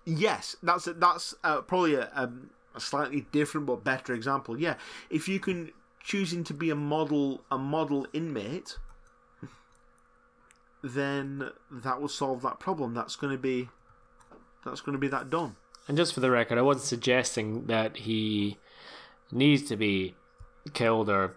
Yes, 0.05 0.55
that's 0.61 0.85
that's 0.97 1.33
uh, 1.43 1.61
probably 1.61 1.95
a, 1.95 2.03
a, 2.15 2.29
a 2.75 2.79
slightly 2.79 3.25
different 3.31 3.67
but 3.67 3.83
better 3.83 4.13
example. 4.13 4.59
Yeah, 4.59 4.75
if 5.09 5.27
you 5.27 5.39
can 5.39 5.71
choosing 6.03 6.43
to 6.43 6.53
be 6.53 6.69
a 6.69 6.75
model 6.75 7.41
a 7.51 7.57
model 7.57 8.05
inmate, 8.13 8.77
then 10.83 11.49
that 11.71 12.01
will 12.01 12.09
solve 12.09 12.41
that 12.41 12.59
problem. 12.59 12.93
That's 12.93 13.15
going 13.15 13.31
to 13.33 13.41
be 13.41 13.69
that's 14.65 14.81
going 14.81 14.93
to 14.93 14.99
be 14.99 15.07
that 15.09 15.29
done. 15.29 15.55
And 15.87 15.97
just 15.97 16.13
for 16.13 16.19
the 16.21 16.31
record, 16.31 16.57
I 16.57 16.61
wasn't 16.61 16.85
suggesting 16.85 17.65
that 17.65 17.97
he 17.97 18.57
needs 19.31 19.63
to 19.63 19.75
be 19.75 20.15
killed 20.73 21.09
or 21.09 21.35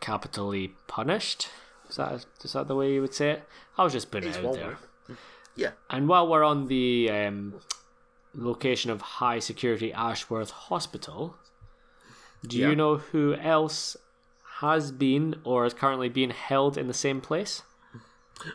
capitally 0.00 0.72
punished. 0.86 1.48
Is 1.88 1.96
that 1.96 2.24
is 2.42 2.52
that 2.52 2.68
the 2.68 2.74
way 2.74 2.92
you 2.94 3.00
would 3.00 3.14
say 3.14 3.30
it? 3.30 3.44
I 3.78 3.84
was 3.84 3.92
just 3.92 4.10
putting 4.10 4.30
It's 4.30 4.38
it 4.38 4.44
out 4.44 4.54
there. 4.54 4.68
way. 5.08 5.16
Yeah, 5.54 5.70
And 5.88 6.06
while 6.06 6.28
we're 6.28 6.44
on 6.44 6.66
the 6.66 7.08
um, 7.10 7.54
location 8.36 8.90
of 8.90 9.00
high 9.00 9.38
security 9.38 9.92
Ashworth 9.92 10.50
Hospital, 10.50 11.36
do 12.46 12.58
Yeah. 12.58 12.68
you 12.70 12.76
know 12.76 12.98
who 12.98 13.34
else 13.34 13.96
has 14.60 14.92
been 14.92 15.40
or 15.44 15.64
is 15.66 15.74
currently 15.74 16.08
being 16.08 16.30
held 16.30 16.76
in 16.78 16.86
the 16.86 16.94
same 16.94 17.20
place? 17.20 17.62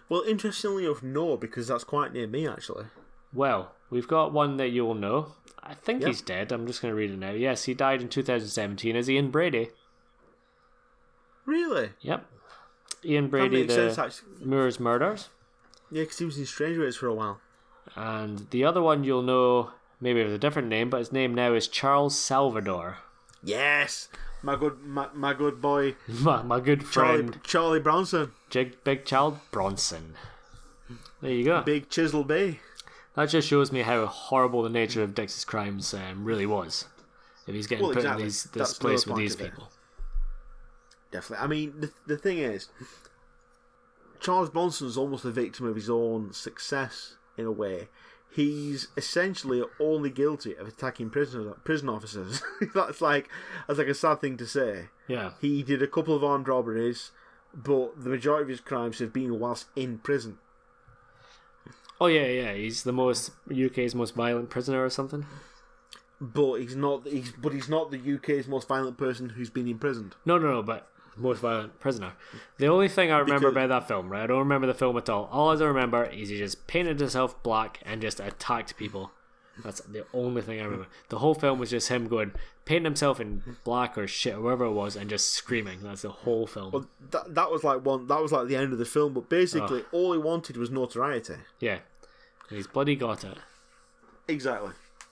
well, 0.09 0.21
interestingly 0.27 0.85
enough, 0.85 1.01
no, 1.01 1.35
because 1.35 1.67
that's 1.67 1.83
quite 1.83 2.13
near 2.13 2.27
me 2.27 2.47
actually. 2.47 2.85
Well, 3.33 3.73
we've 3.89 4.07
got 4.07 4.31
one 4.31 4.57
that 4.57 4.69
you'll 4.69 4.93
know. 4.93 5.33
I 5.63 5.73
think 5.73 6.01
Yeah. 6.01 6.09
he's 6.09 6.21
dead. 6.21 6.51
I'm 6.51 6.67
just 6.67 6.81
going 6.81 6.91
to 6.91 6.95
read 6.95 7.11
it 7.11 7.17
now. 7.17 7.31
Yes, 7.31 7.63
he 7.63 7.73
died 7.73 8.01
in 8.01 8.09
2017 8.09 8.95
as 8.95 9.09
Ian 9.09 9.31
Brady. 9.31 9.69
Really? 11.45 11.91
Yep. 12.01 12.25
Ian 13.03 13.27
Brady, 13.29 13.67
sense. 13.67 14.21
the. 14.39 14.45
Moors 14.45 14.79
murders. 14.79 15.29
Yeah, 15.89 16.03
because 16.03 16.19
he 16.19 16.25
was 16.25 16.37
in 16.37 16.45
Strangeways 16.45 16.95
for 16.95 17.07
a 17.07 17.13
while. 17.13 17.41
And 17.95 18.49
the 18.51 18.63
other 18.63 18.81
one 18.81 19.03
you'll 19.03 19.21
know, 19.21 19.71
maybe 19.99 20.23
with 20.23 20.33
a 20.33 20.37
different 20.37 20.67
name, 20.67 20.89
but 20.89 20.99
his 20.99 21.11
name 21.11 21.33
now 21.35 21.53
is 21.53 21.67
Charles 21.67 22.17
Salvador. 22.17 22.97
Yes, 23.43 24.07
my 24.43 24.55
good 24.55 24.81
my, 24.83 25.07
my 25.13 25.33
good 25.33 25.61
boy 25.61 25.95
My, 26.07 26.43
my 26.43 26.59
good 26.59 26.89
Charlie 26.91 27.17
friend, 27.23 27.39
Charlie 27.43 27.79
Bronson, 27.79 28.31
Jig, 28.49 28.83
Big 28.83 29.03
Child 29.05 29.39
Bronson. 29.51 30.13
There 31.21 31.31
you 31.31 31.45
go. 31.45 31.61
Big 31.61 31.89
Chisel 31.89 32.23
Bay. 32.23 32.59
That 33.15 33.29
just 33.29 33.47
shows 33.47 33.71
me 33.71 33.81
how 33.81 34.05
horrible 34.05 34.63
the 34.63 34.69
nature 34.69 35.03
of 35.03 35.13
Dix's 35.15 35.43
crimes 35.43 35.93
um, 35.93 36.23
really 36.23 36.45
was. 36.45 36.85
If 37.47 37.55
he's 37.55 37.67
getting 37.67 37.83
Well, 37.83 37.93
put 37.93 37.99
exactly. 37.99 38.23
in 38.23 38.27
these, 38.27 38.43
this 38.43 38.51
That's 38.53 38.73
place 38.75 39.05
with 39.05 39.17
these 39.17 39.35
of 39.35 39.41
it. 39.41 39.43
people. 39.51 39.69
Definitely. 41.11 41.43
I 41.43 41.47
mean, 41.47 41.73
the, 41.81 41.91
the 42.07 42.17
thing 42.17 42.37
is, 42.37 42.69
Charles 44.19 44.49
Bronson's 44.49 44.97
almost 44.97 45.25
a 45.25 45.31
victim 45.31 45.65
of 45.65 45.75
his 45.75 45.89
own 45.89 46.31
success 46.31 47.15
in 47.37 47.45
a 47.45 47.51
way. 47.51 47.87
He's 48.33 48.87
essentially 48.95 49.61
only 49.79 50.09
guilty 50.09 50.55
of 50.55 50.67
attacking 50.67 51.09
prison 51.09 51.53
prison 51.63 51.89
officers. 51.89 52.41
that's 52.73 53.01
like 53.01 53.29
that's 53.67 53.79
like 53.79 53.87
a 53.87 53.93
sad 53.93 54.21
thing 54.21 54.37
to 54.37 54.47
say. 54.47 54.85
Yeah. 55.07 55.31
He 55.41 55.63
did 55.63 55.81
a 55.81 55.87
couple 55.87 56.15
of 56.15 56.23
armed 56.23 56.47
robberies, 56.47 57.11
but 57.53 58.01
the 58.01 58.09
majority 58.09 58.43
of 58.43 58.49
his 58.49 58.61
crimes 58.61 58.99
have 58.99 59.11
been 59.11 59.37
whilst 59.39 59.67
in 59.75 59.97
prison. 59.97 60.37
Oh 61.99 62.07
yeah, 62.07 62.25
yeah. 62.25 62.53
He's 62.53 62.83
the 62.83 62.93
most 62.93 63.31
UK's 63.51 63.93
most 63.93 64.15
violent 64.15 64.49
prisoner 64.49 64.83
or 64.83 64.89
something. 64.89 65.25
But 66.21 66.55
he's 66.55 66.75
not. 66.75 67.05
He's 67.07 67.31
but 67.31 67.53
he's 67.53 67.67
not 67.67 67.91
the 67.91 68.15
UK's 68.15 68.47
most 68.47 68.67
violent 68.67 68.97
person 68.97 69.29
who's 69.29 69.49
been 69.49 69.67
imprisoned. 69.67 70.15
No, 70.25 70.37
no, 70.37 70.51
no. 70.51 70.63
But 70.63 70.87
most 71.15 71.39
violent 71.39 71.79
prisoner. 71.79 72.13
The 72.57 72.67
only 72.67 72.87
thing 72.87 73.11
I 73.11 73.19
remember 73.19 73.49
Because- 73.49 73.65
about 73.65 73.81
that 73.81 73.87
film, 73.87 74.09
right? 74.09 74.23
I 74.23 74.27
don't 74.27 74.39
remember 74.39 74.67
the 74.67 74.73
film 74.73 74.97
at 74.97 75.09
all. 75.09 75.29
All 75.31 75.49
I 75.49 75.55
remember 75.63 76.05
is 76.05 76.29
he 76.29 76.37
just 76.37 76.67
painted 76.67 76.99
himself 76.99 77.41
black 77.43 77.79
and 77.85 78.01
just 78.01 78.19
attacked 78.19 78.77
people. 78.77 79.11
That's 79.63 79.81
the 79.81 80.05
only 80.13 80.41
thing 80.41 80.59
I 80.61 80.63
remember. 80.63 80.87
The 81.09 81.19
whole 81.19 81.35
film 81.35 81.59
was 81.59 81.69
just 81.69 81.89
him 81.89 82.07
going 82.07 82.31
painting 82.63 82.85
himself 82.85 83.19
in 83.19 83.57
black 83.65 83.97
or 83.97 84.07
shit, 84.07 84.35
or 84.35 84.41
whatever 84.41 84.65
it 84.65 84.71
was, 84.71 84.95
and 84.95 85.09
just 85.09 85.33
screaming. 85.33 85.83
That's 85.83 86.03
the 86.03 86.09
whole 86.09 86.47
film. 86.47 86.71
Well, 86.71 86.85
that 87.11 87.35
that 87.35 87.51
was 87.51 87.63
like 87.63 87.85
one. 87.85 88.07
That 88.07 88.21
was 88.21 88.31
like 88.31 88.47
the 88.47 88.55
end 88.55 88.71
of 88.71 88.79
the 88.79 88.85
film. 88.85 89.13
But 89.13 89.29
basically, 89.29 89.83
all 89.91 90.13
he 90.13 90.17
wanted 90.19 90.55
was 90.57 90.71
notoriety. 90.71 91.35
yeah, 91.59 91.79
and 92.49 92.57
he's 92.57 92.65
bloody 92.65 92.95
got 92.95 93.23
it. 93.25 93.37
Exactly. 94.27 94.71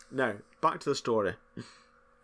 Now, 0.09 0.35
back 0.61 0.79
to 0.79 0.89
the 0.89 0.95
story. 0.95 1.35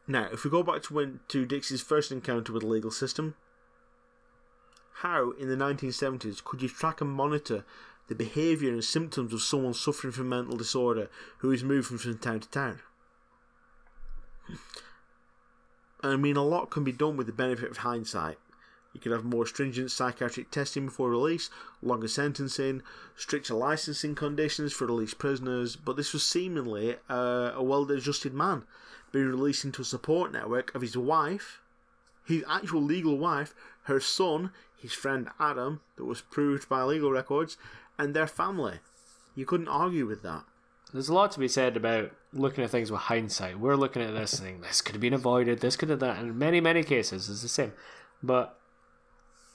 Now, 0.08 0.30
if 0.32 0.44
we 0.44 0.50
go 0.50 0.64
back 0.64 0.84
to 0.84 0.94
when 0.94 1.20
to 1.28 1.46
Dixie's 1.46 1.82
first 1.82 2.12
encounter 2.12 2.54
with 2.54 2.62
the 2.62 2.68
legal 2.70 2.92
system, 2.92 3.36
how 5.00 5.32
in 5.32 5.50
the 5.50 5.58
1970s 5.58 6.44
could 6.44 6.62
you 6.62 6.70
track 6.70 7.02
and 7.02 7.10
monitor 7.10 7.66
the 8.08 8.16
behaviour 8.16 8.72
and 8.72 8.84
symptoms 8.84 9.34
of 9.34 9.42
someone 9.42 9.74
suffering 9.74 10.14
from 10.14 10.30
mental 10.30 10.56
disorder 10.56 11.10
who 11.40 11.52
is 11.52 11.64
moving 11.64 11.98
from 11.98 12.18
town 12.18 12.40
to 12.40 12.50
town? 12.50 12.80
I 16.02 16.16
mean, 16.16 16.38
a 16.38 16.44
lot 16.44 16.70
can 16.70 16.84
be 16.84 16.92
done 16.92 17.18
with 17.18 17.28
the 17.28 17.34
benefit 17.34 17.72
of 17.72 17.78
hindsight. 17.78 18.38
You 18.94 19.02
could 19.02 19.12
have 19.12 19.26
more 19.26 19.46
stringent 19.46 19.92
psychiatric 19.92 20.52
testing 20.52 20.86
before 20.86 21.10
release, 21.10 21.50
longer 21.82 22.08
sentencing, 22.08 22.82
stricter 23.18 23.54
licensing 23.54 24.16
conditions 24.16 24.72
for 24.72 24.86
released 24.86 25.18
prisoners, 25.18 25.76
but 25.76 25.98
this 25.98 26.14
was 26.14 26.24
seemingly 26.24 26.96
uh, 27.10 27.52
a 27.54 27.62
well 27.62 27.92
adjusted 27.92 28.34
man 28.34 28.64
being 29.12 29.28
released 29.28 29.66
into 29.66 29.82
a 29.82 29.86
support 29.86 30.32
network 30.32 30.74
of 30.74 30.82
his 30.82 30.96
wife, 30.96 31.60
his 32.26 32.46
actual 32.48 32.82
legal 32.82 33.18
wife, 33.18 33.54
her 33.86 34.00
son, 34.00 34.52
his 34.78 34.94
friend 34.94 35.30
Adam, 35.40 35.82
that 35.96 36.06
was 36.06 36.22
proved 36.22 36.70
by 36.70 36.84
legal 36.84 37.12
records, 37.12 37.58
and 37.98 38.14
their 38.14 38.28
family. 38.28 38.80
You 39.36 39.46
couldn't 39.46 39.68
argue 39.68 40.06
with 40.06 40.22
that. 40.24 40.44
There's 40.94 41.10
a 41.10 41.14
lot 41.14 41.32
to 41.32 41.40
be 41.40 41.48
said 41.48 41.76
about 41.76 42.12
looking 42.32 42.64
at 42.64 42.70
things 42.70 42.92
with 42.92 43.02
hindsight. 43.02 43.60
We're 43.60 43.76
looking 43.76 44.02
at 44.02 44.14
this 44.14 44.34
and 44.34 44.44
thinking, 44.44 44.62
this 44.62 44.82
could 44.82 44.96
have 44.96 45.02
been 45.02 45.14
avoided, 45.14 45.60
this 45.60 45.76
could 45.76 45.90
have 45.90 46.00
that. 46.00 46.20
In 46.20 46.38
many, 46.38 46.62
many 46.62 46.84
cases, 46.84 47.30
it's 47.30 47.42
the 47.42 47.48
same. 47.48 47.74
But 48.24 48.58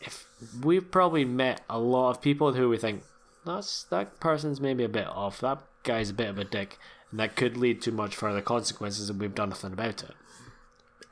if 0.01 0.27
we've 0.63 0.91
probably 0.91 1.25
met 1.25 1.63
a 1.69 1.79
lot 1.79 2.11
of 2.11 2.23
people 2.23 2.53
who 2.55 2.69
we 2.69 2.77
think, 2.77 3.03
that's 3.47 3.85
that 3.85 4.21
person's 4.21 4.61
maybe 4.61 4.85
a 4.85 4.89
bit 4.89 5.07
off, 5.07 5.41
that 5.41 5.63
guy's 5.83 6.11
a 6.11 6.15
bit 6.15 6.29
of 6.29 6.39
a 6.39 6.45
dick, 6.45 6.79
and 7.11 7.21
that 7.21 7.37
could 7.37 7.57
lead 7.57 7.81
to 7.83 7.93
much 7.93 8.15
further 8.15 8.43
consequences, 8.43 9.09
and 9.09 9.19
we've 9.19 9.35
done 9.35 9.49
nothing 9.51 9.73
about 9.73 10.03
it. 10.03 10.15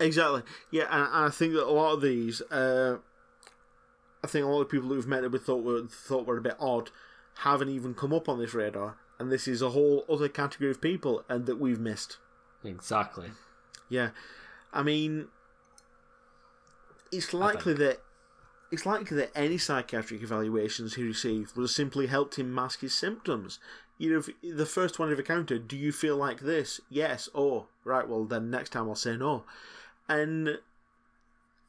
Exactly. 0.00 0.42
Yeah, 0.70 0.84
and, 0.90 1.08
and 1.12 1.24
I 1.26 1.30
think 1.30 1.54
that 1.54 1.66
a 1.66 1.72
lot 1.72 1.94
of 1.94 2.02
these, 2.02 2.40
uh, 2.50 2.98
think 4.28 4.44
a 4.44 4.48
lot 4.48 4.62
of 4.62 4.68
people 4.68 4.88
who've 4.88 5.06
met 5.06 5.24
him 5.24 5.38
thought 5.38 5.64
were 5.64 5.86
thought 5.86 6.26
were 6.26 6.38
a 6.38 6.42
bit 6.42 6.56
odd 6.58 6.90
haven't 7.38 7.68
even 7.68 7.94
come 7.94 8.12
up 8.12 8.28
on 8.28 8.38
this 8.38 8.54
radar, 8.54 8.96
and 9.18 9.30
this 9.30 9.46
is 9.46 9.62
a 9.62 9.70
whole 9.70 10.04
other 10.08 10.28
category 10.28 10.70
of 10.70 10.80
people, 10.80 11.24
and 11.28 11.46
that 11.46 11.60
we've 11.60 11.80
missed. 11.80 12.18
Exactly. 12.64 13.30
Yeah, 13.88 14.10
I 14.72 14.82
mean, 14.82 15.28
it's 17.12 17.32
likely 17.32 17.74
that 17.74 18.00
it's 18.70 18.84
likely 18.84 19.16
that 19.16 19.30
any 19.34 19.58
psychiatric 19.58 20.22
evaluations 20.22 20.94
he 20.94 21.02
received 21.02 21.56
would 21.56 21.62
have 21.62 21.70
simply 21.70 22.06
helped 22.06 22.38
him 22.38 22.54
mask 22.54 22.80
his 22.80 22.94
symptoms. 22.94 23.58
You 23.96 24.12
know, 24.12 24.18
if 24.18 24.56
the 24.56 24.66
first 24.66 24.98
one 24.98 25.10
I've 25.10 25.18
encountered, 25.18 25.66
do 25.66 25.76
you 25.76 25.90
feel 25.90 26.16
like 26.16 26.40
this? 26.40 26.80
Yes. 26.88 27.28
Oh, 27.34 27.66
right. 27.84 28.08
Well, 28.08 28.24
then 28.24 28.50
next 28.50 28.70
time 28.70 28.88
I'll 28.88 28.94
say 28.94 29.16
no, 29.16 29.44
and 30.08 30.58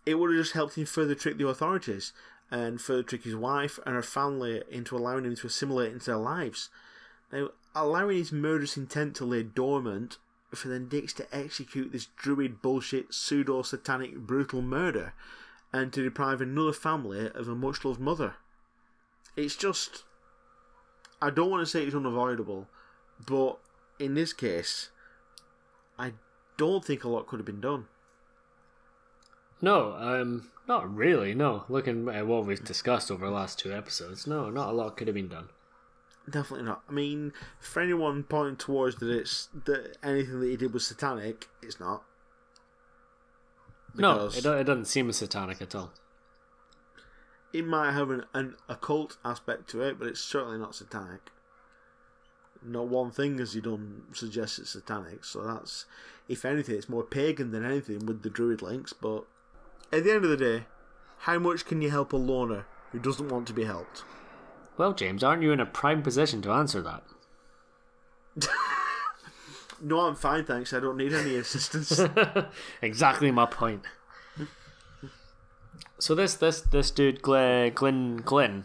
it 0.06 0.16
would 0.16 0.32
have 0.32 0.42
just 0.42 0.54
helped 0.54 0.76
him 0.76 0.86
further 0.86 1.16
trick 1.16 1.38
the 1.38 1.48
authorities 1.48 2.14
and 2.52 2.82
further 2.82 3.04
trick 3.04 3.24
his 3.24 3.36
wife 3.36 3.80
and 3.86 3.96
her 3.96 4.02
family 4.02 4.64
into 4.70 4.96
allowing 4.96 5.26
him 5.26 5.36
to 5.36 5.48
assimilate 5.48 5.92
into 5.92 6.08
their 6.08 6.18
lives. 6.18 6.70
Now, 7.32 7.50
allowing 7.76 8.18
his 8.18 8.32
murderous 8.32 8.78
intent 8.78 9.16
to 9.18 9.26
lay 9.26 9.44
dormant 9.44 10.18
for 10.54 10.68
then 10.68 10.88
Dix 10.88 11.14
to 11.14 11.28
execute 11.36 11.92
this 11.92 12.08
druid 12.18 12.62
bullshit, 12.62 13.14
pseudo 13.14 13.62
satanic, 13.62 14.16
brutal 14.18 14.62
murder 14.62 15.14
and 15.72 15.94
to 15.94 16.04
deprive 16.04 16.42
another 16.42 16.74
family 16.74 17.30
of 17.34 17.48
a 17.48 17.56
much 17.56 17.86
loved 17.86 18.00
mother. 18.00 18.36
It's 19.36 19.56
just. 19.56 20.04
I 21.22 21.30
don't 21.30 21.50
want 21.50 21.62
to 21.62 21.70
say 21.70 21.84
it's 21.84 21.96
unavoidable, 21.96 22.68
but 23.26 23.60
in 24.00 24.14
this 24.14 24.34
case, 24.34 24.90
I 25.98 26.14
don't 26.58 26.84
think 26.84 27.04
a 27.04 27.10
lot 27.10 27.28
could 27.28 27.40
have 27.40 27.46
been 27.46 27.62
done. 27.62 27.88
No, 29.62 29.94
um, 29.94 30.50
not 30.68 30.94
really. 30.94 31.34
No, 31.34 31.66
looking 31.70 32.08
at 32.10 32.26
what 32.28 32.46
we've 32.46 32.64
discussed 32.64 33.12
over 33.12 33.26
the 33.26 33.32
last 33.32 33.60
two 33.60 33.74
episodes, 33.74 34.26
no, 34.26 34.50
not 34.50 34.70
a 34.70 34.72
lot 34.72 34.96
could 34.98 35.08
have 35.08 35.16
been 35.16 35.28
done. 35.28 35.50
Definitely 36.30 36.66
not. 36.68 36.84
I 36.88 36.92
mean, 36.92 37.34
for 37.60 37.82
anyone 37.82 38.24
pointing 38.24 38.56
towards 38.58 38.98
that 38.98 39.10
it's 39.10 39.50
that 39.66 39.98
anything 40.04 40.40
that 40.40 40.50
he 40.50 40.58
did 40.58 40.74
was 40.74 40.86
satanic, 40.88 41.48
it's 41.62 41.80
not. 41.80 42.04
No, 43.96 44.28
it, 44.28 44.46
it 44.46 44.64
doesn't 44.66 44.86
seem 44.86 45.12
satanic 45.12 45.62
at 45.62 45.74
all. 45.76 45.92
it 47.52 47.66
might 47.66 47.92
have 47.92 48.12
an, 48.12 48.26
an 48.34 48.56
occult 48.70 49.18
aspect 49.26 49.70
to 49.72 49.82
it, 49.82 49.98
but 49.98 50.08
it's 50.08 50.22
certainly 50.22 50.60
not 50.60 50.76
satanic. 50.76 51.32
Not 52.64 52.88
one 52.88 53.10
thing 53.12 53.40
has 53.40 53.54
he 53.54 53.62
done 53.62 54.04
suggests 54.14 54.60
it's 54.60 54.70
satanic, 54.72 55.24
so 55.26 55.42
that's, 55.44 55.86
if 56.28 56.46
anything, 56.46 56.76
it's 56.76 56.90
more 56.90 57.04
pagan 57.04 57.52
than 57.52 57.66
anything 57.66 58.06
with 58.06 58.22
the 58.22 58.30
druid 58.30 58.62
links. 58.62 58.94
But 58.94 59.26
at 59.92 60.04
the 60.04 60.12
end 60.12 60.24
of 60.24 60.30
the 60.30 60.38
day, 60.38 60.66
how 61.20 61.40
much 61.40 61.66
can 61.66 61.82
you 61.82 61.90
help 61.90 62.14
a 62.14 62.18
loner 62.18 62.66
who 62.92 63.00
doesn't 63.00 63.30
want 63.30 63.48
to 63.48 63.54
be 63.54 63.66
helped? 63.66 64.04
Well, 64.78 64.94
James, 64.94 65.24
aren't 65.24 65.44
you 65.44 65.52
in 65.52 65.60
a 65.60 65.66
prime 65.66 66.02
position 66.02 66.42
to 66.44 66.52
answer 66.52 66.82
that? 66.82 67.04
No, 69.82 70.02
I'm 70.02 70.16
fine, 70.16 70.46
thanks. 70.46 70.74
I 70.74 70.80
don't 70.80 70.98
need 70.98 71.14
any 71.14 71.36
assistance. 71.36 72.02
exactly 72.82 73.32
my 73.32 73.46
point. 73.46 73.84
So 76.00 76.16
this 76.16 76.36
this 76.36 76.62
this 76.62 76.92
dude 76.92 77.22
Glenn 77.22 77.74
Glenn 77.74 78.18
Glenn 78.24 78.64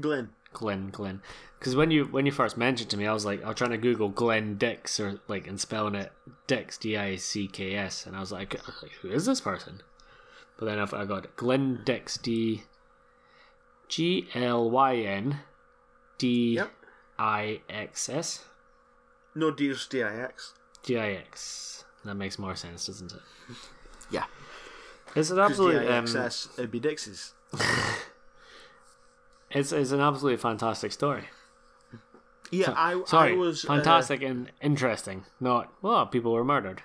Glenn, 0.00 0.30
Glenn 0.52 0.90
Glenn 0.90 1.22
because 1.58 1.76
when 1.76 1.92
you 1.92 2.06
when 2.06 2.26
you 2.26 2.32
first 2.32 2.56
mentioned 2.56 2.90
to 2.90 2.96
me 2.96 3.06
I 3.06 3.12
was 3.12 3.24
like 3.24 3.44
I 3.44 3.48
was 3.48 3.56
trying 3.56 3.70
to 3.70 3.78
Google 3.78 4.08
Glenn 4.08 4.56
Dix 4.56 4.98
or 4.98 5.20
like 5.28 5.46
and 5.46 5.60
spelling 5.60 5.94
it 5.94 6.12
Dix 6.48 6.76
D 6.76 6.96
I 6.96 7.16
C 7.16 7.46
K 7.46 7.76
S 7.76 8.04
and 8.04 8.16
I 8.16 8.20
was 8.20 8.32
like, 8.32 8.54
I 8.56 8.66
was 8.66 8.82
like 8.82 8.92
who 9.00 9.10
is 9.10 9.26
this 9.26 9.40
person? 9.40 9.80
But 10.58 10.66
then 10.66 10.78
I 10.78 11.02
I 11.02 11.04
got. 11.04 11.36
Glenn 11.36 11.82
Dix 11.84 12.16
D 12.16 12.62
G 13.88 14.28
L 14.34 14.70
Y 14.70 14.96
N 14.96 15.40
D. 16.18 16.60
I 17.18 17.60
X 17.68 18.08
S 18.08 18.44
no 19.36 19.50
Deus 19.50 19.86
DIX. 19.86 20.54
D 20.82 20.98
I 20.98 21.12
X. 21.12 21.84
That 22.04 22.14
makes 22.14 22.38
more 22.38 22.56
sense, 22.56 22.86
doesn't 22.86 23.12
it? 23.12 23.20
Yeah. 24.10 24.24
It's 25.14 25.30
an 25.30 25.38
absolute 25.38 25.88
um, 25.90 26.06
DIXS 26.06 26.58
it'd 26.58 26.70
be 26.70 26.80
Dix's. 26.80 27.34
it's 29.50 29.72
it's 29.72 29.90
an 29.90 30.00
absolutely 30.00 30.38
fantastic 30.38 30.92
story. 30.92 31.24
Yeah, 32.50 32.72
I, 32.76 33.02
Sorry, 33.06 33.32
I 33.32 33.34
was 33.34 33.64
uh, 33.64 33.68
fantastic 33.68 34.22
and 34.22 34.52
interesting. 34.62 35.24
Not 35.40 35.72
well, 35.82 36.06
people 36.06 36.32
were 36.32 36.44
murdered. 36.44 36.82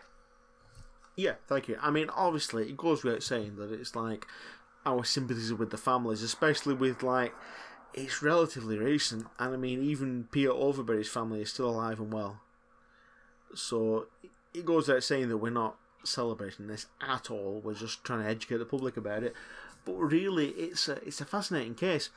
Yeah, 1.16 1.34
thank 1.48 1.68
you. 1.68 1.78
I 1.82 1.92
mean, 1.92 2.10
obviously, 2.10 2.70
it 2.70 2.78
goes 2.78 3.04
without 3.04 3.24
saying 3.24 3.58
that 3.58 3.72
it's 3.72 3.96
like 3.96 4.26
our 4.86 5.04
sympathies 5.04 5.52
are 5.52 5.56
with 5.56 5.70
the 5.70 5.78
families, 5.78 6.24
especially 6.24 6.74
with 6.74 7.04
like 7.04 7.34
it's 7.94 8.22
relatively 8.24 8.78
recent, 8.78 9.28
and 9.38 9.54
I 9.54 9.58
mean, 9.58 9.84
even 9.84 10.28
Peter 10.32 10.52
Overbury's 10.52 11.10
family 11.10 11.42
is 11.42 11.52
still 11.52 11.70
alive 11.70 12.00
and 12.00 12.14
well. 12.14 12.40
So 13.54 14.08
it 14.54 14.66
goes 14.66 14.88
without 14.88 15.04
saying 15.04 15.30
that 15.30 15.38
we're 15.38 15.50
not 15.50 15.76
celebrating 16.04 16.68
this 16.68 16.88
at 17.02 17.30
all. 17.30 17.62
We're 17.64 17.74
just 17.74 18.04
trying 18.04 18.24
to 18.24 18.30
educate 18.30 18.58
the 18.58 18.66
public 18.66 18.98
about 18.98 19.24
it. 19.24 19.34
But 19.84 19.96
really, 19.96 20.50
it's 20.50 20.88
a 20.88 20.94
it's 21.06 21.22
a 21.22 21.26
fascinating 21.26 21.76
case, 21.76 22.10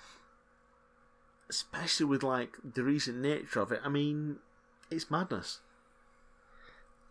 especially 1.51 2.07
with 2.07 2.23
like 2.23 2.57
the 2.75 2.85
recent 2.85 3.19
nature 3.19 3.61
of 3.61 3.73
it. 3.73 3.81
I 3.85 3.89
mean, 3.89 4.37
it's 4.91 5.11
madness. 5.11 5.61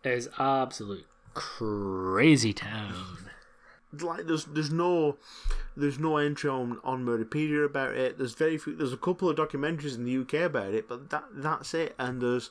It 0.02 0.12
is 0.12 0.28
absolute 0.38 1.06
crazy 1.34 2.52
town. 2.52 3.30
like 4.00 4.26
there's 4.26 4.44
there's 4.46 4.70
no 4.70 5.16
there's 5.76 5.98
no 5.98 6.16
entry 6.16 6.50
on 6.50 6.80
on 6.84 7.04
Murderpedia 7.04 7.64
about 7.64 7.94
it. 7.94 8.18
There's 8.18 8.34
very 8.34 8.58
few. 8.58 8.74
There's 8.74 8.92
a 8.92 8.98
couple 8.98 9.28
of 9.28 9.36
documentaries 9.36 9.96
in 9.96 10.04
the 10.04 10.16
UK 10.18 10.46
about 10.46 10.74
it, 10.74 10.88
but 10.88 11.10
that 11.10 11.24
that's 11.32 11.74
it. 11.74 11.94
And 11.98 12.20
there's 12.20 12.50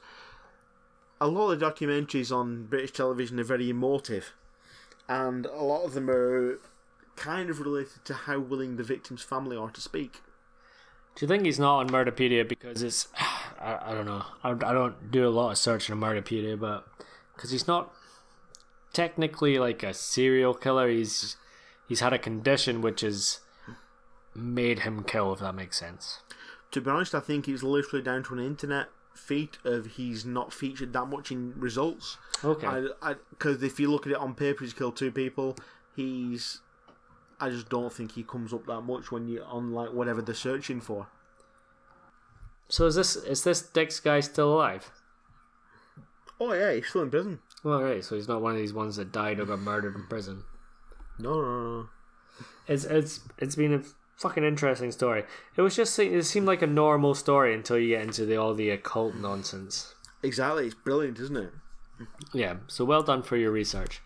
a 1.20 1.28
lot 1.28 1.52
of 1.52 1.60
documentaries 1.60 2.36
on 2.36 2.66
British 2.66 2.92
television 2.92 3.40
are 3.40 3.44
very 3.44 3.70
emotive, 3.70 4.34
and 5.08 5.46
a 5.46 5.64
lot 5.64 5.84
of 5.84 5.94
them 5.94 6.10
are 6.10 6.60
kind 7.16 7.50
of 7.50 7.60
related 7.60 8.04
to 8.06 8.14
how 8.14 8.40
willing 8.40 8.76
the 8.76 8.84
victim's 8.84 9.22
family 9.22 9.56
are 9.56 9.70
to 9.70 9.82
speak. 9.82 10.22
Do 11.16 11.24
you 11.26 11.28
think 11.28 11.46
he's 11.46 11.60
not 11.60 11.78
on 11.78 11.90
Murderpedia 11.90 12.48
because 12.48 12.82
it's 12.82 13.08
I, 13.60 13.80
I 13.82 13.94
don't 13.94 14.06
know. 14.06 14.26
I, 14.44 14.52
I 14.52 14.74
don't 14.74 15.12
do 15.12 15.28
a 15.28 15.30
lot 15.30 15.52
of 15.52 15.58
searching 15.58 15.94
on 15.94 16.02
Murderpedia, 16.02 16.60
but 16.60 16.88
because 17.36 17.52
he's 17.52 17.68
not 17.68 17.94
technically 18.94 19.60
like 19.60 19.84
a 19.84 19.94
serial 19.94 20.54
killer, 20.54 20.88
he's 20.88 21.36
he's 21.88 22.00
had 22.00 22.14
a 22.14 22.20
condition 22.20 22.82
which 22.82 23.02
has 23.02 23.40
made 24.34 24.80
him 24.80 25.04
kill. 25.04 25.34
If 25.34 25.40
that 25.40 25.56
makes 25.56 25.78
sense. 25.80 26.20
To 26.72 26.82
be 26.82 26.90
honest, 26.90 27.14
I 27.14 27.20
think 27.20 27.48
it's 27.48 27.62
literally 27.64 28.04
down 28.04 28.24
to 28.24 28.34
an 28.34 28.40
internet 28.40 28.88
feat 29.14 29.58
of 29.64 29.86
he's 29.86 30.26
not 30.26 30.52
featured 30.52 30.92
that 30.94 31.06
much 31.06 31.32
in 31.32 31.54
results. 31.56 32.18
Okay. 32.44 32.88
Because 33.30 33.62
if 33.62 33.80
you 33.80 33.92
look 33.92 34.08
at 34.08 34.12
it 34.12 34.18
on 34.18 34.34
paper, 34.34 34.64
he's 34.64 34.74
killed 34.74 34.96
two 34.96 35.12
people. 35.12 35.56
He's. 35.96 36.62
I 37.40 37.50
just 37.50 37.70
don't 37.70 37.92
think 37.92 38.14
he 38.14 38.24
comes 38.24 38.54
up 38.54 38.66
that 38.68 38.82
much 38.82 39.12
when 39.12 39.28
you 39.28 39.44
on 39.44 39.72
like 39.74 39.92
whatever 39.92 40.22
they're 40.22 40.34
searching 40.34 40.80
for. 40.80 41.08
so 42.70 42.86
is 42.86 42.96
this 42.96 43.16
is 43.16 43.44
this 43.44 43.62
Dix 43.62 44.00
guy 44.00 44.20
still 44.22 44.54
alive? 44.54 44.90
Oh 46.40 46.54
yeah, 46.54 46.74
he's 46.74 46.88
still 46.88 47.02
in 47.02 47.10
prison. 47.10 47.40
Well, 47.64 47.82
right. 47.82 48.04
So 48.04 48.16
he's 48.16 48.28
not 48.28 48.42
one 48.42 48.54
of 48.54 48.58
these 48.58 48.74
ones 48.74 48.98
that 48.98 49.12
died 49.12 49.40
or 49.40 49.46
got 49.46 49.60
murdered 49.60 49.96
in 49.96 50.08
prison. 50.08 50.44
No, 51.20 51.42
no, 51.42 51.74
no. 51.82 51.90
It's 52.68 52.86
it's 52.86 53.22
it's 53.38 53.56
been 53.56 53.74
a 53.74 53.84
fucking 54.18 54.44
interesting 54.44 54.92
story. 54.92 55.24
It 55.56 55.62
was 55.62 55.76
just 55.76 55.98
it 56.00 56.26
seemed 56.26 56.48
like 56.48 56.62
a 56.62 56.68
normal 56.68 57.14
story 57.14 57.54
until 57.54 57.78
you 57.78 57.90
get 57.90 58.02
into 58.02 58.26
the 58.26 58.36
all 58.38 58.54
the 58.54 58.70
occult 58.70 59.16
nonsense. 59.16 59.96
Exactly, 60.22 60.66
it's 60.66 60.76
brilliant, 60.76 61.20
isn't 61.20 61.38
it? 61.38 61.54
Yeah. 62.34 62.58
So 62.68 62.86
well 62.86 63.04
done 63.04 63.24
for 63.24 63.38
your 63.38 63.52
research. 63.52 64.02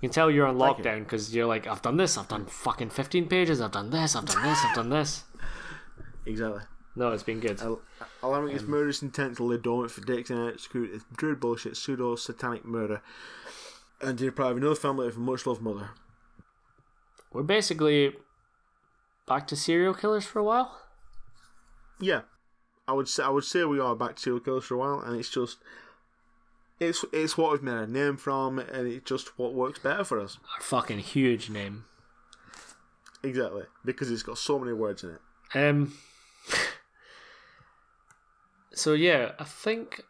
You 0.00 0.08
can 0.08 0.14
tell 0.14 0.30
you're 0.30 0.46
on 0.46 0.56
lockdown 0.56 1.00
because 1.00 1.34
you're 1.34 1.46
like, 1.46 1.66
I've 1.66 1.82
done 1.82 1.96
this, 1.96 2.16
I've 2.16 2.28
done 2.28 2.46
fucking 2.46 2.90
fifteen 2.90 3.28
pages, 3.28 3.60
I've 3.60 3.72
done 3.72 3.90
this, 3.90 4.14
I've 4.14 4.26
done 4.26 4.42
this, 4.42 4.58
I've 4.64 4.74
done 4.74 4.90
this. 4.90 5.24
Exactly. 6.24 6.62
No, 6.98 7.12
it's 7.12 7.22
been 7.22 7.38
good. 7.38 7.60
Al- 7.62 7.80
Allowing 8.24 8.48
Um, 8.48 8.54
his 8.54 8.64
murderous 8.64 9.02
intent 9.02 9.36
to 9.36 9.44
lay 9.44 9.56
dormant 9.56 9.92
for 9.92 10.00
Dix 10.00 10.30
and 10.30 10.50
execute 10.52 10.90
this 10.92 11.04
druid 11.16 11.38
bullshit, 11.38 11.76
pseudo 11.76 12.16
satanic 12.16 12.64
murder, 12.64 13.02
and 14.00 14.18
to 14.18 14.24
deprive 14.24 14.56
another 14.56 14.74
family 14.74 15.06
of 15.06 15.16
a 15.16 15.20
much 15.20 15.46
loved 15.46 15.62
mother. 15.62 15.90
We're 17.32 17.44
basically 17.44 18.16
back 19.28 19.46
to 19.46 19.56
serial 19.56 19.94
killers 19.94 20.24
for 20.24 20.40
a 20.40 20.42
while. 20.44 20.76
Yeah, 22.00 22.22
I 22.88 22.94
would 22.94 23.08
say 23.08 23.22
I 23.22 23.28
would 23.28 23.44
say 23.44 23.64
we 23.64 23.78
are 23.78 23.94
back 23.94 24.16
to 24.16 24.22
serial 24.22 24.40
killers 24.40 24.64
for 24.64 24.74
a 24.74 24.78
while, 24.78 24.98
and 24.98 25.16
it's 25.18 25.30
just 25.30 25.58
it's 26.80 27.04
it's 27.12 27.38
what 27.38 27.52
we've 27.52 27.62
made 27.62 27.72
our 27.74 27.86
name 27.86 28.16
from, 28.16 28.58
and 28.58 28.88
it's 28.88 29.08
just 29.08 29.38
what 29.38 29.54
works 29.54 29.78
better 29.78 30.02
for 30.02 30.18
us. 30.18 30.38
Our 30.56 30.62
fucking 30.62 30.98
huge 30.98 31.48
name. 31.48 31.84
Exactly, 33.22 33.64
because 33.84 34.10
it's 34.10 34.24
got 34.24 34.38
so 34.38 34.58
many 34.58 34.72
words 34.72 35.04
in 35.04 35.10
it. 35.10 35.20
Um. 35.54 35.92
So 38.78 38.92
yeah, 38.92 39.32
I 39.40 39.44
think 39.44 40.02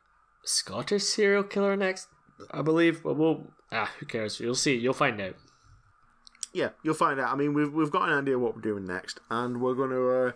Scottish 0.44 1.04
serial 1.04 1.42
killer 1.42 1.74
next. 1.74 2.08
I 2.50 2.60
believe, 2.60 3.02
but 3.02 3.14
we'll 3.16 3.46
ah, 3.72 3.90
who 3.98 4.04
cares? 4.04 4.40
You'll 4.40 4.54
see. 4.54 4.76
You'll 4.76 4.92
find 4.92 5.18
out. 5.22 5.36
yeah, 6.52 6.70
you'll 6.82 6.92
find 6.92 7.18
out. 7.18 7.32
I 7.32 7.34
mean, 7.34 7.54
we've 7.54 7.72
we've 7.72 7.90
got 7.90 8.10
an 8.10 8.18
idea 8.18 8.38
what 8.38 8.54
we're 8.54 8.60
doing 8.60 8.84
next, 8.84 9.20
and 9.30 9.62
we're 9.62 9.74
going 9.74 9.90
to. 9.90 10.10
Uh, 10.10 10.32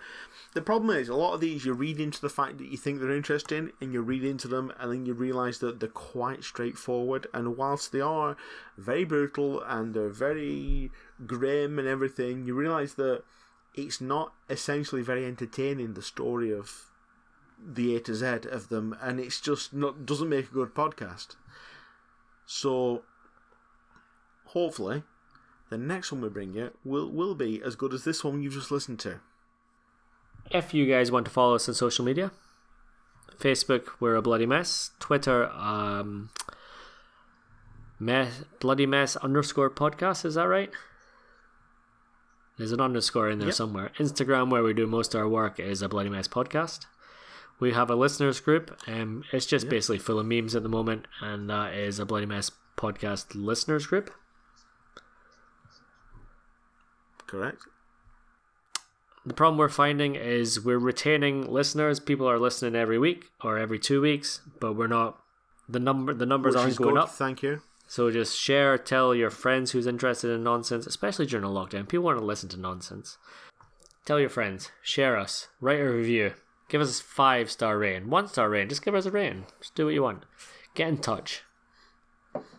the 0.55 0.63
problem 0.63 0.97
is, 0.97 1.11
a 1.11 1.15
lot 1.15 1.35
of 1.35 1.41
these 1.41 1.67
you 1.67 1.75
read 1.75 2.01
into 2.01 2.23
the 2.23 2.31
fact 2.31 2.57
that 2.57 2.69
you 2.69 2.79
think 2.79 3.01
they're 3.01 3.11
interesting, 3.15 3.71
and 3.83 3.93
you 3.93 4.01
read 4.01 4.25
into 4.25 4.49
them, 4.49 4.73
and 4.81 4.91
then 4.91 5.05
you 5.05 5.13
realise 5.13 5.59
that 5.59 5.79
they're 5.81 5.89
quite 5.91 6.43
straightforward. 6.43 7.27
And 7.35 7.59
whilst 7.59 7.93
they 7.93 8.01
are 8.01 8.39
very 8.79 9.05
brutal 9.05 9.63
and 9.63 9.93
they're 9.93 10.09
very 10.09 10.91
grim 11.27 11.79
and 11.79 11.87
everything, 11.87 12.47
you 12.47 12.55
realise 12.55 12.95
that 12.95 13.25
it's 13.75 14.01
not 14.01 14.33
essentially 14.49 15.03
very 15.03 15.27
entertaining. 15.27 15.93
The 15.93 16.03
story 16.03 16.51
of 16.51 16.91
the 17.64 17.97
A 17.97 18.01
to 18.01 18.14
Z 18.14 18.26
of 18.51 18.68
them, 18.68 18.97
and 19.01 19.20
it's 19.20 19.40
just 19.40 19.72
not 19.72 20.05
doesn't 20.06 20.28
make 20.28 20.51
a 20.51 20.55
good 20.55 20.74
podcast. 20.74 21.36
So, 22.47 23.02
hopefully, 24.47 25.02
the 25.70 25.78
next 25.78 26.12
one 26.12 26.20
we 26.20 26.28
bring 26.28 26.55
you 26.55 26.72
will 26.84 27.10
will 27.10 27.34
be 27.34 27.62
as 27.62 27.76
good 27.76 27.94
as 27.94 28.05
this 28.05 28.22
one 28.24 28.43
you've 28.43 28.52
just 28.55 28.70
listened 28.70 28.98
to. 29.01 29.20
If 30.51 30.74
you 30.74 30.86
guys 30.86 31.10
want 31.12 31.24
to 31.26 31.30
follow 31.30 31.55
us 31.55 31.68
on 31.68 31.74
social 31.74 32.05
media, 32.05 32.32
Facebook, 33.39 33.89
we're 34.01 34.16
a 34.16 34.22
bloody 34.22 34.44
mess. 34.47 34.90
Twitter, 34.98 35.48
um, 35.51 36.30
mess, 37.98 38.43
bloody 38.60 38.86
mess 38.86 39.16
underscore 39.16 39.70
podcast. 39.70 40.24
Is 40.24 40.34
that 40.34 40.48
right? 40.48 40.70
There's 42.59 42.72
an 42.72 42.80
underscore 42.80 43.30
in 43.30 43.39
there 43.39 43.48
Yep. 43.48 43.55
somewhere. 43.55 43.93
Instagram, 43.98 44.51
where 44.51 44.62
we 44.62 44.74
do 44.74 44.86
most 44.86 45.14
of 45.14 45.20
our 45.22 45.28
work, 45.28 45.59
is 45.59 45.80
a 45.80 45.89
bloody 45.89 46.10
mess 46.10 46.28
podcast. 46.28 46.86
We 47.62 47.70
have 47.74 47.90
a 47.90 47.94
listeners 47.94 48.40
group. 48.40 48.76
Um, 48.89 49.22
it's 49.30 49.47
just 49.47 49.68
basically 49.68 49.98
full 49.98 50.18
of 50.18 50.26
memes 50.26 50.56
at 50.56 50.64
the 50.64 50.68
moment, 50.68 51.06
and 51.20 51.48
that 51.48 51.74
is 51.74 52.01
a 52.01 52.05
bloody 52.05 52.26
mess 52.26 52.51
podcast 52.76 53.36
listeners 53.36 53.86
group. 53.86 54.10
Correct. 57.28 57.62
The 59.24 59.34
problem 59.34 59.59
we're 59.59 59.68
finding 59.68 60.16
is 60.16 60.64
we're 60.64 60.76
retaining 60.76 61.52
listeners. 61.52 62.01
People 62.01 62.28
are 62.28 62.40
listening 62.40 62.74
every 62.74 62.98
week 62.98 63.26
or 63.44 63.59
every 63.59 63.78
two 63.78 64.01
weeks, 64.01 64.40
but 64.59 64.72
we're 64.72 64.89
not. 64.89 65.20
The 65.68 65.78
number 65.78 66.12
the 66.14 66.26
numbers 66.26 66.56
Which 66.56 66.62
aren't 66.64 66.76
going 66.76 66.94
good, 66.97 67.02
up. 67.05 67.10
Thank 67.10 67.44
you. 67.44 67.62
So 67.86 68.10
just 68.10 68.36
share, 68.36 68.76
tell 68.76 69.14
your 69.14 69.30
friends 69.30 69.70
who's 69.70 69.86
interested 69.86 70.32
in 70.32 70.43
nonsense, 70.43 70.84
especially 70.89 71.26
during 71.26 71.44
a 71.44 71.48
lockdown. 71.48 71.89
People 71.89 72.06
want 72.06 72.18
to 72.18 72.24
listen 72.24 72.48
to 72.48 72.56
nonsense. 72.56 73.18
Tell 74.05 74.18
your 74.18 74.30
friends, 74.30 74.72
share 74.82 75.16
us, 75.16 75.47
write 75.60 75.78
a 75.78 75.89
review, 75.89 76.32
give 76.73 76.81
us 76.81 76.99
a 76.99 77.05
five 77.05 77.51
star 77.51 77.78
rating, 77.78 78.09
one 78.09 78.27
star 78.27 78.49
rating. 78.49 78.70
Just 78.70 78.85
give 78.85 78.94
us 78.94 79.07
a 79.07 79.11
rating. 79.11 79.44
Just 79.61 79.74
do 79.74 79.85
what 79.85 79.94
you 79.94 80.03
want. 80.03 80.24
Get 80.74 80.89
in 80.89 80.97
touch. 80.97 81.44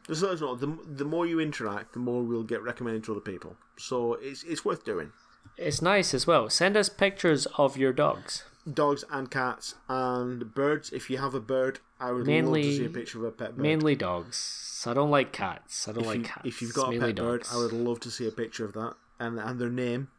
Just 0.07 0.22
let 0.22 0.34
us 0.34 0.41
know. 0.41 0.56
The, 0.56 0.77
the 0.85 1.03
more 1.03 1.26
you 1.26 1.40
interact, 1.40 1.94
the 1.94 1.99
more 1.99 2.22
we'll 2.22 2.44
get 2.44 2.61
recommended 2.61 3.03
to 3.06 3.14
other 3.14 3.22
people. 3.22 3.56
So 3.76 4.14
it's 4.22 4.44
it's 4.44 4.64
worth 4.64 4.85
doing. 4.85 5.11
It's 5.57 5.81
nice 5.81 6.14
as 6.14 6.27
well. 6.27 6.49
Send 6.49 6.77
us 6.77 6.90
pictures 6.90 7.48
of 7.57 7.76
your 7.76 7.91
dogs. 7.91 8.44
Dogs 8.72 9.03
and 9.11 9.30
cats 9.30 9.76
and 9.90 10.53
birds. 10.53 10.91
If 10.91 11.10
you 11.10 11.18
have 11.18 11.34
a 11.34 11.41
bird, 11.41 11.80
I 11.99 12.11
would 12.11 12.27
love 12.27 12.53
to 12.53 12.64
see 12.64 12.85
a 12.85 12.90
picture 12.90 13.18
of 13.19 13.26
a 13.26 13.31
pet 13.31 13.56
bird. 13.56 13.61
Mainly 13.61 13.95
dogs. 13.95 14.85
I 14.85 14.94
don't 14.94 15.11
like 15.11 15.31
cats. 15.31 15.88
I 15.88 15.94
don't 15.94 16.03
if, 16.03 16.07
like 16.07 16.18
you, 16.18 16.23
cats. 16.23 16.45
if 16.45 16.61
you've 16.61 16.73
got 16.73 16.90
a 16.90 16.91
Mainly 16.91 17.14
pet 17.14 17.15
bird. 17.15 17.45
I 17.52 17.57
would 17.57 17.73
love 17.73 17.99
to 18.02 18.11
see 18.11 18.27
a 18.27 18.31
picture 18.31 18.65
of 18.65 18.73
that 18.73 18.94
and 19.19 19.40
and 19.40 19.60
their 19.60 19.72
name. 19.72 20.10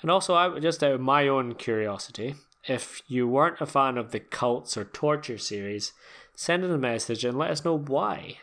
And 0.00 0.10
also, 0.10 0.34
I 0.34 0.58
just 0.60 0.82
out 0.82 0.92
of 0.92 1.00
my 1.00 1.28
own 1.28 1.54
curiosity, 1.54 2.36
if 2.64 3.02
you 3.06 3.26
weren't 3.26 3.60
a 3.60 3.66
fan 3.66 3.96
of 3.96 4.12
the 4.12 4.20
cults 4.20 4.76
or 4.76 4.84
torture 4.84 5.38
series, 5.38 5.92
send 6.34 6.64
in 6.64 6.70
a 6.70 6.78
message 6.78 7.24
and 7.24 7.38
let 7.38 7.50
us 7.50 7.64
know 7.64 7.76
why. 7.76 8.38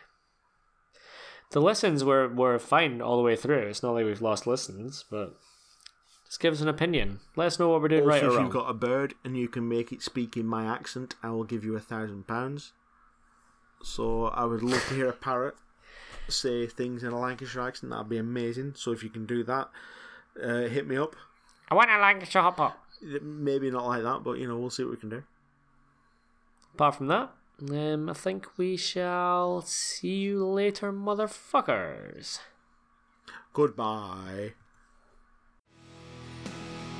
The 1.50 1.60
listens 1.60 2.04
were, 2.04 2.28
were 2.28 2.58
fine 2.58 3.00
all 3.00 3.16
the 3.16 3.22
way 3.22 3.36
through. 3.36 3.68
It's 3.68 3.82
not 3.82 3.92
like 3.92 4.04
we've 4.04 4.20
lost 4.20 4.46
listens, 4.46 5.04
but 5.10 5.34
just 6.26 6.40
give 6.40 6.52
us 6.52 6.60
an 6.60 6.68
opinion. 6.68 7.20
Let 7.36 7.46
us 7.46 7.58
know 7.58 7.70
what 7.70 7.80
we're 7.80 7.88
doing 7.88 8.02
Also, 8.02 8.12
right 8.12 8.22
or 8.22 8.28
wrong. 8.28 8.36
if 8.36 8.42
you've 8.42 8.52
got 8.52 8.70
a 8.70 8.74
bird 8.74 9.14
and 9.24 9.36
you 9.36 9.48
can 9.48 9.66
make 9.68 9.92
it 9.92 10.02
speak 10.02 10.36
in 10.36 10.46
my 10.46 10.66
accent, 10.66 11.14
I 11.22 11.30
will 11.30 11.44
give 11.44 11.64
you 11.64 11.74
a 11.74 11.80
thousand 11.80 12.26
pounds. 12.26 12.72
So 13.82 14.26
I 14.26 14.44
would 14.44 14.62
love 14.62 14.84
to 14.88 14.94
hear 14.94 15.08
a 15.08 15.12
parrot 15.12 15.54
say 16.28 16.66
things 16.66 17.02
in 17.02 17.12
a 17.12 17.18
Lancashire 17.18 17.62
accent. 17.66 17.90
That'd 17.90 18.08
be 18.08 18.18
amazing. 18.18 18.74
So 18.76 18.92
if 18.92 19.02
you 19.02 19.08
can 19.08 19.26
do 19.26 19.42
that, 19.44 19.68
uh, 20.42 20.62
hit 20.68 20.86
me 20.86 20.96
up. 20.96 21.16
I 21.70 21.74
want 21.74 21.90
a 21.90 21.98
Lancashire 21.98 22.42
hot 22.42 22.56
pot. 22.56 22.78
Maybe 23.02 23.70
not 23.70 23.86
like 23.86 24.02
that, 24.02 24.22
but 24.24 24.38
you 24.38 24.48
know 24.48 24.58
we'll 24.58 24.70
see 24.70 24.84
what 24.84 24.92
we 24.92 24.96
can 24.96 25.10
do. 25.10 25.22
Apart 26.74 26.96
from 26.96 27.08
that, 27.08 27.32
um, 27.70 28.08
I 28.08 28.12
think 28.12 28.46
we 28.56 28.76
shall 28.76 29.62
see 29.62 30.16
you 30.16 30.46
later, 30.46 30.92
motherfuckers. 30.92 32.38
Goodbye. 33.52 34.52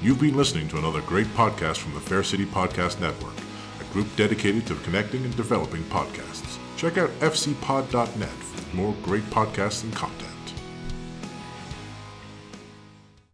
You've 0.02 0.20
been 0.20 0.36
listening 0.36 0.68
to 0.68 0.78
another 0.78 1.00
great 1.02 1.26
podcast 1.28 1.78
from 1.78 1.94
the 1.94 2.00
Fair 2.00 2.22
City 2.22 2.44
Podcast 2.44 3.00
Network, 3.00 3.34
a 3.80 3.92
group 3.92 4.06
dedicated 4.16 4.66
to 4.68 4.76
connecting 4.76 5.24
and 5.24 5.36
developing 5.36 5.82
podcasts. 5.84 6.58
Check 6.76 6.98
out 6.98 7.10
fcpod.net 7.20 8.28
for 8.28 8.76
more 8.76 8.94
great 9.02 9.24
podcasts 9.24 9.82
and 9.82 9.94
content. 9.94 10.27